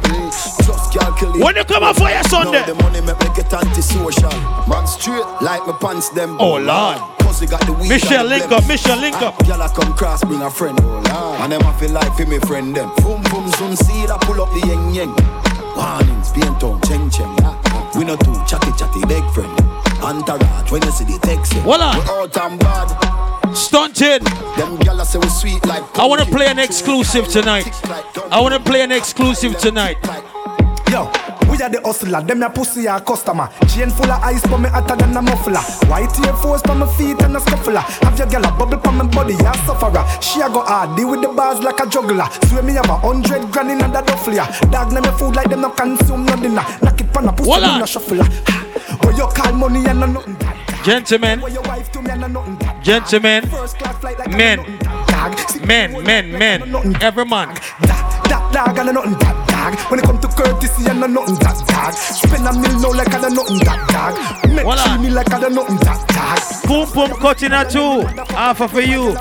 Just 0.63 0.95
calculate. 0.95 1.43
When 1.43 1.57
you 1.57 1.65
come 1.65 1.83
on 1.83 1.93
Fayah 1.93 2.23
Sunday. 2.31 2.61
Now 2.61 2.67
the 2.67 2.75
money 2.79 3.01
make 3.01 3.19
me 3.19 3.27
get 3.35 3.53
antisocial. 3.53 4.31
Man 4.71 4.87
straight 4.87 5.27
like 5.43 5.67
my 5.67 5.75
pants 5.83 6.11
them. 6.11 6.37
Oh, 6.39 6.55
Lord. 6.55 7.03
Pussy 7.19 7.47
got 7.47 7.67
the 7.67 7.73
weed 7.73 7.89
Michelle, 7.89 8.21
and 8.21 8.29
link 8.29 8.53
up, 8.53 8.65
Michelle, 8.69 8.97
link 8.97 9.21
up. 9.21 9.35
I 9.43 9.69
come 9.75 9.93
cross, 9.95 10.23
bring 10.23 10.41
a 10.41 10.51
friend. 10.51 10.79
Oh, 10.81 11.03
Lord. 11.03 11.41
And 11.43 11.53
them 11.53 11.63
I 11.67 11.73
feel 11.81 11.91
like 11.91 12.15
for 12.15 12.27
me 12.27 12.39
friend 12.47 12.75
them. 12.77 12.95
Boom, 13.03 13.23
boom, 13.27 13.51
zoom, 13.59 13.75
see 13.75 14.07
that 14.07 14.21
pull 14.23 14.41
up 14.41 14.51
the 14.55 14.61
yeng 14.63 14.95
yeng. 14.95 15.11
Warnings, 15.75 16.31
paint 16.31 16.63
on, 16.63 16.81
cheng 16.87 17.11
cheng. 17.11 17.35
We 17.99 18.05
not 18.05 18.23
too 18.23 18.39
chatty 18.47 18.71
chatty, 18.79 19.03
big 19.11 19.27
friend. 19.35 19.51
Entourage, 20.03 20.71
when 20.71 20.83
you 20.83 20.91
see 20.91 21.05
the 21.05 21.19
text. 21.23 21.53
Hold 21.55 21.81
on. 21.81 21.97
We 21.97 22.03
out 22.11 22.37
and 22.37 22.61
bad. 22.61 23.55
Stunted. 23.55 24.23
Them 24.23 24.77
gyal 24.79 25.05
say 25.05 25.19
we 25.19 25.29
sweet 25.29 25.67
like. 25.67 25.83
I 25.99 26.05
want 26.07 26.21
to 26.23 26.27
play 26.27 26.47
an 26.47 26.59
exclusive 26.59 27.29
tonight. 27.29 27.69
I 28.31 28.41
want 28.41 28.55
to 28.55 28.61
play 28.61 28.83
an 28.83 28.93
exclusive 28.93 29.59
tonight. 29.59 29.97
Yo, 30.91 31.11
we 31.59 31.65
are 31.65 31.71
the 31.71 31.81
hustler, 31.83 32.23
them 32.23 32.43
a 32.43 32.51
pussy 32.51 32.87
a 32.87 33.01
customer. 33.01 33.49
Chain 33.69 33.91
full 33.91 34.11
of 34.11 34.23
ice, 34.23 34.43
but 34.47 34.59
me 34.59 34.69
hotter 34.69 34.95
than 34.97 35.17
a 35.17 35.23
muffler. 35.23 35.61
White 35.91 36.15
Air 36.27 36.35
Force 36.35 36.63
pa 36.63 36.75
my 36.75 36.87
feet 36.97 37.21
and 37.23 37.37
a 37.37 37.41
scuffler. 37.41 37.81
Have 38.07 38.19
your 38.19 38.29
girl 38.29 38.45
a 38.47 38.51
bubble 38.53 38.79
pa 38.79 38.91
my 38.93 39.07
body, 39.07 39.35
a 39.35 39.53
sufferer. 39.67 40.05
She 40.23 40.41
a 40.41 40.49
go 40.49 40.63
hard, 40.63 40.97
deal 40.97 41.11
with 41.11 41.23
the 41.23 41.29
bars 41.29 41.61
like 41.61 41.81
a 41.81 41.87
juggler. 41.89 42.29
Swear 42.47 42.63
me 42.63 42.75
have 42.75 42.89
a 42.89 42.97
hundred 42.99 43.51
grand 43.51 43.71
in 43.71 43.81
a 43.83 43.89
duffel 43.91 44.35
ya. 44.35 44.47
Dog 44.71 44.93
name 44.93 45.03
me 45.03 45.11
food 45.19 45.35
like 45.35 45.51
them 45.51 45.63
no 45.63 45.71
consume 45.71 46.25
no 46.27 46.37
dinner. 46.37 46.65
Knock 46.83 47.01
it 47.01 47.13
pan 47.13 47.29
a 47.29 47.33
pussy, 47.33 47.51
me 47.51 47.67
on. 47.67 47.79
no 47.81 47.87
shuffler. 47.87 48.25
Where 49.03 49.17
you 49.17 49.27
call 49.27 49.53
money 49.53 49.87
and 49.87 50.01
no 50.01 50.07
nothing. 50.07 50.37
Gentlemen, 50.85 51.41
Where 51.41 51.53
your 51.53 51.63
wife 51.63 51.91
to 51.93 52.03
me 52.03 52.11
and 52.11 52.21
no 52.21 52.29
nothing. 52.29 52.83
gentlemen, 52.83 53.47
First 53.51 53.79
class 53.79 53.99
flight 53.99 54.19
like 54.19 54.31
men, 54.31 54.61
men, 55.67 56.05
men, 56.05 56.33
men, 56.39 56.97
every 57.03 57.25
man. 57.25 57.49
That 57.83 58.51
dog 58.53 58.79
and 58.79 58.95
nothing 58.95 59.13
that 59.19 59.58
dog. 59.59 59.91
When 59.91 60.01
it 60.01 60.05
come 60.05 60.19
to 60.21 60.29
courtesy 60.29 60.89
and 60.89 61.03
a 61.05 61.09
nothing 61.09 61.35
that 61.37 61.59
dog. 61.67 61.93
Spend 61.95 62.47
a 62.47 62.53
mill 62.53 62.81
now 62.81 62.93
like 62.93 63.15
I 63.15 63.21
don't 63.21 63.35
nothing 63.35 63.59
that 63.67 63.81
dog. 63.91 64.15
Make 64.55 64.65
Hold 64.65 64.79
three 64.79 64.99
me 64.99 65.11
like 65.11 65.33
I 65.33 65.41
don't 65.41 65.55
nothing 65.55 65.77
that 65.79 66.01
dog. 66.09 66.39
Boom, 66.69 66.87
boom, 66.93 67.19
cutting 67.21 67.53
a 67.53 67.65
two. 67.69 68.07
Half 68.35 68.61
of 68.61 68.71
for 68.71 68.81
you 68.81 69.17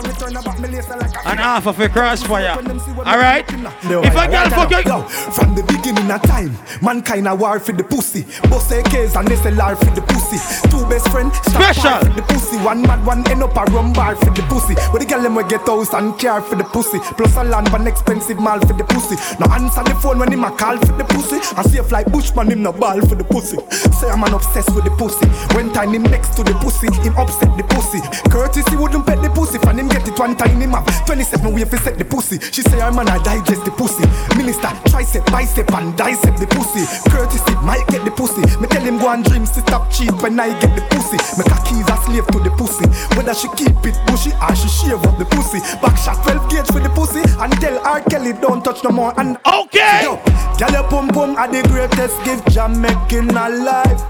and 1.27 1.39
half 1.39 1.67
of 1.67 1.79
a 1.79 1.89
crossfire. 1.89 2.57
Alright? 2.99 3.45
If 3.49 4.15
a 4.15 4.27
girl 4.27 4.49
fuck 4.49 4.71
you. 4.71 4.81
Yo, 4.87 5.01
from 5.03 5.55
the 5.55 5.63
beginning 5.63 6.09
of 6.09 6.21
time, 6.23 6.55
mankind 6.81 7.27
a 7.27 7.35
war 7.35 7.59
for 7.59 7.73
the 7.73 7.83
pussy. 7.83 8.23
Boss 8.49 8.71
AKs 8.71 9.19
and 9.19 9.27
SLR 9.27 9.77
for 9.77 9.91
the 9.91 10.01
pussy. 10.01 10.39
Two 10.69 10.85
best 10.87 11.07
friends, 11.09 11.35
Special. 11.43 11.99
for 11.99 12.13
the 12.15 12.21
pussy. 12.23 12.57
One 12.63 12.81
mad 12.81 13.05
one 13.05 13.27
end 13.29 13.43
up 13.43 13.55
a 13.55 13.63
rum 13.71 13.93
bar 13.93 14.15
for 14.15 14.31
the 14.31 14.43
pussy. 14.43 14.75
But 14.91 14.99
the 14.99 15.05
girl 15.05 15.21
them 15.21 15.35
we 15.35 15.43
get 15.47 15.67
house 15.67 15.93
and 15.93 16.17
care 16.17 16.41
for 16.41 16.55
the 16.55 16.63
pussy. 16.63 16.99
Plus 16.99 17.35
a 17.35 17.43
land 17.43 17.69
one 17.69 17.87
expensive 17.87 18.39
mall 18.39 18.59
for 18.59 18.73
the 18.73 18.83
pussy. 18.83 19.15
Now 19.39 19.53
answer 19.53 19.83
the 19.83 19.95
phone 20.01 20.19
when 20.19 20.31
him 20.37 20.43
a 20.43 20.51
call 20.55 20.77
for 20.77 20.93
the 20.93 21.03
pussy. 21.03 21.41
And 21.57 21.65
safe 21.65 21.91
like 21.91 22.11
Bushman 22.11 22.51
him 22.51 22.61
no 22.61 22.71
ball 22.71 23.01
for 23.01 23.15
the 23.15 23.23
pussy. 23.23 23.57
Say 23.97 24.09
I'm 24.09 24.23
an 24.23 24.33
obsessed 24.33 24.73
with 24.75 24.85
the 24.85 24.93
pussy. 24.93 25.25
When 25.55 25.73
time 25.73 25.93
him 25.93 26.03
next 26.03 26.37
to 26.37 26.43
the 26.43 26.53
pussy, 26.61 26.87
him 27.01 27.17
upset 27.17 27.49
the 27.57 27.65
pussy. 27.73 27.99
Courtesy 28.29 28.75
wouldn't 28.77 29.05
pet 29.05 29.21
the 29.21 29.29
pussy. 29.29 29.57
Fan 29.57 29.79
him 29.79 29.89
get 29.89 30.07
it 30.07 30.17
one 30.19 30.35
time 30.37 30.61
him 30.61 30.71
have 30.71 30.85
27 31.05 31.53
way 31.53 31.65
fi 31.65 31.77
set 31.77 31.97
the 31.97 32.05
pussy. 32.05 32.37
She 32.53 32.61
say 32.61 32.79
her 32.79 32.91
man 32.91 33.09
I 33.09 33.17
digest 33.23 33.65
the 33.65 33.71
pussy. 33.71 34.05
Minister 34.37 34.69
tricep, 34.93 35.25
bicep 35.31 35.73
and 35.73 35.97
dissect 35.97 36.39
the 36.39 36.47
pussy. 36.47 36.85
Courtesy 37.09 37.53
might 37.65 37.85
get 37.89 38.05
the 38.05 38.11
pussy. 38.11 38.41
Me 38.61 38.67
tell 38.69 38.85
him 38.85 38.99
go 38.99 39.09
and 39.09 39.25
dream 39.25 39.45
to 39.45 39.61
stop 39.65 39.89
cheat 39.89 40.13
when 40.21 40.39
I 40.39 40.53
get 40.61 40.75
the 40.77 40.85
pussy. 40.93 41.17
Me 41.37 41.43
khakis 41.49 41.89
a 41.89 41.95
slave 42.05 42.27
to 42.29 42.39
the 42.39 42.53
pussy. 42.53 42.85
Whether 43.17 43.33
she 43.33 43.49
keep 43.57 43.73
it 43.81 43.97
bushy 44.05 44.31
or 44.37 44.53
she 44.53 44.69
shave 44.69 45.01
up 45.01 45.17
the 45.17 45.25
pussy. 45.25 45.59
Back 45.81 45.97
shot 45.97 46.21
12 46.23 46.49
gauge 46.51 46.69
for 46.69 46.79
the 46.79 46.89
pussy 46.93 47.25
and 47.41 47.51
tell 47.57 47.77
R. 47.81 48.01
Kelly 48.05 48.33
don't 48.33 48.63
touch 48.63 48.83
no 48.83 48.91
more. 48.91 49.13
And 49.17 49.37
okay, 49.45 50.03
yo, 50.03 50.16
girl 50.57 50.71
your 50.71 50.83
pum 50.89 51.07
pum 51.09 51.35
are 51.35 51.47
the 51.47 51.61
greatest 51.67 52.23
gift 52.23 52.49
Jamaican 52.51 53.29
alive. 53.29 54.01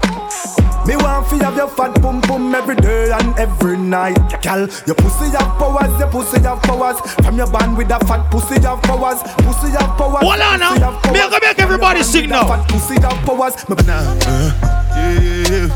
Me 0.86 0.96
want 0.96 1.26
fi 1.28 1.36
have 1.44 1.56
your 1.56 1.68
fat 1.68 1.94
pum 2.00 2.20
pum 2.22 2.54
every 2.54 2.74
day 2.76 3.10
and 3.12 3.38
every 3.38 3.76
night. 3.76 4.16
Gal, 4.40 4.60
your 4.86 4.94
pussy 4.96 5.28
have 5.36 5.58
powers, 5.58 5.98
your 6.00 6.08
pussy 6.08 6.40
have 6.40 6.62
powers. 6.62 6.98
From 7.22 7.36
your 7.36 7.50
band 7.50 7.76
with 7.76 7.90
a 7.90 7.98
fat 8.06 8.30
pussy 8.30 8.58
have 8.62 8.80
powers. 8.82 9.22
Pussy 9.44 9.68
have 9.72 9.98
powers. 9.98 10.22
Hold 10.22 10.40
on 10.40 10.60
now. 10.60 10.72
pussy 10.72 10.80
have. 10.80 11.12
Me 11.12 11.20
a 11.20 11.28
go 11.28 11.38
make 11.42 11.58
everybody 11.58 11.98
From 12.00 12.08
sing 12.08 12.22
with 12.22 12.30
a 12.30 12.34
now. 12.34 12.48
Fat 12.48 12.68
pussy 12.70 12.94
have 13.02 13.18
powers. 13.26 13.54
Me 13.68 13.86
nah. 13.86 14.00
Uh, 14.26 14.52
yeah, 14.96 15.20
yeah, 15.20 15.68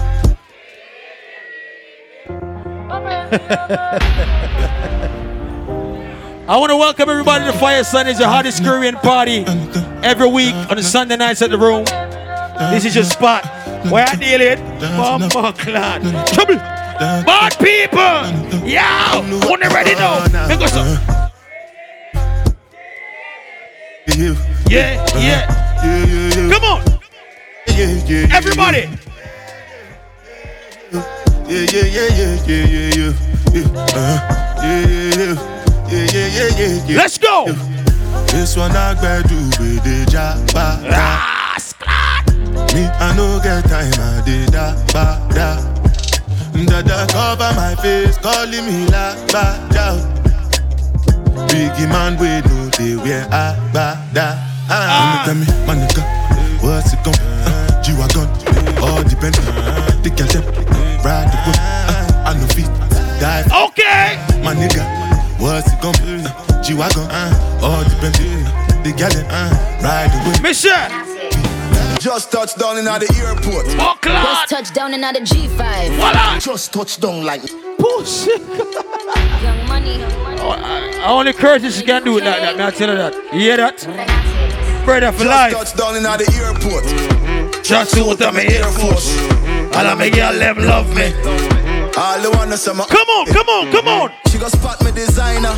yeah. 4.93 5.19
I 6.49 6.57
want 6.59 6.71
to 6.71 6.77
welcome 6.77 7.09
everybody 7.09 7.45
to 7.45 7.53
Fire 7.53 7.85
Sun. 7.85 8.09
It's 8.09 8.19
your 8.19 8.29
hottest 8.29 8.65
Korean 8.65 8.97
party 8.97 9.45
every 10.03 10.29
week 10.29 10.53
on 10.55 10.77
the 10.77 10.83
Sunday 10.83 11.17
nights 11.17 11.41
at 11.41 11.51
the 11.51 11.59
room. 11.59 11.85
This 12.73 12.85
is 12.85 12.97
your 12.97 13.05
spot. 13.05 13.45
Where 13.91 14.05
I 14.05 14.17
deal 14.17 14.41
it? 14.41 14.59
Mama 14.97 15.53
clan. 15.57 16.03
Trouble. 16.27 16.57
Bad 16.57 17.57
people. 17.59 18.67
Yeah. 18.67 19.21
Wanna 19.49 19.69
ready 19.69 19.95
now? 19.95 20.25
Us 20.25 20.77
up. 20.77 21.33
Yeah, 24.69 25.07
yeah. 25.17 26.51
Come 26.51 26.65
on. 26.65 26.83
Everybody. 28.33 28.89
Yeah, 30.93 31.67
yeah, 31.71 31.85
yeah, 31.85 32.09
yeah, 32.09 32.47
yeah, 32.47 32.67
yeah, 32.67 32.97
yeah, 32.97 33.13
yeah. 33.55 34.53
Yeah, 34.63 34.87
yeah, 35.17 35.62
Let's 35.93 37.19
go. 37.19 37.45
This 38.29 38.57
one 38.57 38.71
I 38.71 38.95
gotta 38.95 39.29
do 39.29 39.37
with 39.61 39.85
the 39.85 40.07
jabba. 40.09 40.81
Me, 42.73 42.87
I 42.87 43.15
no 43.15 43.39
get 43.43 43.65
time, 43.69 43.93
I 44.01 44.23
did 44.25 44.51
da 44.53 44.73
ba 44.93 45.21
da. 45.35 45.61
Dada 46.65 47.07
cover 47.13 47.53
my 47.57 47.75
face, 47.83 48.17
calling 48.19 48.65
me 48.65 48.87
la 48.87 49.15
ba 49.29 49.61
da. 49.69 50.01
Biggie 51.49 51.89
man, 51.91 52.17
we 52.17 52.41
know 52.49 52.71
they 52.79 52.97
wear 52.97 53.25
a 53.27 53.53
ba 53.75 54.01
da. 54.15 54.39
Ah, 54.71 55.23
tell 55.27 55.35
me, 55.35 55.45
my 55.67 55.75
nigga, 55.77 56.03
what's 56.63 56.95
it 56.95 57.05
gon' 57.05 57.13
uh, 57.21 57.83
G-Wagon, 57.83 58.29
all 58.81 59.03
depend. 59.05 59.35
The 60.01 60.09
girl 60.09 60.27
them, 60.33 60.45
ride 61.05 61.29
the 61.29 61.37
whip. 61.45 61.57
Uh, 61.61 62.25
I 62.25 62.33
know 62.33 62.47
feet, 62.57 62.73
die. 63.21 63.45
Okay. 63.69 64.17
My 64.43 64.55
nigga, 64.55 64.81
what's 65.43 65.73
it 65.73 65.81
gon' 65.83 65.93
be? 65.99 66.23
Uh, 66.25 66.63
G-Wagon, 66.63 67.11
uh, 67.11 67.61
all 67.63 67.83
depend. 67.85 68.15
The 68.85 68.95
girl 68.97 69.11
them, 69.11 69.27
uh, 69.29 69.51
ride 69.83 70.11
the 70.11 70.31
whip. 70.31 70.43
Michelle. 70.43 70.89
Just 72.01 72.33
touched 72.33 72.59
down 72.59 72.79
in 72.79 72.85
the 72.85 72.91
airport. 73.23 73.67
Just 74.03 74.49
touched 74.49 74.75
down 74.75 74.95
in 74.95 75.01
the 75.01 75.21
G5. 75.21 75.97
Voila. 75.97 76.39
Just 76.39 76.73
touched 76.73 77.01
down 77.01 77.25
like 77.25 77.43
push. 77.79 78.27
Young 78.27 79.69
money. 79.69 80.03
Only 81.05 81.33
Curtis 81.33 81.81
can 81.83 82.05
do 82.05 82.19
it 82.19 82.25
like 82.25 82.41
that. 82.41 82.57
May 82.57 82.67
I 82.67 82.71
tell 82.71 82.89
her 82.89 82.97
that? 82.97 83.15
You 83.33 83.41
hear 83.41 83.57
that? 83.59 83.79
Brother 84.85 85.13
for 85.13 85.25
life. 85.25 85.53
Just 85.53 85.53
life. 85.53 85.53
touched 85.53 85.77
down 85.77 85.97
in 85.97 86.03
the 86.03 86.11
airport. 86.43 87.65
Just 87.65 87.93
suit 87.93 88.21
of 88.21 88.35
my 88.35 88.43
Air 88.43 88.65
Force. 88.65 89.17
All 89.77 89.87
of 89.87 89.99
my 89.99 90.11
girl 90.11 90.33
them 90.33 90.59
love 90.59 90.89
me. 90.97 91.62
All 91.97 92.21
the 92.21 92.31
wanna 92.31 92.57
say 92.57 92.73
my 92.73 92.85
Come 92.87 93.09
on, 93.09 93.27
come 93.27 93.49
on, 93.49 93.73
come 93.73 93.89
on. 93.89 94.13
She 94.29 94.39
go 94.39 94.49
spot 94.49 94.83
me 94.85 94.93
designer. 94.93 95.55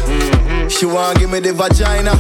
She 0.69 0.87
want 0.87 1.19
give 1.19 1.31
me 1.31 1.41
the 1.41 1.53
vagina. 1.53 2.13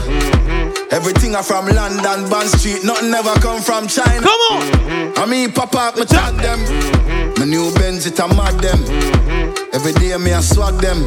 Everything 0.90 1.34
I 1.34 1.42
from 1.42 1.66
London, 1.66 2.30
Bond 2.30 2.48
Street. 2.48 2.84
Nothing 2.84 3.12
ever 3.12 3.34
come 3.40 3.60
from 3.60 3.88
China. 3.88 4.22
Come 4.22 4.40
on. 4.52 5.18
I 5.18 5.26
mean, 5.26 5.50
pop 5.50 5.74
up, 5.74 5.96
me 5.96 6.04
tag 6.04 6.36
them. 6.36 6.60
My 7.38 7.44
new 7.44 7.74
Benz, 7.74 8.06
it 8.06 8.18
a 8.20 8.28
mad 8.28 8.60
them. 8.60 8.78
Every 9.72 9.92
day 9.94 10.16
me 10.16 10.32
I 10.32 10.40
swag 10.40 10.80
them. 10.80 11.02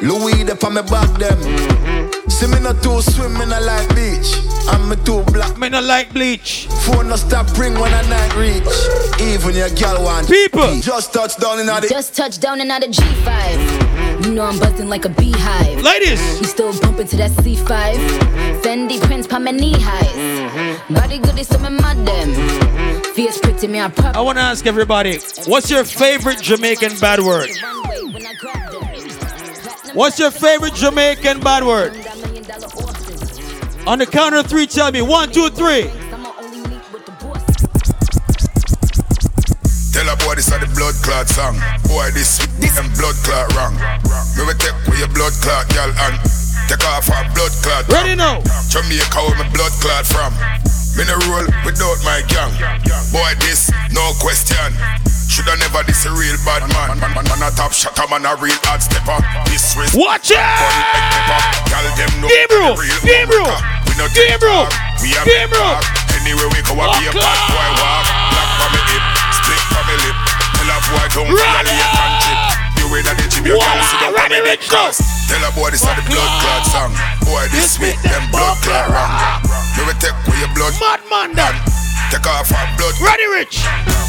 Louis 0.00 0.44
de 0.44 0.54
on 0.64 0.74
me 0.74 0.82
back 0.82 1.10
them. 1.18 1.89
See 2.30 2.46
me 2.46 2.60
not 2.60 2.82
too 2.82 3.02
swim, 3.02 3.34
me 3.34 3.44
not 3.44 3.62
like 3.62 3.88
beach. 3.94 4.38
I'm 4.68 4.88
me 4.88 4.96
too 5.04 5.22
black. 5.24 5.58
Me 5.58 5.68
not 5.68 5.84
like 5.84 6.12
bleach. 6.12 6.66
Phone 6.84 7.08
no 7.08 7.16
stop 7.16 7.46
ring 7.58 7.74
when 7.74 7.92
I 7.92 8.02
night 8.08 8.34
reach. 8.36 9.20
Even 9.20 9.54
your 9.54 9.68
girl 9.70 10.04
want 10.04 10.28
people. 10.28 10.80
Just 10.80 11.12
touch 11.12 11.36
down 11.36 11.58
in 11.58 11.66
the 11.66 11.86
Just 11.88 12.14
touch 12.14 12.38
down 12.38 12.60
in 12.60 12.68
the 12.68 12.74
G5. 12.74 14.24
You 14.24 14.34
know 14.34 14.44
I'm 14.44 14.58
buzzing 14.58 14.88
like 14.88 15.04
a 15.04 15.08
beehive. 15.08 15.82
Ladies. 15.82 16.20
You 16.40 16.46
still 16.46 16.78
bumping 16.80 17.08
to 17.08 17.16
that 17.16 17.32
C5. 17.32 17.96
Fendi 18.62 19.00
prints 19.00 19.26
pa 19.26 19.38
my 19.38 19.50
knee 19.50 19.74
highs. 19.76 20.80
Body 20.88 21.18
good 21.18 21.38
is 21.38 21.48
some 21.48 21.62
mad 21.62 22.06
them. 22.06 22.32
Face 23.14 23.38
pretty 23.38 23.66
me 23.66 23.80
a 23.80 23.90
pop. 23.90 24.16
I 24.16 24.20
want 24.20 24.38
to 24.38 24.42
ask 24.42 24.66
everybody, 24.66 25.18
what's 25.46 25.70
your 25.70 25.84
favorite 25.84 26.40
Jamaican 26.40 26.98
bad 27.00 27.20
word? 27.20 27.50
What's 29.94 30.20
your 30.20 30.30
favorite 30.30 30.74
Jamaican 30.74 31.40
bad 31.40 31.64
word? 31.64 32.09
On 32.50 33.98
the 33.98 34.06
count 34.10 34.34
of 34.34 34.46
three, 34.46 34.66
tell 34.66 34.90
me 34.90 35.02
one, 35.02 35.30
two, 35.30 35.50
three. 35.50 35.86
Tell 39.94 40.08
a 40.10 40.16
boy 40.18 40.34
this 40.34 40.50
are 40.50 40.58
the 40.58 40.66
blood 40.74 40.94
clot 40.98 41.28
song. 41.28 41.54
Boy, 41.86 42.10
this 42.10 42.42
this 42.58 42.76
and 42.78 42.90
blood 42.98 43.14
clot 43.22 43.54
wrong. 43.54 43.78
Me 44.34 44.42
will 44.42 44.58
take 44.58 44.74
with 44.90 44.98
your 44.98 45.06
blood 45.14 45.32
clot, 45.38 45.70
girl, 45.70 45.94
and 45.94 46.18
take 46.66 46.82
off 46.90 47.06
our 47.14 47.22
blood 47.38 47.54
clot. 47.62 47.86
Ready 47.86 48.16
now. 48.16 48.42
Jamaica 48.66 49.20
where 49.30 49.38
my 49.38 49.46
blood 49.54 49.70
clot 49.78 50.02
from. 50.06 50.34
Me 50.98 51.06
no 51.06 51.14
roll 51.30 51.46
without 51.64 51.98
my 52.02 52.22
gang. 52.26 52.52
Boy, 53.14 53.32
this 53.40 53.70
no 53.94 54.02
question. 54.18 54.74
Shoulda 55.30 55.54
never 55.62 55.86
this 55.86 56.04
a 56.06 56.10
real 56.10 56.34
bad 56.42 56.66
man. 56.74 56.98
Man, 56.98 57.14
man, 57.14 57.24
man 57.30 57.42
a 57.46 57.50
top 57.54 57.70
shotter, 57.70 58.06
man 58.10 58.26
a 58.26 58.34
real 58.42 58.58
hard 58.66 58.82
stepper. 58.82 59.18
This. 59.46 59.78
Watch 59.94 60.34
out! 60.34 60.58
Girl, 61.70 61.86
them 61.94 62.10
know 62.18 62.26
Gabriel, 62.26 62.74
Gabriel. 63.06 63.54
We 63.86 63.94
no 63.94 64.10
Gabriel. 64.10 64.66
We 64.98 65.14
Gabriel. 65.14 65.78
Anywhere 66.18 66.50
we 66.50 66.60
go, 66.66 66.74
I 66.76 66.90
be 66.98 67.06
a 67.08 67.14
bad 67.14 67.38
boy 67.48 67.68
walk. 67.78 68.04
Black 68.34 68.50
from 68.58 68.70
me 68.74 68.80
hip, 68.90 69.04
split 69.30 69.62
from 69.70 69.84
me 69.86 69.94
lip. 70.02 70.16
Tell 70.58 70.68
a 70.68 70.76
boy 70.90 71.06
don't 71.14 71.30
violate 71.30 71.78
and 71.78 72.19
You 72.90 72.98
in 72.98 73.06
the 73.06 73.26
gym, 73.30 73.46
you 73.46 73.54
can't 73.54 73.86
sit 73.86 74.02
down 74.02 74.18
on 74.18 74.42
me 74.42 74.58
cause 74.66 74.98
Tell 75.30 75.38
a 75.46 75.54
boy 75.54 75.70
this 75.70 75.86
are 75.86 75.94
the 75.94 76.02
blood 76.10 76.26
clot 76.42 76.66
song. 76.74 76.90
Boy, 77.22 77.46
this 77.54 77.78
with 77.78 77.94
them 78.02 78.26
blood 78.34 78.58
clot 78.66 78.90
wrong. 78.90 79.14
Me 79.78 79.86
will 79.86 79.94
take 80.02 80.10
away 80.26 80.42
your 80.42 80.50
blood. 80.58 80.74
Madman 80.82 81.38
done. 81.38 81.54
Take 82.10 82.26
off 82.26 82.50
our 82.50 82.66
blood. 82.74 82.98
Ready, 82.98 83.30
Rich. 83.30 83.62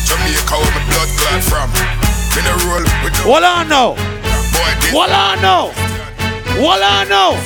Jamaica 0.10 0.58
where 0.58 0.74
my 0.74 0.82
blood 0.90 1.10
clot 1.14 1.42
from. 1.46 1.70
Me 2.34 2.42
no 2.42 2.58
roll 2.66 2.82
with 3.06 3.14
no 3.22 3.30
What 3.30 3.46
I 3.46 3.62
know? 3.70 3.94
boy 4.50 4.74
this. 4.82 4.94
What 4.98 5.14
I 5.14 5.38
know? 5.46 5.70
What 6.58 6.82
I 6.82 7.06
know? 7.06 7.38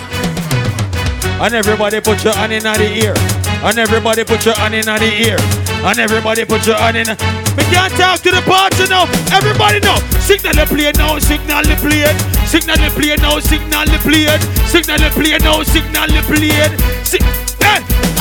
And 1.44 1.54
everybody 1.54 2.00
put 2.00 2.24
your 2.24 2.32
hand 2.32 2.54
in 2.56 2.64
the 2.64 2.88
ear. 3.04 3.14
And 3.60 3.76
everybody 3.78 4.24
put 4.24 4.46
your 4.46 4.56
hand 4.56 4.74
in 4.74 4.88
the 4.88 5.12
ear. 5.28 5.36
And 5.84 6.00
everybody 6.00 6.46
put 6.46 6.66
your 6.66 6.78
hand 6.78 6.96
in. 6.96 7.45
We 7.58 7.64
can't 7.72 7.94
talk 7.96 8.20
to 8.22 8.32
the 8.32 8.42
party 8.44 8.86
now. 8.90 9.08
Everybody 9.32 9.80
know. 9.80 9.98
Signal 10.20 10.54
the 10.54 10.66
play 10.68 10.92
now. 10.96 11.20
Signal 11.20 11.64
the 11.64 11.76
play. 11.80 12.06
Signal 12.48 12.78
the 12.78 12.90
play 12.94 13.16
now. 13.18 13.40
Signal 13.40 13.86
the 13.86 13.98
play. 14.04 14.28
Signal 14.68 14.98
the 15.00 15.10
play 15.12 15.38
now. 15.40 15.64
Signal 15.64 16.08
the 16.08 16.22
play. 16.28 16.68
Si- 17.04 17.46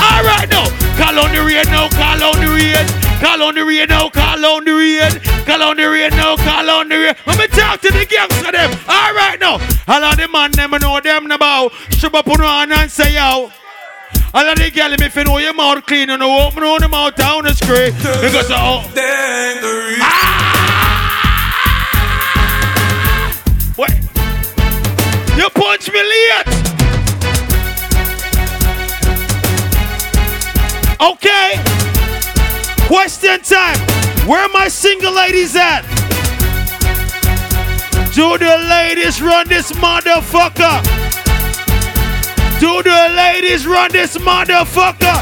all 0.04 0.22
right 0.24 0.48
now. 0.50 0.66
Call 0.96 1.18
on 1.18 1.32
the 1.32 1.42
rain 1.42 1.64
now. 1.66 1.88
Call 1.88 2.22
on 2.22 2.40
the 2.40 2.48
rain. 2.48 2.86
Call 3.20 3.42
on 3.42 3.54
the 3.54 3.64
rain 3.64 3.88
now. 3.88 4.08
Call 4.10 4.44
on 4.44 4.64
the 4.64 4.72
rain. 4.72 5.10
Call 5.44 5.62
on 5.62 5.76
the 5.76 5.84
rain 5.88 6.10
now. 6.10 6.36
Call 6.36 6.70
on 6.70 6.88
the 6.88 6.96
rain. 6.96 7.14
Let 7.26 7.38
me 7.38 7.46
talk 7.48 7.80
to 7.80 7.90
the 7.92 8.06
gangster 8.06 8.52
them. 8.52 8.70
All 8.88 9.14
right 9.14 9.38
now. 9.40 9.58
All 9.88 10.04
of 10.04 10.16
the 10.16 10.28
man 10.28 10.52
them 10.52 10.72
know 10.72 11.00
them 11.00 11.30
about. 11.30 11.72
Shove 11.90 12.14
up 12.14 12.28
on 12.28 12.72
and 12.72 12.90
say 12.90 13.14
yo. 13.14 13.50
All 14.36 14.48
of 14.48 14.58
the 14.58 14.68
girl 14.68 14.92
if 14.92 15.14
you 15.14 15.22
know 15.22 15.38
your 15.38 15.54
mouth 15.54 15.86
clean 15.86 16.10
and 16.10 16.20
you 16.20 16.28
open 16.28 16.64
on 16.64 16.80
the 16.80 16.88
mouth 16.88 17.14
down 17.14 17.44
the 17.44 17.54
screen. 17.54 17.92
Because 17.94 18.50
oh. 18.50 18.82
What? 23.76 23.92
You 25.38 25.48
punch 25.50 25.92
me 25.92 26.02
late. 26.02 26.48
Okay. 31.00 31.54
Question 32.88 33.40
time. 33.40 33.78
Where 34.26 34.42
are 34.42 34.48
my 34.48 34.66
single 34.66 35.14
ladies 35.14 35.54
at? 35.54 35.82
Do 38.12 38.36
the 38.36 38.66
ladies 38.68 39.22
run 39.22 39.46
this 39.46 39.70
motherfucker? 39.70 41.03
Do 42.64 42.82
the 42.82 43.12
ladies 43.14 43.66
run 43.66 43.92
this 43.92 44.16
motherfucker? 44.16 45.20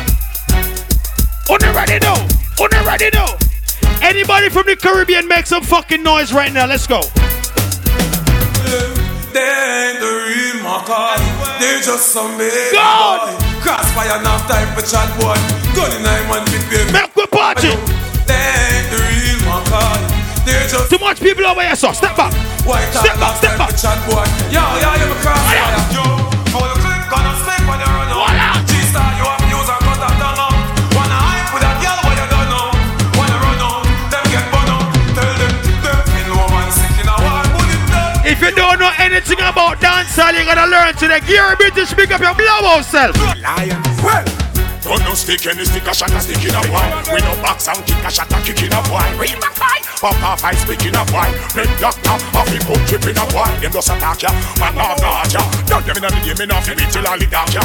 Una 1.51 1.73
ready 1.74 1.98
now? 1.98 2.14
Una 2.60 2.86
ready 2.86 3.10
now? 3.12 3.35
Anybody 4.01 4.48
from 4.48 4.66
the 4.66 4.77
Caribbean 4.77 5.27
make 5.27 5.47
some 5.47 5.64
fucking 5.64 6.05
noise 6.05 6.32
right 6.32 6.52
now? 6.52 6.66
Let's 6.66 6.86
go. 6.86 7.01
They 9.35 9.43
ain't 9.43 9.98
the 9.98 10.12
real 10.23 10.62
Makai. 10.62 11.19
They 11.59 11.82
just 11.82 12.12
some 12.12 12.39
big 12.39 12.73
God. 12.73 13.27
boy. 13.27 13.35
Krossfayah 13.59 14.20
enough 14.20 14.47
time 14.47 14.70
for 14.78 14.86
chat 14.86 15.10
boy. 15.19 15.35
Gun 15.74 15.90
in 15.98 16.02
nine 16.05 16.23
man 16.31 16.44
with 16.47 16.62
baby. 16.70 16.93
Make 16.93 17.16
we 17.16 17.27
party. 17.27 17.74
They 18.23 18.39
ain't 18.39 18.86
the 18.94 19.02
real 19.02 19.43
Makai. 19.51 19.98
They 20.47 20.69
so. 21.74 21.90
Step 21.90 22.16
back. 22.16 22.32
Step 22.94 23.19
back, 23.19 23.36
step 23.36 23.98
back. 24.06 24.28
Yo, 24.55 24.62
yo, 24.78 24.94
you 24.94 25.06
me 25.10 25.19
Krossfayah. 25.19 25.93
Yo, 25.93 26.21
anything 39.22 39.46
about 39.46 39.78
dancehall, 39.78 40.32
you 40.38 40.44
gotta 40.44 40.70
learn 40.70 40.94
today. 40.94 41.20
Gary 41.26 41.56
British, 41.56 41.90
speak 41.90 42.10
up 42.10 42.20
your 42.20 42.34
blowout 42.34 42.84
self. 42.84 43.16
Lion. 43.40 43.80
Well. 44.02 44.42
Don't 45.12 45.20
no 45.20 45.28
stick 45.28 45.44
any 45.44 45.64
stick 45.68 45.84
a 45.84 45.93
shot 45.93 46.09
a 46.09 46.20
stick 46.24 46.40
in 46.40 46.56
a 46.56 46.60
boy. 46.72 46.89
We 47.12 47.20
no 47.20 47.36
box 47.44 47.68
and 47.68 47.84
kick 47.84 48.01
a 48.01 48.09
shot 48.09 48.32
a 48.32 48.40
kick 48.40 48.64
in 48.64 48.72
a 48.72 48.80
boy. 48.89 49.05
Real 49.20 49.36
back 49.44 49.52
boy. 49.60 49.78
Pop 50.01 50.16
off 50.24 50.40
I 50.40 50.56
speak 50.56 50.89
in 50.89 50.97
a 50.97 51.05
boy. 51.12 51.28
Red 51.52 51.68
doctor 51.76 52.16
off 52.32 52.48
him 52.48 52.64
put 52.64 52.80
trip 52.89 53.05
in 53.05 53.20
a 53.20 53.24
boy. 53.28 53.44
Them 53.60 53.76
just 53.76 53.93
attack 53.93 54.24
ya. 54.24 54.32
Man 54.56 54.72
off 54.80 54.97
no 55.05 55.12
hurt 55.12 55.36
ya. 55.36 55.44
Don't 55.68 55.84
them 55.84 56.01
in 56.01 56.16
the 56.16 56.20
game 56.24 56.40
enough 56.40 56.64
to 56.64 56.72
be 56.72 56.89
till 56.89 57.05
all 57.05 57.20
the 57.20 57.28
dark 57.28 57.52
ya. 57.52 57.60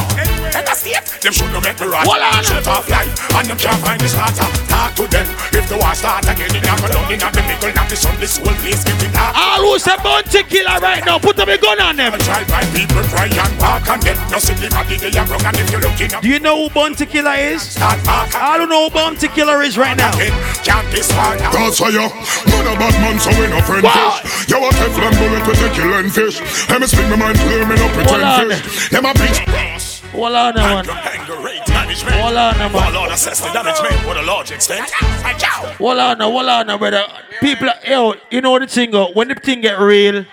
Head 0.52 0.68
a 0.68 0.76
state. 0.76 1.07
Them 1.24 1.32
should 1.32 1.48
no 1.56 1.64
make 1.64 1.80
me 1.80 1.88
right. 1.88 2.03
Hold 2.03 2.19
on. 2.19 2.44
Shut 2.44 2.68
off 2.68 2.84
life 2.91 3.15
and 3.15 3.48
them 3.48 3.56
can't 3.56 3.80
find 3.80 3.99
the 4.03 4.11
starter. 4.11 4.49
Talk 4.68 4.91
to 4.99 5.07
them. 5.07 5.28
If 5.56 5.72
the 5.72 5.80
war 5.80 5.95
start 5.95 6.28
again, 6.28 6.52
it 6.52 6.68
not 6.68 6.84
go 6.84 6.91
down 6.91 7.07
in 7.07 7.15
the 7.15 7.44
middle 7.48 7.72
of 7.72 7.88
the 7.88 7.95
sun. 7.95 8.11
This 8.19 8.44
whole 8.44 8.52
place 8.60 8.84
getting 8.84 9.15
dark. 9.15 9.32
All 9.40 9.64
who 9.64 9.80
say 9.80 9.95
Bounty 10.03 10.44
Killer 10.52 10.84
right 10.84 10.99
now, 11.07 11.15
put 11.15 11.40
up 11.40 11.48
a 11.48 11.56
gun 11.56 11.80
on 11.80 11.95
them. 11.95 12.11
Try 12.28 12.44
by 12.52 12.68
people 12.76 13.07
cry 13.07 13.32
and 13.32 13.56
walk 13.56 13.88
and 13.88 14.03
them. 14.03 14.19
No 14.36 14.38
see 14.44 14.52
the 14.60 14.68
body 14.68 14.99
they 14.99 15.15
are 15.15 15.24
wrong 15.32 15.48
and 15.48 15.56
if 15.64 15.72
you 15.72 15.80
looking 15.80 16.11
up. 16.11 16.19
Do 16.19 16.28
you 16.28 16.44
know 16.44 16.60
who 16.60 16.68
Bounty 16.76 17.07
Killer 17.07 17.36
is? 17.38 17.77
I 17.80 18.55
don't 18.57 18.69
know 18.69 18.89
who 18.89 18.93
Bounty 18.93 19.27
Killer 19.30 19.61
is 19.61 19.77
right 19.77 19.97
now. 19.97 20.11
God's 20.11 21.80
fire, 21.80 21.91
man 21.91 22.68
a 22.68 22.76
bad 22.77 22.95
man, 23.01 23.19
so 23.19 23.30
we 23.39 23.47
no 23.47 23.61
friend 23.61 23.85
fish. 23.85 24.49
Yo, 24.49 24.57
a 24.59 24.69
Teflon 24.72 25.14
bullet 25.18 25.47
with 25.47 25.61
a 25.61 25.69
killing 25.73 26.09
fish. 26.09 26.41
Let 26.69 26.81
me 26.81 26.88
speak 26.88 27.07
my 27.09 27.15
mind 27.15 27.38
clear, 27.39 27.65
me 27.68 27.76
no 27.76 27.88
pretend 27.93 28.51
fish. 28.51 28.89
Them 28.89 29.05
a 29.05 29.14
bitch. 29.14 30.03
Hold 30.11 30.35
on, 30.35 30.55
man. 30.55 30.85
Hold 30.85 32.38
on, 32.38 32.57
man. 32.57 32.93
Lord 32.93 33.11
assess 33.11 33.39
the 33.41 33.51
damage 33.51 33.76
made 33.84 34.07
with 34.07 34.18
a 34.18 34.23
large 34.23 34.51
extent. 34.51 34.89
Hold 34.91 35.97
on, 35.97 36.19
hold 36.19 36.47
on, 36.47 36.80
brother. 36.80 37.03
People, 37.39 37.69
yo, 37.88 38.15
you 38.31 38.41
know 38.41 38.59
the 38.59 38.68
thing, 38.68 38.93
uh, 38.95 39.07
when 39.14 39.27
the 39.27 39.35
thing 39.35 39.61
get 39.61 39.80
real, 39.80 40.26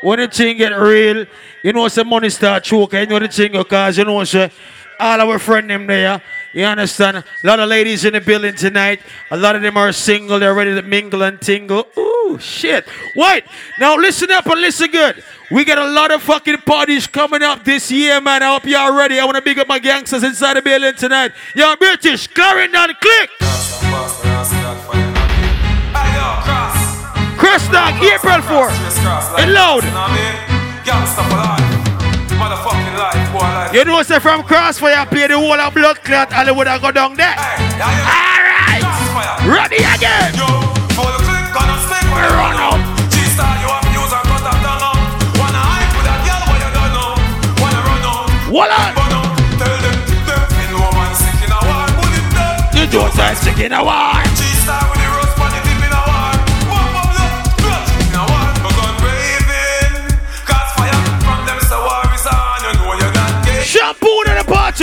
when 0.00 0.18
the 0.18 0.28
thing 0.28 0.56
get 0.56 0.72
real, 0.72 1.26
you 1.62 1.72
know, 1.72 1.88
some 1.88 2.08
money 2.08 2.30
start 2.30 2.64
choking, 2.64 3.00
you 3.00 3.06
know 3.06 3.18
the 3.18 3.28
thing, 3.28 3.52
because 3.52 3.98
you 3.98 4.04
know, 4.04 4.24
say, 4.24 4.50
all 4.98 5.20
our 5.20 5.38
friend 5.38 5.68
them 5.68 5.86
there, 5.86 6.22
you 6.56 6.64
understand? 6.64 7.18
A 7.18 7.24
lot 7.42 7.60
of 7.60 7.68
ladies 7.68 8.06
in 8.06 8.14
the 8.14 8.20
building 8.22 8.54
tonight. 8.54 9.00
A 9.30 9.36
lot 9.36 9.56
of 9.56 9.60
them 9.60 9.76
are 9.76 9.92
single, 9.92 10.38
they're 10.38 10.54
ready 10.54 10.74
to 10.74 10.80
mingle 10.80 11.22
and 11.22 11.38
tingle. 11.38 11.86
Ooh, 11.98 12.38
shit. 12.40 12.86
Wait, 13.14 13.44
now 13.78 13.94
listen 13.96 14.30
up 14.30 14.46
and 14.46 14.58
listen 14.62 14.90
good. 14.90 15.22
We 15.50 15.66
got 15.66 15.76
a 15.76 15.86
lot 15.86 16.10
of 16.10 16.22
fucking 16.22 16.56
parties 16.58 17.06
coming 17.06 17.42
up 17.42 17.62
this 17.62 17.90
year, 17.90 18.22
man. 18.22 18.42
I 18.42 18.54
hope 18.54 18.64
y'all 18.64 18.96
ready. 18.96 19.20
I 19.20 19.26
want 19.26 19.36
to 19.36 19.42
big 19.42 19.58
up 19.58 19.68
my 19.68 19.78
gangsters 19.78 20.22
inside 20.22 20.54
the 20.54 20.62
building 20.62 20.94
tonight. 20.94 21.32
Yo, 21.54 21.76
British, 21.76 22.26
Clarendon, 22.28 22.94
click. 23.02 23.30
Cross 27.36 27.68
Dog, 27.68 28.02
April 28.02 28.40
4. 28.40 28.70
And 29.40 29.52
loud. 29.52 29.84
You 33.72 33.84
know, 33.84 34.02
say 34.02 34.18
from 34.20 34.42
Krossfayah, 34.42 35.08
play 35.10 35.26
the 35.26 35.36
whole 35.36 35.52
of 35.52 35.74
blood 35.74 36.02
clot, 36.02 36.32
Hollywood, 36.32 36.66
I 36.66 36.78
go 36.78 36.90
down 36.90 37.14
there. 37.14 37.36
Alright. 37.36 38.82
Ready 39.44 39.84
again. 39.84 40.32
We 40.32 42.22
run 42.22 42.56
out. 42.56 42.80
G 43.10 43.20
star, 43.36 43.52
you 43.60 43.68
a 43.68 43.76
fuse 43.92 44.12
and 44.12 44.24
cut 44.24 44.44
and 44.48 44.60
burn 44.64 44.80
up. 44.80 44.96
Wanna 45.36 45.60
hide 45.60 45.92
with 45.96 46.06
that 46.08 46.20
girl, 46.24 46.40
what 48.52 48.70
on? 48.70 48.94
You 52.76 52.86
don't 52.86 53.12
say 53.12 53.34
sick 53.34 53.58
in 53.58 53.72
a 53.72 53.82
war. 53.82 54.25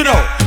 In 0.05 0.42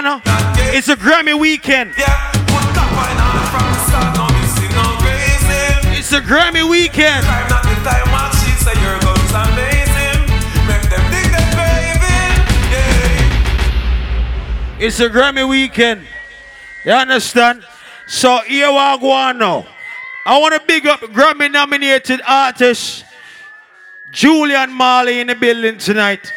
It's 0.00 0.88
a 0.88 0.94
Grammy 0.94 1.36
weekend. 1.36 1.92
It's 5.96 6.12
a 6.12 6.20
Grammy 6.20 6.70
weekend. 6.70 7.24
It's 14.78 15.00
a 15.00 15.08
Grammy 15.08 15.48
weekend. 15.48 16.06
You 16.84 16.92
understand? 16.92 17.64
So 18.06 18.38
here 18.46 18.68
we 18.68 18.74
now. 19.32 19.66
I 20.24 20.38
want 20.38 20.54
to 20.54 20.62
big 20.64 20.86
up 20.86 21.00
Grammy 21.00 21.50
nominated 21.50 22.20
artist 22.24 23.04
Julian 24.12 24.72
Marley 24.72 25.18
in 25.18 25.26
the 25.26 25.34
building 25.34 25.78
tonight. 25.78 26.32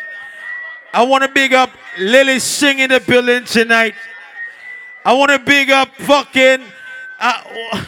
I 0.94 1.04
want 1.04 1.24
to 1.24 1.30
big 1.30 1.54
up 1.54 1.70
Lilly 2.00 2.40
Singh 2.40 2.80
in 2.80 2.90
the 2.90 3.00
building 3.00 3.46
tonight. 3.46 3.96
I 5.04 5.14
want 5.14 5.32
to 5.32 5.40
big 5.40 5.70
up 5.70 5.96
fucking. 5.96 6.64
Uh, 7.20 7.44
oh, 7.46 7.86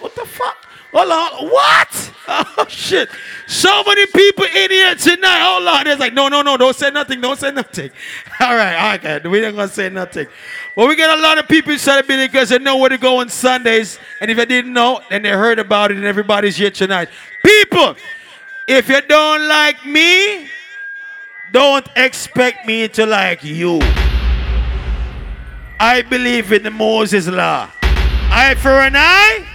what 0.00 0.14
the 0.14 0.26
fuck? 0.26 0.66
Hold 0.92 1.10
on. 1.10 1.48
What? 1.50 2.12
Oh, 2.28 2.66
shit. 2.68 3.08
So 3.46 3.84
many 3.84 4.04
people 4.06 4.46
in 4.46 4.70
here 4.70 4.96
tonight. 4.96 5.38
Hold 5.38 5.68
on. 5.68 5.86
It's 5.86 6.00
like, 6.00 6.12
no, 6.12 6.26
no, 6.26 6.42
no. 6.42 6.56
Don't 6.56 6.74
say 6.74 6.90
nothing. 6.90 7.20
Don't 7.20 7.38
say 7.38 7.52
nothing. 7.52 7.88
All 8.40 8.56
right. 8.56 8.96
Okay. 8.96 9.28
We 9.28 9.44
ain't 9.44 9.54
going 9.54 9.68
to 9.68 9.72
say 9.72 9.88
nothing. 9.90 10.26
But 10.74 10.88
we 10.88 10.96
got 10.96 11.16
a 11.16 11.22
lot 11.22 11.38
of 11.38 11.46
people 11.46 11.76
building 11.76 12.26
because 12.26 12.48
they 12.48 12.58
know 12.58 12.78
where 12.78 12.88
to 12.88 12.98
go 12.98 13.20
on 13.20 13.28
Sundays. 13.28 14.00
And 14.20 14.28
if 14.28 14.36
they 14.38 14.44
didn't 14.44 14.72
know, 14.72 15.00
then 15.08 15.22
they 15.22 15.30
heard 15.30 15.60
about 15.60 15.92
it 15.92 15.98
and 15.98 16.06
everybody's 16.06 16.56
here 16.56 16.72
tonight. 16.72 17.08
People, 17.44 17.94
if 18.66 18.88
you 18.88 19.00
don't 19.02 19.46
like 19.46 19.86
me, 19.86 20.48
don't 21.52 21.86
expect 21.96 22.66
me 22.66 22.88
to 22.88 23.06
like 23.06 23.44
you. 23.44 23.78
I 25.78 26.02
believe 26.08 26.52
in 26.52 26.62
the 26.62 26.70
Moses 26.70 27.28
law. 27.28 27.70
Eye 27.82 28.54
for 28.58 28.80
an 28.80 28.94
eye, 28.96 29.46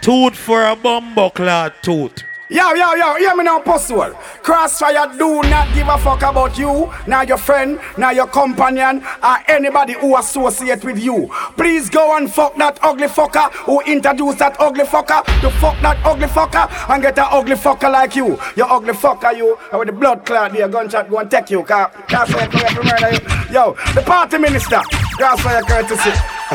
tooth 0.00 0.36
for 0.36 0.64
a 0.64 0.76
bumbuckler 0.76 1.72
tooth. 1.82 2.24
Yo, 2.52 2.74
yo, 2.74 2.92
yo, 2.96 3.14
hear 3.14 3.34
me 3.34 3.44
now, 3.44 3.58
Postal. 3.60 4.12
Krossfayah 4.44 5.16
do 5.16 5.40
not 5.48 5.72
give 5.72 5.88
a 5.88 5.96
fuck 5.96 6.20
about 6.20 6.58
you, 6.58 6.92
now 7.06 7.22
your 7.22 7.38
friend, 7.38 7.80
now 7.96 8.10
your 8.10 8.26
companion, 8.26 9.02
or 9.24 9.38
anybody 9.48 9.94
who 9.94 10.18
associate 10.18 10.84
with 10.84 10.98
you. 10.98 11.30
Please 11.56 11.88
go 11.88 12.14
and 12.14 12.30
fuck 12.30 12.54
that 12.56 12.78
ugly 12.82 13.06
fucker 13.06 13.50
who 13.64 13.80
introduced 13.80 14.40
that 14.40 14.54
ugly 14.60 14.84
fucker 14.84 15.24
to 15.40 15.48
fuck 15.52 15.80
that 15.80 15.96
ugly 16.04 16.26
fucker 16.26 16.68
and 16.90 17.02
get 17.02 17.18
an 17.18 17.24
ugly 17.30 17.56
fucker 17.56 17.90
like 17.90 18.14
you. 18.16 18.38
You 18.54 18.64
ugly 18.64 18.92
fucker, 18.92 19.34
you. 19.34 19.56
And 19.70 19.78
with 19.78 19.88
the 19.88 19.94
blood 19.94 20.26
clot 20.26 20.52
there, 20.52 20.68
gunshot 20.68 21.08
go 21.08 21.20
and 21.20 21.30
take 21.30 21.48
you, 21.48 21.62
car. 21.62 21.90
To 22.06 22.82
murder 22.84 23.12
you. 23.12 23.54
Yo, 23.54 23.72
the 23.94 24.02
party 24.04 24.36
minister, 24.36 24.82
Krossfayah 25.16 25.66
courtesy. 25.66 26.10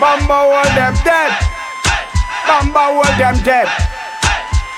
Bamba 0.00 0.30
all 0.30 0.64
them 0.64 0.94
dead. 1.04 1.32
Bamba 2.46 2.76
all 2.76 3.18
them 3.18 3.44
dead. 3.44 3.68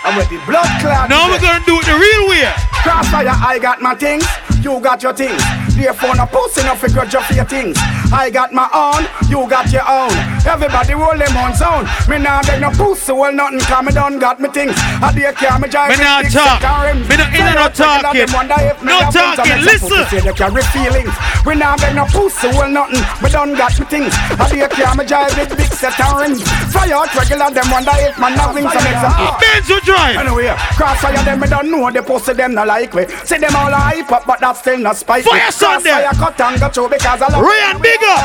And 0.08 0.16
with 0.16 0.30
the 0.30 0.38
blood 0.46 0.64
clot. 0.80 1.10
Now 1.10 1.28
we're 1.28 1.38
gonna 1.38 1.62
do 1.66 1.76
it 1.78 1.84
the 1.84 1.92
real 1.92 2.28
way. 2.30 2.50
Krossfayah, 2.80 3.44
I 3.44 3.58
got 3.58 3.82
my 3.82 3.94
things, 3.94 4.24
you 4.64 4.80
got 4.80 5.02
your 5.02 5.12
things. 5.12 5.67
Therefore, 5.78 6.16
no 6.16 6.26
pussy, 6.26 6.66
no 6.66 6.74
figure 6.74 7.06
your 7.06 7.44
things. 7.46 7.78
I 8.10 8.30
got 8.34 8.52
my 8.52 8.66
own, 8.74 9.06
you 9.30 9.46
got 9.48 9.70
your 9.70 9.86
own. 9.86 10.10
Everybody 10.42 10.94
roll 10.98 11.14
them 11.14 11.36
on 11.38 11.54
zone. 11.54 11.86
Me 12.10 12.18
nah 12.18 12.42
beg 12.42 12.60
no 12.60 12.70
pussy, 12.74 13.12
well 13.12 13.30
nothing, 13.32 13.60
cause 13.62 13.84
me 13.86 13.92
done 13.92 14.18
got 14.18 14.40
me 14.40 14.48
things. 14.50 14.74
I 14.74 15.14
do 15.14 15.22
care, 15.38 15.54
me 15.58 15.68
drive 15.70 15.94
Me 15.94 16.02
big 16.02 16.34
talk. 16.34 16.58
set 16.58 16.66
and 16.66 16.98
rims. 16.98 17.08
Me 17.08 17.14
not 17.16 17.30
in 17.30 17.46
and 17.46 17.54
not 17.54 17.76
So 17.78 17.84
you 17.86 17.94
check 17.94 17.94
it 17.94 18.02
out, 18.02 18.02
talking. 18.02 18.26
them 18.26 18.30
wonder 18.34 18.58
if 18.58 18.76
me 18.82 18.90
No 18.90 18.98
talking, 19.14 19.52
and 19.54 19.62
me 19.62 19.78
say 19.78 19.86
listen. 19.86 20.24
they 20.26 20.34
carry 20.34 20.62
feelings. 20.74 21.14
We 21.46 21.54
nah 21.54 21.76
beg 21.78 21.94
no 21.94 22.04
pussy, 22.10 22.48
well 22.58 22.70
nothing. 22.74 23.04
Me 23.22 23.28
done 23.30 23.54
got 23.54 23.72
me 23.78 23.86
things. 23.86 24.12
I 24.34 24.44
do 24.50 24.58
care, 24.74 24.94
me 24.98 25.04
drive 25.06 25.38
it 25.38 25.50
big 25.54 25.70
set 25.70 25.94
and. 26.02 26.42
Fire 26.74 26.90
out 27.06 27.14
regular, 27.14 27.54
them 27.54 27.70
wonder 27.70 27.94
if 28.02 28.18
man 28.18 28.34
nothing, 28.34 28.66
so 28.66 28.78
make 28.82 28.98
some 28.98 29.14
Benz 29.38 29.68
will 29.70 29.84
drive. 29.86 30.16
Anyway, 30.26 30.50
Krossfayah 30.74 31.22
them, 31.22 31.38
me 31.38 31.46
don't 31.46 31.70
know 31.70 31.86
the 31.92 32.02
pussy 32.02 32.32
them 32.34 32.54
not 32.58 32.66
like 32.66 32.90
me. 32.98 33.06
See 33.22 33.38
them 33.38 33.54
all 33.54 33.70
hype 33.70 34.10
up, 34.10 34.26
but 34.26 34.40
that's 34.42 34.58
still 34.60 34.78
not 34.82 34.98
me. 34.98 35.22
Fire 35.22 35.52
Sunday. 35.68 36.08
Krossfayah 36.08 36.48
and 36.48 36.60
go 36.60 36.68
through 36.68 36.88
because 36.88 37.20
I 37.22 37.28
love 37.28 37.44
Ryan 37.44 37.76
Bigger. 37.82 38.18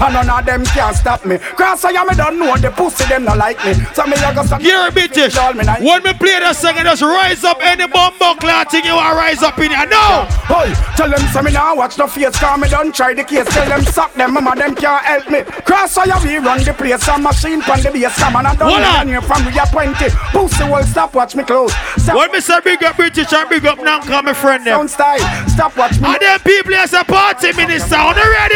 And 0.00 0.14
none 0.14 0.30
of 0.30 0.46
them 0.46 0.64
can't 0.64 0.96
stop 0.96 1.24
me. 1.24 1.36
Krossfayah 1.36 2.08
me 2.08 2.14
don't 2.14 2.38
know 2.38 2.56
the 2.56 2.70
pussy 2.70 3.04
them 3.08 3.24
not 3.24 3.38
like 3.38 3.58
me. 3.64 3.74
So 3.94 4.04
me 4.06 4.16
a 4.16 4.34
go 4.34 4.44
suck. 4.44 4.62
You're 4.62 4.90
British. 4.90 5.36
When 5.36 6.02
me 6.04 6.12
play 6.14 6.40
that 6.40 6.56
song, 6.56 6.76
just 6.76 7.02
rise 7.02 7.44
up 7.44 7.58
any 7.60 7.86
bumbo 7.86 8.34
clot 8.40 8.70
thing 8.70 8.84
you 8.84 8.94
want 8.94 9.16
rise 9.16 9.42
up 9.42 9.58
in 9.58 9.70
here. 9.72 9.86
No. 9.88 10.28
Hey, 10.48 10.72
tell 10.96 11.08
them 11.08 11.24
say 11.32 11.42
me 11.42 11.52
now 11.52 11.76
watch 11.76 11.98
no 11.98 12.06
face, 12.06 12.36
cause 12.36 12.60
me 12.60 12.68
done 12.68 12.92
try 12.92 13.14
the 13.14 13.24
case. 13.24 13.48
Tell 13.48 13.68
them 13.68 13.82
suck 13.84 14.12
them, 14.14 14.34
mama 14.34 14.56
them 14.56 14.74
can't 14.74 15.04
help 15.04 15.28
me. 15.30 15.40
Krossfayah 15.64 16.20
we 16.24 16.36
run 16.38 16.62
the 16.64 16.72
place, 16.72 17.04
some 17.04 17.22
machine 17.22 17.60
pan 17.60 17.82
the 17.82 17.90
base, 17.90 18.16
come 18.16 18.36
on 18.36 18.46
and 18.46 18.58
done 18.58 18.82
on. 18.82 19.08
here 19.08 19.22
from 19.22 19.44
we 19.46 19.58
are 19.58 19.66
20. 19.66 19.92
Pussy 20.32 20.64
will 20.64 20.84
stop 20.84 21.14
watch 21.14 21.36
me 21.36 21.44
close. 21.44 21.72
Stop. 21.96 22.16
When 22.16 22.32
me 22.32 22.40
say 22.40 22.60
big 22.60 22.82
up 22.84 22.96
British 22.96 23.32
and 23.32 23.48
big 23.48 23.66
up 23.66 23.78
now, 23.78 24.00
come 24.00 24.24
my 24.24 24.32
friend 24.32 24.66
them. 24.66 24.88
Sound 24.88 24.90
style, 24.90 25.48
stop 25.48 25.76
watch 25.76 26.00
me. 26.00 26.08
And 26.08 26.20
them 26.20 26.40
people 26.40 26.74
as 26.92 27.00
a 27.00 27.04
party 27.04 27.52
minister, 27.52 27.94
are 27.94 28.14
you 28.14 28.32
ready? 28.32 28.54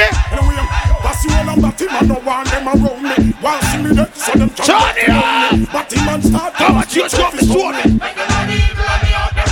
That's 1.03 1.25
the 1.25 1.33
whole 1.33 1.51
of 1.51 1.63
Batty 1.63 1.87
man, 1.87 2.09
no 2.09 2.19
want 2.21 2.49
them 2.51 2.69
around 2.69 3.03
me. 3.03 3.35
Want 3.43 3.65
see 3.65 3.83
me 3.83 3.95
dead, 3.95 4.15
so 4.17 4.39
them 4.39 4.51
try 4.51 4.93
Turn 4.93 5.61
it. 5.61 5.73
Batty 5.73 5.97
man 6.05 6.23
start. 6.23 6.55
Come 6.55 6.77
on, 6.77 6.85
you 6.91 7.09
drop 7.09 7.33
the 7.33 7.45
sword. 7.45 7.75
Well, 7.75 9.44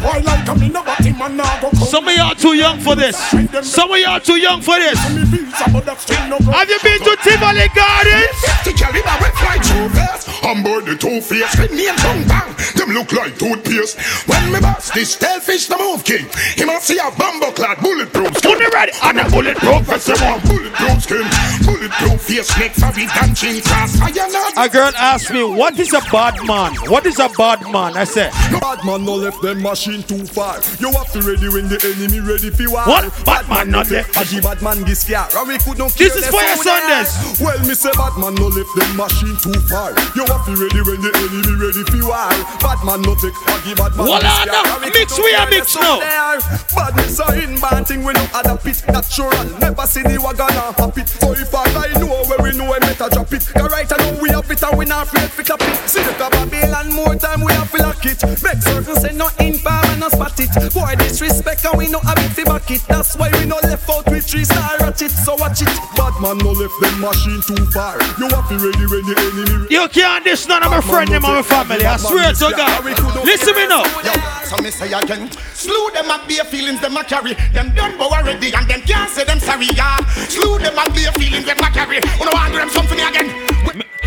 boy, 0.00 0.20
like 0.24 0.48
I'm 0.48 0.62
in 0.62 0.76
a 0.76 0.82
Batty 0.82 1.12
man, 1.12 1.36
now 1.36 1.60
go. 1.60 1.70
Some 1.84 2.08
of 2.08 2.14
y'all 2.16 2.34
too 2.34 2.54
young 2.54 2.78
for 2.80 2.94
this. 2.94 3.16
Some 3.62 3.90
of 3.90 3.98
y'all 3.98 4.20
too 4.20 4.36
young 4.36 4.60
for 4.62 4.76
this. 4.78 4.98
Have 4.98 6.70
you 6.70 6.78
been 6.82 7.00
to 7.02 7.16
Tivoli 7.22 7.68
Gardens? 7.74 8.38
The 8.64 8.72
caliber 8.76 9.16
we 9.20 9.28
fly 9.36 9.58
too 9.62 9.88
fast. 9.94 10.28
I'm 10.44 10.62
board 10.62 10.86
the 10.86 10.96
two 10.96 11.20
face. 11.20 11.58
With 11.58 11.72
me 11.72 11.88
and 11.88 11.98
tongue 11.98 12.24
bang. 12.26 12.54
Them 12.76 12.90
look 12.94 13.12
like 13.12 13.36
toothpaste. 13.38 13.98
When 14.28 14.52
me 14.52 14.60
bust 14.60 14.94
this 14.94 15.16
fish 15.16 15.66
the 15.66 15.76
move 15.76 16.04
king. 16.04 16.26
He 16.56 16.64
must 16.64 16.86
see 16.86 16.98
a 16.98 17.10
bumbo 17.18 17.50
clad 17.52 17.78
bulletproof 17.80 18.36
skin. 18.38 18.52
Fully 18.52 18.68
ready. 18.72 18.92
And 19.02 19.20
a 19.20 19.28
bulletproof 19.30 19.82
vest. 19.82 20.06
Them 20.06 20.20
want 20.22 20.44
bulletproof 20.44 21.02
skin. 21.02 21.26
Bulletproof 21.66 22.20
face. 22.22 22.50
Neck 22.58 22.72
for 22.72 22.92
the 22.92 23.04
dancing 23.12 23.60
cross. 23.62 24.00
I 24.00 24.08
am 24.08 24.32
not. 24.32 24.52
A 24.56 24.68
girl 24.72 24.92
asked 24.96 25.32
me, 25.32 25.42
what 25.44 25.78
is 25.78 25.92
a 25.92 26.00
bad 26.12 26.38
man? 26.46 26.74
What 26.88 27.04
is 27.06 27.18
a 27.18 27.28
bad 27.36 27.62
man? 27.72 27.96
I 27.96 28.04
said, 28.04 28.30
Bad 28.60 28.84
man 28.84 29.04
no 29.04 29.14
left 29.16 29.42
them 29.42 29.62
machine 29.62 29.87
too 29.96 30.20
far. 30.28 30.60
You 30.76 30.92
have 30.92 31.08
to 31.16 31.24
ready 31.24 31.48
when 31.48 31.64
the 31.72 31.80
enemy 31.80 32.20
ready 32.20 32.52
for 32.52 32.68
war. 32.68 32.84
What? 32.84 33.08
Bad 33.24 33.48
man 33.48 33.70
not 33.72 33.88
left 33.88 34.12
A 34.20 34.24
G 34.28 34.40
bad 34.40 34.60
man 34.60 34.84
this 34.84 35.04
fear. 35.04 35.24
And 35.32 35.48
we 35.48 35.56
could 35.64 35.78
not 35.80 35.96
This 35.96 36.12
is 36.12 36.28
for 36.28 36.42
your. 36.44 36.60
Sundays. 36.60 37.40
Well, 37.40 37.56
me 37.64 37.72
say 37.72 37.88
bad 37.96 38.12
man 38.20 38.36
no 38.36 38.52
left 38.52 38.68
them 38.76 38.90
machine 39.00 39.36
too 39.40 39.56
far. 39.72 39.96
You 40.12 40.28
have 40.28 40.44
to 40.44 40.52
ready 40.60 40.82
when 40.84 41.00
the 41.00 41.08
enemy 41.16 41.54
ready 41.56 41.82
for 41.88 42.04
war. 42.04 42.28
Bad 42.60 42.80
man 42.84 43.00
no 43.00 43.16
take 43.16 43.32
a 43.32 43.56
G 43.64 43.72
bad 43.72 43.96
man 43.96 44.04
Hold 44.04 44.20
this 44.20 44.28
on 44.28 44.44
fear. 44.44 44.52
now. 44.52 44.76
We 44.84 44.90
Mix 44.92 45.16
we 45.16 45.32
not 45.32 45.48
a 45.48 45.50
care 45.50 45.64
mix 45.64 45.66
now. 45.72 45.96
they 46.04 46.16
are. 46.20 46.38
Badness 46.76 47.20
a 47.24 47.26
inbound 47.40 47.86
thing 47.88 48.04
we 48.04 48.12
no 48.12 48.24
other 48.36 48.60
pit 48.60 48.84
natural. 48.92 49.32
Never 49.56 49.86
see 49.88 50.04
the 50.04 50.20
wagon 50.20 50.52
and 50.52 50.76
hop 50.76 50.98
it. 51.00 51.08
So 51.08 51.32
if 51.32 51.54
I 51.54 51.64
guy 51.72 51.88
know 51.96 52.20
where 52.28 52.40
we 52.44 52.52
know 52.52 52.68
we 52.68 52.78
better 52.84 53.08
drop 53.08 53.32
it. 53.32 53.46
Cause 53.56 53.70
right 53.72 53.88
now 53.88 54.20
we 54.20 54.28
have 54.30 54.50
it 54.50 54.62
and 54.62 54.76
we 54.76 54.84
not 54.84 55.06
afraid 55.08 55.30
to 55.32 55.42
clap 55.46 55.62
it. 55.64 55.88
See 55.88 56.02
the 56.02 56.12
Babylon 56.18 56.92
more 56.92 57.14
time 57.14 57.40
we 57.40 57.52
have 57.52 57.70
to 57.70 57.78
lock 57.78 58.04
it. 58.04 58.18
Make 58.42 58.60
certain 58.60 58.96
say 58.96 59.14
no 59.14 59.30
info 59.78 59.92
and 59.92 60.00
no 60.00 60.08
spot 60.08 60.38
it. 60.40 60.74
Boy 60.74 60.94
disrespect 60.96 61.64
and 61.64 61.78
we 61.78 61.88
no 61.88 61.98
have 62.00 62.18
it 62.18 62.30
fi 62.32 62.44
back 62.44 62.70
it. 62.70 62.82
That's 62.88 63.16
why 63.16 63.30
we 63.32 63.44
no 63.46 63.56
left 63.62 63.88
out 63.88 64.06
with 64.06 64.26
three 64.26 64.44
star 64.44 64.76
ratchet. 64.78 65.10
So 65.10 65.34
watch 65.36 65.62
it. 65.62 65.68
Bad 65.96 66.14
man 66.20 66.38
no 66.38 66.52
left 66.52 66.74
them 66.80 67.00
machine 67.00 67.40
too 67.42 67.66
far. 67.70 67.98
You 68.18 68.28
have 68.28 68.48
to 68.48 68.56
ready 68.58 68.86
when 68.86 69.04
the 69.06 69.14
enemy. 69.18 69.66
you 69.70 69.88
can't 69.88 70.24
diss 70.24 70.46
none 70.48 70.62
of 70.62 70.70
my 70.70 70.80
friend 70.80 71.08
them 71.10 71.24
and 71.24 71.34
my 71.34 71.42
family. 71.42 71.84
I 71.84 71.96
swear 71.96 72.32
to 72.32 72.56
God. 72.56 72.84
Listen 73.24 73.54
me 73.54 73.66
now. 73.66 73.84
Yo, 74.04 74.12
so 74.44 74.56
me 74.62 74.70
say 74.70 74.92
again, 74.92 75.30
slew 75.54 75.90
them 75.92 76.10
at 76.10 76.26
bare 76.28 76.44
feelings 76.44 76.80
them 76.80 76.96
a 76.96 77.04
carry. 77.04 77.34
Them 77.52 77.74
done 77.74 77.96
bow 77.98 78.10
already 78.10 78.52
and 78.54 78.68
them 78.68 78.80
can't 78.82 79.10
say 79.10 79.24
them 79.24 79.38
sorry. 79.40 79.66
Yeah, 79.74 79.98
slew 80.28 80.58
them 80.58 80.78
at 80.78 80.88
bare 80.94 81.12
feelings 81.12 81.44
them 81.46 81.58
a 81.58 81.70
carry. 81.70 81.96
You 81.96 82.22
Uno 82.22 82.32
want 82.32 82.54
them 82.54 82.70
something 82.70 82.98
again. 83.00 83.28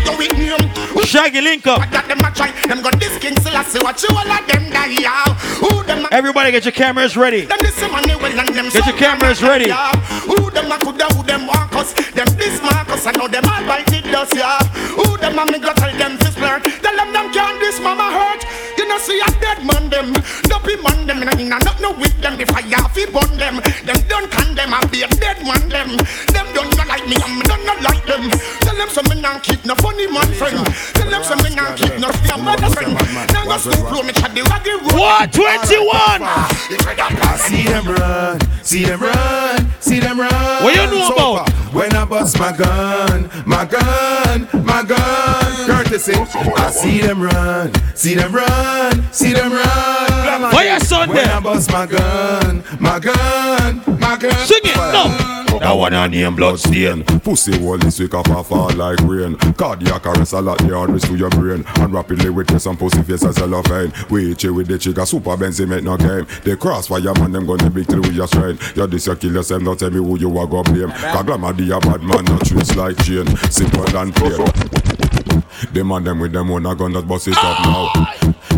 Yo, 0.04 0.16
with 0.18 0.34
me, 0.36 0.50
Shaggy 1.06 1.40
link 1.40 1.66
up. 1.66 1.78
that 1.92 2.08
them 2.08 2.18
a 2.24 2.30
try. 2.34 2.50
Them 2.66 2.82
got 2.82 2.98
this 2.98 3.18
king 3.18 3.36
still 3.38 3.54
I 3.54 3.62
say 3.64 3.78
what 3.84 4.00
you 4.02 4.08
all 4.16 4.26
of 4.26 4.42
them 4.48 4.70
die. 4.72 4.96
Yeah, 4.98 5.28
who 5.60 5.61
them 5.61 5.61
a 5.61 5.61
Everybody 6.12 6.52
get 6.52 6.64
your 6.64 6.72
cameras 6.72 7.16
ready. 7.16 7.46
them 7.46 7.58
this 7.60 7.80
money 7.90 8.14
well 8.16 8.38
and 8.38 8.48
them 8.54 8.68
Get 8.68 8.86
your 8.86 8.96
cameras 8.96 9.42
ready. 9.42 9.70
Who 10.28 10.50
them 10.50 10.70
a 10.70 10.78
coulda 10.78 11.06
who 11.14 11.22
them 11.22 11.46
want 11.46 11.74
us? 11.74 11.94
Them 12.12 12.26
this 12.36 12.60
Marcus 12.62 13.06
I 13.06 13.12
know 13.12 13.28
them 13.28 13.44
all 13.48 13.64
bite 13.66 13.90
it 13.92 14.04
dust 14.04 14.34
yeah. 14.34 14.58
Who 14.92 15.16
them 15.16 15.38
a 15.38 15.46
me 15.46 15.58
go 15.58 15.72
tell 15.72 15.96
them 15.96 16.18
to 16.18 16.30
flirt? 16.30 16.64
Tell 16.64 16.96
them 16.96 17.12
them 17.12 17.32
can't 17.32 17.58
this 17.60 17.80
mama 17.80 18.12
hurt. 18.12 18.44
You 18.76 18.88
know 18.88 18.98
see 18.98 19.20
a 19.20 19.30
dead 19.40 19.64
man 19.64 19.88
them, 19.88 20.12
dopey 21.12 21.24
man 21.24 21.36
them. 21.36 21.38
Inna 21.38 21.42
inna 21.42 21.58
not 21.64 21.80
no 21.80 21.92
with 21.92 22.20
them. 22.20 22.36
The 22.36 22.46
fire 22.46 22.88
fi 22.90 23.06
burn 23.06 23.38
them. 23.38 23.60
Them 23.84 23.96
don't 24.08 24.30
condemn 24.30 24.72
and 24.74 24.90
be 24.90 25.02
a 25.02 25.08
dead 25.08 25.42
man 25.44 25.68
them. 25.68 25.96
Them 26.32 26.46
don't 26.54 26.76
not 26.76 26.88
like 26.88 27.06
me 27.06 27.16
and 27.16 27.36
me 27.38 27.42
don't 27.42 27.64
not 27.64 27.82
like 27.82 28.04
them. 28.06 28.30
Tell 28.60 28.76
them 28.76 28.88
some 28.88 29.06
me 29.08 29.20
nah 29.20 29.38
keep 29.40 29.64
no 29.64 29.74
funny 29.76 30.06
man 30.10 30.26
friend. 30.34 30.66
Tell 30.94 31.10
them 31.10 31.22
some 31.22 31.42
me 31.42 31.54
nah 31.54 31.74
keep 31.74 31.98
no 31.98 32.10
damn 32.26 32.44
mother 32.44 32.70
friend. 32.70 32.94
Now 33.32 33.44
go 33.44 33.56
stoop 33.58 33.90
low 33.90 34.02
me 34.02 34.12
chat 34.12 34.34
the 34.34 34.42
raggy 34.42 34.72
road. 34.72 34.98
What? 34.98 35.32
21? 35.32 35.88
I 35.92 37.36
see 37.36 37.64
them 37.64 37.86
run, 37.86 38.40
see 38.62 38.84
them 38.84 39.00
run, 39.00 39.72
see 39.80 40.00
them 40.00 40.20
run. 40.20 40.64
What 40.64 40.74
you 40.74 40.86
know 40.86 41.08
about? 41.08 41.50
When 41.72 41.92
I 41.94 42.04
bust 42.04 42.38
my 42.38 42.52
gun, 42.52 43.30
my 43.46 43.64
gun, 43.64 44.48
my 44.64 44.84
gun. 44.84 45.71
Courtesy, 45.92 46.14
I 46.14 46.70
see 46.70 47.00
them 47.02 47.22
run, 47.22 47.70
see 47.94 48.14
them 48.14 48.32
run, 48.34 49.12
see 49.12 49.34
them 49.34 49.52
run. 49.52 50.40
What 50.50 50.64
you 50.64 50.80
Sunday? 50.80 51.16
When 51.16 51.28
I 51.28 51.40
bust 51.40 51.70
my 51.70 51.84
gun, 51.84 52.64
my 52.80 52.98
gun, 52.98 54.00
my 54.00 54.16
gun. 54.16 54.46
Sing 54.46 54.62
it, 54.64 54.74
no. 54.74 55.58
That 55.58 55.72
one 55.72 55.92
a 55.92 56.08
name 56.08 56.34
bloodstain. 56.34 57.04
Pussy 57.04 57.58
wall 57.58 57.76
this 57.76 58.00
week 58.00 58.14
off 58.14 58.26
a 58.30 58.42
fall 58.42 58.72
like 58.72 59.00
rain. 59.00 59.36
Cardiac 59.36 60.06
arrest 60.06 60.32
a 60.32 60.40
lot 60.40 60.56
the 60.60 60.74
hardest 60.74 61.08
to 61.08 61.14
your 61.14 61.28
brain. 61.28 61.62
And 61.76 61.92
rapidly 61.92 62.30
with 62.30 62.50
you 62.50 62.58
some 62.58 62.78
pussy 62.78 63.02
face 63.02 63.22
as 63.26 63.36
cellophane. 63.36 63.92
We 64.08 64.34
chill 64.34 64.54
with 64.54 64.68
the 64.68 64.78
chica 64.78 65.04
super 65.04 65.36
Benzy 65.36 65.68
make 65.68 65.84
no 65.84 65.98
game. 65.98 66.26
They 66.42 66.56
Krossfayah 66.56 67.18
man 67.18 67.32
them 67.32 67.44
gonna 67.44 67.68
big 67.68 67.86
till 67.86 68.00
we 68.00 68.08
your 68.08 68.28
strain. 68.28 68.58
You 68.74 68.86
this 68.86 69.06
you 69.06 69.14
kill 69.14 69.34
yourself, 69.34 69.62
don't 69.62 69.78
tell 69.78 69.90
me 69.90 69.98
who 69.98 70.18
you 70.18 70.38
are 70.38 70.46
go 70.46 70.62
blame. 70.62 70.90
Cause 70.90 71.22
glamour 71.22 71.52
the 71.52 71.76
a 71.76 71.80
bad 71.80 72.02
man, 72.02 72.24
no 72.24 72.38
trees 72.38 72.74
like 72.76 72.96
chain. 73.04 73.26
Simple 73.50 73.94
and 73.94 74.14
plain. 74.16 75.01
Them 75.72 75.92
and 75.92 76.06
them 76.06 76.20
with 76.20 76.32
them 76.32 76.48
one 76.48 76.66
a 76.66 76.74
gun 76.74 76.92
that 76.92 77.06
bust 77.06 77.28
it 77.28 77.36
up 77.36 77.40
ah! 77.44 78.18
now. 78.22 78.51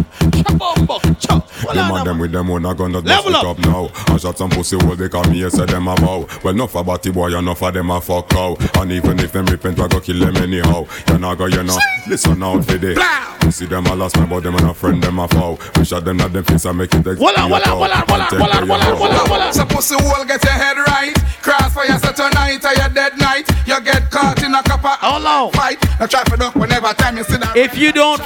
Them 0.48 1.90
and 1.90 2.06
them 2.06 2.18
with 2.18 2.32
them 2.32 2.48
one 2.48 2.64
a 2.66 2.74
gun 2.74 2.92
that 2.92 3.04
Level 3.04 3.34
up. 3.36 3.44
up 3.46 3.58
now. 3.60 3.88
I 4.08 4.16
shot 4.18 4.38
some 4.38 4.50
pussy 4.50 4.76
hole 4.78 4.94
they 4.96 5.08
call 5.08 5.24
me 5.24 5.42
and 5.42 5.52
say 5.52 5.64
them 5.66 5.88
a 5.88 5.94
bow. 5.96 6.26
Well 6.42 6.54
enough 6.54 6.74
about 6.74 7.02
the 7.02 7.12
boy, 7.12 7.36
enough 7.36 7.62
of 7.62 7.74
them 7.74 7.90
a 7.90 8.00
fuck 8.00 8.28
cow. 8.28 8.56
And 8.76 8.92
even 8.92 9.18
if 9.18 9.32
them 9.32 9.46
repent, 9.46 9.80
I 9.80 9.88
go 9.88 10.00
kill 10.00 10.20
them 10.20 10.36
anyhow. 10.36 10.86
You 11.08 11.18
know 11.18 11.34
go, 11.34 11.46
you 11.46 11.62
know. 11.62 11.78
Listen 12.06 12.42
out 12.42 12.64
for 12.64 12.78
this. 12.78 12.98
You 13.44 13.50
see 13.50 13.66
them 13.66 13.86
a 13.86 13.94
last 13.96 14.16
man, 14.16 14.28
but 14.28 14.42
them 14.42 14.54
and 14.56 14.70
a 14.70 14.74
friend 14.74 15.02
them 15.02 15.18
a 15.18 15.26
foul. 15.28 15.58
We 15.76 15.84
shot 15.84 16.04
them 16.04 16.20
at 16.20 16.32
them 16.32 16.44
face 16.44 16.64
and 16.64 16.78
make 16.78 16.94
it 16.94 17.02
take 17.02 17.18
Hold 17.18 17.34
on, 17.36 17.50
hold 17.50 17.62
on, 17.62 17.68
hold 17.68 17.90
on, 17.90 17.96
hold 18.08 18.20
on, 18.20 18.28
hold 18.28 18.50
on, 18.50 18.68
hold 18.68 18.80
on, 18.80 18.96
hold 18.96 19.10
on, 19.10 19.26
hold 19.28 19.40
on. 19.42 19.52
So 19.52 19.64
pussy 19.66 19.96
hole 19.98 20.24
get 20.24 20.42
your 20.44 20.52
head 20.52 20.76
right. 20.78 21.14
Krossfayah 21.42 21.98
set 22.00 22.16
tonight 22.16 22.64
or 22.64 22.72
your 22.74 22.88
dead 22.90 23.18
night. 23.18 23.48
You 23.66 23.80
get 23.82 24.10
caught 24.10 24.42
in 24.42 24.54
a 24.54 24.62
cup 24.62 24.84
of 24.84 24.98
Hold 25.00 25.24
on. 25.26 25.52
fight. 25.52 25.78
Now 26.00 26.06
try 26.06 26.24
for 26.24 26.36
duck 26.36 26.54
whenever 26.54 26.92
time 26.94 27.16
you 27.16 27.24
see 27.24 27.36
that. 27.36 27.56
If 27.56 27.76
you 27.76 27.92
don't, 27.92 28.20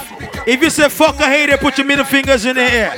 if 0.46 0.62
you 0.62 0.70
say 0.70 0.88
fuck 0.88 1.16
I 1.20 1.28
hate 1.30 1.48
it, 1.50 1.60
put 1.60 1.78
your 1.78 1.86
middle 1.86 2.04
fingers 2.08 2.44
in 2.44 2.56
the 2.56 2.62
air. 2.62 2.94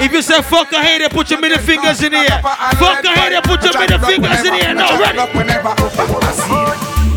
If 0.00 0.12
you 0.12 0.22
say 0.22 0.40
fuck 0.42 0.72
I 0.72 0.82
hate 0.84 1.02
it, 1.02 1.12
put 1.12 1.30
your 1.30 1.40
middle 1.40 1.58
fingers 1.58 2.02
in 2.02 2.12
the 2.12 2.18
air. 2.18 2.40
Fuck 2.78 3.04
I 3.04 3.14
hate 3.14 3.32
it, 3.36 3.44
put 3.44 3.62
your 3.62 3.78
middle 3.78 3.98
fingers 3.98 4.40
in 4.46 4.54
the 4.54 4.62
air. 4.62 4.74
Ready? 5.02 5.18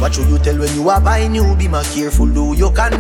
What 0.02 0.14
should 0.14 0.28
you 0.28 0.40
tell 0.40 0.58
when 0.58 0.74
you 0.76 0.90
are 0.90 1.00
buying 1.02 1.32
new? 1.32 1.56
Be 1.56 1.68
more 1.68 1.84
careful, 1.84 2.28
do 2.28 2.54
you 2.56 2.72
can 2.72 3.00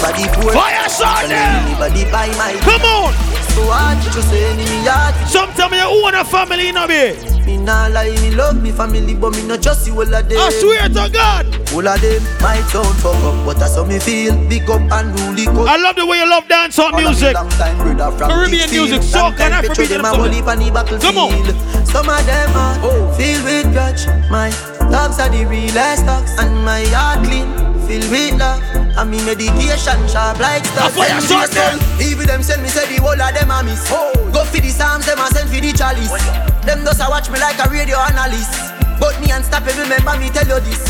find 0.00 0.16
me. 0.16 0.24
I 0.24 0.32
know 0.32 0.40
anybody 0.40 0.40
poor. 0.40 0.52
Fayah 0.52 0.88
Sunday! 0.88 1.36
Anybody 1.36 2.04
buy 2.10 2.28
my 2.36 2.56
Come 2.64 2.82
on! 2.82 3.40
so 3.60 3.66
hard, 3.70 3.98
just 4.12 4.30
say 4.30 4.52
enemy 4.52 4.84
yard. 4.84 5.14
Sometimes 5.28 5.74
you 5.74 5.84
own 5.84 6.14
a 6.14 6.24
family, 6.24 6.66
you 6.68 6.72
know 6.72 6.86
me. 6.86 7.12
Me 7.44 7.56
nah 7.56 7.88
lie, 7.88 8.14
me 8.22 8.30
love 8.30 8.62
me 8.62 8.70
family, 8.70 9.14
but 9.14 9.34
me 9.34 9.42
not 9.46 9.60
just 9.60 9.84
see 9.84 9.90
all 9.90 10.02
of 10.02 10.28
them. 10.28 10.38
I 10.38 10.50
swear 10.50 10.88
to 10.88 11.10
God. 11.12 11.46
All 11.72 11.86
of 11.86 12.00
them 12.00 12.22
might 12.40 12.62
sound 12.70 12.94
fuck 13.00 13.16
up, 13.24 13.44
but 13.44 13.58
that's 13.58 13.76
how 13.76 13.84
me 13.84 13.98
feel. 13.98 14.36
Big 14.48 14.68
up 14.70 14.80
and 14.80 15.08
rule 15.20 15.38
it. 15.38 15.48
I 15.48 15.76
love 15.76 15.96
the 15.96 16.06
way 16.06 16.18
you 16.18 16.28
love 16.28 16.44
dancehall 16.44 16.94
music. 16.96 17.34
Caribbean 17.34 18.70
music, 18.70 19.02
soca 19.02 19.40
and 19.40 19.54
Afrobeat. 19.54 21.00
Come 21.00 21.18
on. 21.18 21.86
Some 21.86 22.08
of 22.08 22.26
them 22.26 22.50
are 22.56 22.78
oh. 22.82 23.12
filled 23.16 23.44
with 23.44 23.72
grudge. 23.72 24.06
My 24.30 24.50
dogs 24.90 25.18
are 25.18 25.28
the 25.28 25.44
realest 25.46 26.06
dogs, 26.06 26.32
and 26.38 26.64
my 26.64 26.84
heart 26.94 27.24
clean, 27.26 27.48
filled 27.90 28.10
with 28.10 28.38
love. 28.38 28.62
And 28.94 29.10
me 29.10 29.18
medication 29.26 29.98
sharp 30.06 30.38
like 30.38 30.64
stuff. 30.64 30.94
fire 30.94 31.20
shot 31.20 31.50
them. 31.50 31.78
Even 31.98 32.26
them 32.26 32.42
send 32.42 32.62
me 32.62 32.68
say 32.68 32.86
the 32.86 33.02
whole 33.02 33.18
of 33.18 33.34
them 33.34 33.50
a 33.50 33.62
miss. 33.66 33.82
Go 33.90 34.44
for 34.46 34.60
the 34.62 34.70
psalms, 34.70 35.06
them 35.06 35.18
a 35.18 35.26
send 35.34 35.50
for 35.50 35.58
the 35.58 35.74
chalice. 35.74 36.14
Them 36.62 36.86
just 36.86 37.02
a 37.02 37.10
watch 37.10 37.30
me 37.30 37.42
like 37.42 37.58
a 37.58 37.66
radio 37.66 37.98
analyst. 37.98 38.54
But 39.02 39.18
me 39.18 39.34
unstop 39.34 39.66
it, 39.66 39.74
remember 39.74 40.14
me 40.22 40.30
tell 40.30 40.46
you 40.46 40.60
this. 40.62 40.82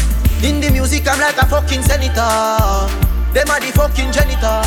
In 0.45 0.61
the 0.61 0.71
music, 0.71 1.09
I'm 1.09 1.21
like 1.21 1.41
a 1.41 1.47
fucking 1.47 1.83
senator. 1.83 2.29
Them 3.33 3.49
are 3.49 3.61
the 3.61 3.73
fucking 3.73 4.13
janitor. 4.13 4.61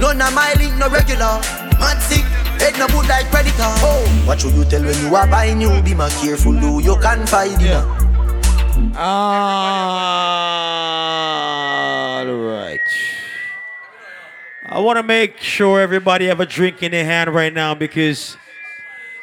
None 0.00 0.20
of 0.20 0.34
my 0.34 0.52
link 0.58 0.74
no 0.76 0.88
regular. 0.88 1.38
Mad 1.78 2.00
sick, 2.08 2.24
head 2.58 2.74
no 2.78 2.88
good 2.88 3.06
like 3.06 3.28
predator. 3.30 3.70
Oh, 3.84 4.02
what 4.24 4.40
should 4.40 4.54
you 4.54 4.64
tell 4.64 4.82
when 4.82 4.98
you 5.04 5.14
are 5.14 5.26
buying 5.26 5.60
you? 5.60 5.70
Be 5.82 5.94
more 5.94 6.08
careful, 6.08 6.58
do 6.58 6.80
you 6.80 6.96
can 7.00 7.26
find 7.26 7.60
it. 7.60 7.84
All 8.96 10.95
right. 12.78 12.98
I 14.64 14.80
want 14.80 14.96
to 14.96 15.02
make 15.02 15.38
sure 15.38 15.80
everybody 15.80 16.26
have 16.26 16.40
a 16.40 16.46
drink 16.46 16.82
in 16.82 16.92
their 16.92 17.04
hand 17.04 17.32
right 17.34 17.52
now 17.52 17.74
because 17.74 18.36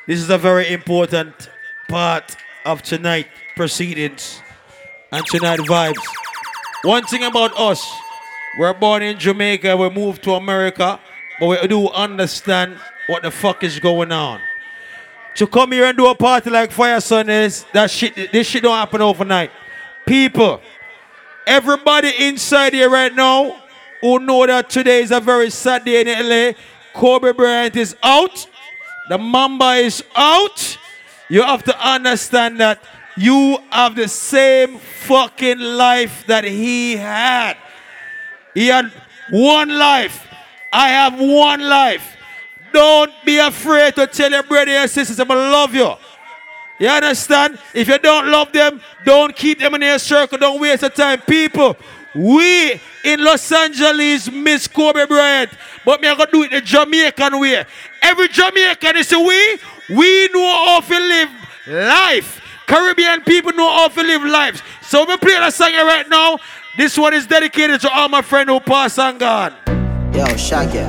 this 0.08 0.20
is 0.20 0.30
a 0.30 0.38
very 0.38 0.72
important 0.72 1.50
part 1.88 2.36
of 2.66 2.82
tonight 2.82 3.28
proceedings 3.56 4.42
and 5.12 5.26
tonight 5.28 5.60
vibes. 5.60 6.02
One 6.84 7.04
thing 7.04 7.24
about 7.24 7.58
us, 7.58 7.86
we're 8.58 8.74
born 8.74 9.04
in 9.04 9.20
Jamaica, 9.20 9.76
we 9.76 9.90
moved 9.90 10.24
to 10.24 10.34
America, 10.34 11.00
but 11.40 11.48
we 11.48 11.68
do 11.68 11.90
understand 11.90 12.78
what 13.08 13.24
the 13.24 13.32
fuck 13.32 13.64
is 13.64 13.80
going 13.80 14.12
on. 14.12 14.40
To 15.36 15.48
come 15.48 15.72
here 15.72 15.86
and 15.86 15.98
do 15.98 16.08
a 16.08 16.16
party 16.16 16.50
like 16.50 16.70
Fayah 16.70 17.02
Sundays, 17.02 17.66
that 17.74 17.90
shit, 17.90 18.32
this 18.32 18.48
shit 18.48 18.64
don't 18.64 18.76
happen 18.76 19.02
overnight. 19.02 19.52
People, 20.06 20.62
everybody 21.48 22.12
inside 22.20 22.74
here 22.74 22.90
right 22.90 23.14
now 23.14 23.62
who 24.02 24.20
know 24.20 24.46
that 24.46 24.70
today 24.70 25.02
is 25.02 25.12
a 25.12 25.20
very 25.20 25.50
sad 25.50 25.86
day 25.86 26.02
in 26.02 26.30
LA. 26.30 26.54
Kobe 26.94 27.32
Bryant 27.32 27.76
is 27.76 27.96
out. 28.04 28.48
The 29.10 29.18
Mamba 29.18 29.74
is 29.76 30.04
out. 30.16 30.78
You 31.30 31.42
have 31.42 31.64
to 31.64 31.90
understand 31.90 32.60
that 32.60 32.84
you 33.18 33.58
have 33.70 33.96
the 33.96 34.08
same 34.08 34.78
fucking 34.78 35.60
life 35.60 36.26
that 36.28 36.44
he 36.44 36.98
had. 36.98 37.58
He 38.54 38.68
had 38.68 38.92
one 39.30 39.70
life. 39.70 40.28
I 40.72 40.90
have 40.90 41.20
one 41.20 41.62
life. 41.62 42.16
Don't 42.72 43.12
be 43.24 43.38
afraid 43.38 43.96
to 43.96 44.08
tell 44.08 44.32
your 44.32 44.44
brother 44.44 44.72
and 44.72 44.90
sisters, 44.90 45.20
I'm 45.20 45.28
gonna 45.28 45.52
love 45.52 45.74
you. 45.76 45.94
You 46.84 46.90
understand? 46.90 47.60
If 47.74 47.88
you 47.88 47.98
don't 47.98 48.30
love 48.30 48.52
them, 48.52 48.82
don't 49.06 49.34
keep 49.34 49.60
them 49.60 49.74
in 49.76 49.84
your 49.84 49.98
circle. 50.00 50.38
Don't 50.38 50.60
waste 50.60 50.82
your 50.82 50.92
time. 50.92 51.22
People, 51.22 51.78
we 52.14 52.74
in 53.06 53.24
Los 53.24 53.50
Angeles 53.54 54.30
miss 54.30 54.68
Kobe 54.68 55.06
Bryant, 55.06 55.52
but 55.86 56.02
me 56.02 56.10
I 56.10 56.16
gonna 56.16 56.30
do 56.30 56.44
it 56.44 56.52
the 56.52 56.60
Jamaican 56.60 57.40
way. 57.40 57.64
Every 58.02 58.28
Jamaican 58.28 58.98
is 58.98 59.14
a 59.14 59.18
we. 59.18 59.60
We 59.96 60.28
know 60.34 60.66
how 60.66 60.82
to 60.82 61.00
live 61.00 61.30
life. 61.68 62.42
Caribbean 62.68 63.22
people 63.22 63.54
know 63.54 63.70
how 63.72 63.88
to 63.88 64.04
live 64.04 64.24
lives. 64.24 64.62
So 64.82 65.06
we 65.06 65.16
play 65.16 65.40
the 65.40 65.52
song 65.52 65.72
right 65.72 66.10
now. 66.10 66.38
This 66.76 66.98
one 66.98 67.14
is 67.14 67.26
dedicated 67.26 67.80
to 67.80 67.94
all 67.94 68.10
my 68.10 68.22
friend 68.22 68.50
who 68.50 68.60
passed 68.60 69.00
and 69.00 69.18
gone. 69.18 69.54
Yo, 70.14 70.26
Shaggy. 70.36 70.80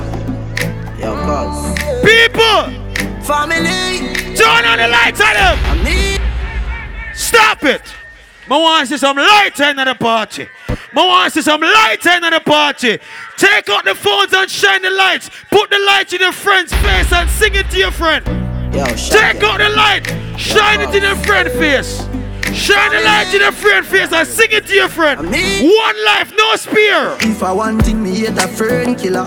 Yo, 0.99 1.15
cuz. 1.23 2.03
People! 2.03 2.84
Family! 3.25 4.13
Turn 4.35 4.65
on 4.65 4.77
the 4.77 4.87
lights 4.87 5.19
on 5.19 5.33
them! 5.33 6.21
Stop 7.15 7.63
it! 7.63 7.81
I 8.47 8.57
want 8.59 8.87
to 8.87 8.93
see 8.93 8.99
some 8.99 9.17
light 9.17 9.59
in 9.59 9.77
the 9.77 9.95
party. 9.99 10.47
I 10.69 10.75
want 10.93 11.33
to 11.33 11.41
see 11.41 11.43
some 11.43 11.61
light 11.61 12.05
in 12.05 12.21
the 12.21 12.39
party. 12.45 12.99
Take 13.35 13.67
out 13.69 13.83
the 13.83 13.95
phones 13.95 14.31
and 14.31 14.47
shine 14.47 14.83
the 14.83 14.91
lights. 14.91 15.31
Put 15.49 15.71
the 15.71 15.79
light 15.79 16.13
in 16.13 16.21
your 16.21 16.31
friend's 16.31 16.71
face 16.71 17.11
and 17.11 17.27
sing 17.31 17.55
it 17.55 17.67
to 17.71 17.77
your 17.77 17.89
friend. 17.89 18.23
Yo, 18.75 18.85
Take 18.85 19.41
out 19.41 19.57
the 19.57 19.69
light, 19.69 20.05
shine 20.37 20.81
it 20.81 20.93
in 20.93 21.01
your 21.01 21.15
friend's 21.15 21.51
face. 21.53 22.05
Shine 22.53 22.91
the 22.91 23.01
light 23.01 23.33
in 23.33 23.41
your 23.41 23.51
friend's 23.51 23.87
face 23.87 24.11
and 24.13 24.27
sing 24.27 24.49
it 24.51 24.67
to 24.67 24.73
your 24.75 24.89
friend. 24.89 25.19
One 25.21 26.05
life, 26.05 26.31
no 26.37 26.55
spear. 26.57 27.17
If 27.21 27.41
I 27.41 27.51
want 27.51 27.81
thing, 27.81 28.03
me 28.03 28.19
hate 28.19 28.37
a 28.37 28.47
friend 28.47 28.95
killer. 28.95 29.25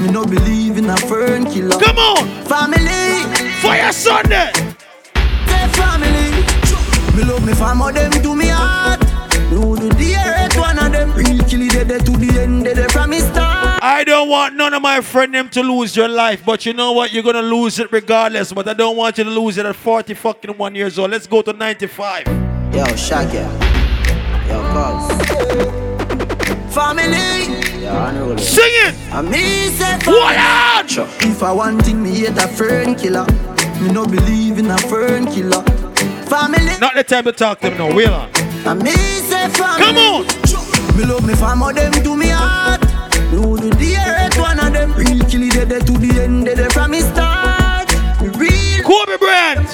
Me 0.00 0.10
no 0.10 0.24
believe 0.24 0.63
in 0.78 0.90
a 0.90 0.96
fern 0.96 1.44
killer. 1.46 1.78
Come 1.78 1.98
on! 1.98 2.26
Family! 2.44 3.22
Fayah 3.60 3.92
Sunday! 3.92 4.52
Say 5.46 5.68
family! 5.78 6.24
Me 7.16 7.24
love 7.24 7.46
me 7.46 7.54
family, 7.54 7.92
them 7.92 8.10
to 8.10 8.34
me 8.34 8.48
heart. 8.48 9.00
No 9.50 9.76
the 9.76 10.16
earth 10.16 10.56
one 10.58 10.78
of 10.78 10.90
them. 10.92 11.12
Real 11.12 11.44
kill 11.44 11.62
it 11.62 11.86
dead 11.86 12.04
to 12.06 12.16
the 12.16 12.40
end, 12.40 12.64
dead 12.64 12.90
from 12.90 13.10
me 13.10 13.20
start. 13.20 13.82
I 13.82 14.02
don't 14.04 14.28
want 14.28 14.56
none 14.56 14.74
of 14.74 14.82
my 14.82 15.00
friend 15.00 15.34
them 15.34 15.48
to 15.50 15.62
lose 15.62 15.94
your 15.94 16.08
life, 16.08 16.44
but 16.44 16.66
you 16.66 16.72
know 16.72 16.92
what? 16.92 17.12
You're 17.12 17.22
gonna 17.22 17.42
lose 17.42 17.78
it 17.78 17.92
regardless. 17.92 18.52
But 18.52 18.68
I 18.68 18.74
don't 18.74 18.96
want 18.96 19.18
you 19.18 19.24
to 19.24 19.30
lose 19.30 19.58
it 19.58 19.66
at 19.66 19.76
40 19.76 20.14
fucking 20.14 20.56
one 20.56 20.74
years 20.74 20.98
old. 20.98 21.10
Let's 21.10 21.26
go 21.26 21.42
to 21.42 21.52
95. 21.52 22.26
Yo, 22.74 22.84
Shaggy. 22.96 23.38
Yo, 24.48 24.60
cuz. 24.72 25.83
Family! 26.74 27.44
Sing 28.36 28.64
it! 28.82 28.94
I 29.12 29.22
me 29.22 29.68
say 29.68 29.96
What 30.10 30.36
out? 30.36 30.90
If 31.22 31.40
I 31.44 31.52
want 31.52 31.84
thing, 31.84 32.02
me 32.02 32.10
hate 32.10 32.36
a 32.36 32.48
fern 32.48 32.96
killer. 32.96 33.24
Me 33.80 33.92
no 33.92 34.04
believe 34.04 34.58
in 34.58 34.68
a 34.72 34.76
fern 34.78 35.26
killer. 35.26 35.62
Family. 36.26 36.76
Not 36.80 36.96
the 36.96 37.04
time 37.04 37.24
to 37.24 37.32
talk 37.32 37.60
to 37.60 37.70
them 37.70 37.78
no. 37.78 37.94
Wheel 37.94 38.12
on. 38.12 38.28
I 38.66 38.74
me 38.74 38.90
say 38.90 39.48
family. 39.50 39.84
Come 39.84 39.98
on. 39.98 40.98
Me 40.98 41.04
love 41.04 41.24
me 41.24 41.34
family, 41.34 41.74
them 41.74 41.92
to 41.92 42.16
me 42.16 42.30
heart. 42.30 42.80
No 43.30 43.56
do 43.56 43.70
the 43.70 43.96
earth 43.96 44.36
one 44.40 44.58
of 44.58 44.72
them. 44.72 44.92
Real 44.94 45.24
kill 45.30 45.42
it 45.42 45.68
dead 45.68 45.86
to 45.86 45.92
the 45.92 46.22
end, 46.22 46.46
dead 46.46 46.72
from 46.72 46.90
me 46.90 47.02
start. 47.02 47.88
Me 48.20 48.28
Real. 48.30 48.82
Kobe 48.82 49.16
Bryant. 49.18 49.68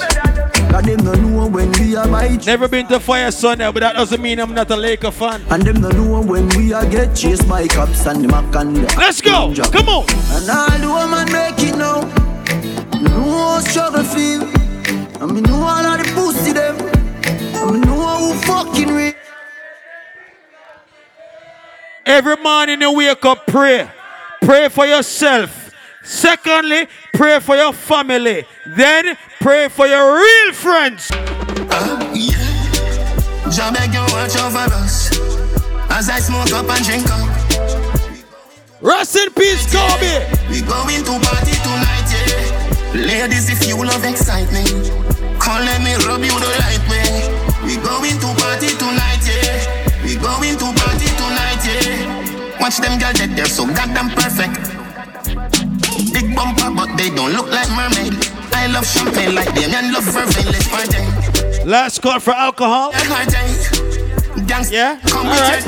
Cause 0.69 0.83
them 0.83 1.03
no 1.03 1.13
know 1.13 1.47
when 1.47 1.71
we 1.91 1.97
are 1.97 2.07
bite. 2.07 2.45
Never 2.45 2.67
been 2.67 2.87
to 2.87 2.99
Fayah 2.99 3.33
Sunday, 3.33 3.69
but 3.71 3.81
that 3.81 3.95
doesn't 3.95 4.21
mean 4.21 4.39
I'm 4.39 4.53
not 4.53 4.69
a 4.71 4.75
Laker 4.75 5.11
fan. 5.11 5.41
And 5.49 5.63
them 5.63 5.81
no 5.81 5.89
know 5.89 6.21
when 6.21 6.47
we 6.49 6.71
are 6.73 6.85
get 6.85 7.15
chased 7.15 7.47
by 7.49 7.67
cops 7.67 8.05
and 8.05 8.23
the 8.23 8.27
mac 8.29 8.55
and 8.55 8.75
the 8.75 8.81
Let's 8.97 9.19
go. 9.21 9.53
Come 9.71 9.89
on. 9.89 10.05
And 10.35 10.49
all 10.49 10.79
the 10.79 10.87
woman 10.87 11.31
make 11.31 11.59
it 11.59 11.75
now. 11.75 12.01
How 13.09 13.59
struggle 13.59 14.03
feel. 14.03 14.43
And 15.21 15.33
me 15.33 15.41
know 15.41 15.55
all 15.55 15.85
of 15.85 15.97
the 15.99 16.11
pussy 16.15 16.53
them. 16.53 16.77
And 17.55 17.71
me 17.73 17.79
know 17.85 18.17
who 18.19 18.33
fucking 18.45 18.87
real. 18.87 19.13
Every 22.05 22.37
morning 22.37 22.81
you 22.81 22.93
wake 22.93 23.25
up, 23.25 23.45
pray. 23.47 23.89
Pray 24.41 24.69
for 24.69 24.85
yourself. 24.85 25.60
Secondly, 26.03 26.87
pray 27.13 27.39
for 27.39 27.55
your 27.55 27.73
family. 27.73 28.45
Then 28.65 29.17
pray 29.39 29.69
for 29.69 29.87
your 29.87 30.15
real 30.15 30.53
friends. 30.53 31.09
Jah 33.51 33.71
beg 33.73 33.93
you 33.93 33.99
watch 34.15 34.37
over 34.39 34.65
us 34.79 35.11
as 35.91 36.09
I 36.09 36.19
smoke 36.19 36.51
up 36.53 36.69
and 36.69 36.85
drink 36.85 37.05
up. 37.11 37.27
Rest 38.81 39.15
in 39.17 39.29
peace, 39.33 39.67
Kobe. 39.71 40.25
We 40.49 40.61
going 40.61 41.03
to 41.03 41.13
party 41.19 41.53
tonight, 41.61 42.07
yeah. 42.09 42.95
Ladies, 42.95 43.49
if 43.51 43.67
you 43.67 43.77
love 43.77 44.03
excitement, 44.03 44.89
come 45.39 45.65
let 45.65 45.83
me 45.83 45.93
rub 46.07 46.23
you 46.23 46.33
the 46.33 46.49
right 46.63 46.81
way. 46.89 47.29
We 47.63 47.75
going 47.77 48.17
to 48.17 48.29
party 48.41 48.73
tonight, 48.79 49.21
yeah. 49.27 50.01
We 50.03 50.15
going 50.15 50.57
to 50.57 50.73
party 50.81 51.07
tonight, 51.19 51.61
yeah. 51.61 52.57
Watch 52.59 52.77
them 52.77 52.97
girls 52.97 53.19
that 53.19 53.33
they're 53.35 53.45
so 53.45 53.67
goddamn 53.67 54.09
perfect. 54.11 54.80
Big 56.31 56.37
bumper, 56.37 56.71
but 56.75 56.95
they 56.97 57.09
don't 57.09 57.33
look 57.33 57.49
like 57.49 57.69
mermaid. 57.71 58.13
I 58.53 58.67
love 58.67 58.85
champagne 58.85 59.35
like 59.35 59.53
them 59.53 59.73
and 59.73 59.93
love 59.93 60.03
vervain. 60.03 60.45
Let's 60.51 60.67
party. 60.67 61.69
Last 61.69 62.01
call 62.01 62.19
for 62.19 62.31
alcohol. 62.31 62.91
Yeah, 64.69 64.99
come 65.07 65.27
All 65.27 65.33
right. 65.33 65.63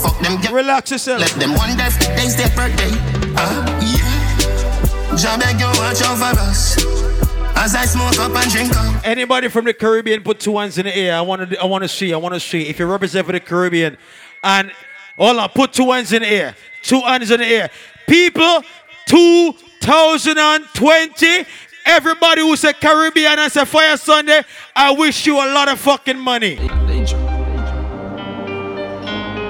Fuck 0.00 0.18
them, 0.20 0.40
get 0.40 0.52
Relax 0.52 0.90
yourself. 0.90 1.20
Let 1.20 1.30
them 1.32 1.54
wonder 1.54 1.84
if 1.84 1.98
today's 1.98 2.36
their 2.36 2.48
birthday. 2.54 2.90
Uh, 3.36 3.80
yeah. 3.80 5.16
Jah 5.16 5.38
beg 5.38 5.58
you 5.58 5.66
watch 5.66 6.02
over 6.02 6.38
us 6.40 6.76
as 7.56 7.74
I 7.74 7.84
smoke 7.84 8.18
up 8.18 8.34
and 8.34 8.50
drink 8.50 8.76
up. 8.76 9.06
Anybody 9.06 9.48
from 9.48 9.64
the 9.64 9.74
Caribbean 9.74 10.22
put 10.22 10.40
two 10.40 10.58
hands 10.58 10.78
in 10.78 10.86
the 10.86 10.96
air. 10.96 11.16
I 11.16 11.20
want 11.22 11.50
to 11.50 11.60
I 11.60 11.64
want 11.64 11.82
to 11.82 11.88
see. 11.88 12.12
I 12.12 12.16
want 12.16 12.34
to 12.34 12.40
see 12.40 12.68
if 12.68 12.78
you 12.78 12.86
represent 12.86 13.26
for 13.26 13.32
the 13.32 13.40
Caribbean. 13.40 13.96
And 14.44 14.72
hold 15.16 15.38
on, 15.38 15.48
put 15.50 15.72
two 15.72 15.90
hands 15.90 16.12
in 16.12 16.22
the 16.22 16.28
air. 16.28 16.56
Two 16.82 17.00
hands 17.00 17.30
in 17.30 17.40
the 17.40 17.46
air. 17.46 17.70
People, 18.08 18.62
two 19.06 19.54
2020. 19.82 21.44
Everybody 21.84 22.40
who 22.42 22.54
say 22.54 22.72
Caribbean 22.72 23.40
and 23.40 23.50
say 23.50 23.62
Fayah 23.62 23.98
Sunday, 23.98 24.42
I 24.76 24.92
wish 24.92 25.26
you 25.26 25.34
a 25.36 25.48
lot 25.52 25.68
of 25.68 25.80
fucking 25.80 26.18
money. 26.18 26.56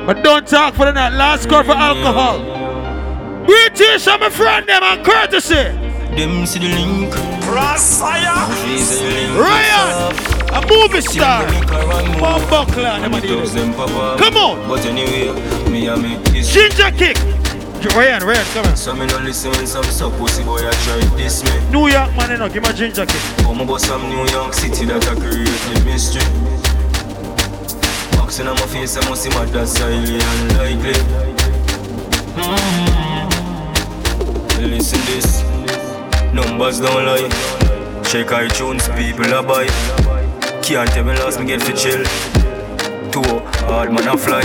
But 0.07 0.23
don't 0.25 0.47
talk 0.49 0.75
for 0.75 0.87
the 0.87 0.93
night. 0.93 1.13
Last 1.13 1.49
call 1.49 1.63
for 1.63 1.73
alcohol. 1.73 2.39
British, 3.45 4.09
I'm 4.09 4.23
a 4.23 4.31
friend 4.31 4.67
them 4.67 4.83
and 4.83 5.05
courtesy. 5.05 5.55
Them 6.17 6.47
see 6.47 6.61
the 6.61 6.69
link. 6.69 7.15
Ryan, 9.39 10.15
a 10.55 10.61
movie 10.67 11.03
star. 11.03 11.47
Mom 12.19 12.41
Buckler, 12.49 12.99
them 13.01 13.15
a 13.15 13.21
do 13.21 13.41
this. 13.41 13.53
Come 13.55 14.37
on. 14.37 14.69
But 14.69 14.85
anyway, 14.87 15.33
me 15.71 15.87
and 15.89 16.03
me. 16.03 16.43
Ginger 16.43 16.91
kick. 16.93 17.19
Ryan, 17.91 18.23
Ryan, 18.25 18.47
come 18.55 18.67
on. 18.67 18.77
So 18.77 18.95
me 18.95 19.07
no 19.07 19.19
listen 19.19 19.51
when 19.53 19.67
some 19.67 19.85
suck 19.85 20.13
pussy 20.17 20.43
boy 20.45 20.59
I 20.59 20.71
try 20.85 21.01
this 21.17 21.43
me. 21.45 21.51
New 21.71 21.89
York 21.89 22.15
man, 22.17 22.31
you 22.31 22.39
know, 22.39 22.49
give 22.49 22.65
a 22.65 22.73
ginger 22.73 23.05
kick. 23.05 23.21
Come 23.39 23.61
about 23.61 23.81
some 23.81 24.09
New 24.09 24.25
York 24.31 24.55
City 24.55 24.87
that 24.87 25.07
I 25.07 25.15
create 25.15 25.61
the 25.69 25.83
mystery. 25.85 26.23
Boxing 28.17 28.47
on 28.47 28.55
my 28.55 28.67
face, 28.67 28.97
I 28.97 29.09
must 29.09 29.23
see 29.23 29.31
my 29.31 29.45
that's 29.47 29.77
highly 29.79 30.21
unlikely. 30.21 30.95
Mm-hmm. 32.39 33.23
Listen 34.71 35.01
this, 35.07 35.43
numbers 36.33 36.79
don't 36.81 37.05
lie. 37.05 37.29
Check 38.05 38.29
iTunes, 38.29 38.89
people 38.97 39.35
are 39.35 39.43
buy. 39.43 39.67
Can't 40.63 40.89
tell 40.91 41.05
me 41.05 41.13
last 41.15 41.39
me 41.41 41.47
get 41.47 41.63
for 41.63 41.73
chill. 41.73 42.05
Two 43.11 43.23
hard 43.67 43.93
man 43.93 44.09
a 44.09 44.17
fly. 44.17 44.45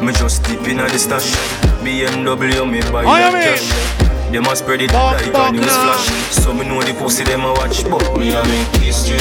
Me 0.00 0.12
just 0.12 0.44
deep 0.44 0.68
in 0.68 0.76
the 0.76 0.98
stash. 0.98 1.55
BMW 1.84 2.70
me 2.70 2.80
buy 2.92 3.04
Oh, 3.04 3.14
that 3.16 3.32
cash. 3.32 4.32
Them 4.32 4.44
a 4.46 4.56
spread 4.56 4.82
it 4.82 4.90
Buck, 4.92 5.20
like 5.22 5.32
buck, 5.32 5.50
a 5.50 5.52
news 5.52 5.66
nah. 5.66 5.92
flash. 5.94 6.06
So 6.34 6.52
me 6.52 6.64
know 6.66 6.82
the 6.82 6.94
pussy 6.94 7.24
them 7.24 7.42
a 7.42 7.52
watch, 7.52 7.84
but 7.84 8.02
me 8.18 8.32
a 8.34 8.42
make 8.44 8.82
history. 8.82 9.18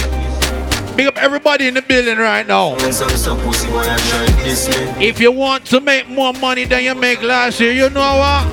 Big 0.95 1.07
up 1.07 1.17
everybody 1.17 1.67
in 1.67 1.73
the 1.73 1.81
building 1.81 2.17
right 2.17 2.47
now. 2.47 2.75
When 2.77 2.93
some 2.93 3.09
suck 3.09 3.37
pussy 3.39 3.67
boy 3.67 3.79
I 3.81 3.97
try 3.97 4.25
this 4.43 4.67
me. 4.69 5.05
If 5.05 5.19
you 5.19 5.31
want 5.31 5.65
to 5.65 5.79
make 5.81 6.07
more 6.07 6.33
money 6.33 6.65
than 6.65 6.83
you 6.83 6.95
make 6.95 7.21
last 7.21 7.59
year, 7.59 7.71
you 7.71 7.89
know 7.89 8.17
what? 8.17 8.47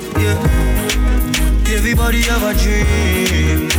Everybody 1.72 2.20
have 2.22 2.42
a 2.42 2.52
dream. 2.60 3.70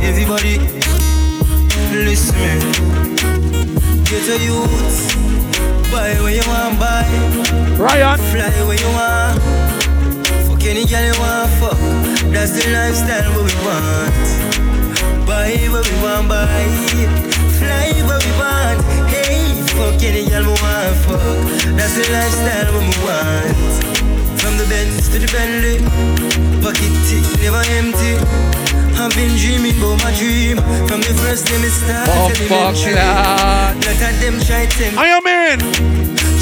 Everybody 0.00 0.58
listen. 1.92 2.60
Get 4.04 4.28
a 4.28 4.38
youth. 4.42 5.27
Buy 5.90 6.12
where 6.20 6.34
you 6.34 6.42
want 6.46 6.78
buy. 6.78 7.08
Ryan. 7.76 8.18
Fly 8.30 8.50
where 8.66 8.78
you 8.78 8.90
want. 8.92 9.40
Fuck 10.46 10.64
any 10.64 10.84
girl 10.84 11.04
you 11.04 11.18
want 11.18 11.50
fuck. 11.58 11.78
That's 12.30 12.52
the 12.52 12.70
lifestyle 12.70 13.32
what 13.32 13.44
we 13.48 13.54
want. 13.64 15.26
Buy 15.26 15.56
what 15.72 15.88
we 15.88 15.96
want 16.02 16.28
buy. 16.28 16.46
Fly 17.58 17.92
where 18.06 18.20
we 18.20 18.32
want. 18.36 18.84
Hey, 19.08 19.62
fuck 19.76 20.02
any 20.02 20.28
girl 20.28 20.44
we 20.44 20.54
want 20.60 20.96
fuck. 21.04 21.20
That's 21.76 21.94
the 21.96 22.04
lifestyle 22.12 22.72
what 22.74 22.84
we 22.84 22.94
want. 23.04 23.97
Benz 24.68 25.08
to 25.08 25.18
the 25.18 25.26
Bentley, 25.32 25.78
never 27.42 27.62
empty. 27.80 28.18
I've 29.00 29.14
been 29.14 29.36
dreaming 29.38 29.78
about 29.78 30.02
my 30.02 30.12
dream 30.18 30.56
From 30.88 31.00
the 31.00 31.14
first 31.22 31.46
day 31.46 31.56
me 31.62 31.68
start 31.68 32.08
oh, 32.10 32.28
fuck 32.50 32.74
that 32.74 33.76
Lot 33.78 33.86
of 33.86 34.20
them 34.20 34.40
try 34.42 34.66
tempt 34.66 34.98
I 34.98 35.06
am 35.14 35.24
in. 35.24 35.60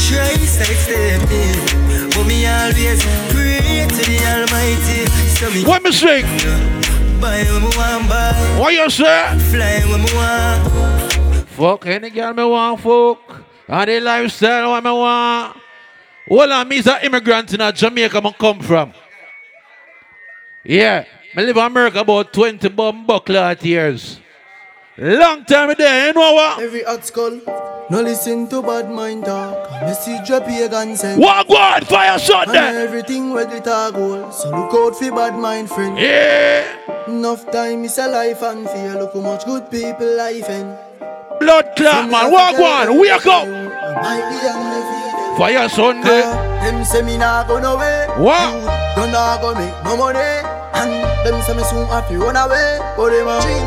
Try 0.09 0.33
sidestep 0.41 1.21
me, 1.29 1.53
but 2.17 2.25
me 2.27 2.47
always 2.47 3.05
pray 3.29 3.85
to 3.87 4.03
the 4.09 4.19
Almighty. 4.33 5.05
So 5.37 5.51
me 5.51 5.65
What 5.69 5.83
buy 7.21 7.45
when 7.45 7.63
me 7.63 7.71
want 7.77 8.09
buy, 8.09 8.33
What 8.59 8.73
you 8.73 8.89
say? 8.89 9.39
fly 9.51 9.85
when 9.91 10.03
me 10.03 10.11
want. 10.15 11.49
Fuck 11.49 11.87
any 11.87 12.09
girl 12.11 12.33
me 12.33 12.45
want 12.45 12.81
fuck. 12.81 13.43
And 13.69 13.91
the 13.91 14.01
lifestyle 14.01 14.71
what 14.71 14.83
me 14.85 14.91
want. 14.91 15.57
Well, 16.29 16.53
I'm 16.53 16.73
is 16.73 16.87
an 16.87 16.99
immigrant 17.03 17.55
in 17.55 17.61
a 17.61 17.73
Jamaica 17.73 18.21
me 18.21 18.33
come 18.39 18.61
from. 18.61 18.93
Yeah. 20.65 21.05
Me 21.37 21.45
live 21.45 21.57
in 21.57 21.63
America 21.63 22.01
about 22.01 22.33
20 22.33 22.69
bomb 22.71 23.07
buckler 23.07 23.55
years. 23.61 24.21
Long 24.99 25.45
time 25.45 25.75
there, 25.77 26.07
you 26.09 26.13
know 26.15 26.33
what? 26.33 26.61
Every 26.63 26.83
hot 26.83 27.05
skull, 27.05 27.39
no 27.91 28.01
listen 28.01 28.49
to 28.49 28.63
bad 28.63 28.91
mind 28.91 29.27
talk. 29.27 29.71
Message 29.83 30.27
your 30.29 30.41
pagan 30.41 30.97
sense. 30.97 31.21
What 31.21 31.47
God 31.49 31.87
fire 31.87 32.19
shot 32.19 32.47
And 32.49 32.57
there? 32.57 32.81
everything 32.89 33.35
where 33.35 33.45
the 33.45 33.61
tag 33.61 33.93
goal. 33.93 34.33
So 34.33 34.49
look 34.51 34.73
out 34.73 34.97
for 34.99 35.11
bad 35.15 35.39
mind 35.39 35.69
friend. 35.69 35.99
Yeah. 35.99 36.65
Enough 37.09 37.51
time 37.53 37.85
is 37.85 37.99
a 37.99 38.09
life 38.09 38.41
and 38.43 38.67
fear. 38.71 38.95
Look 38.99 39.13
how 39.13 39.21
much 39.21 39.45
good 39.45 39.71
people 39.71 40.17
life 40.17 40.49
in. 40.49 40.75
Blood 41.41 41.77
clot, 41.77 42.11
man. 42.11 42.33
Walk 42.33 42.59
one. 42.59 42.99
Wake 42.99 43.27
up. 43.27 43.47
Might 45.39 45.53
be 45.53 45.57
on 45.57 45.69
the 45.69 45.69
feed. 45.69 45.69
Fayah 45.69 45.69
Sunday. 45.71 46.23
Them 46.65 46.85
say 46.85 47.03
me 47.03 47.17
nah 47.19 47.45
go 47.47 47.59
nowhere. 47.61 48.09
What? 48.19 48.55
You 48.55 49.03
don't 49.03 49.13
nah 49.13 49.41
go 49.41 49.55
make 49.55 49.75
no 49.85 49.97
money. 49.97 50.19
And 50.75 50.91
them 51.25 51.41
say 51.43 51.55
me 51.57 51.63
soon 51.65 51.87
have 51.89 52.09
to 52.09 52.19
run 52.19 52.37
away. 52.37 52.79
But 52.97 53.11
them 53.11 53.29
a 53.29 53.37
dream. 53.43 53.67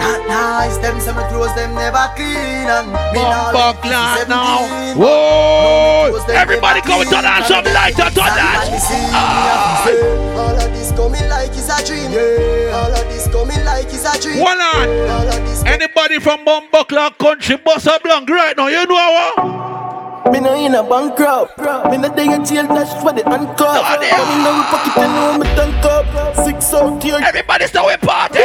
Not 0.00 0.20
nice. 0.28 0.76
Them 0.78 1.00
say 1.00 1.12
me 1.12 1.22
clothes 1.28 1.54
them 1.54 1.74
never 1.74 2.04
clean. 2.16 2.68
And 2.68 2.88
me 3.12 3.22
nah 3.22 3.52
Bumper 3.52 3.88
live 3.88 4.26
clot 4.28 4.28
17. 4.28 4.28
now. 4.28 4.60
No, 4.60 4.68
me 4.68 5.00
Whoa. 5.00 6.10
clothes 6.10 6.30
Everybody 6.36 6.80
come 6.82 7.02
clean. 7.02 7.10
turn 7.12 7.24
on 7.24 7.42
some 7.44 7.64
light. 7.64 7.94
Turn 7.96 8.12
that. 8.14 8.64
Somebody 8.64 8.78
see 8.80 9.00
me 9.00 9.10
have 9.12 9.62
to 9.64 9.72
ah. 9.72 9.82
say, 9.84 9.98
All 10.36 10.56
of 10.56 10.70
this 10.72 10.90
coming 10.92 11.28
like 11.28 11.50
it's 11.50 11.68
a 11.68 11.78
dream. 11.86 12.10
Yeah. 12.12 12.76
All 12.76 12.92
of 12.92 13.04
this 13.08 13.26
coming 13.28 13.64
like 13.64 13.86
it's 13.92 14.04
a 14.04 14.14
dream. 14.20 14.40
One 14.40 14.60
on. 14.60 14.88
All 15.10 15.28
of 15.28 15.40
this 15.48 15.64
Anybody 15.64 16.18
from 16.20 16.44
Bumbuckler 16.44 17.16
country, 17.18 17.56
bust 17.56 17.86
a 17.86 17.98
blank 18.02 18.28
right 18.28 18.56
now. 18.56 18.68
You 18.68 18.86
know 18.86 18.94
what? 18.94 19.89
Me 20.28 20.38
no 20.40 20.54
in 20.54 20.74
a 20.74 20.82
bankrupt. 20.82 21.58
Me 21.90 21.96
no 21.96 22.14
day 22.14 22.32
in 22.32 22.44
jail, 22.44 22.66
that's 22.68 22.92
for 23.00 23.12
the 23.12 23.24
handcuff. 23.24 23.80
Come 23.80 24.02
in 24.02 24.44
the 24.44 24.64
pocket 24.68 24.98
and 24.98 25.12
know 25.14 25.38
me 25.38 25.46
tank 25.56 25.84
up. 25.84 26.36
Six 26.44 26.74
out 26.74 27.02
here. 27.02 27.18
Everybody 27.22 27.66
start 27.66 27.86
with 27.86 28.00
party. 28.02 28.40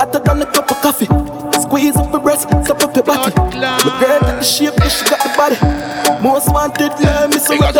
I 0.00 0.08
took 0.10 0.28
on 0.28 0.42
a 0.42 0.46
cup 0.46 0.70
of 0.70 0.80
coffee. 0.80 1.39
Squeeze 1.62 1.96
up 1.96 2.10
your 2.12 2.20
breast, 2.20 2.48
cup 2.48 2.82
up 2.82 2.94
your 2.94 3.04
body. 3.04 3.34
My 3.36 3.98
girl 4.00 4.20
got 4.20 4.38
the 4.38 4.42
shape, 4.42 4.74
she 4.88 5.04
got 5.08 5.20
the 5.22 5.32
body. 5.36 5.56
Most 6.22 6.48
wanted, 6.52 6.92
yeah, 7.00 7.26
me 7.26 7.38
so 7.38 7.56
Because 7.56 7.74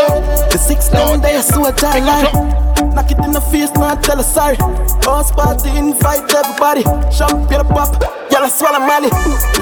The 0.53 0.59
six 0.59 0.89
down 0.89 1.21
there, 1.21 1.43
so 1.43 1.65
I 1.65 1.73
die 1.73 2.01
line. 2.01 2.61
Knock 2.95 3.11
it 3.11 3.19
in 3.25 3.33
the 3.33 3.41
face, 3.41 3.73
not 3.75 4.03
tell 4.03 4.17
her 4.17 4.23
sorry. 4.23 4.57
House 5.05 5.31
party, 5.33 5.71
invite 5.77 6.29
everybody. 6.35 6.83
Champagne 7.13 7.65
pop, 7.69 8.01
y'all 8.31 8.49
swallow 8.49 8.85
money. 8.85 9.11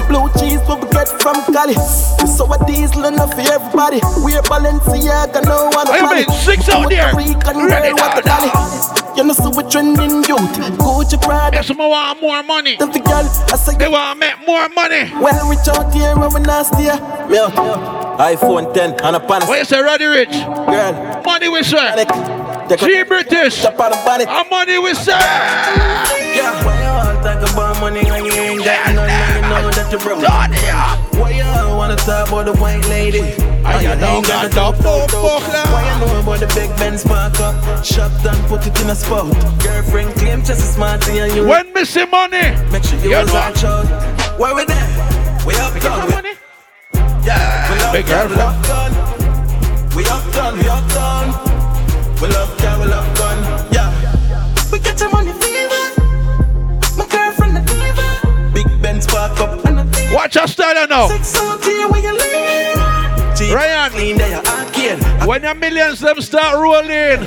Blue 0.07 0.27
cheese, 0.39 0.59
what 0.67 0.83
we 0.83 0.89
get 0.91 1.07
from 1.21 1.39
Cali. 1.53 1.75
So 2.27 2.51
a 2.51 2.57
diesel 2.65 3.05
enough 3.05 3.33
for 3.33 3.41
everybody. 3.41 3.99
We're 4.23 4.41
Balenciaga, 4.43 5.43
no 5.45 5.69
one 5.71 5.87
Hey, 5.87 6.01
man, 6.01 6.29
six 6.43 6.67
out 6.69 6.89
there. 6.89 7.15
Rican 7.15 7.65
Ready 7.65 7.93
what 7.93 8.23
the. 8.23 8.99
You 9.19 9.25
know, 9.25 9.33
so 9.33 9.49
we 9.49 9.63
trending 9.69 10.23
youth. 10.23 10.55
Gucci 10.79 11.21
Prada. 11.21 11.57
Yes, 11.57 11.69
want 11.75 12.21
more 12.21 12.41
money. 12.43 12.77
Them 12.77 12.91
the 12.91 12.99
girl, 12.99 13.27
I 13.51 13.57
say 13.57 13.75
They 13.75 13.89
want 14.09 14.21
to 14.21 14.27
make 14.27 14.47
more 14.47 14.69
money. 14.69 15.11
Well, 15.21 15.49
reach 15.49 15.67
out 15.67 15.93
here 15.93 16.17
when 16.17 16.33
we 16.33 16.39
nasty. 16.41 16.83
Yeah. 16.83 16.97
iPhone 18.17 18.73
10 18.73 19.01
and 19.03 19.15
a 19.15 19.19
pan. 19.19 19.47
What 19.47 19.59
you 19.59 19.65
say, 19.65 19.81
Roddy 19.81 20.05
Ricch? 20.05 20.33
Girl. 20.65 21.21
Money 21.23 21.49
we 21.49 21.63
say. 21.63 22.05
G 22.77 23.03
British. 23.03 23.63
A 23.63 23.71
money 24.49 24.79
we 24.79 24.93
say. 24.93 25.11
Yeah. 25.11 26.65
Why 26.65 26.81
you 26.81 26.87
all 26.87 27.23
talk 27.23 27.51
about 27.53 27.79
money 27.79 28.03
when 28.09 28.25
you 28.25 28.31
ain't 28.31 28.63
got 28.63 28.95
none 28.95 29.08
and 29.91 30.01
you 30.01 30.07
know 30.07 30.17
that 30.17 30.17
you're 30.17 30.17
broke? 30.17 30.21
Why 31.19 31.31
you 31.31 31.75
wanna 31.75 31.95
talk 31.95 32.27
about 32.27 32.45
the 32.45 32.53
white 32.53 32.85
lady? 32.89 33.21
I 33.65 33.81
you 33.81 33.99
don't 33.99 34.25
got 34.25 34.53
no 34.55 34.71
fuck 34.73 35.11
Why 35.13 35.83
you 35.83 36.05
know 36.05 36.19
about 36.19 36.39
the 36.39 36.47
big 36.55 36.69
Benz 36.77 37.03
park 37.03 37.39
up? 37.39 37.85
Shut 37.85 38.11
down, 38.23 38.41
put 38.47 38.65
it 38.65 38.79
in 38.81 38.89
a 38.89 38.95
spot. 38.95 39.33
Girlfriend 39.61 40.13
claim 40.15 40.39
just 40.39 40.61
as 40.61 40.73
smart 40.73 41.07
and 41.09 41.35
you. 41.35 41.47
When 41.47 41.71
me 41.73 41.85
see 41.85 42.05
money, 42.05 42.55
Make 42.71 42.83
sure 42.83 42.99
you 42.99 43.11
you 43.11 43.17
was 43.17 43.27
know. 43.27 43.33
watch 43.33 43.63
out. 43.63 44.39
Where 44.39 44.55
we 44.55 44.65
there? 44.65 44.87
We 45.45 45.55
up 45.55 45.73
done. 45.81 46.07
We, 46.07 46.35
yeah. 47.25 47.73
We 47.73 47.79
up 47.81 47.93
Big 47.93 48.05
done. 48.05 48.27
We 49.95 50.05
up 50.05 50.33
done. 50.33 50.57
We 50.57 50.67
up 50.67 50.89
done. 50.89 51.48
Now. 60.89 61.07
Six 61.07 61.35
out 61.37 61.63
here 61.63 61.87
where 61.87 62.01
you 62.01 62.13
live. 62.13 62.79
Ryan, 63.39 63.91
Clean 63.91 64.17
there, 64.17 64.41
arcade. 64.45 64.99
when 65.25 65.43
your 65.43 65.55
millions 65.55 66.01
them 66.01 66.19
start 66.19 66.59
rolling, 66.59 67.23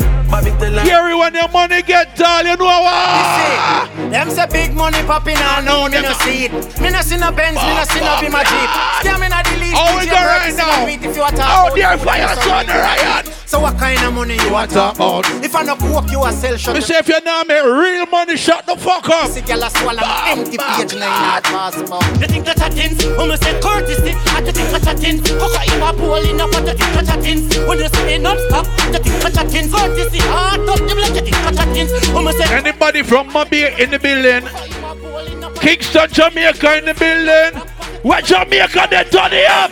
Gary, 0.84 1.14
when 1.14 1.32
your 1.32 1.48
money 1.48 1.80
get 1.80 2.14
tall, 2.16 2.42
you 2.44 2.54
know 2.54 2.64
what? 2.84 3.88
Them 4.10 4.28
say 4.28 4.46
big 4.52 4.74
money 4.74 5.02
popping 5.04 5.38
on, 5.38 5.64
no, 5.64 5.88
me 5.88 6.02
no 6.02 6.12
see 6.20 6.44
it. 6.44 6.52
Me 6.82 6.90
no 6.90 7.00
see 7.00 7.16
no 7.16 7.32
Benz, 7.32 7.56
me 7.56 7.72
no 7.74 7.84
see 7.84 8.00
no 8.00 8.12
Beamer 8.20 8.44
Jeep. 8.44 8.70
Scam 9.00 9.24
in 9.24 9.32
a 9.32 9.40
the 9.42 9.56
least, 9.72 9.80
How 9.80 9.98
we 9.98 10.04
DJ 10.04 10.10
go 10.12 10.20
Rex 10.28 10.56
right 10.56 11.34
now? 11.36 11.66
you 11.66 11.82
Oh, 11.82 11.94
it, 11.94 12.00
fire 12.00 12.36
son, 12.36 12.66
Ryan. 12.66 13.24
So 13.46 13.60
what 13.60 13.76
kind 13.76 14.00
of 14.02 14.14
money 14.14 14.36
you 14.36 14.50
want 14.52 14.70
talk 14.70 14.96
about? 14.96 15.26
If 15.44 15.54
I 15.54 15.62
no 15.62 15.76
coke, 15.76 16.10
you 16.10 16.24
a 16.24 16.32
sell 16.32 16.56
shut. 16.56 16.74
Me 16.74 16.80
say 16.80 16.98
if 16.98 17.08
you 17.08 17.20
know 17.20 17.44
me, 17.44 17.60
real 17.60 18.06
money, 18.06 18.36
shut 18.36 18.64
the 18.64 18.76
fuck 18.76 19.08
up. 19.08 19.30
See 19.30 19.42
girl 19.42 19.62
a 19.62 19.68
swallow 19.68 20.00
empty 20.24 20.56
page 20.56 20.92
you 20.94 21.00
not 21.00 21.44
pass 21.44 21.76
about. 21.80 22.02
You 22.20 22.26
think 22.28 22.44
that 22.46 22.56
chatting? 22.56 22.96
When 23.16 23.28
me 23.28 23.36
say 23.36 23.52
courtesy, 23.60 24.16
I 24.32 24.40
you 24.40 24.52
think 24.52 24.70
that 24.72 24.82
chatting. 24.84 25.20
Cocaine 25.36 25.82
a 25.84 25.92
pool 25.92 26.16
in 26.16 26.40
a 26.40 26.46
what 26.48 26.64
you 26.64 26.72
think 26.72 26.92
that 26.96 27.06
chatting? 27.12 27.68
When 27.68 27.78
you 27.78 27.88
say 27.88 28.18
non 28.18 28.38
stop, 28.48 28.64
you 28.88 29.00
think 29.04 29.20
that 29.20 29.34
chatting. 29.34 29.68
Courtesy, 29.68 30.18
hard 30.32 30.68
up 30.68 30.78
the 30.88 30.94
block, 30.96 31.12
you 31.12 31.20
think 31.20 31.36
that 31.44 31.54
chatting. 31.54 31.88
When 32.14 32.24
me 32.24 32.32
say 32.32 32.56
Anybody 32.56 33.02
from 33.02 33.32
Mobile 33.32 33.76
in 33.76 33.90
the 33.90 33.98
building? 33.98 34.48
Kingston, 35.60 36.08
Jamaica 36.10 36.78
in 36.78 36.84
the 36.86 36.94
building. 36.94 37.81
What 38.02 38.24
Jamaica 38.24 38.88
they 38.90 39.04
turn 39.04 39.30
it 39.32 39.46
up? 39.48 39.70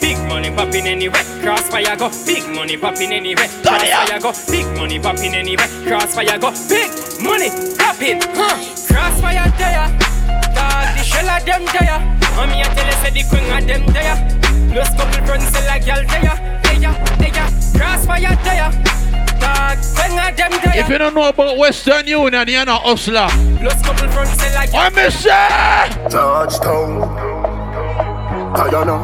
Big 0.00 0.16
money 0.28 0.50
popping 0.54 0.86
anywhere, 0.86 1.22
Krossfayah 1.42 1.98
go. 1.98 2.08
Big 2.24 2.46
money 2.54 2.76
popping 2.76 3.12
anywhere, 3.12 3.48
Krossfayah 3.66 4.22
go. 4.22 4.32
Big 4.46 4.66
money 4.78 5.00
popping 5.00 5.34
anywhere, 5.34 5.66
Krossfayah 5.82 6.40
go. 6.40 6.50
Big 6.70 6.90
money 7.20 7.50
popping, 7.74 8.22
huh? 8.38 8.54
Krossfayah 8.86 9.50
there, 9.58 9.90
dog 10.54 10.96
the 10.96 11.02
shell 11.02 11.28
of 11.28 11.44
them 11.44 11.64
there. 11.74 11.98
I'm 12.38 12.50
here 12.50 12.64
tell 12.64 12.86
you 12.86 12.92
say 13.02 13.10
the 13.10 13.22
queen 13.28 13.50
of 13.50 13.66
them 13.66 13.86
there. 13.90 14.16
Plus 14.70 14.90
couple 14.94 15.26
friends 15.26 15.48
say 15.48 15.66
like 15.66 15.84
y'all 15.84 16.06
there, 16.06 16.38
there, 16.62 16.78
there. 17.18 17.50
Krossfayah 17.74 18.38
there. 18.46 18.70
Dog, 19.42 19.78
queen 19.98 20.14
of 20.14 20.36
them 20.36 20.52
there. 20.62 20.78
If 20.78 20.88
you 20.88 20.98
don't 20.98 21.14
know 21.14 21.28
about 21.28 21.58
Western 21.58 22.06
Union, 22.06 22.46
you're 22.46 22.64
not 22.64 22.82
hustler. 22.82 23.26
Plus 23.58 23.82
couple 23.82 24.08
friends 24.10 24.30
say 24.38 24.54
like 24.54 24.70
I 24.72 24.90
miss 24.90 25.24
say. 25.24 26.08
Touchdown. 26.08 27.31
Ah, 28.54 28.64
I 28.64 28.70
don't 28.70 28.86
know. 28.86 29.00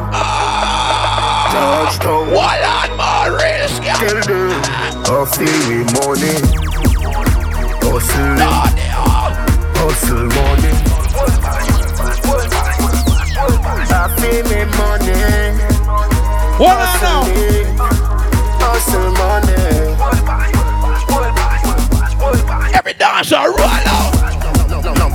Touchdown. 1.49 2.29
What 2.31 2.61
on 2.61 2.95
my 2.97 3.25
risk? 3.33 3.81
Get 3.81 4.01
it 4.03 4.29
in. 4.29 4.53
I 5.09 5.25
feel 5.25 5.59
me 5.69 5.83
money. 5.97 6.37
Hustle. 7.81 8.37
Hustle 9.73 10.29
money. 10.37 10.73
I 13.89 14.05
feel 14.19 14.43
me 14.45 14.59
money. 14.77 15.17
What 16.59 16.77
on 16.77 16.97
now? 17.01 17.21
Hustle 18.61 19.11
money. 19.17 19.63
Every 22.75 22.93
dancer 22.93 23.35
roll 23.35 23.87
out. 23.87 24.18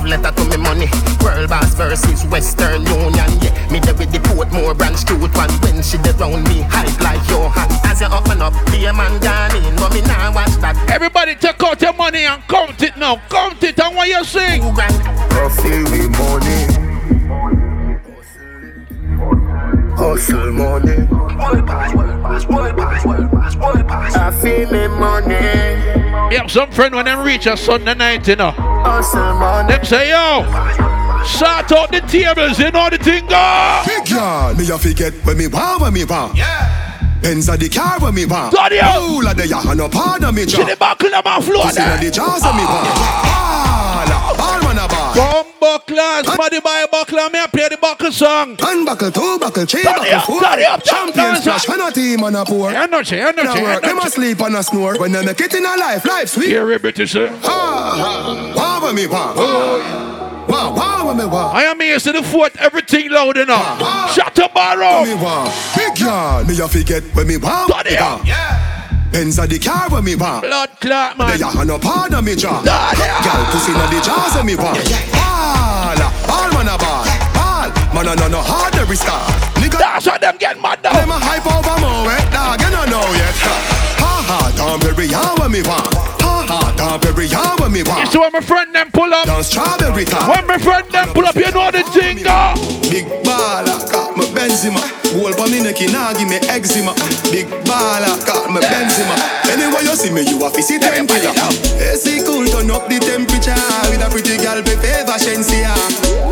Love 0.05 0.21
letter 0.21 0.35
to 0.35 0.45
me 0.49 0.57
money. 0.57 0.87
World 1.23 1.49
boss 1.49 1.73
versus 1.73 2.23
Western 2.25 2.85
Union. 2.85 3.29
Yeah, 3.41 3.71
me 3.71 3.79
there 3.79 3.95
with 3.95 4.11
the 4.11 4.19
Portmore 4.19 4.77
branch 4.77 5.05
cute 5.05 5.19
one. 5.33 5.49
When 5.61 5.81
she 5.81 5.97
dey 5.97 6.11
round 6.11 6.43
me, 6.47 6.61
hype 6.61 7.01
like 7.01 7.27
Johan. 7.27 7.67
As 7.85 8.01
you 8.01 8.07
open 8.07 8.41
up, 8.41 8.53
be 8.71 8.85
a 8.85 8.93
man 8.93 9.19
gone 9.19 9.55
in, 9.55 9.75
but 9.75 9.93
me 9.93 10.01
nah 10.01 10.31
watch 10.31 10.53
that. 10.61 10.75
Everybody 10.91 11.33
take 11.35 11.61
out 11.63 11.81
your 11.81 11.93
money 11.93 12.25
and 12.25 12.41
count 12.47 12.81
it 12.83 12.95
now. 12.97 13.17
Count 13.29 13.63
it 13.63 13.79
and 13.79 13.95
what 13.95 14.07
you 14.07 14.23
sing. 14.23 14.61
I 14.61 15.49
feel 15.49 15.89
me 15.89 16.07
money. 16.09 16.84
Hustle 19.97 20.51
money. 20.51 21.07
I 24.17 24.31
feel 24.41 24.71
me 24.71 24.87
money. 24.87 26.29
Me 26.29 26.35
have 26.35 26.51
some 26.51 26.71
friend 26.71 26.95
when 26.95 27.05
them 27.05 27.25
reach 27.25 27.45
a 27.45 27.55
Sunday 27.55 27.93
night, 27.93 28.27
you 28.27 28.35
know. 28.35 28.51
Hustle 28.51 29.33
money. 29.35 29.69
Them 29.73 29.85
say, 29.85 30.09
yo, 30.09 30.43
sort 31.25 31.71
out 31.71 31.91
the 31.91 32.01
tables, 32.07 32.59
you 32.59 32.71
know 32.71 32.89
the 32.89 32.97
thing 32.97 33.25
go. 33.27 33.83
Big 33.85 34.09
yard, 34.09 34.57
me 34.57 34.69
a 34.69 34.77
forget 34.77 35.13
when 35.25 35.37
me 35.37 35.47
want, 35.47 35.81
when 35.81 35.93
me 35.93 36.03
want. 36.05 36.35
Yeah. 36.35 37.19
Benz 37.21 37.47
a 37.49 37.57
the 37.57 37.69
car 37.69 37.99
when 37.99 38.13
me 38.13 38.25
want. 38.25 38.53
Daddy, 38.53 38.75
yo. 38.75 38.83
All 38.85 39.27
of 39.27 39.35
the 39.37 39.47
yard 39.47 39.77
no 39.77 39.87
pardon 39.89 40.35
me 40.35 40.45
See 40.45 40.63
the 40.63 40.75
buckle 40.77 41.13
of 41.15 41.23
my 41.25 41.41
floor 41.41 41.63
Pussy 41.63 41.81
inna 41.81 41.91
there. 41.97 42.03
the 42.05 42.11
jaws 42.11 42.43
of 42.45 42.53
me 42.55 42.63
want. 42.63 42.87
Ah. 42.91 43.94
All, 45.17 45.21
all 45.21 45.33
man 45.33 45.43
a 45.43 45.43
ball. 45.43 45.43
Bomb 45.43 45.45
bucklers, 45.59 46.25
somebody 46.25 46.59
buy 46.61 46.85
a 46.85 46.87
buckler, 46.87 47.29
me 47.29 47.39
I 47.39 47.47
play 47.47 47.69
the 47.69 47.77
buckle 47.77 48.11
song. 48.11 48.55
One 48.57 48.85
buckle, 48.85 49.11
two 49.11 49.39
buckle, 49.39 49.65
three 49.65 49.83
buckle, 49.83 50.13
up, 50.13 50.25
four. 50.25 50.41
daddy 50.41 50.63
up, 50.65 50.83
Champion 50.83 51.15
daddy 51.15 51.37
up. 51.37 51.41
splash, 51.41 51.67
when 51.67 51.81
a 51.81 51.91
team 51.91 52.23
on 52.23 52.35
a 52.35 52.45
poor. 52.45 52.69
I 52.69 52.85
know 52.85 52.99
you, 52.99 53.17
I 53.21 53.31
know 53.31 53.43
Them 53.43 53.57
you, 53.57 53.63
work, 53.63 53.83
know 53.83 53.89
them 53.89 53.99
a 53.99 54.09
sleep 54.09 54.39
and 54.41 54.55
a 54.55 54.63
snore. 54.63 54.97
When 54.99 55.11
they 55.11 55.25
make 55.25 55.39
it 55.41 55.53
in 55.53 55.65
a 55.65 55.77
life, 55.77 56.05
life 56.05 56.29
sweet. 56.29 56.47
Here, 56.49 56.79
British, 56.79 57.11
sir. 57.13 57.29
Ah, 57.43 58.53
wow, 58.55 58.85
when 58.85 58.95
me 58.95 59.07
want. 59.07 59.37
Wow, 59.37 60.73
wow, 60.75 61.07
when 61.07 61.17
me 61.17 61.25
want. 61.25 61.55
I 61.55 61.63
am 61.63 61.79
here 61.79 61.99
to 61.99 62.11
the 62.11 62.23
fort, 62.23 62.55
everything 62.57 63.11
loud 63.11 63.37
enough. 63.37 64.13
Shut 64.13 64.37
up, 64.39 64.53
borrow. 64.53 65.03
me 65.05 65.15
want. 65.15 65.51
Big 65.75 65.99
yard, 65.99 66.47
me 66.47 66.59
a 66.59 66.67
forget 66.67 67.03
when 67.15 67.27
me 67.27 67.37
me 67.37 67.47
up. 67.47 67.69
want. 67.69 68.27
Benz 69.15 69.39
a 69.39 69.47
the 69.47 69.57
car 69.57 69.89
when 69.89 70.03
me 70.03 70.13
want. 70.13 70.43
Blood 70.43 70.71
clot, 70.81 71.17
man. 71.17 71.39
They 71.39 71.39
a 71.39 71.63
no 71.63 71.79
pardon 71.79 72.25
me 72.25 72.35
jaw. 72.35 72.59
Girl 72.59 73.45
pussy 73.47 73.71
inna 73.71 73.87
the 73.87 74.03
jaws 74.03 74.35
of 74.35 74.43
me 74.43 74.57
want. 74.59 74.75
All, 75.15 75.95
all 76.27 76.51
man 76.51 76.67
a 76.67 76.75
ball. 76.75 77.07
All, 77.39 77.71
man 77.95 78.11
a 78.11 78.15
no 78.19 78.27
no 78.27 78.41
hard 78.43 78.75
every 78.75 78.97
star. 78.97 79.23
Nigga, 79.55 79.79
That's 79.79 80.05
why 80.05 80.17
them 80.17 80.35
get 80.37 80.61
mad 80.61 80.83
now. 80.83 80.91
them 80.91 81.11
a 81.11 81.13
hype 81.17 81.47
over 81.47 81.79
more 81.79 82.11
eh? 82.11 82.19
wet 82.19 82.33
dog. 82.33 82.59
You 82.59 82.69
don't 82.75 82.89
know 82.89 83.07
yet. 83.15 83.35
Ha 84.03 84.13
ha, 84.27 84.51
Tom 84.57 84.81
Perry, 84.81 85.07
how 85.07 85.37
when 85.37 85.49
me 85.49 85.61
want. 85.63 86.14
Ha 86.85 86.91
ha, 86.91 86.97
Tom 86.99 87.01
Perry, 87.01 87.27
how 87.33 87.57
when 87.57 87.73
me 87.73 87.79
You 87.81 87.89
want. 87.89 88.13
see 88.13 88.19
when 88.21 88.29
my 88.31 88.41
friend 88.45 88.69
them 88.69 88.91
pull 88.93 89.09
up? 89.09 89.25
Down 89.25 89.41
strawberry 89.43 90.05
top. 90.05 90.29
When 90.29 90.45
my 90.45 90.59
friend 90.61 90.85
them 90.93 91.09
pull 91.17 91.25
up, 91.25 91.33
you 91.33 91.49
know 91.49 91.73
the 91.73 91.81
go. 91.81 92.53
Big 92.93 93.09
baller, 93.25 93.81
got 93.89 94.13
my 94.13 94.25
Benzema. 94.37 94.77
Whole 95.17 95.33
pa 95.33 95.49
me 95.49 95.65
neck, 95.65 95.81
nah 95.89 96.13
give 96.13 96.29
me 96.29 96.37
eczema. 96.45 96.93
Big 97.33 97.49
baller, 97.65 98.13
got 98.29 98.53
my 98.53 98.61
Benzema. 98.61 99.17
Anyway 99.49 99.81
you 99.81 99.97
see 99.97 100.13
me, 100.13 100.29
you 100.29 100.37
a 100.45 100.49
fi 100.53 100.61
see 100.61 100.77
ten 100.77 101.07
killer. 101.09 101.33
AC 101.81 102.21
cool, 102.21 102.45
turn 102.45 102.69
up 102.69 102.85
the 102.85 103.01
temperature 103.01 103.57
with 103.89 104.05
a 104.05 104.07
pretty 104.13 104.37
girl 104.37 104.61
be 104.61 104.77
favor 104.77 105.17
Shenseea. 105.17 105.73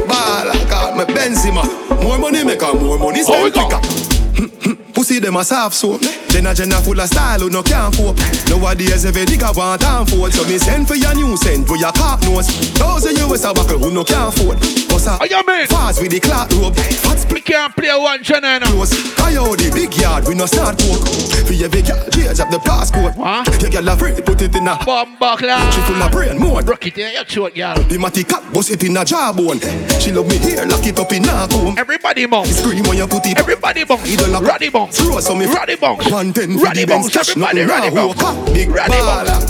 Baller, 0.06 0.54
got 0.70 0.94
my 0.96 1.06
Benzema. 1.06 1.66
More 2.04 2.20
money 2.20 2.44
make 2.44 2.62
her 2.62 2.78
more 2.78 3.00
money 3.00 3.26
How 3.26 3.42
we 3.44 3.50
spend 3.50 3.72
go? 3.74 4.78
Pussy 5.04 5.20
them 5.20 5.36
a 5.36 5.44
soft 5.44 5.76
soap. 5.76 6.00
Then 6.32 6.48
a 6.48 6.54
jenna 6.54 6.80
full 6.80 6.98
of 6.98 7.10
style 7.10 7.42
who 7.42 7.50
no 7.50 7.62
can't 7.62 7.94
cope. 7.94 8.16
Nowadays 8.48 9.04
every 9.04 9.26
nigga 9.26 9.54
want 9.54 9.84
and 9.84 10.10
fold. 10.10 10.32
So 10.32 10.48
me 10.48 10.58
send 10.58 10.88
for 10.88 10.96
your 10.96 11.14
new 11.14 11.36
send 11.36 11.68
for 11.68 11.76
your 11.76 11.92
cock 11.92 12.22
nose. 12.22 12.48
Those 12.80 13.12
of 13.12 13.12
you 13.12 13.28
is 13.34 13.44
a 13.44 13.54
buckle 13.54 13.80
who 13.80 13.92
no 13.92 14.06
can't 14.06 14.32
afford. 14.32 14.64
I 15.08 15.18
How 15.18 15.26
you 15.26 15.44
mean? 15.46 15.68
fast 15.68 16.02
with 16.02 16.12
the 16.12 16.20
clock 16.20 16.50
rope. 16.52 16.76
Fat 16.76 17.26
We 17.32 17.42
can't 17.42 17.76
play 17.76 17.90
one 17.98 18.24
channel 18.24 18.60
now. 18.60 18.66
close. 18.72 18.94
Coyote, 19.16 19.72
big 19.72 19.96
yard, 19.98 20.28
we 20.28 20.36
no 20.36 20.46
start 20.46 20.78
coke. 20.80 21.08
For 21.48 21.54
your 21.54 21.70
big 21.70 21.88
yard, 21.88 22.12
change 22.14 22.40
up 22.40 22.50
the 22.50 22.60
passport. 22.60 23.16
What? 23.18 23.62
Your 23.62 23.72
girl 23.72 23.90
a 23.90 23.98
free, 23.98 24.14
put 24.22 24.42
it 24.42 24.56
in 24.56 24.68
a 24.68 24.78
Bomb 24.86 25.18
buckler. 25.18 25.58
She 25.72 25.82
full 25.82 26.02
of 26.02 26.12
brain, 26.12 26.38
more. 26.40 26.62
Rock 26.62 26.86
it 26.88 26.98
in 26.98 27.14
your 27.14 27.26
throat, 27.26 27.56
girl. 27.56 27.76
The 27.76 27.98
matty 27.98 28.24
cat, 28.24 28.44
bust 28.54 28.72
it 28.72 28.84
in 28.84 28.96
a 28.98 29.04
jawbone. 29.04 29.60
She 30.00 30.12
love 30.12 30.28
me 30.28 30.38
here, 30.38 30.66
lock 30.66 30.86
it 30.86 30.98
up 31.00 31.12
in 31.12 31.26
a 31.26 31.48
comb. 31.50 31.78
Everybody 31.78 32.26
bounce. 32.26 32.56
Scream 32.58 32.84
when 32.86 32.98
you 32.98 33.08
put 33.08 33.26
it. 33.26 33.38
Everybody 33.38 33.84
bounce. 33.84 34.06
Idol 34.08 34.30
like 34.30 34.44
Roddy 34.44 34.70
bounce. 34.70 34.98
Throw 35.00 35.20
some 35.20 35.42
if 35.42 35.54
Roddy 35.54 35.76
bounce. 35.76 36.10
One 36.12 36.32
ten 36.34 36.58
Roddy 36.58 36.86
the 36.86 37.10
cash, 37.12 37.30
Everybody 37.36 37.64
Roddy 37.64 37.90
walk. 37.96 38.46
Big 38.54 38.70
Roddy 38.70 38.92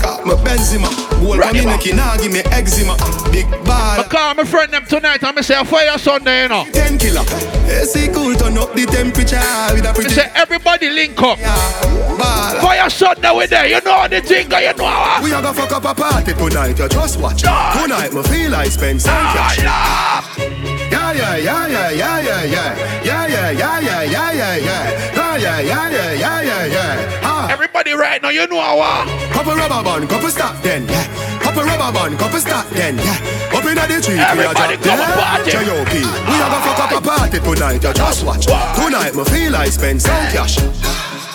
got 0.02 0.26
my 0.26 0.34
Benzema. 0.36 0.88
Whole 1.20 1.38
Roddy 1.38 1.62
money 1.62 1.66
bounce. 1.66 1.86
make 1.86 1.94
it 1.94 1.96
nah 1.96 2.18
give 2.18 2.32
me 2.32 2.40
eczema. 2.52 2.96
Big 3.32 3.46
I 3.46 3.58
baller. 4.04 4.10
call 4.10 4.34
my 4.36 4.44
friend 4.46 4.72
them 4.72 4.86
tonight 4.86 5.24
and 5.24 5.36
Say 5.44 5.56
Fayah 5.56 6.00
Sunday, 6.00 6.44
you 6.44 6.48
know. 6.48 6.64
Ten 6.72 6.98
killer. 6.98 7.20
AC 7.68 8.08
cool, 8.14 8.34
turn 8.34 8.58
up 8.58 8.72
the 8.74 8.86
temperature 8.86 9.36
with 9.76 9.84
a 9.86 9.92
pretty 9.94 10.12
say 10.12 10.32
everybody 10.36 10.90
link 10.90 11.22
up. 11.22 11.38
baller. 11.38 12.60
Fayah 12.60 12.90
Sunday 12.90 13.30
with 13.36 13.50
there. 13.50 13.68
You 13.68 13.82
know 13.82 14.08
the 14.08 14.22
thing, 14.22 14.50
you 14.50 14.74
know 14.78 14.86
how. 14.86 15.22
We 15.22 15.34
a 15.34 15.42
go 15.42 15.52
fuck 15.52 15.74
up 15.74 15.84
a 15.84 15.94
party 15.94 16.32
tonight, 16.32 16.80
you 16.80 16.88
just 16.88 17.20
watch. 17.20 17.42
Tonight, 17.42 18.14
me 18.14 18.24
feel 18.24 18.56
I 18.56 18.70
spend 18.70 19.02
some 19.02 19.12
cash. 19.36 19.58
Yeah, 19.60 21.12
yeah, 21.12 21.36
yeah, 21.36 21.68
yeah, 21.68 21.90
yeah, 21.92 22.22
yeah, 22.22 22.44
yeah. 22.44 23.04
Yeah, 23.04 23.28
yeah, 23.28 23.52
yeah, 23.52 23.80
yeah, 23.82 24.04
yeah, 24.04 24.32
yeah, 24.32 24.56
yeah. 24.56 25.14
Yeah, 25.14 25.36
yeah, 25.36 25.60
yeah, 25.60 25.90
yeah, 25.90 26.14
yeah, 26.14 26.42
yeah, 26.42 26.66
yeah. 26.68 27.20
Ah. 27.22 27.23
Everybody 27.54 27.92
right 27.92 28.20
now, 28.20 28.30
you 28.30 28.48
know 28.48 28.60
how. 28.60 29.06
Couple 29.32 29.54
rubber 29.54 29.84
band, 29.86 30.10
couple 30.10 30.30
stop 30.30 30.60
then, 30.64 30.88
yeah. 30.90 31.06
Couple 31.38 31.62
rubber 31.62 31.94
band, 31.94 32.18
couple 32.18 32.40
stop 32.40 32.68
then, 32.70 32.98
yeah. 32.98 33.54
Up 33.54 33.64
inna 33.64 33.86
the 33.86 34.02
tree, 34.02 34.18
Everybody 34.18 34.76
come 34.82 34.98
and 34.98 35.14
party. 35.14 35.52
J.O.P. 35.52 35.94
We 36.02 36.34
have 36.42 36.50
a 36.50 36.60
fuck 36.66 36.80
up 36.82 36.98
a 36.98 37.02
party 37.06 37.38
tonight, 37.38 37.84
you 37.84 37.94
just 37.94 38.26
watch. 38.26 38.48
Tonight, 38.50 39.14
me 39.14 39.24
feel 39.26 39.56
I 39.56 39.70
spend 39.70 40.02
some 40.02 40.26
cash. 40.34 40.58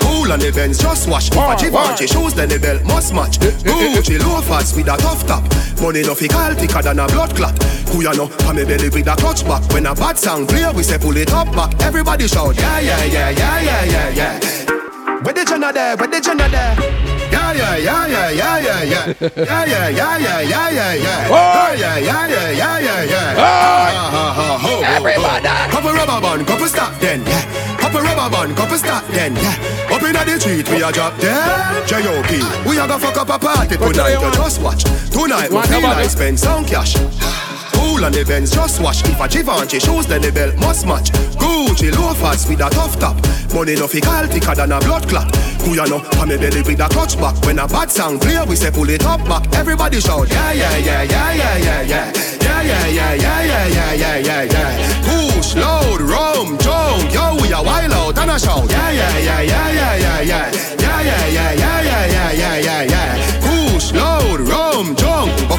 Cool 0.03 0.33
on 0.33 0.41
the 0.41 0.51
Benz, 0.53 0.79
just 0.83 1.09
wash. 1.09 1.31
Wow, 1.31 1.55
wow. 1.55 1.57
Givenchy 1.57 2.09
shoes, 2.09 2.35
then 2.35 2.49
the 2.49 2.59
belt 2.59 2.83
must 2.83 3.15
match. 3.15 3.39
Eh, 3.39 3.55
eh, 3.55 3.71
eh, 3.71 3.95
Gucci 3.95 4.19
loafers 4.19 4.75
with 4.75 4.91
a 4.91 4.97
tough 4.99 5.25
top. 5.25 5.47
Money 5.81 6.03
no 6.03 6.17
fi 6.17 6.27
call 6.27 6.53
thicker 6.55 6.83
than 6.83 6.99
a 6.99 7.07
blood 7.07 7.31
clot. 7.37 7.55
Who 7.95 8.03
ya 8.03 8.11
know? 8.11 8.27
Pa 8.43 8.53
me 8.53 8.65
belly 8.65 8.89
with 8.89 9.07
a 9.07 9.15
clutch 9.15 9.47
back. 9.47 9.63
When 9.71 9.87
a 9.87 9.95
bad 9.95 10.19
sound 10.19 10.49
clear, 10.49 10.73
we 10.73 10.83
say 10.83 10.99
pull 10.99 11.17
it 11.17 11.31
up 11.33 11.55
back. 11.55 11.81
Everybody 11.81 12.27
shout, 12.27 12.57
yeah, 12.57 12.81
yeah, 12.81 13.05
yeah, 13.05 13.31
yeah, 13.31 13.61
yeah, 13.61 13.85
yeah, 13.85 14.11
yeah. 14.11 14.88
Where 15.23 15.35
the 15.35 15.45
Jenna 15.45 15.73
there? 15.73 15.97
Where 15.97 16.07
the 16.09 16.21
Jenna 16.21 16.49
there? 16.49 16.77
Yeah, 17.33 17.53
yeah, 17.53 17.77
yeah, 17.77 18.07
yeah, 18.07 18.31
yeah, 18.31 18.59
yeah, 18.59 18.83
yeah. 18.83 19.15
Yeah, 19.21 19.65
yeah, 19.65 19.89
yeah, 19.89 20.19
yeah, 20.19 20.41
yeah, 20.41 20.71
yeah, 20.71 20.95
yeah. 20.95 21.29
Oh. 21.29 21.75
Yeah, 21.75 21.99
yeah, 21.99 22.29
yeah, 22.29 22.29
yeah, 22.29 22.79
yeah, 22.79 22.79
yeah, 22.79 23.05
yeah. 23.05 23.35
Oh. 23.37 23.41
Ha, 23.41 23.89
ha, 23.89 24.33
ha, 24.37 24.59
ho, 24.59 24.59
ho, 24.59 24.77
ho. 24.77 24.83
Everybody. 24.85 25.49
Couple 25.73 25.93
rubber 25.93 26.21
band, 26.21 26.47
couple 26.47 26.67
stop 26.67 26.93
then, 27.01 27.25
yeah. 27.27 27.77
Couple 27.79 28.01
rubber 28.01 28.29
band, 28.31 28.57
couple 28.57 28.77
stack 28.77 29.07
then, 29.09 29.35
yeah. 29.37 29.89
Up 29.91 30.03
inna 30.03 30.25
the 30.25 30.39
street, 30.39 30.69
we 30.69 30.83
a 30.83 30.93
drop 30.93 31.19
dead. 31.19 31.89
J.O.P. 31.89 32.69
We 32.69 32.79
a 32.79 32.87
go 32.87 32.99
fuck 32.99 33.17
up 33.17 33.31
a 33.31 33.39
party 33.39 33.77
tonight. 33.77 34.21
You 34.21 34.31
just 34.33 34.61
watch. 34.61 34.85
Tonight 35.11 35.51
we 35.51 35.63
feel 35.63 35.83
like 35.83 36.11
spend 36.11 36.39
some 36.39 36.65
cash. 36.65 36.95
Cool 37.89 38.05
on 38.05 38.13
the 38.13 38.23
Benz, 38.23 38.51
just 38.51 38.83
wash. 38.83 39.03
If 39.05 39.19
a 39.19 39.27
Givenchy 39.27 39.81
shoes, 39.81 40.07
then 40.07 40.21
the 40.21 40.31
belt 40.31 40.55
must 40.59 40.85
match. 40.87 41.11
Gucci 41.41 41.89
loafers 41.91 42.47
with 42.47 42.61
a 42.61 42.69
tough 42.69 42.99
top. 43.01 43.17
Money 43.55 43.77
no 43.77 43.89
fi 43.89 43.99
call 44.01 44.27
thicker 44.27 44.55
than 44.55 44.73
a 44.73 44.79
blood 44.81 45.09
clot. 45.09 45.35
Who 45.65 45.75
ya 45.75 45.87
know? 45.87 46.05
On 46.21 46.29
me 46.29 46.37
belly 46.37 46.61
with 46.61 46.81
a 46.85 46.89
clutch 46.89 47.17
back. 47.17 47.35
When 47.47 47.59
a 47.59 47.67
bad 47.67 47.91
sound 47.91 48.21
clear, 48.21 48.45
we 48.45 48.57
say 48.57 48.71
pull 48.71 48.91
it 48.91 49.07
up 49.07 49.25
back. 49.25 49.49
Everybody 49.55 50.01
shout, 50.01 50.29
yeah, 50.29 50.53
yeah, 50.53 50.77
yeah, 50.77 51.03
yeah, 51.03 51.33
yeah, 51.33 51.57
yeah, 51.57 51.81
yeah. 51.81 52.13
Yeah, 52.45 52.63
yeah, 52.63 52.87
yeah, 52.93 53.15
yeah, 53.15 53.67
yeah, 53.67 53.93
yeah, 53.95 54.17
yeah, 54.19 54.43
yeah. 54.43 55.33
Push, 55.33 55.57
load, 55.57 56.03
rum, 56.03 56.59
jump, 56.59 57.09
yo, 57.09 57.41
we 57.41 57.51
a 57.53 57.63
wild 57.63 57.93
out 57.93 58.19
and 58.19 58.31
a 58.31 58.39
shout. 58.39 58.69
Yeah, 58.69 58.91
yeah, 58.91 59.19
yeah, 59.19 59.41
yeah, 59.41 60.21
yeah. 60.21 60.53
Yeah, 60.77 61.01
yeah, 61.01 61.27
yeah, 61.27 61.53
yeah, 61.53 61.81
yeah, 61.81 62.07
yeah, 62.07 62.33
yeah, 62.33 62.57
yeah, 62.59 62.83
yeah. 62.83 62.88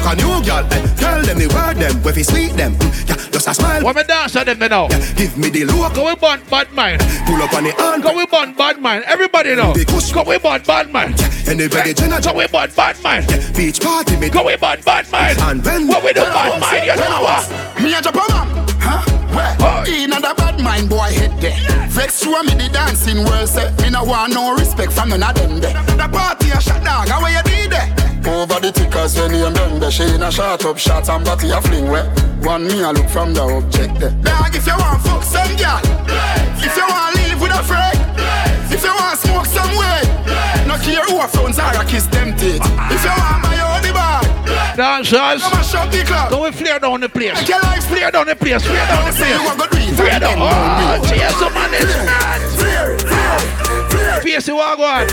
Buck 0.00 0.12
a 0.12 0.16
new 0.16 0.44
girl, 0.44 0.64
eh. 0.72 0.94
Tell 0.96 1.22
them 1.22 1.38
the 1.38 1.48
word 1.48 1.76
them, 1.76 2.00
if 2.06 2.16
it's 2.16 2.28
sweet 2.30 2.52
them. 2.56 2.74
Mm, 2.74 3.08
Yeah, 3.08 3.30
just 3.30 3.48
a 3.48 3.54
smile. 3.54 3.82
What 3.84 3.96
me 3.96 4.02
dance 4.04 4.36
at 4.36 4.46
them 4.46 4.58
they 4.58 4.68
know? 4.68 4.88
Yeah, 4.90 5.12
give 5.14 5.36
me 5.38 5.48
the 5.50 5.64
look. 5.64 5.94
Go 5.94 6.06
we 6.06 6.14
burn 6.16 6.40
bad 6.50 6.72
mind. 6.72 7.00
Pull 7.26 7.42
up 7.42 7.52
on 7.54 7.64
the 7.64 7.72
hand. 7.72 8.02
Go 8.02 8.14
we 8.16 8.26
burn 8.26 8.54
bad 8.54 8.80
mind. 8.80 9.04
Everybody 9.06 9.54
know. 9.56 9.74
Go 9.74 10.22
we 10.24 10.38
burn 10.38 10.62
bad 10.62 10.90
mind. 10.92 11.20
Anybody 11.46 11.94
Jenna 11.94 12.20
Go 12.20 12.34
we 12.34 12.46
burn 12.46 12.70
bad 12.76 13.02
mind. 13.02 13.26
Beach 13.56 13.80
party 13.80 14.16
me. 14.16 14.28
Go 14.30 14.44
we 14.46 14.56
burn 14.56 14.80
bad 14.82 15.10
mind. 15.10 15.38
And 15.40 15.64
when 15.64 15.86
What 15.88 16.04
we 16.04 16.12
do 16.12 16.22
bad 16.22 16.60
mind, 16.60 16.86
you 16.86 16.96
know 16.96 17.22
what? 17.22 17.44
Me 17.82 17.94
a 17.94 18.00
Japan, 18.02 18.46
huh? 18.80 19.02
Where? 19.34 19.56
Oh. 19.60 19.84
In 19.86 20.12
a 20.12 20.20
bad 20.20 20.60
mind 20.60 20.88
boy 20.88 21.10
head 21.14 21.32
there. 21.40 21.56
Vex 21.88 22.24
you 22.24 22.34
show 22.34 22.42
me 22.42 22.54
the 22.54 22.68
dancing 22.72 23.24
world 23.24 23.48
say 23.48 23.70
me 23.82 23.90
no 23.90 24.04
want 24.04 24.34
no 24.34 24.54
respect 24.54 24.92
from 24.92 25.10
none 25.10 25.22
of 25.22 25.34
them 25.34 25.60
there. 25.60 25.72
The 25.96 26.08
party 26.10 26.50
a 26.50 26.60
shot 26.60 26.82
dog, 26.84 27.08
how 27.08 27.24
you 27.26 27.42
did 27.44 27.70
there? 27.70 27.99
Over 28.26 28.60
the 28.60 28.70
tickers 28.72 29.16
when 29.18 29.34
you 29.34 29.50
them 29.50 29.80
there. 29.80 29.90
She 29.90 30.04
in 30.04 30.22
a 30.22 30.30
shot 30.30 30.64
up 30.64 30.78
shot 30.78 31.08
and 31.08 31.24
body 31.24 31.50
a 31.50 31.60
fling 31.60 31.88
where. 31.88 32.04
One 32.42 32.66
me 32.66 32.82
a 32.82 32.92
look 32.92 33.08
from 33.08 33.34
the 33.34 33.42
object 33.42 34.00
there. 34.00 34.10
Dog 34.22 34.54
if 34.54 34.66
you 34.66 34.76
want 34.76 35.02
fuck 35.02 35.22
some 35.22 35.56
girl, 35.56 35.80
if 36.56 36.76
you 36.76 36.86
want 36.88 37.16
live 37.16 37.40
with 37.40 37.52
a 37.52 37.62
friend, 37.62 37.98
if 38.72 38.82
you 38.82 38.92
want 38.96 39.18
smoke 39.18 39.46
some 39.46 39.72
way, 39.76 40.00
no 40.66 40.76
care 40.80 41.04
who 41.04 41.20
a 41.20 41.28
phones 41.28 41.58
are 41.58 41.76
a 41.76 41.84
kiss 41.84 42.06
them 42.06 42.36
teeth. 42.36 42.64
If 42.64 43.04
you 43.04 43.12
want 43.12 43.42
my 43.44 43.56
own 43.60 43.82
the 43.82 43.92
bar. 43.92 44.22
Dancers. 44.76 45.42
Come 45.42 45.52
and 45.52 45.66
shut 45.66 45.92
the 45.92 46.04
club. 46.04 46.30
Go 46.30 46.44
we 46.44 46.52
flare 46.52 46.78
down 46.78 47.00
the 47.00 47.08
place. 47.08 47.34
Make 47.34 47.48
your 47.48 47.60
life 47.60 47.84
Flare 47.90 48.10
down 48.10 48.26
the 48.26 48.36
place. 48.36 48.62
Flare 48.62 48.86
down 48.86 49.04
the 49.04 49.12
Say 49.12 49.28
you 49.28 49.40
place. 49.40 49.52
a 49.52 49.56
good 49.58 49.74
reason. 49.76 49.94
Flare 49.96 50.20
down. 50.20 50.38
Oh, 50.38 51.04
cheers 51.08 51.34
to 51.42 51.50
management. 51.50 52.08
Fear 52.56 52.99
Fierce, 54.22 54.48
you 54.48 54.58
are 54.58 54.76
going. 54.76 55.08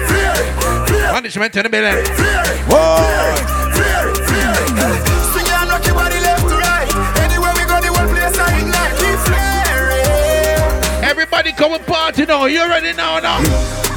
Management 1.14 1.56
in 1.56 1.64
the 1.64 1.70
building. 1.70 2.06
Whoa. 2.70 4.27
Everybody 11.18 11.50
come 11.52 11.74
and 11.74 11.82
party 11.82 12.30
now. 12.30 12.46
You 12.46 12.62
ready 12.70 12.94
now 12.94 13.18
now? 13.18 13.42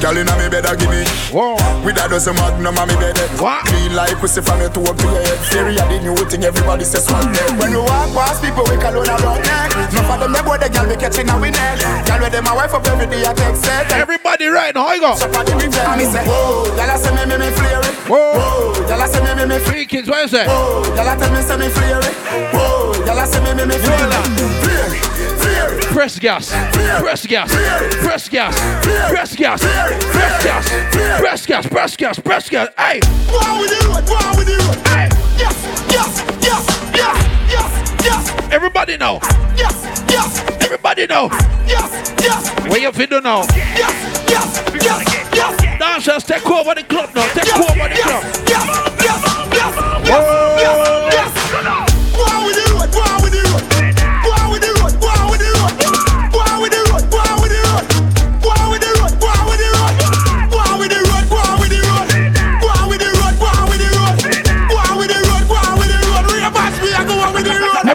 Girl 0.01 0.17
inna 0.17 0.33
me 0.41 0.49
bed 0.49 0.65
a 0.65 0.73
give 0.73 0.89
me 0.89 1.05
Whoa. 1.29 1.53
With 1.85 2.01
a 2.01 2.09
dozen 2.09 2.33
magnum 2.33 2.73
on 2.81 2.89
me 2.89 2.97
bed 2.97 3.13
What? 3.37 3.61
Clean 3.69 3.93
like 3.93 4.17
pussy 4.17 4.41
from 4.41 4.57
your 4.57 4.73
toe 4.73 4.89
up 4.89 4.97
to 4.97 5.05
your 5.05 5.21
head 5.21 5.37
Theory 5.53 5.77
a 5.77 5.85
the 5.85 6.01
new 6.01 6.17
thing 6.25 6.41
everybody 6.41 6.81
say 6.81 6.97
swag 6.97 7.29
them 7.29 7.61
When 7.61 7.69
we 7.69 7.77
walk 7.77 8.09
past 8.17 8.41
people 8.41 8.65
we 8.65 8.81
call 8.81 8.97
on 8.97 9.05
a 9.05 9.13
rock 9.21 9.37
neck 9.45 9.69
Enough 9.93 10.09
of 10.09 10.17
them 10.25 10.33
they 10.33 10.41
boy 10.41 10.57
the 10.57 10.73
girl 10.73 10.89
we 10.89 10.97
catching 10.97 11.29
a 11.29 11.37
we 11.37 11.53
neck 11.53 11.77
Girl 12.09 12.17
with 12.17 12.33
them 12.33 12.49
a 12.49 12.53
wife 12.57 12.73
up 12.73 12.81
every 12.89 13.05
day 13.05 13.21
a 13.21 13.29
text 13.37 13.61
set 13.61 13.93
Everybody 13.93 14.49
right 14.49 14.73
now. 14.73 14.89
How 14.89 14.97
you 14.97 15.05
go? 15.05 15.13
At 15.13 15.45
the 15.45 15.53
river 15.53 15.77
and 15.85 16.01
me 16.01 16.09
say 16.09 16.25
Whoa, 16.25 16.73
girl 16.73 16.89
a 16.89 16.97
say 16.97 17.13
me 17.13 17.23
me 17.29 17.37
me 17.37 17.49
flare 17.53 17.85
it 17.85 17.93
Whoa. 18.09 18.73
Girl 18.89 18.97
a 18.97 19.05
say 19.05 19.21
me 19.21 19.31
me 19.37 19.45
me 19.45 19.61
Three 19.69 19.85
kids, 19.85 20.09
what 20.09 20.25
you 20.25 20.33
say? 20.33 20.49
Whoa, 20.49 20.81
a 20.97 21.13
tell 21.13 21.29
me 21.29 21.45
say 21.45 21.61
me 21.61 21.69
flare 21.69 22.01
it 22.01 22.17
Whoa, 22.57 22.97
girl 23.05 23.21
a 23.21 23.29
say 23.29 23.37
me 23.45 23.53
me 23.53 23.69
me 23.69 23.77
flare 23.77 24.09
it 24.09 25.40
Press 26.01 26.17
gas. 26.17 26.49
Press 26.99 27.27
gas. 27.27 27.51
Press 28.01 28.27
gas. 28.27 28.55
Press 29.11 29.35
gas. 29.35 29.61
Press 29.61 30.43
gas. 30.43 30.69
Press 31.19 31.45
gas. 31.45 31.67
Press 31.67 31.95
gas. 31.95 32.19
Press 32.19 32.49
gas. 32.49 32.69
Hey. 32.75 32.95
With 32.95 33.69
the 33.69 33.85
road, 33.87 34.07
go 34.07 34.15
on 34.15 34.35
with 34.35 34.47
the 34.47 34.57
road 34.65 34.87
Hey. 34.87 35.09
Yes, 35.37 35.53
yes, 35.93 36.25
yes, 36.41 36.95
yes, 36.95 37.51
yes, 37.51 38.03
yes 38.03 38.51
Everybody 38.51 38.97
know. 38.97 39.19
Yes, 39.55 39.77
yes, 40.09 40.63
Everybody 40.63 41.05
know. 41.05 41.29
yes, 41.67 42.15
yes, 42.19 42.49
What 42.67 42.81
you 42.81 42.91
feel 42.91 43.05
do 43.05 43.21
now? 43.21 43.41
yes, 43.55 44.27
yes, 44.27 44.73
yes, 44.83 45.29
yes, 45.35 45.77
Dancers, 45.77 46.23
take 46.23 46.49
over 46.49 46.73
the 46.73 46.81
club 46.81 47.13
now. 47.13 47.27
Take 47.35 47.53
over 47.55 47.89
the 47.89 48.01
club. 48.01 48.50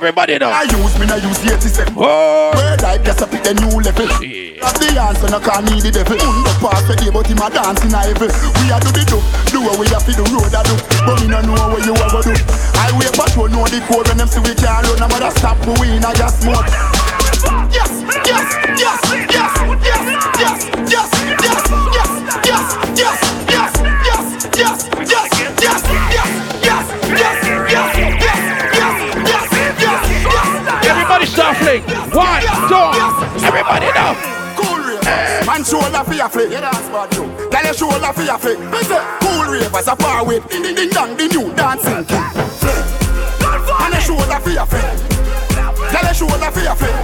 Everybody 0.06 0.38
know. 0.38 0.54
I 0.54 0.62
use 0.70 0.94
me, 1.02 1.10
I 1.10 1.18
use 1.18 1.42
87. 1.42 1.98
Oh. 1.98 2.54
Word 2.54 2.78
I 2.86 2.94
guess 3.02 3.18
up 3.18 3.26
the 3.26 3.58
new 3.58 3.74
level. 3.82 4.06
That's 4.06 4.78
the 4.78 4.94
answer, 4.94 5.26
no 5.26 5.42
call 5.42 5.66
me 5.66 5.82
the 5.82 5.90
devil. 5.90 6.14
Pass 6.62 6.86
the 6.86 6.94
day, 6.94 7.10
but 7.10 7.26
him 7.26 7.42
a 7.42 7.50
dance 7.50 7.82
in 7.82 7.90
a 7.90 7.98
heaven. 7.98 8.30
We 8.30 8.70
a 8.70 8.78
do 8.78 8.94
the 8.94 9.02
do, 9.02 9.18
do 9.50 9.66
what 9.66 9.82
we 9.82 9.90
have 9.90 10.06
to 10.06 10.14
do, 10.14 10.22
road 10.30 10.54
a 10.54 10.62
do. 10.62 10.78
But 11.02 11.18
me 11.18 11.26
no 11.26 11.42
know 11.42 11.58
what 11.58 11.82
you 11.82 11.90
ever 11.90 12.22
do. 12.22 12.38
I 12.78 12.94
wait 12.94 13.10
patrol, 13.18 13.50
know 13.50 13.66
the 13.66 13.82
code 13.90 14.06
when 14.06 14.22
them 14.22 14.30
see 14.30 14.38
we 14.46 14.54
can't 14.54 14.86
run. 14.86 14.94
No 15.02 15.10
matter 15.10 15.34
stop, 15.42 15.58
we 15.82 15.90
in 15.90 16.06
a 16.06 16.14
just 16.14 16.38
smoke. 16.38 16.70
Yes, 17.74 17.90
yes, 18.30 18.46
yes, 18.78 19.02
yes, 19.10 19.26
yes, 19.26 19.58
yes, 19.82 20.06
yes, 20.38 20.70
yes, 20.86 20.86
yes, 20.86 21.10
yes, 21.10 21.10
yes, 21.18 21.66
yes, 21.66 21.66
yes, 21.98 22.14
yes, 22.46 22.70
yes, 22.94 22.94
yes, 22.94 23.26
Fling. 31.82 32.11
One, 32.12 32.43
two. 32.69 33.47
Everybody 33.47 33.90
rave, 34.86 35.47
man 35.47 35.65
shoulder 35.65 36.03
for 36.05 36.15
your 36.15 36.28
flick. 36.28 36.51
You. 36.51 37.51
Tell 37.51 37.65
your 37.65 37.74
shoulder 37.74 38.12
for 38.12 38.23
your 38.23 38.39
flick. 38.39 38.59
Cool 39.20 39.44
rave 39.51 39.74
as 39.74 39.89
a 39.89 39.97
power 39.97 40.24
with 40.24 40.48
ding 40.48 40.62
ding 40.62 40.74
ding 40.74 40.90
dong, 40.90 41.16
the 41.16 41.28
new 41.28 41.53
dancing 41.55 42.05
king. 42.07 42.24
And 43.77 44.03
shoulder 44.03 44.40
for 44.40 44.51
your 44.51 44.66
flick. 44.66 44.85
Tell 45.90 46.05
your 46.05 46.15
shoulder 46.15 46.51
for 46.51 46.61
your 46.61 46.77
flick. 46.77 46.97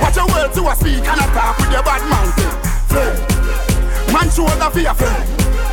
Watch 0.00 0.16
your 0.16 0.26
words 0.26 0.54
to 0.54 0.68
a 0.68 0.74
speak 0.76 1.04
and 1.04 1.20
a 1.20 1.26
talk 1.34 1.58
with 1.58 1.72
your 1.72 1.82
bad 1.82 2.02
man 2.10 2.28
thing. 2.36 2.54
Man 4.12 4.30
shoulder 4.30 4.70
for 4.70 4.80
your 4.80 4.94
flick. 4.94 5.12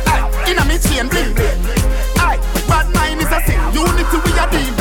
Aye, 0.06 0.50
in 0.50 0.58
me 0.68 0.78
chain 0.78 1.08
bling 1.08 1.34
bling. 1.34 1.60
Aye, 2.18 2.38
bad 2.68 2.92
mind 2.94 3.20
is 3.20 3.30
a 3.30 3.40
sin. 3.46 3.60
Unity 3.72 4.18
we 4.24 4.32
a 4.38 4.46
deal. 4.50 4.73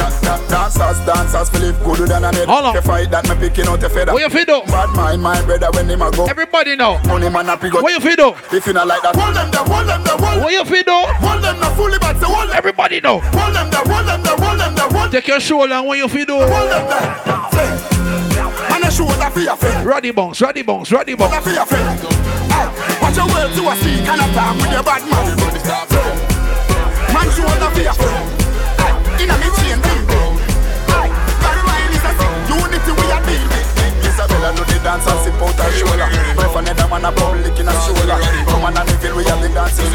Dancers, 0.64 1.06
dancers, 1.06 1.49
Philip 1.49 1.76
good 1.84 2.07
than 2.07 2.23
a 2.23 2.31
net. 2.31 2.48
Hold 2.48 2.72
on. 2.72 2.73
The 2.73 2.81
fight 2.81 3.11
that 3.11 3.27
me 3.27 3.35
picking 3.35 3.68
out 3.68 3.84
the 3.84 3.90
feather. 3.90 4.14
What 4.15 4.23
you 4.23 4.31
feel 4.31 4.48
do? 4.48 4.64
Bad 4.72 4.95
mind, 4.95 5.19
my 5.19 5.35
brother, 5.44 5.68
when 5.76 5.91
a 5.91 5.98
go. 6.15 6.23
Everybody 6.23 6.80
know. 6.80 7.03
Money 7.03 7.27
man 7.27 7.52
a 7.52 7.57
pick 7.60 7.76
up. 7.76 7.84
What 7.84 7.91
you 7.91 7.99
feel 7.99 8.15
do? 8.15 8.56
If 8.56 8.64
you 8.64 8.72
not 8.72 8.88
like 8.88 9.03
that, 9.03 9.11
hold 9.11 9.35
them 9.35 9.52
there, 9.52 9.60
hold 9.60 9.91
them 9.91 9.99
there, 10.07 10.15
hold 10.15 10.40
What 10.40 10.56
you 10.56 10.64
feel 10.64 10.88
do? 10.88 10.95
Hold 11.19 11.44
them 11.44 11.60
there, 11.60 11.76
fully 11.76 11.99
back, 11.99 12.15
so 12.15 12.31
hold 12.31 12.48
them. 12.48 12.56
Everybody 12.56 13.03
know. 13.03 13.19
Hold 13.35 13.52
them 13.52 13.68
there, 13.76 13.84
hold 13.84 14.07
them 14.07 14.23
there, 14.23 14.40
hold 14.40 14.56
them 14.56 14.72
there, 14.72 14.88
hold 14.88 15.11
Take 15.11 15.27
your 15.27 15.44
shoulder 15.44 15.76
and 15.76 15.84
what 15.84 15.99
you 15.99 16.07
feel 16.07 16.31
do? 16.31 16.40
Hold 16.40 16.72
them 16.72 16.88
there. 16.88 17.11
And 18.72 18.88
a 18.88 18.90
shoulder 18.90 19.30
for 19.35 19.44
your 19.44 19.60
friend. 19.60 19.84
Roddy 19.84 20.15
bounce, 20.15 20.40
Roddy 20.40 20.64
bounce, 20.64 20.88
Roddy 20.95 21.19
bounce. 21.19 21.44
Shoulder 21.44 21.44
for 21.44 21.52
your 21.60 21.68
friend. 21.68 21.91
Watch 23.03 23.19
your 23.19 23.27
words 23.27 23.52
to 23.60 23.68
a 23.68 23.76
speak 23.84 24.07
and 24.07 24.15
a 24.15 24.27
talk 24.31 24.56
with 24.56 24.72
your 24.72 24.84
bad 24.88 25.03
man. 25.11 25.27
Man 27.11 27.27
shoulder 27.35 27.68
for 27.68 27.84
your 27.84 27.91
friend. 27.99 29.19
In 29.19 29.27
a 29.27 29.35
dance 34.84 35.07
and 35.07 35.19
sip 35.23 35.34
out 35.41 35.55
her 35.55 35.72
shoulder. 35.72 36.07
But 36.35 36.45
if 36.45 36.55
another 36.55 36.88
man 36.91 37.05
a 37.05 37.11
bubble 37.11 37.39
lick 37.39 37.57
in 37.60 37.68
her 37.68 37.80
shoulder, 37.81 38.19
come 38.45 38.68
on 38.68 38.77
and 38.77 38.89
feel 38.99 39.15
we 39.15 39.23
have 39.26 39.41
the 39.41 39.49
dancing. 39.49 39.88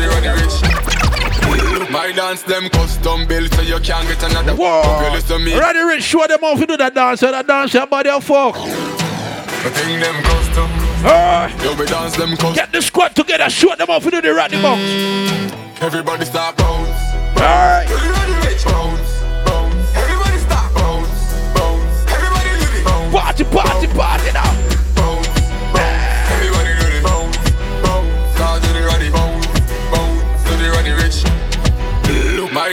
My 1.93 2.13
dance 2.13 2.43
them 2.43 2.69
custom 2.71 3.27
built 3.27 3.53
so 3.55 3.63
you 3.63 3.79
can't 3.81 4.07
get 4.09 4.23
another 4.23 4.55
Whoa. 4.55 4.83
Girl, 5.01 5.13
listen 5.13 5.45
me. 5.45 5.59
Roddy 5.59 5.79
Ricch, 5.81 6.03
show 6.03 6.27
them 6.27 6.41
how 6.41 6.57
to 6.57 6.67
do 6.67 6.77
that 6.77 6.95
dance. 6.95 7.21
That 7.21 7.47
dance, 7.47 7.73
your 7.73 7.87
body 7.87 8.11
a 8.11 8.21
fuck. 8.21 8.55
The 8.55 9.71
thing 9.71 10.01
them 10.01 10.23
custom. 10.23 10.71
Alright. 11.05 11.65
Yo, 11.65 11.75
we 11.77 11.87
dance 11.87 12.17
them 12.17 12.37
custom. 12.37 12.55
Get 12.55 12.73
the 12.73 12.83
squad 12.83 13.15
together, 13.15 13.49
show 13.49 13.75
them 13.75 13.87
how 13.87 13.99
to 13.99 14.11
do 14.11 14.21
the 14.21 14.35
Roddy 14.35 14.61
bounce. 14.61 15.53
Everybody 15.81 16.25
start 16.25 16.57
bounce. 16.57 16.89
Alright. 17.37 18.18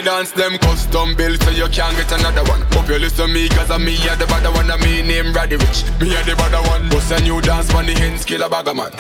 Dance 0.04 0.32
them 0.32 0.58
custom 0.58 1.16
built 1.16 1.42
so 1.42 1.50
you 1.52 1.68
can't 1.70 1.96
get 1.96 2.12
another 2.12 2.44
one. 2.50 2.62
Hope 2.74 2.90
you 2.90 3.00
listen 3.00 3.32
me, 3.32 3.48
cause 3.50 3.72
I'm 3.72 3.86
me 3.86 3.96
and 4.08 4.20
the 4.20 4.26
bad 4.28 4.46
one. 4.54 4.70
And 4.70 4.82
me 4.82 5.02
name 5.02 5.34
Roddy 5.34 5.58
Ricch. 5.58 5.84
Me 6.00 6.16
and 6.16 6.26
the 6.28 6.36
bad 6.36 6.54
one. 6.68 6.90
Bust 6.90 7.12
a 7.12 7.22
new 7.22 7.42
dance 7.42 7.74
on 7.74 7.86
the 7.86 7.94
hands, 7.94 8.26
kill 8.26 8.44
a 8.44 8.50
bag 8.50 8.68
of 8.68 8.76
man. 8.76 8.92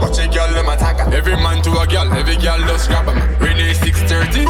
Watch 0.00 0.18
a 0.18 0.28
girl, 0.28 0.52
them 0.52 0.68
attack 0.68 0.98
her. 0.98 1.14
Every 1.14 1.36
man 1.36 1.62
to 1.62 1.70
a 1.78 1.86
girl, 1.86 2.12
every 2.12 2.36
girl 2.36 2.58
does 2.58 2.86
grab 2.88 3.08
a 3.08 3.14
man. 3.14 3.38
Renee 3.38 3.74
630, 3.74 4.44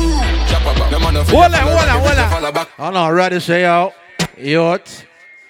chop 0.51 0.63
a 0.63 0.79
back. 0.79 0.91
The 0.91 0.99
man 0.99 1.17
of 1.17 1.29
Hold 1.29 1.45
on, 1.45 1.61
hold 1.61 1.79
on, 1.79 2.31
hold 2.31 2.57
on. 2.57 2.67
I 2.79 2.91
know, 2.91 3.11
ready 3.15 3.41
say 3.41 3.65
out. 3.65 3.95
Yacht. 4.37 5.07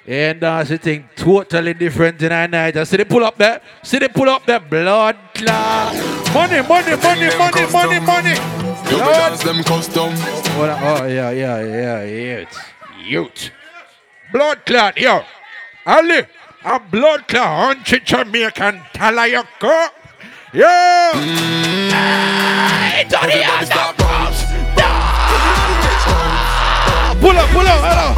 And 0.06 0.40
that's 0.40 0.70
the 0.70 0.78
thing 0.78 1.08
totally 1.16 1.74
different 1.74 2.22
in 2.22 2.32
our 2.32 2.48
night. 2.48 2.76
I 2.76 2.84
see 2.84 2.96
they 2.96 3.04
pull 3.04 3.24
up 3.24 3.36
there. 3.36 3.60
See 3.82 3.98
they 3.98 4.08
pull 4.08 4.28
up 4.28 4.46
there. 4.46 4.58
Blood 4.58 5.16
clot. 5.34 5.94
Money, 6.32 6.62
money, 6.66 6.96
money, 6.96 7.28
money, 7.36 7.66
money, 7.70 8.00
money. 8.00 8.67
You 8.90 8.96
be 8.96 9.04
dance 9.04 9.42
them 9.42 9.62
custom. 9.64 10.12
Hold 10.56 10.70
on. 10.70 10.82
Oh, 10.82 11.06
yeah, 11.06 11.30
yeah, 11.30 11.60
yeah, 11.60 12.04
youth. 12.04 12.58
Youth. 13.04 13.50
Blood 14.32 14.64
clot, 14.64 14.96
yo. 14.98 15.22
Ali, 15.84 16.22
a 16.64 16.80
blood 16.80 17.28
clot. 17.28 17.76
Hunch 17.76 18.04
Jamaican 18.04 18.80
Talayako. 18.94 19.88
Yo. 20.54 20.66
It's 22.96 23.14
on 23.14 23.28
the 23.28 23.34
Everybody 23.34 23.66
start 23.66 23.96
ah. 24.00 24.38
Pull 27.20 27.36
up, 27.36 27.48
pull 27.50 27.66
up, 27.66 27.80
hello. 27.84 28.14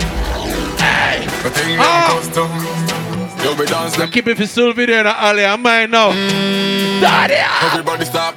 Them 1.51 1.81
ah. 1.81 2.15
custom. 2.15 2.51
You 3.43 3.57
be 3.57 3.65
dance 3.67 3.97
them. 3.97 4.11
Keep 4.11 4.29
it 4.29 4.37
for 4.37 4.47
Sylvie 4.47 4.87
there, 4.87 5.07
Ali. 5.07 5.45
I'm 5.45 5.63
mine 5.63 5.91
now. 5.91 6.13
Mm. 6.13 7.01
Daddy. 7.01 7.35
Ah. 7.39 7.73
Everybody 7.73 8.05
start 8.05 8.37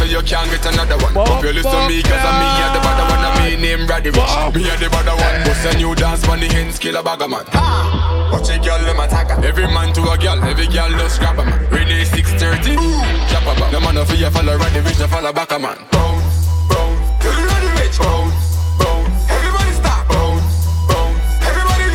you 0.21 0.27
can't 0.27 0.49
get 0.49 0.65
another 0.65 0.97
one. 1.03 1.13
Hope 1.13 1.43
you 1.43 1.53
listen 1.53 1.87
me 1.87 2.01
cause 2.03 2.21
I'm 2.21 2.37
me 2.37 2.47
and 2.61 2.75
the 2.75 2.79
bad 2.85 2.99
one 3.09 3.25
and 3.25 3.35
me 3.41 3.49
name 3.61 3.87
Roddy 3.87 4.11
Ricch. 4.11 4.53
Me 4.53 4.69
and 4.69 4.81
the 4.81 4.89
bad 4.89 5.07
one. 5.07 5.43
Bust 5.45 5.65
a 5.65 5.77
new 5.77 5.95
dance 5.95 6.27
on 6.27 6.39
the 6.39 6.47
hands, 6.47 6.77
kill 6.79 6.95
a 6.95 7.03
bag 7.03 7.21
of 7.21 7.29
man. 7.29 7.45
Watch 8.31 8.49
a 8.49 8.59
girl 8.59 8.79
them 8.85 8.99
attack 8.99 9.29
her. 9.31 9.43
Every 9.43 9.67
man 9.67 9.93
to 9.93 10.01
a 10.01 10.17
girl, 10.17 10.43
every 10.43 10.67
girl 10.67 10.89
does 10.91 11.17
grab 11.17 11.39
a 11.39 11.45
man. 11.45 11.59
Renee 11.69 12.05
630, 12.05 12.75
chop 13.29 13.43
a 13.43 13.59
back. 13.59 13.71
The 13.71 13.79
man 13.79 13.97
of 13.97 14.11
you 14.13 14.29
follow 14.29 14.57
Roddy 14.57 14.79
Ricch, 14.81 14.99
no 14.99 15.07
follow 15.07 15.33
back 15.33 15.51
a 15.51 15.59
man. 15.59 15.77
Bounce, 15.91 16.47
bounce. 16.69 17.23
To 17.23 17.29
the 17.29 17.41
Roddy 17.49 17.69
Ricch. 17.81 17.97
Bounce, 17.97 18.35
stop. 19.75 20.07
Bounce, 20.09 20.53
bounce. 20.85 21.41
Everybody 21.41 21.91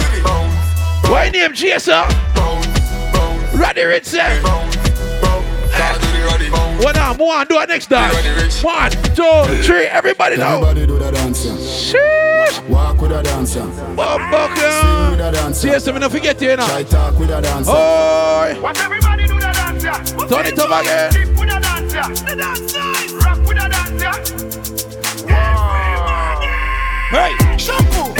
What 6.78 6.94
now? 6.94 7.14
One, 7.14 7.46
do 7.46 7.58
it 7.58 7.68
next 7.68 7.86
time. 7.86 8.14
One, 8.62 8.90
two, 8.90 9.62
three. 9.62 9.86
Everybody 9.86 10.36
now. 10.36 10.56
Everybody 10.62 10.86
do 10.86 10.98
the 10.98 11.10
dancing. 11.10 11.56
Sheesh. 11.56 12.68
Walk 12.68 13.00
with 13.00 13.12
a 13.12 13.22
dancer. 13.22 13.60
Motherfucker. 13.60 14.80
Sing 14.80 15.10
with 15.10 15.20
a 15.20 15.32
dancer. 15.32 15.68
Chaser, 15.68 15.92
me 15.92 16.00
not 16.00 16.10
forget 16.12 16.40
you 16.40 16.56
now. 16.56 16.66
Try 16.66 16.82
talk 16.82 17.18
with 17.18 17.30
a 17.30 17.40
dancer. 17.40 17.70
Oi. 17.70 18.60
What 18.60 18.78
everybody 18.78 19.26
do 19.26 19.34
the 19.34 19.40
dancer. 19.40 19.92
Turn 20.28 20.46
it 20.46 20.58
up 20.58 20.80
again. 20.80 21.12
Dip 21.12 21.28
with 21.38 21.54
a 21.54 21.60
dancer. 21.60 22.24
The 22.24 22.36
dancer. 22.36 23.16
Rock 23.18 23.38
with 23.48 23.58
a 23.58 23.68
dancer. 23.68 24.12
Hey. 27.10 27.32
Shampoo. 27.58 27.94
Shampoo. 28.04 28.15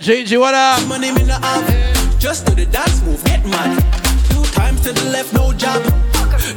Yo, 0.00 0.14
JG, 0.14 0.40
what 0.40 0.54
up? 0.54 0.86
Money 0.88 1.12
me 1.12 1.24
no 1.24 1.34
have. 1.34 2.18
Just 2.18 2.46
do 2.46 2.54
the 2.54 2.64
dance 2.64 3.02
move, 3.02 3.22
get 3.24 3.44
mad. 3.44 3.76
Two 4.30 4.42
times 4.52 4.80
to 4.82 4.92
the 4.92 5.10
left, 5.10 5.34
no 5.34 5.52
job. 5.52 5.82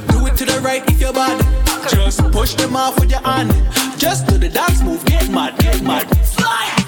Do 0.07 0.25
it 0.27 0.37
to 0.37 0.45
the 0.45 0.61
right 0.63 0.81
if 0.89 1.01
you're 1.01 1.11
bad. 1.11 1.43
Just 1.89 2.19
push 2.31 2.53
them 2.53 2.75
off 2.77 2.97
with 2.99 3.11
your 3.11 3.19
hand. 3.19 3.51
Just 3.97 4.27
do 4.27 4.37
the 4.37 4.47
dance 4.47 4.81
move, 4.81 5.03
get 5.05 5.29
mad, 5.29 5.57
get 5.59 5.81
mad. 5.83 6.07
Slide, 6.25 6.82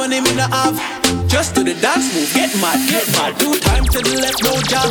money 0.00 0.18
me 0.22 0.34
no 0.34 0.48
have. 0.48 0.80
Just 1.28 1.54
do 1.54 1.62
the 1.62 1.74
dance 1.74 2.08
move, 2.14 2.32
get 2.32 2.48
mad, 2.56 2.80
get 2.88 3.04
mad. 3.12 3.38
Two 3.38 3.52
times 3.60 3.86
to 3.92 4.00
the 4.00 4.16
left, 4.16 4.40
no 4.42 4.56
job. 4.72 4.88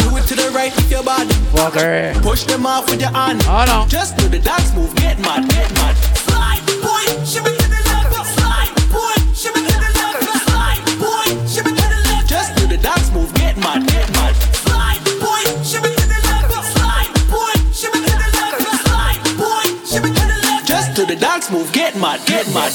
Do 0.00 0.16
it 0.16 0.24
to 0.28 0.34
the 0.34 0.48
right 0.56 0.72
if 0.72 0.90
you're 0.90 1.04
bad. 1.04 1.28
Fucker. 1.52 2.16
Push 2.22 2.44
them 2.44 2.64
off 2.64 2.88
with 2.88 3.02
your 3.02 3.12
hand. 3.12 3.44
Oh 3.44 3.64
no. 3.68 3.86
Just 3.86 4.16
do 4.16 4.26
the 4.26 4.38
dance 4.38 4.72
move, 4.74 4.96
get 4.96 5.18
mad, 5.20 5.44
get 5.50 5.68
mad. 5.76 5.94
Slide, 6.24 6.64
boy, 6.80 7.04
shimmy 7.28 7.52
to 7.52 7.66
the 7.68 7.80
left. 7.84 8.16
Slide, 8.36 8.72
boy, 8.96 9.16
shimmy 9.36 9.60
to 9.68 9.76
the 9.84 9.90
left. 10.00 10.24
Slide, 10.48 10.80
boy, 11.04 11.28
shimmy 11.44 11.72
to 11.76 11.86
the 11.92 12.00
left. 12.08 12.26
Just 12.26 12.56
do 12.56 12.64
the 12.66 12.78
dance 12.80 13.12
move, 13.12 13.34
get 13.34 13.56
mad, 13.60 13.84
get 13.92 14.08
mad. 14.16 14.34
Slide, 14.64 15.04
boy, 15.20 15.44
shimmy 15.68 15.92
to 16.00 16.06
the 16.08 16.20
left. 16.24 16.48
Slide, 16.72 17.12
boy, 17.28 17.54
shimmy 17.76 18.00
to 18.08 18.14
the 18.24 18.30
left. 18.40 18.56
Slide, 18.88 19.20
boy, 19.36 19.66
shimmy 19.84 20.10
to 20.16 20.24
the 20.32 20.38
left. 20.48 20.64
Just 20.66 20.96
do 20.96 21.04
the 21.04 21.16
dance 21.16 21.50
move, 21.52 21.70
get 21.72 21.92
mad, 21.96 22.24
get 22.24 22.48
mad. 22.56 22.72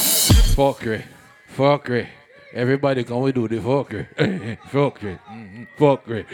Fuckery. 0.53 1.18
Fuckery. 1.63 2.07
Everybody 2.53 3.03
can 3.03 3.19
we 3.19 3.33
do 3.33 3.45
the 3.49 3.57
fuckery. 3.57 4.07
fuckery. 4.71 5.19
Mhm. 5.29 5.67
Fuckery. 5.77 6.25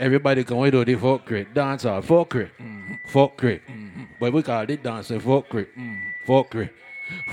Everybody 0.00 0.42
can 0.42 0.56
we 0.58 0.68
do 0.72 0.84
the 0.84 0.96
fuckery. 0.96 1.46
Dance 1.54 1.84
all 1.84 2.02
fuckery. 2.02 2.50
Mhm. 2.60 2.98
Fuckery. 3.08 3.60
Mhm. 3.70 4.08
But 4.18 4.32
we 4.32 4.42
call 4.42 4.68
it 4.68 4.82
dancing 4.82 5.20
fuckery. 5.20 5.66
Mhm. 5.78 5.98
Fuckery. 6.26 6.70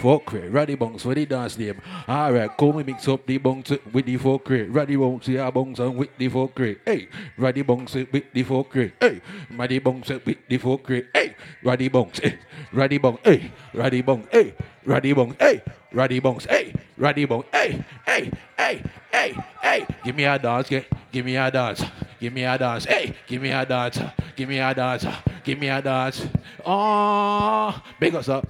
Fuckery. 0.01 0.53
Roddy 0.53 0.75
Bunks 0.75 1.01
for 1.01 1.15
the 1.15 1.25
dance 1.25 1.57
name. 1.57 1.81
Alright, 2.07 2.55
come 2.57 2.75
we 2.75 2.83
mix 2.83 3.07
up 3.07 3.25
the 3.25 3.37
bunks 3.39 3.71
with 3.91 4.05
the 4.05 4.17
fuckery. 4.17 4.67
Roddy 4.69 4.95
Bunks, 4.97 5.27
yeah, 5.27 5.49
bunks 5.49 5.79
and 5.79 5.97
with 5.97 6.15
the 6.19 6.29
fuckery. 6.29 6.77
Hey, 6.85 7.07
Roddy 7.37 7.63
Bunks 7.63 7.95
with 7.95 8.11
the 8.11 8.43
fuckery. 8.43 8.91
Hey, 8.99 9.19
Roddy 9.49 9.79
Bunks 9.79 10.09
with 10.09 10.25
the 10.47 10.57
fuckery. 10.59 11.05
Hey, 11.15 11.35
Roddy 11.63 11.87
Bunks. 11.89 12.19
Hey, 12.19 12.37
Roddy 12.71 12.97
Bunks. 12.99 13.21
Hey, 13.25 13.51
Roddy 13.73 14.01
Bunks. 14.03 14.27
Hey, 14.31 14.53
Roddy 14.85 15.13
Bunks. 15.13 15.35
Hey, 15.39 15.61
Roddy 15.93 16.19
Bunks. 16.19 16.45
Hey, 16.45 16.73
Roddy 17.01 17.25
Bunks. 17.25 17.47
Hey, 17.51 17.83
hey, 18.05 18.31
hey, 18.55 18.83
hey, 19.11 19.35
hey. 19.59 19.87
Give 20.03 20.15
me 20.15 20.23
a 20.23 20.37
dance, 20.37 20.69
get, 20.69 20.85
give 21.11 21.25
me 21.25 21.35
a 21.35 21.49
dance. 21.49 21.83
Give 22.19 22.31
me 22.31 22.43
a 22.43 22.55
dance. 22.59 22.85
Hey, 22.85 23.15
give 23.25 23.41
me 23.41 23.49
a 23.49 23.65
dance. 23.65 23.99
Give 24.35 24.47
me 24.47 24.59
a 24.59 24.71
dance. 24.75 25.05
Give 25.43 25.57
me 25.59 25.69
a 25.69 25.81
dance. 25.81 26.27
Oh, 26.63 27.81
big 27.99 28.13
us 28.13 28.29
up. 28.29 28.47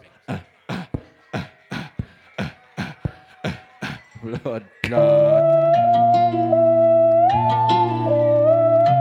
Blood 4.21 4.65
clot. 4.83 5.43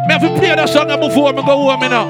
Me 0.06 0.12
have 0.14 0.22
to 0.22 0.28
play 0.38 0.54
that 0.54 0.68
song 0.68 0.86
before 1.00 1.32
me 1.32 1.42
go 1.42 1.68
home, 1.68 1.82
you 1.82 1.88
know. 1.88 2.06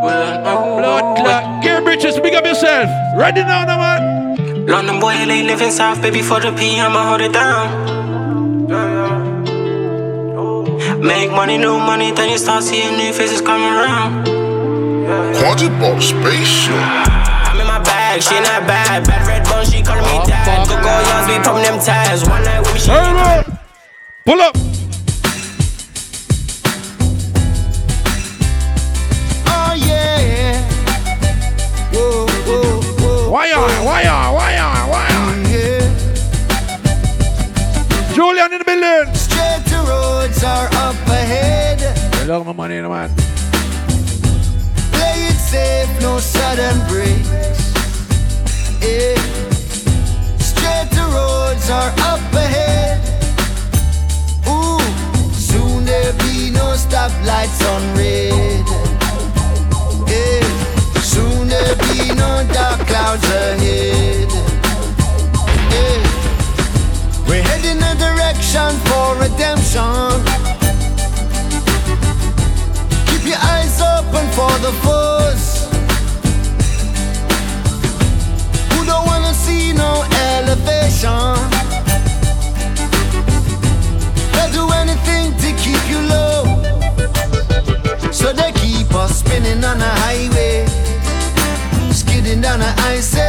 Blood 0.00 1.16
clot. 1.18 1.62
Gear 1.64 1.82
Bridges, 1.82 2.20
big 2.20 2.34
up 2.34 2.44
yourself. 2.44 2.88
Ready 3.16 3.40
now, 3.40 3.64
no 3.64 3.76
man. 3.76 4.21
London 4.66 5.00
boy, 5.00 5.14
LA 5.26 5.42
living 5.42 5.70
south, 5.70 6.00
baby. 6.00 6.22
For 6.22 6.40
the 6.40 6.52
P, 6.52 6.80
I'ma 6.80 7.08
hold 7.08 7.20
it 7.20 7.32
down. 7.32 7.68
Make 11.00 11.30
money, 11.32 11.58
new 11.58 11.78
money, 11.78 12.12
then 12.12 12.30
you 12.30 12.38
start 12.38 12.62
seeing 12.62 12.96
new 12.96 13.12
faces 13.12 13.40
coming 13.40 13.66
around. 13.66 14.26
Quaddy 15.34 15.68
box 15.80 16.06
spaceship. 16.06 16.74
I'm 16.74 17.60
in 17.60 17.66
my 17.66 17.80
bag, 17.82 18.22
she 18.22 18.34
not 18.36 18.66
bad. 18.66 19.04
Bad 19.06 19.26
red 19.26 19.44
bone, 19.44 19.64
she 19.64 19.82
calling 19.82 20.04
me 20.04 20.24
dad. 20.26 20.68
Go 20.68 20.76
go 20.76 21.00
youngs, 21.08 21.26
be 21.26 21.38
popping 21.42 21.64
them 21.64 21.78
ties. 21.80 22.22
One 22.28 22.42
night 22.44 22.60
with 22.60 22.74
me, 22.74 22.80
she. 22.80 22.90
Pull 24.24 24.40
up. 24.40 24.54
Oh 29.48 29.74
yeah. 29.74 30.62
Whoa, 31.92 32.26
whoa, 32.46 32.80
whoa. 33.02 33.30
Why 33.30 33.52
on? 33.52 33.60
Why 33.60 33.74
on? 33.74 33.84
Why 33.84 34.06
on? 34.06 34.34
Why 34.34 34.51
Julian 38.42 38.52
in 38.54 38.58
the 38.58 38.64
building. 38.64 39.14
Straight 39.14 39.62
to 39.66 39.76
roads 39.88 40.42
are 40.42 40.66
up 40.66 40.96
ahead. 41.06 41.80
I 42.14 42.24
love 42.24 42.46
my 42.46 42.52
money, 42.52 42.80
man. 42.80 43.10
Play 44.90 45.28
it 45.30 45.38
safe, 45.38 46.00
no 46.00 46.18
sudden 46.18 46.78
breaks. 46.88 47.28
Yeah. 48.82 49.14
Straight 50.38 50.90
to 50.92 51.02
roads 51.14 51.70
are 51.70 51.92
up 52.10 52.32
ahead. 52.34 53.00
Ooh, 54.48 54.80
soon 55.32 55.84
there'll 55.84 56.18
be 56.18 56.50
no 56.50 56.74
stoplights 56.74 57.62
on 57.72 57.82
red. 57.96 58.66
Yeah. 60.08 61.00
Soon 61.00 61.48
there'll 61.48 61.78
be 61.94 62.14
no 62.14 62.44
dark 62.52 62.80
clouds 62.88 63.24
ahead. 63.24 64.51
We're 67.32 67.42
heading 67.44 67.82
a 67.82 67.94
direction 67.94 68.76
for 68.88 69.16
redemption. 69.16 70.20
Keep 73.06 73.24
your 73.24 73.40
eyes 73.40 73.80
open 73.80 74.26
for 74.36 74.52
the 74.60 74.72
foes 74.84 75.64
who 78.72 78.84
don't 78.84 79.06
wanna 79.06 79.32
see 79.32 79.72
no 79.72 80.04
elevation. 80.12 81.38
They'll 84.34 84.52
do 84.52 84.70
anything 84.82 85.32
to 85.42 85.52
keep 85.56 85.82
you 85.88 86.00
low, 86.14 86.44
so 88.12 88.34
they 88.34 88.52
keep 88.60 88.94
us 88.94 89.20
spinning 89.20 89.64
on 89.64 89.78
the 89.78 89.92
highway, 90.04 90.66
skidding 91.94 92.42
down 92.42 92.58
the 92.58 92.74
icy 92.92 93.22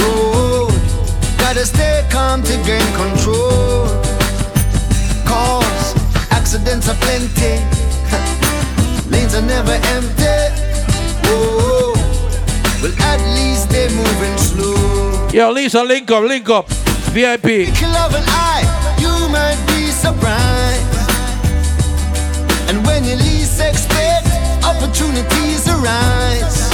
road. 0.00 0.71
Gotta 1.52 1.66
stay 1.66 2.06
calm 2.10 2.42
to 2.44 2.56
gain 2.64 2.80
control. 2.96 3.84
Cause 5.26 5.94
accidents 6.30 6.88
are 6.88 6.96
plenty. 7.04 7.60
Lanes 9.10 9.34
are 9.34 9.42
never 9.42 9.76
empty. 9.92 10.40
Oh, 11.28 11.92
well, 12.80 12.94
at 13.02 13.20
least 13.36 13.68
they're 13.68 13.90
moving 13.90 14.38
slow. 14.38 15.28
Yo, 15.30 15.50
Lisa, 15.50 15.82
link 15.82 16.10
up, 16.10 16.24
link 16.24 16.48
up. 16.48 16.66
VIP. 17.12 17.42
Twinkle 17.42 17.96
of 17.96 18.14
an 18.14 18.24
eye, 18.28 18.64
you 18.98 19.12
might 19.28 19.60
be 19.66 19.90
surprised. 19.90 21.10
And 22.70 22.82
when 22.86 23.04
you 23.04 23.16
least 23.16 23.60
expect, 23.60 24.26
opportunities 24.64 25.68
arise 25.68 26.72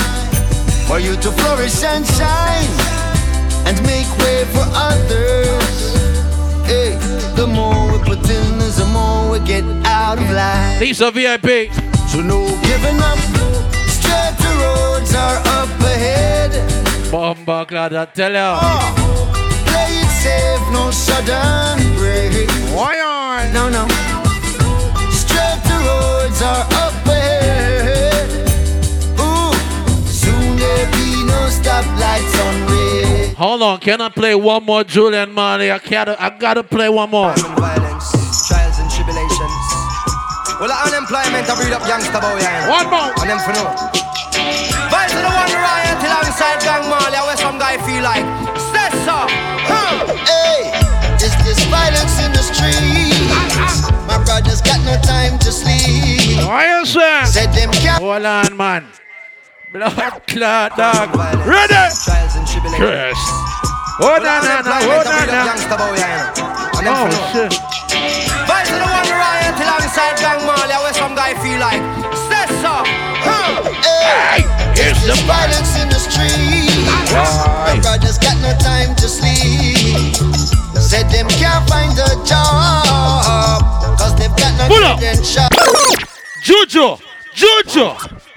for 0.86 1.00
you 1.00 1.16
to 1.16 1.32
flourish 1.32 1.82
and 1.82 2.06
shine 2.06 2.87
and 3.68 3.76
make 3.82 4.08
way 4.24 4.44
for 4.54 4.64
others. 4.88 5.76
Hey, 6.64 6.96
the 7.36 7.46
more 7.46 7.92
we 7.92 7.98
put 7.98 8.24
in, 8.30 8.58
the 8.80 8.88
more 8.96 9.30
we 9.32 9.38
get 9.40 9.64
out 9.84 10.16
of 10.18 10.30
line. 10.30 10.80
Lisa 10.80 11.10
VIP. 11.10 11.70
So 12.08 12.20
no 12.22 12.40
giving 12.68 12.98
up. 13.10 13.20
Straight 13.96 14.34
to 14.42 14.50
roads 14.62 15.14
are 15.14 15.38
up 15.58 15.68
ahead. 15.92 16.52
Bomba 17.12 17.66
tell 18.14 18.32
ya. 18.32 18.58
Oh, 18.62 19.28
Play 19.68 19.92
it 20.02 20.12
safe, 20.22 20.64
no 20.72 20.90
sudden 20.90 21.76
break. 21.98 22.48
Why 22.74 22.94
on? 23.12 23.52
No, 23.52 23.68
no. 23.68 23.84
Straight 25.22 25.60
to 25.68 25.76
roads 25.88 26.40
are 26.40 26.64
up 26.84 27.06
ahead. 27.06 28.28
Ooh, 29.20 29.52
soon 30.20 30.56
there'll 30.56 30.92
be 30.96 31.10
no 31.32 31.40
stoplights 31.58 32.36
on 32.46 32.56
red. 32.72 32.97
Hold 33.36 33.62
on, 33.62 33.78
can 33.80 34.00
I 34.00 34.08
play 34.08 34.34
one 34.34 34.64
more 34.64 34.84
Julian 34.84 35.32
Marley? 35.32 35.70
I 35.70 35.78
gotta, 35.78 36.20
I 36.22 36.30
gotta 36.38 36.62
play 36.62 36.88
one 36.88 37.10
more. 37.10 37.34
Violence, 37.34 38.48
trials 38.48 38.78
and 38.78 38.90
tribulations. 38.90 39.78
Well, 40.58 40.74
unemployment 40.74 41.46
I 41.46 41.54
breed 41.54 41.70
up 41.70 41.86
youngster 41.86 42.18
boy. 42.18 42.42
Yeah. 42.42 42.66
One 42.66 42.90
more. 42.90 43.14
And 43.22 43.30
them 43.30 43.38
for 43.46 43.54
no. 43.54 43.70
Vibes 44.90 45.14
to 45.14 45.22
the 45.22 45.30
one 45.30 45.54
riot 45.54 46.02
alongside 46.02 46.58
Gang 46.66 46.82
Marley. 46.90 47.14
Where 47.22 47.38
some 47.38 47.62
guy 47.62 47.78
feel 47.86 48.02
like. 48.02 48.26
Say 48.74 48.90
so. 49.06 49.22
Huh. 49.70 50.02
Hey, 50.26 50.74
is 51.22 51.30
this 51.46 51.62
violence 51.70 52.18
in 52.26 52.34
the 52.34 52.42
streets? 52.42 53.86
My 54.10 54.18
brothers 54.26 54.60
got 54.60 54.82
no 54.82 54.98
time 55.06 55.38
to 55.38 55.52
sleep. 55.52 56.42
Why 56.42 56.66
you 56.74 56.86
say? 56.86 57.22
Said 57.26 57.54
them 57.54 57.70
can't. 57.78 58.02
Hold 58.02 58.26
on, 58.26 58.56
man. 58.56 58.82
Blood 59.72 59.92
clot, 60.26 60.76
dog. 60.76 61.12
Ready? 61.44 61.68
Trials. 61.68 62.32
Chris. 62.72 63.20
Hold 64.00 64.24
on, 64.24 64.40
now, 64.40 64.64
now, 64.64 64.80
hold 64.80 65.04
on, 65.04 65.26
now. 65.28 65.44
Youngster 65.44 65.76
boy. 65.76 65.92
Yeah. 65.92 66.32
And 66.80 66.86
them 66.88 66.96
Oh, 66.96 67.12
shit. 67.36 67.52
Vibes 68.48 68.72
to 68.72 68.80
the 68.80 68.88
one 68.88 69.10
riot 69.12 69.60
alongside 69.60 70.16
Gang 70.24 70.40
Marley. 70.48 70.72
Where 70.72 70.94
some 70.96 71.12
guy 71.12 71.36
feel 71.44 71.60
like. 71.60 71.84
Say 72.32 72.48
so. 72.64 72.80
Hey, 73.92 74.40
is 74.80 74.96
this 75.04 75.20
violence 75.28 75.76
in 75.76 75.92
the 75.92 76.00
streets? 76.00 76.88
My 77.12 77.76
brothers 77.82 78.16
got 78.16 78.40
no 78.40 78.56
time 78.56 78.96
to 78.96 79.06
sleep. 79.08 80.16
Said 80.80 81.12
them 81.12 81.28
can't 81.36 81.68
find 81.68 81.92
a 81.92 82.08
job. 82.24 83.60
Cause 84.00 84.16
they've 84.16 84.32
got 84.32 84.56
no 84.56 84.64
Pull 84.72 84.96
credentials. 84.96 85.52
Juju, 86.40 86.96
Juju, 87.34 87.92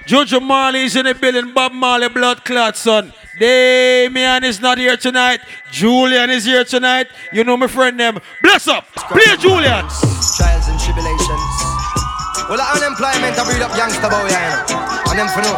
Juju 0.06 0.40
Marley's 0.40 0.96
in 0.96 1.06
the 1.06 1.14
building. 1.14 1.52
Bob 1.54 1.72
Marley, 1.72 2.08
blood 2.08 2.44
clot, 2.44 2.76
son. 2.76 3.12
Damian 3.38 4.44
is 4.44 4.60
not 4.60 4.78
here 4.78 4.96
tonight. 4.96 5.40
Julian 5.70 6.30
is 6.30 6.44
here 6.44 6.64
tonight. 6.64 7.08
You 7.32 7.44
know 7.44 7.56
my 7.56 7.66
friend 7.66 7.98
them. 7.98 8.18
Bless 8.42 8.68
up. 8.68 8.86
Play 8.94 9.36
Julian. 9.38 9.86
Trials 10.36 10.68
and 10.68 10.78
tribulations. 10.78 11.52
Well, 12.48 12.58
the 12.58 12.66
unemployment 12.76 13.38
I 13.38 13.44
breed 13.46 13.62
up 13.62 13.74
youngster 13.76 14.10
boy. 14.10 14.28
Yeah. 14.28 14.66
And 15.08 15.18
them 15.18 15.28
for 15.32 15.42
no. 15.42 15.54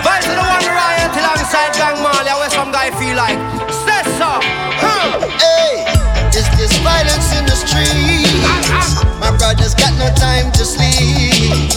Vibes 0.00 0.24
to 0.24 0.32
the 0.32 0.46
one 0.46 0.66
riot 0.72 1.12
alongside 1.12 1.74
Gang 1.76 2.02
Marley. 2.02 2.32
Where 2.40 2.50
some 2.50 2.72
guy 2.72 2.90
feel 2.96 3.16
like. 3.16 3.36
Say 3.70 4.02
so. 4.16 4.40
Huh. 4.80 5.20
Hey, 5.38 5.84
is 6.32 6.48
this 6.56 6.72
violence 6.78 7.36
in 7.36 7.44
the 7.44 7.56
streets? 7.56 9.05
My 9.20 9.34
brothers 9.38 9.74
got 9.74 9.92
no 9.98 10.08
time 10.14 10.52
to 10.52 10.64
sleep. 10.64 11.72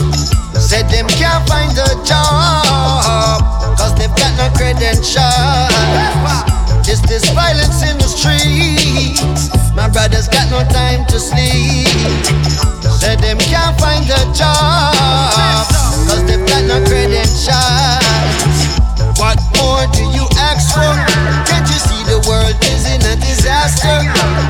Said 0.60 0.90
them 0.90 1.08
can't 1.08 1.48
find 1.48 1.72
a 1.72 1.96
job. 2.04 3.42
Cause 3.78 3.96
they've 3.96 4.14
got 4.16 4.36
no 4.38 4.50
credentials. 4.56 5.20
Is 6.88 7.02
this 7.04 7.30
violence 7.32 7.82
in 7.84 7.98
the 7.98 8.10
streets? 8.10 9.22
My 9.76 9.88
brothers 9.90 10.28
got 10.28 10.50
no 10.52 10.64
time 10.68 11.06
to 11.08 11.20
sleep. 11.20 11.88
Said 13.00 13.20
them 13.20 13.38
can't 13.40 13.80
find 13.80 14.04
a 14.10 14.22
job. 14.36 15.66
Cause 16.08 16.26
they've 16.26 16.46
got 16.46 16.64
no 16.66 16.84
credentials. 16.86 17.40
What 19.18 19.40
more 19.58 19.88
do 19.94 20.04
you 20.12 20.28
ask 20.38 20.74
for? 20.76 21.59
Can't 22.10 22.18
you 22.18 22.18
see 22.18 22.18
the 22.18 22.20
world 22.26 22.58
is 22.66 22.86
in 22.90 23.02
a 23.06 23.14
disaster? 23.22 24.02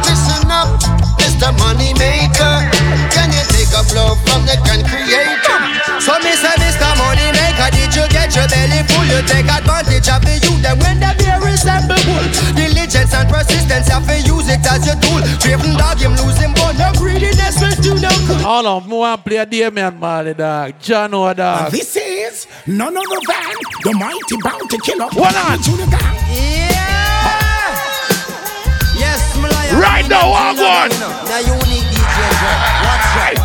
Listen 0.08 0.48
up, 0.48 0.80
Mr. 1.20 1.52
Moneymaker. 1.60 2.72
Can 3.12 3.30
you 3.36 3.44
take 3.52 3.72
a 3.76 3.84
blow 3.92 4.16
from 4.24 4.48
the 4.48 4.56
gun 4.64 4.80
creator? 4.88 5.60
So 6.00 6.16
me 6.24 6.32
say, 6.40 6.56
Mr. 6.56 6.88
Moneymaker, 6.96 7.68
did 7.76 7.92
you 7.92 8.08
get 8.08 8.32
your 8.36 8.48
belly 8.48 8.80
full? 8.88 9.04
You 9.12 9.20
take 9.28 9.52
advantage 9.52 10.08
of 10.08 10.22
the 10.24 10.40
youth, 10.40 10.62
then 10.64 10.80
when 10.80 11.00
the 11.04 11.12
beer 11.20 11.40
resemble 11.44 12.00
bull. 12.08 12.24
Diligence 12.56 13.14
and 13.14 13.28
persistence, 13.28 13.88
have 13.92 14.08
to 14.08 14.16
use 14.24 14.48
it 14.48 14.64
as 14.64 14.88
your 14.88 14.96
tool. 15.04 15.20
Craven 15.44 15.76
dog, 15.76 16.00
him 16.00 16.16
losing 16.16 16.56
bone, 16.56 16.80
no 16.80 16.92
greediness 16.96 17.60
will 17.60 17.76
do 17.84 17.94
no 18.00 18.12
good. 18.24 18.40
Hold 18.40 18.66
on, 18.66 18.88
me 18.88 18.96
want 18.96 19.26
play 19.26 19.38
a 19.38 19.46
Damian 19.46 20.00
Marley, 20.00 20.34
dog. 20.34 20.80
John, 20.80 21.14
oh, 21.14 21.34
dog. 21.34 21.72
This 21.72 21.96
is 21.98 22.48
none 22.68 22.96
other 22.96 23.20
than 23.28 23.56
the 23.84 23.92
mighty 24.00 24.38
Bounty 24.40 24.78
Killer. 24.80 25.12
Hold 25.12 25.36
on. 25.36 25.60
To 25.60 25.90
Right 29.72 30.08
now, 30.10 30.32
I 30.34 30.54
want. 30.58 30.94
Now 31.00 31.40
you 31.40 31.54
need 31.70 31.86
DJ. 31.94 32.20
Watch 32.86 33.16
it. 33.30 33.38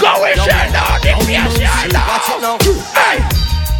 Go 0.00 0.22
with 0.22 0.36
Yo, 0.36 0.44
your 0.44 0.72
dog. 0.74 1.02
Give 1.02 1.28
me 1.28 1.36
a 1.36 1.46
shot, 1.54 1.92
Watch 1.94 2.28
it 2.30 2.40
now. 2.42 2.58
Hey. 2.94 3.18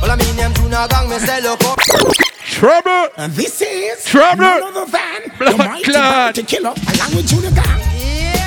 Well, 0.00 0.10
I 0.12 0.16
mean, 0.16 0.36
them 0.36 0.54
Junior 0.54 0.86
Gong, 0.88 1.08
me 1.08 1.16
up. 1.48 2.28
Trouble. 2.46 3.08
And 3.16 3.32
this 3.32 3.60
is 3.62 4.04
Trouble. 4.04 4.42
none 4.42 4.62
other 4.62 4.90
than 4.90 5.38
Blood 5.38 5.52
the 5.52 5.82
clot. 5.84 6.34
Bounty 6.34 6.42
Killer 6.44 6.70
along 6.70 7.16
with 7.16 7.26
Junior 7.26 7.50
Gong. 7.50 7.80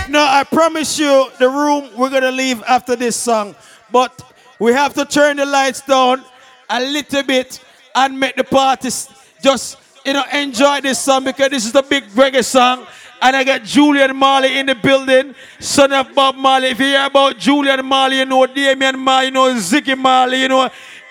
No, 0.10 0.20
I 0.22 0.44
promise 0.44 1.00
you, 1.00 1.30
the 1.40 1.50
room 1.50 1.90
we're 1.98 2.10
gonna 2.10 2.32
leave 2.32 2.62
after 2.68 2.96
this 2.96 3.16
song, 3.16 3.56
but 3.92 4.22
we 4.60 4.74
have 4.74 4.94
to 4.96 5.06
turn 5.06 5.38
the 5.38 5.46
lights 5.46 5.82
down 5.82 6.24
a 6.70 6.80
little 6.82 7.24
bit 7.24 7.60
and 7.96 8.20
make 8.20 8.36
the 8.36 8.44
parties 8.44 9.08
just 9.42 9.78
you 10.06 10.14
know 10.14 10.24
enjoy 10.34 10.82
this 10.82 11.00
song 11.00 11.24
because 11.24 11.50
this 11.50 11.66
is 11.66 11.72
the 11.72 11.84
big 11.84 12.04
reggae 12.10 12.44
song. 12.44 12.86
And 13.22 13.36
I 13.36 13.44
got 13.44 13.64
Julian 13.64 14.16
Marley 14.16 14.58
in 14.58 14.66
the 14.66 14.76
building, 14.76 15.36
son 15.60 15.94
of 15.94 16.14
Bob 16.16 16.36
Marley. 16.36 16.70
If 16.70 16.80
you 16.80 16.88
hear 16.88 17.06
about 17.06 17.38
Julian 17.38 17.86
Marley, 17.86 18.18
you 18.20 18.26
know 18.26 18.46
Damian 18.48 19.00
Marley, 19.00 19.26
you 19.28 19.32
know 19.32 19.54
Ziggy 19.54 19.98
Marley, 19.98 20.42
you 20.42 20.48
know 20.48 20.70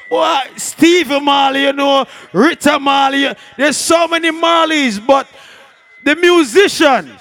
what 0.08 0.58
Stephen 0.60 1.24
Marley, 1.24 1.62
you 1.62 1.72
know 1.72 2.04
Rita 2.32 2.78
Marley. 2.80 3.32
There's 3.56 3.76
so 3.76 4.08
many 4.08 4.32
Marleys, 4.32 5.04
but 5.06 5.28
the 6.02 6.16
musician, 6.16 7.12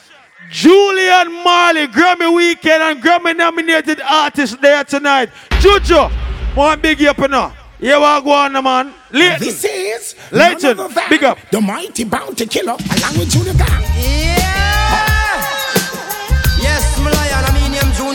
Julian 0.49 1.31
Marley, 1.43 1.85
Grammy 1.87 2.35
weekend 2.35 2.81
and 2.81 3.01
Grammy 3.03 3.37
nominated 3.37 4.01
artist 4.01 4.59
there 4.59 4.83
tonight. 4.83 5.29
Juju, 5.59 6.07
one 6.55 6.81
big 6.81 7.03
up 7.03 7.19
now. 7.29 7.55
Yeah, 7.81 7.97
what 7.97 8.23
go 8.23 8.31
on, 8.31 8.51
man. 8.63 8.93
Leighton. 9.11 9.39
This 9.39 9.63
is 9.63 10.15
Leighton, 10.31 10.75
none 10.77 10.85
other 10.87 10.93
than 10.95 11.09
big 11.09 11.23
up. 11.23 11.37
the 11.51 11.61
mighty 11.61 12.03
Bounty 12.03 12.45
Killer 12.45 12.73
along 12.73 13.17
with 13.19 13.29
Junior 13.29 13.53
Gong. 13.53 13.67
Yes, 13.95 14.38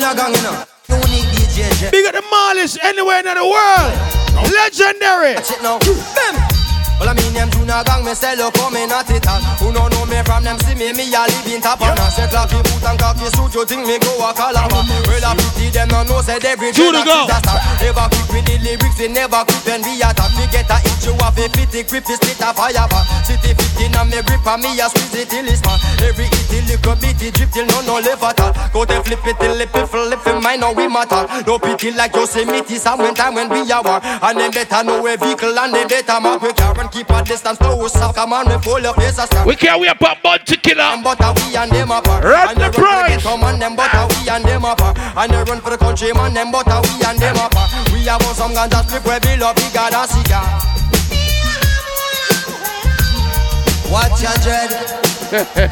them 0.04 0.16
gang, 0.16 0.34
you 0.34 0.42
know. 0.42 0.64
Unique 0.88 1.24
DJ. 1.32 1.90
Big 1.90 2.06
up 2.06 2.12
the 2.12 2.22
Marleys 2.28 2.78
anywhere 2.82 3.20
in 3.20 3.24
the 3.24 3.44
world. 3.44 4.52
Legendary. 4.52 5.34
Watch 5.34 5.50
it 5.50 5.62
now. 5.62 5.78
Bam. 5.78 6.53
Well, 6.98 7.10
I 7.10 7.14
mean, 7.18 7.34
them 7.34 7.50
Junior 7.50 7.82
Gong, 7.82 8.06
me 8.06 8.14
look, 8.14 8.54
come 8.54 8.78
in 8.78 8.92
at 8.94 9.10
it 9.10 9.26
all. 9.26 9.42
Who 9.58 9.74
no 9.74 9.90
know 9.90 10.06
me 10.06 10.22
from 10.22 10.46
them, 10.46 10.58
see 10.62 10.78
me, 10.78 10.94
me 10.94 11.10
a 11.10 11.26
live 11.26 11.48
in 11.50 11.58
top 11.58 11.82
I 11.82 11.90
say, 12.14 12.30
cocky 12.30 12.62
boot 12.62 12.86
and 12.86 12.98
cocky 12.98 13.26
suit, 13.34 13.50
you 13.50 13.64
think 13.66 13.82
me 13.82 13.98
go 13.98 14.14
a 14.22 14.30
calabar. 14.30 14.86
Well, 15.10 15.24
I 15.26 15.34
pity 15.34 15.74
them, 15.74 15.90
no 15.90 16.06
know, 16.06 16.22
said 16.22 16.46
every 16.46 16.70
day 16.70 16.94
that 16.94 17.02
is 17.02 17.34
a 17.34 17.38
star. 17.42 17.58
Never 17.82 18.06
quick 18.14 18.30
with 18.30 18.46
the 18.46 18.56
lyrics, 18.62 18.98
we 19.02 19.10
never 19.10 19.42
quick 19.42 19.64
when 19.66 19.82
we 19.82 19.98
attack. 19.98 20.30
We 20.38 20.46
get 20.54 20.70
a 20.70 20.78
hit, 20.78 21.02
you 21.02 21.18
have 21.18 21.34
a 21.34 21.46
pity, 21.50 21.82
grip, 21.82 22.06
is 22.06 22.18
split 22.22 22.38
a 22.38 22.54
fire 22.54 22.86
bar. 22.86 23.02
City 23.26 23.58
15 23.58 23.90
and 23.90 24.08
me 24.14 24.18
grip, 24.22 24.46
and 24.46 24.60
me 24.62 24.78
a 24.78 24.86
squeeze 24.86 25.18
it 25.18 25.26
till 25.34 25.50
it's 25.50 25.62
man. 25.66 25.78
Every 25.98 26.30
hit, 26.30 26.46
the 26.46 26.58
little 26.78 26.94
bit, 26.94 27.18
it 27.18 27.34
drip 27.34 27.50
till 27.50 27.66
no, 27.74 27.82
no 27.82 27.94
live 27.98 28.22
at 28.22 28.38
all. 28.38 28.54
Go 28.70 28.86
to 28.86 29.02
flip 29.02 29.26
it 29.26 29.34
till 29.42 29.58
it 29.58 29.70
flip 29.74 30.22
it, 30.22 30.38
mine, 30.38 30.62
now 30.62 30.70
we 30.70 30.86
matter. 30.86 31.26
No 31.42 31.58
pity 31.58 31.90
like 31.90 32.14
Yosemite, 32.14 32.78
some 32.78 33.02
when 33.02 33.18
time 33.18 33.34
when 33.34 33.50
we 33.50 33.66
are 33.66 33.82
war. 33.82 33.98
And 33.98 34.38
them 34.38 34.54
better 34.54 34.86
know 34.86 35.02
a 35.02 35.18
vehicle 35.18 35.58
and 35.58 35.74
they 35.74 35.90
better 35.90 36.22
mark 36.22 36.38
we 36.38 36.54
car 36.54 36.83
and 36.84 36.92
keep 36.92 37.10
a 37.10 37.22
distance, 37.24 37.60
no 37.60 37.86
stop. 37.86 38.14
Come 38.14 38.32
on, 38.32 38.48
we 38.48 38.56
pull 38.58 38.80
your 38.80 38.94
face. 38.94 39.18
We 39.46 39.56
can't 39.56 39.80
we 39.80 39.88
up 39.88 40.00
a 40.02 40.38
killer. 40.38 41.00
Butter 41.02 41.32
we 41.40 41.56
and 41.56 41.70
them 41.72 41.90
apart. 41.90 42.24
Run 42.24 42.54
the 42.54 42.60
they 42.60 42.64
run 42.64 42.72
for 42.72 42.80
prize. 42.80 43.22
ghetto 43.22 43.36
man, 43.36 43.58
them 43.58 43.76
butter 43.76 44.06
we 44.08 44.28
and 44.28 44.44
them 44.44 44.64
apart. 44.64 44.98
And 44.98 45.32
they 45.32 45.42
run 45.50 45.60
for 45.60 45.70
the 45.70 45.78
country 45.78 46.12
man, 46.12 46.34
them 46.34 46.52
butter 46.52 46.80
we 46.84 47.04
and 47.04 47.18
them 47.18 47.36
apart. 47.36 47.70
We 47.92 48.04
have 48.04 48.22
on 48.26 48.34
some 48.34 48.52
ganja 48.52 48.84
strip 48.84 49.04
where 49.06 49.20
we 49.24 49.36
love 49.36 49.56
bigger 49.56 49.88
than 49.90 50.08
cigar. 50.08 50.44
Watch 53.90 54.22
your 54.22 54.36
dread. 54.44 54.70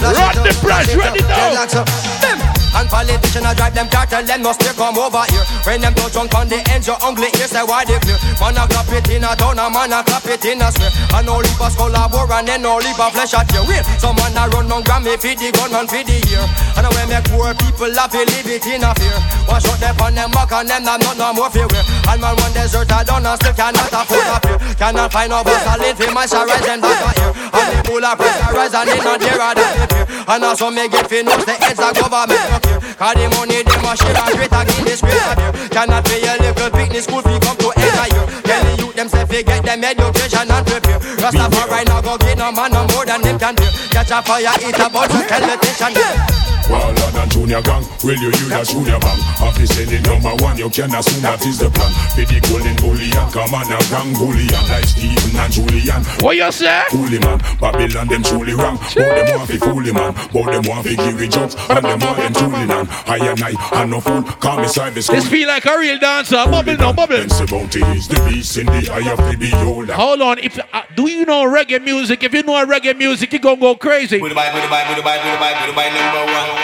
Run 0.00 0.34
the 0.42 0.56
prize, 0.62 0.96
ready 0.96 1.20
now. 1.22 2.49
And 2.70 2.88
politician 2.88 3.44
a 3.44 3.54
drive 3.54 3.74
them 3.74 3.88
car, 3.90 4.06
tell 4.06 4.24
them 4.24 4.42
no 4.42 4.52
stay 4.52 4.72
come 4.78 4.96
over 4.96 5.24
here. 5.28 5.44
When 5.66 5.80
them 5.80 5.94
touch 5.94 6.16
on 6.16 6.28
the 6.48 6.58
ends, 6.70 6.86
your 6.86 6.96
ugly 7.02 7.28
ears 7.38 7.50
say 7.50 7.64
why 7.66 7.84
they 7.84 7.98
clear. 7.98 8.18
Man 8.40 8.56
a 8.56 8.64
clap 8.70 8.88
it 8.94 9.10
in 9.10 9.24
a 9.26 9.34
town, 9.34 9.58
a 9.58 9.66
man 9.68 9.92
a 9.92 10.00
clap 10.06 10.26
it 10.26 10.44
in 10.46 10.62
a 10.62 10.70
square. 10.70 10.92
And 11.18 11.26
no 11.26 11.42
leap 11.42 11.60
a 11.60 11.68
skull 11.70 11.94
a 11.94 12.08
bore 12.08 12.30
and 12.30 12.46
then 12.46 12.62
no 12.62 12.78
leap 12.78 12.98
a 12.98 13.10
flesh 13.10 13.34
at 13.34 13.50
your 13.52 13.66
Wait, 13.66 13.84
some 13.98 14.16
man 14.16 14.38
a 14.38 14.48
run 14.48 14.70
on 14.70 14.82
Grammy 14.86 15.18
for 15.18 15.34
the 15.34 15.48
gun 15.50 15.74
and 15.74 15.88
for 15.90 16.02
the 16.02 16.16
ear. 16.30 16.46
And 16.78 16.86
when 16.94 17.06
make 17.10 17.26
poor 17.28 17.52
people 17.58 17.90
laugh, 17.90 18.14
they 18.14 18.24
live 18.24 18.48
it 18.48 18.66
in 18.66 18.86
a 18.86 18.90
fear. 18.94 19.18
Wash 19.50 19.66
out 19.66 19.78
them 19.82 20.00
on 20.00 20.14
them 20.14 20.30
back 20.30 20.52
and 20.54 20.68
them 20.70 20.82
not 20.86 21.02
not 21.02 21.16
no 21.18 21.34
more 21.34 21.50
fear. 21.50 21.66
And 21.66 22.20
man 22.22 22.34
one 22.38 22.54
desert 22.54 22.90
a 22.90 23.02
done 23.02 23.26
and 23.26 23.36
still 23.38 23.54
cannot 23.54 23.92
afford 23.92 24.30
a 24.30 24.36
fear. 24.46 24.58
Cannot 24.78 25.10
find 25.12 25.30
no 25.34 25.42
bus 25.42 25.66
a 25.66 25.74
late 25.76 25.98
for 25.98 26.10
my 26.14 26.24
rise 26.24 26.66
and 26.70 26.80
back 26.80 27.02
a 27.02 27.10
here. 27.18 27.32
And 27.50 27.66
the 27.74 27.78
bull 27.82 28.04
a 28.06 28.14
pressurize 28.14 28.74
and 28.78 28.86
they 28.88 29.00
not 29.02 29.18
there 29.18 29.42
a 29.42 29.50
that 29.58 29.90
fear. 29.90 30.06
And 30.30 30.44
also 30.44 30.70
me 30.70 30.88
get 30.88 31.10
finance 31.10 31.44
the 31.44 31.54
heads 31.58 31.82
of 31.82 31.92
government. 31.98 32.59
Cause 33.00 33.16
the 33.16 33.32
money 33.32 33.64
them 33.64 33.80
a 33.80 33.96
share 33.96 34.12
and 34.12 34.36
great 34.36 34.52
again 34.52 34.84
this 34.84 35.00
great 35.00 35.16
beer. 35.16 35.68
Cannot 35.72 36.04
pay 36.04 36.20
a 36.20 36.36
little 36.36 36.68
picnic 36.68 37.00
school 37.00 37.22
fee 37.24 37.40
come 37.40 37.56
to 37.56 37.72
end 37.80 37.96
a 37.96 38.04
year. 38.12 38.26
Tell 38.44 38.60
the 38.60 38.72
youth 38.76 38.94
them 38.94 39.08
say 39.08 39.24
fi 39.24 39.40
get 39.40 39.64
them 39.64 39.82
education 39.82 40.44
and 40.44 40.66
prepare. 40.68 41.00
Rastafari 41.16 41.88
now 41.88 42.02
go 42.04 42.18
get 42.18 42.36
no 42.36 42.52
man 42.52 42.70
no 42.72 42.84
more 42.92 43.06
than 43.06 43.22
them 43.22 43.38
can 43.38 43.54
do. 43.54 43.64
Catch 43.88 44.12
a 44.12 44.20
fire, 44.20 44.52
eat 44.60 44.76
a 44.76 44.90
bun, 44.92 45.08
so 45.08 45.16
tell 45.24 45.40
the 45.40 45.56
tension 45.56 45.94
there. 45.96 46.59
Waller 46.70 47.10
than 47.10 47.28
Junior 47.30 47.62
Gong, 47.62 47.82
will 48.06 48.14
you 48.14 48.30
use 48.30 48.52
a 48.54 48.62
Junior 48.64 48.98
Bang? 49.02 49.18
After 49.42 49.66
sending 49.66 50.02
number 50.06 50.30
one, 50.38 50.56
you 50.56 50.70
can 50.70 50.94
assume 50.94 51.22
that 51.22 51.42
is 51.44 51.58
the 51.58 51.68
plan. 51.70 51.90
For 52.14 52.22
the 52.22 52.38
golden 52.46 52.76
bullion, 52.78 53.26
come 53.34 53.54
on 53.58 53.66
a 53.66 53.78
gang 53.90 54.14
bullion 54.14 54.62
like 54.70 54.86
Stephen 54.86 55.34
and 55.34 55.50
Julian. 55.52 56.02
What 56.22 56.36
you 56.38 56.46
say? 56.52 56.86
Fully 56.94 57.18
man, 57.18 57.42
Babylon 57.58 58.06
them 58.06 58.22
truly 58.22 58.54
wrong. 58.54 58.78
But 58.94 59.10
them 59.18 59.26
want 59.34 59.50
fi 59.50 59.58
fully 59.58 59.92
man, 59.92 60.14
but 60.30 60.46
them 60.46 60.62
want 60.70 60.86
fi 60.86 60.94
give 60.94 61.18
it 61.18 61.32
jokes, 61.34 61.58
and 61.58 61.84
them 61.84 61.98
want 61.98 62.16
them 62.22 62.32
truly 62.38 62.66
man. 62.66 62.86
I 63.10 63.18
and 63.18 63.42
I, 63.42 63.52
and 63.82 63.90
no 63.90 64.00
fool, 64.00 64.22
call 64.22 64.62
me 64.62 64.68
service. 64.68 65.08
This 65.08 65.28
feel 65.28 65.48
like 65.48 65.66
a 65.66 65.74
real 65.78 65.98
dancer. 65.98 66.38
Bubble 66.46 66.76
now, 66.76 66.92
bubble. 66.92 67.18
Ben's 67.18 67.40
bounty 67.50 67.82
is 67.98 68.06
the 68.06 68.22
beast 68.28 68.56
in 68.58 68.66
the 68.66 68.90
eye 68.94 69.10
of 69.10 69.18
the 69.18 69.36
beholder. 69.36 69.94
Hold 69.94 70.22
on. 70.22 70.38
If 70.38 70.58
uh, 70.58 70.82
do 70.94 71.10
you 71.10 71.24
know 71.24 71.44
reggae 71.50 71.82
music? 71.82 72.22
If 72.22 72.32
you 72.32 72.42
know 72.42 72.64
reggae 72.64 72.96
music, 72.96 73.32
you 73.32 73.38
gonna 73.40 73.60
go 73.60 73.74
crazy. 73.74 74.20
With 74.20 74.30
the 74.30 74.36
bye, 74.36 74.52
with 74.54 74.62
the 74.62 74.70
bye, 74.70 74.86
with 74.86 74.96
the 74.96 75.02
bye, 75.02 75.18
with 75.18 75.34
the 75.34 75.38
bye, 75.40 75.58
with 75.58 75.70
the 75.70 75.74
bye 75.74 75.90
number 75.90 76.32
one. 76.32 76.59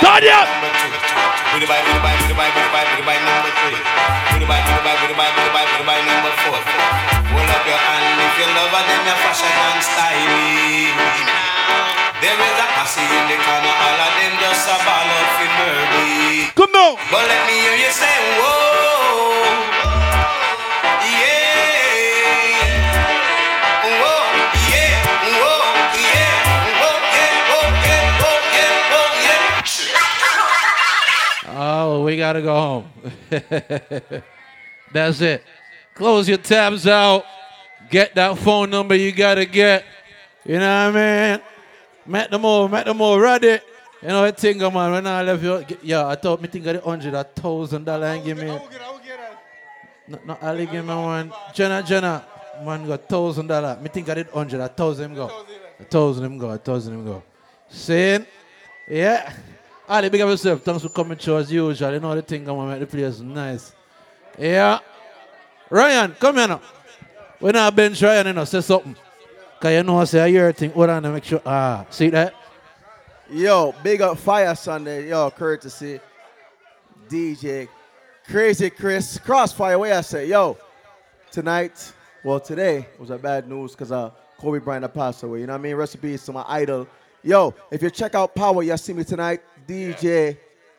Turn 0.00 0.22
it 0.24 0.32
up. 0.32 0.48
Hold 7.28 7.50
up 7.52 7.64
your 7.68 7.76
hand 7.76 8.20
if 8.24 8.34
you 8.40 8.48
love 8.56 8.72
her, 8.72 8.82
then 8.88 9.04
fashion 9.22 9.52
and 9.52 9.80
styling. 9.84 10.96
There 12.18 12.34
is 12.34 12.58
a 12.58 12.66
posse 12.74 13.04
in 13.04 13.24
the 13.30 13.36
corner, 13.38 13.74
all 13.78 14.00
of 14.02 14.12
them 14.18 14.34
just 14.42 14.66
a 14.66 14.76
ball 14.82 15.06
murder. 15.06 16.50
Come 16.58 16.74
on. 16.74 16.98
But 17.12 17.24
let 17.30 17.42
me 17.46 17.54
hear 17.62 17.76
you 17.78 17.92
say, 17.94 18.10
whoa. 18.42 19.77
We 32.04 32.16
gotta 32.16 32.42
go 32.42 32.54
home. 32.54 32.90
That's 34.92 35.20
it. 35.20 35.44
Close 35.94 36.28
your 36.28 36.38
tabs 36.38 36.86
out. 36.86 37.24
Get 37.90 38.14
that 38.14 38.38
phone 38.38 38.70
number 38.70 38.94
you 38.94 39.12
gotta 39.12 39.44
get. 39.44 39.84
You 40.44 40.58
know 40.58 40.92
what 40.92 40.96
I 40.96 41.32
mean? 41.36 41.42
Make 42.06 42.30
them 42.30 42.44
all, 42.44 42.68
make 42.68 42.84
them 42.84 43.00
all 43.00 43.18
ready. 43.18 43.58
You 44.00 44.08
know 44.08 44.22
what 44.22 44.38
thing, 44.38 44.58
man, 44.58 44.72
when 44.92 45.06
I 45.06 45.22
left 45.22 45.42
you, 45.42 45.64
yeah, 45.82 46.06
I 46.06 46.14
thought 46.14 46.40
me 46.40 46.48
think 46.48 46.66
of 46.66 46.74
the 46.74 46.80
hundred, 46.80 47.14
a 47.14 47.24
thousand 47.24 47.84
dollar 47.84 48.06
and 48.06 48.24
give 48.24 48.38
me. 48.38 48.46
No, 48.46 50.18
no, 50.24 50.38
Ali 50.40 50.66
give 50.66 50.84
me 50.84 50.94
one. 50.94 51.32
Jenna, 51.52 51.82
Jenna, 51.82 52.24
man 52.64 52.86
got 52.86 53.08
thousand 53.08 53.48
dollar. 53.48 53.76
Me 53.82 53.88
think 53.88 54.08
I 54.08 54.14
did 54.14 54.28
hundred, 54.28 54.60
a 54.60 54.68
thousand 54.68 55.06
him 55.06 55.14
go. 55.16 55.44
A 55.80 55.84
thousand 55.84 56.24
him 56.24 56.38
go, 56.38 56.48
a 56.50 56.58
thousand 56.58 56.94
him 56.94 57.04
go. 57.04 57.22
Saying, 57.68 58.24
yeah. 58.88 59.32
Ali, 59.88 60.10
big 60.10 60.20
up 60.20 60.28
yourself. 60.28 60.62
Thanks 60.62 60.82
for 60.82 60.90
coming 60.90 61.16
to 61.16 61.36
as 61.36 61.50
usual. 61.50 61.92
You 61.92 62.00
know 62.00 62.14
the 62.14 62.20
thing, 62.22 62.46
I'm 62.46 62.56
gonna 62.56 62.72
make 62.72 62.80
the 62.80 62.86
place 62.86 63.20
nice. 63.20 63.72
Yeah. 64.38 64.80
Ryan, 65.70 66.14
come 66.20 66.36
here 66.36 66.48
now. 66.48 66.60
When 67.38 67.56
I 67.56 67.70
bench 67.70 68.02
Ryan, 68.02 68.26
you 68.26 68.32
know, 68.34 68.44
say 68.44 68.60
something. 68.60 68.94
Cause 69.60 69.72
you 69.72 69.82
know 69.82 69.98
I 69.98 70.04
say 70.04 70.20
I 70.20 70.28
hear 70.28 70.52
thing. 70.52 70.70
Hold 70.72 70.90
on 70.90 71.02
to 71.02 71.10
make 71.10 71.24
sure. 71.24 71.40
Ah, 71.44 71.86
see 71.90 72.10
that? 72.10 72.34
Yo, 73.30 73.74
big 73.82 74.02
up 74.02 74.18
Fayah 74.18 74.56
Sunday. 74.56 75.08
Yo, 75.08 75.30
courtesy. 75.30 76.00
DJ 77.08 77.68
Crazy 78.28 78.68
Chris. 78.68 79.18
Krossfayah, 79.18 79.80
where 79.80 79.94
I 79.94 80.02
say, 80.02 80.26
yo, 80.28 80.58
tonight, 81.30 81.92
well, 82.22 82.38
today 82.38 82.86
was 82.98 83.08
a 83.08 83.16
bad 83.16 83.48
news 83.48 83.72
because 83.72 83.90
uh, 83.90 84.10
Kobe 84.38 84.58
Bryant 84.58 84.92
passed 84.92 85.22
away. 85.22 85.40
You 85.40 85.46
know 85.46 85.54
what 85.54 85.60
I 85.60 85.62
mean? 85.62 85.76
Recipes 85.76 86.26
to 86.26 86.32
my 86.32 86.44
idol. 86.46 86.86
Yo, 87.22 87.54
if 87.70 87.82
you 87.82 87.90
check 87.90 88.14
out 88.14 88.34
Power, 88.34 88.62
you 88.62 88.76
see 88.76 88.92
me 88.92 89.02
tonight. 89.02 89.40
DJ, 89.68 90.38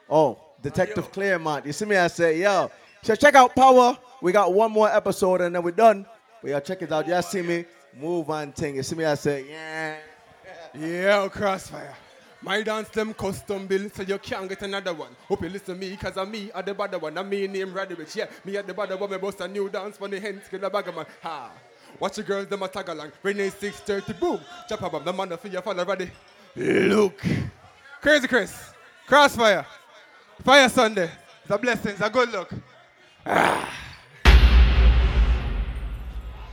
oh, 0.10 0.36
Detective 0.64 1.11
Claremont. 1.11 1.64
You 1.64 1.74
see 1.74 1.86
me? 1.86 1.95
I 1.95 2.07
say, 2.07 2.41
yo, 2.41 2.72
so 3.03 3.14
check 3.14 3.36
out 3.36 3.56
Power. 3.56 3.95
We 4.20 4.32
got 4.32 4.52
one 4.52 4.72
more 4.72 4.90
episode 4.90 5.41
and 5.41 5.53
then 5.53 5.61
we're 5.61 5.72
done. 5.72 6.07
But 6.41 6.49
y'all 6.49 6.60
check 6.60 6.82
it 6.82 6.91
out. 6.91 7.07
Y'all 7.07 7.22
see 7.22 7.44
me? 7.44 7.66
Move 7.95 8.32
on 8.32 8.52
thing. 8.52 8.78
You 8.78 8.84
see 8.84 8.95
me? 8.95 9.06
I 9.06 9.14
say, 9.14 9.45
yeah. 9.48 9.98
Yo, 10.74 11.30
Krossfayah. 11.30 11.94
My 12.41 12.64
dance 12.64 12.90
them 12.90 13.14
custom 13.14 13.68
built, 13.68 13.95
so 13.95 14.02
you 14.02 14.18
can't 14.18 14.49
get 14.49 14.64
another 14.64 14.94
one. 14.95 15.16
Hope 15.28 15.44
you 15.44 15.49
listen 15.49 15.76
to 15.76 15.80
me, 15.80 15.95
cause 15.95 16.18
I'm 16.18 16.32
me 16.32 16.49
at 16.56 16.66
the 16.66 16.74
bad 16.74 16.99
one. 16.99 17.16
I'm 17.16 17.30
me 17.30 17.45
name 17.45 17.72
Roddy 17.72 17.94
Ricch, 17.94 18.16
yeah. 18.16 18.26
Me 18.44 18.57
at 18.57 18.66
the 18.66 18.74
bad 18.74 18.98
one, 18.99 19.11
me 19.11 19.18
bust 19.18 19.41
a 19.41 19.48
new 19.48 19.70
dance 19.70 19.98
for 19.98 20.07
the 20.07 20.20
hands, 20.20 20.44
get 20.49 20.64
a 20.64 20.70
bag 20.70 20.88
of 20.88 20.95
man. 20.95 21.06
Ha. 21.22 21.52
Watch 21.99 22.16
the 22.16 22.24
girls, 22.24 22.48
them 22.48 22.64
a 22.64 22.68
tag 22.68 22.90
along. 22.90 23.11
Renee 23.22 23.49
630, 23.49 24.14
boom. 24.20 24.40
Chop 24.68 24.82
up, 24.82 25.06
the 25.06 25.14
man 25.14 25.38
for 25.38 25.48
your 25.48 25.61
father 25.61 25.86
ready. 25.86 26.10
Look. 26.56 27.22
Crazy 28.02 28.28
Chris. 28.28 28.72
Krossfayah. 29.10 29.65
Fayah 30.45 30.69
Sunday. 30.69 31.10
It's 31.41 31.49
a 31.49 31.57
blessing, 31.57 31.91
it's 31.91 32.02
a 32.02 32.10
good 32.11 32.30
look. 32.30 32.53
Ah. 33.26 33.73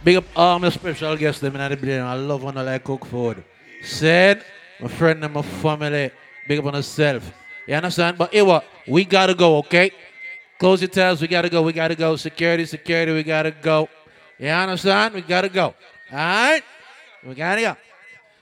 Big 0.03 0.16
up 0.16 0.24
all 0.35 0.59
my 0.59 0.70
special 0.70 1.16
guests 1.16 1.41
them 1.41 1.55
in 1.55 1.70
the 1.70 1.77
building. 1.77 2.01
I 2.01 2.15
love 2.15 2.43
when 2.43 2.57
I 2.57 2.62
like 2.62 2.83
cook 2.83 3.05
food. 3.05 3.45
Said, 3.83 4.43
my 4.81 4.89
friend 4.89 5.23
and 5.23 5.35
my 5.35 5.43
family, 5.43 6.11
big 6.49 6.59
up 6.59 6.65
on 6.65 6.74
yourself. 6.74 7.31
You 7.66 7.74
understand? 7.74 8.16
But 8.16 8.33
what? 8.33 8.65
We 8.89 9.05
gotta 9.05 9.35
go, 9.35 9.59
okay? 9.59 9.91
Close 10.59 10.81
your 10.81 10.89
tabs, 10.89 11.20
we 11.20 11.28
gotta 11.28 11.51
go, 11.51 11.61
we 11.61 11.74
gotta 11.74 11.95
go. 11.95 12.16
Security, 12.16 12.65
security, 12.65 13.12
we 13.12 13.23
gotta 13.23 13.51
go. 13.51 13.87
You 14.39 14.49
understand? 14.49 15.15
We 15.15 15.20
gotta 15.20 15.51
go. 15.51 15.74
Alright? 16.11 16.62
We 17.23 17.35
gotta 17.35 17.61
go. 17.61 17.77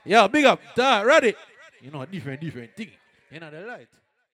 Yo, 0.04 0.28
big 0.28 0.44
up. 0.44 0.60
Duh, 0.76 1.02
ready? 1.04 1.34
You 1.80 1.90
know, 1.90 2.04
different, 2.04 2.40
different 2.40 2.76
thing. 2.76 2.90
You 3.32 3.40
know 3.40 3.50
the 3.50 3.60
light. 3.62 3.88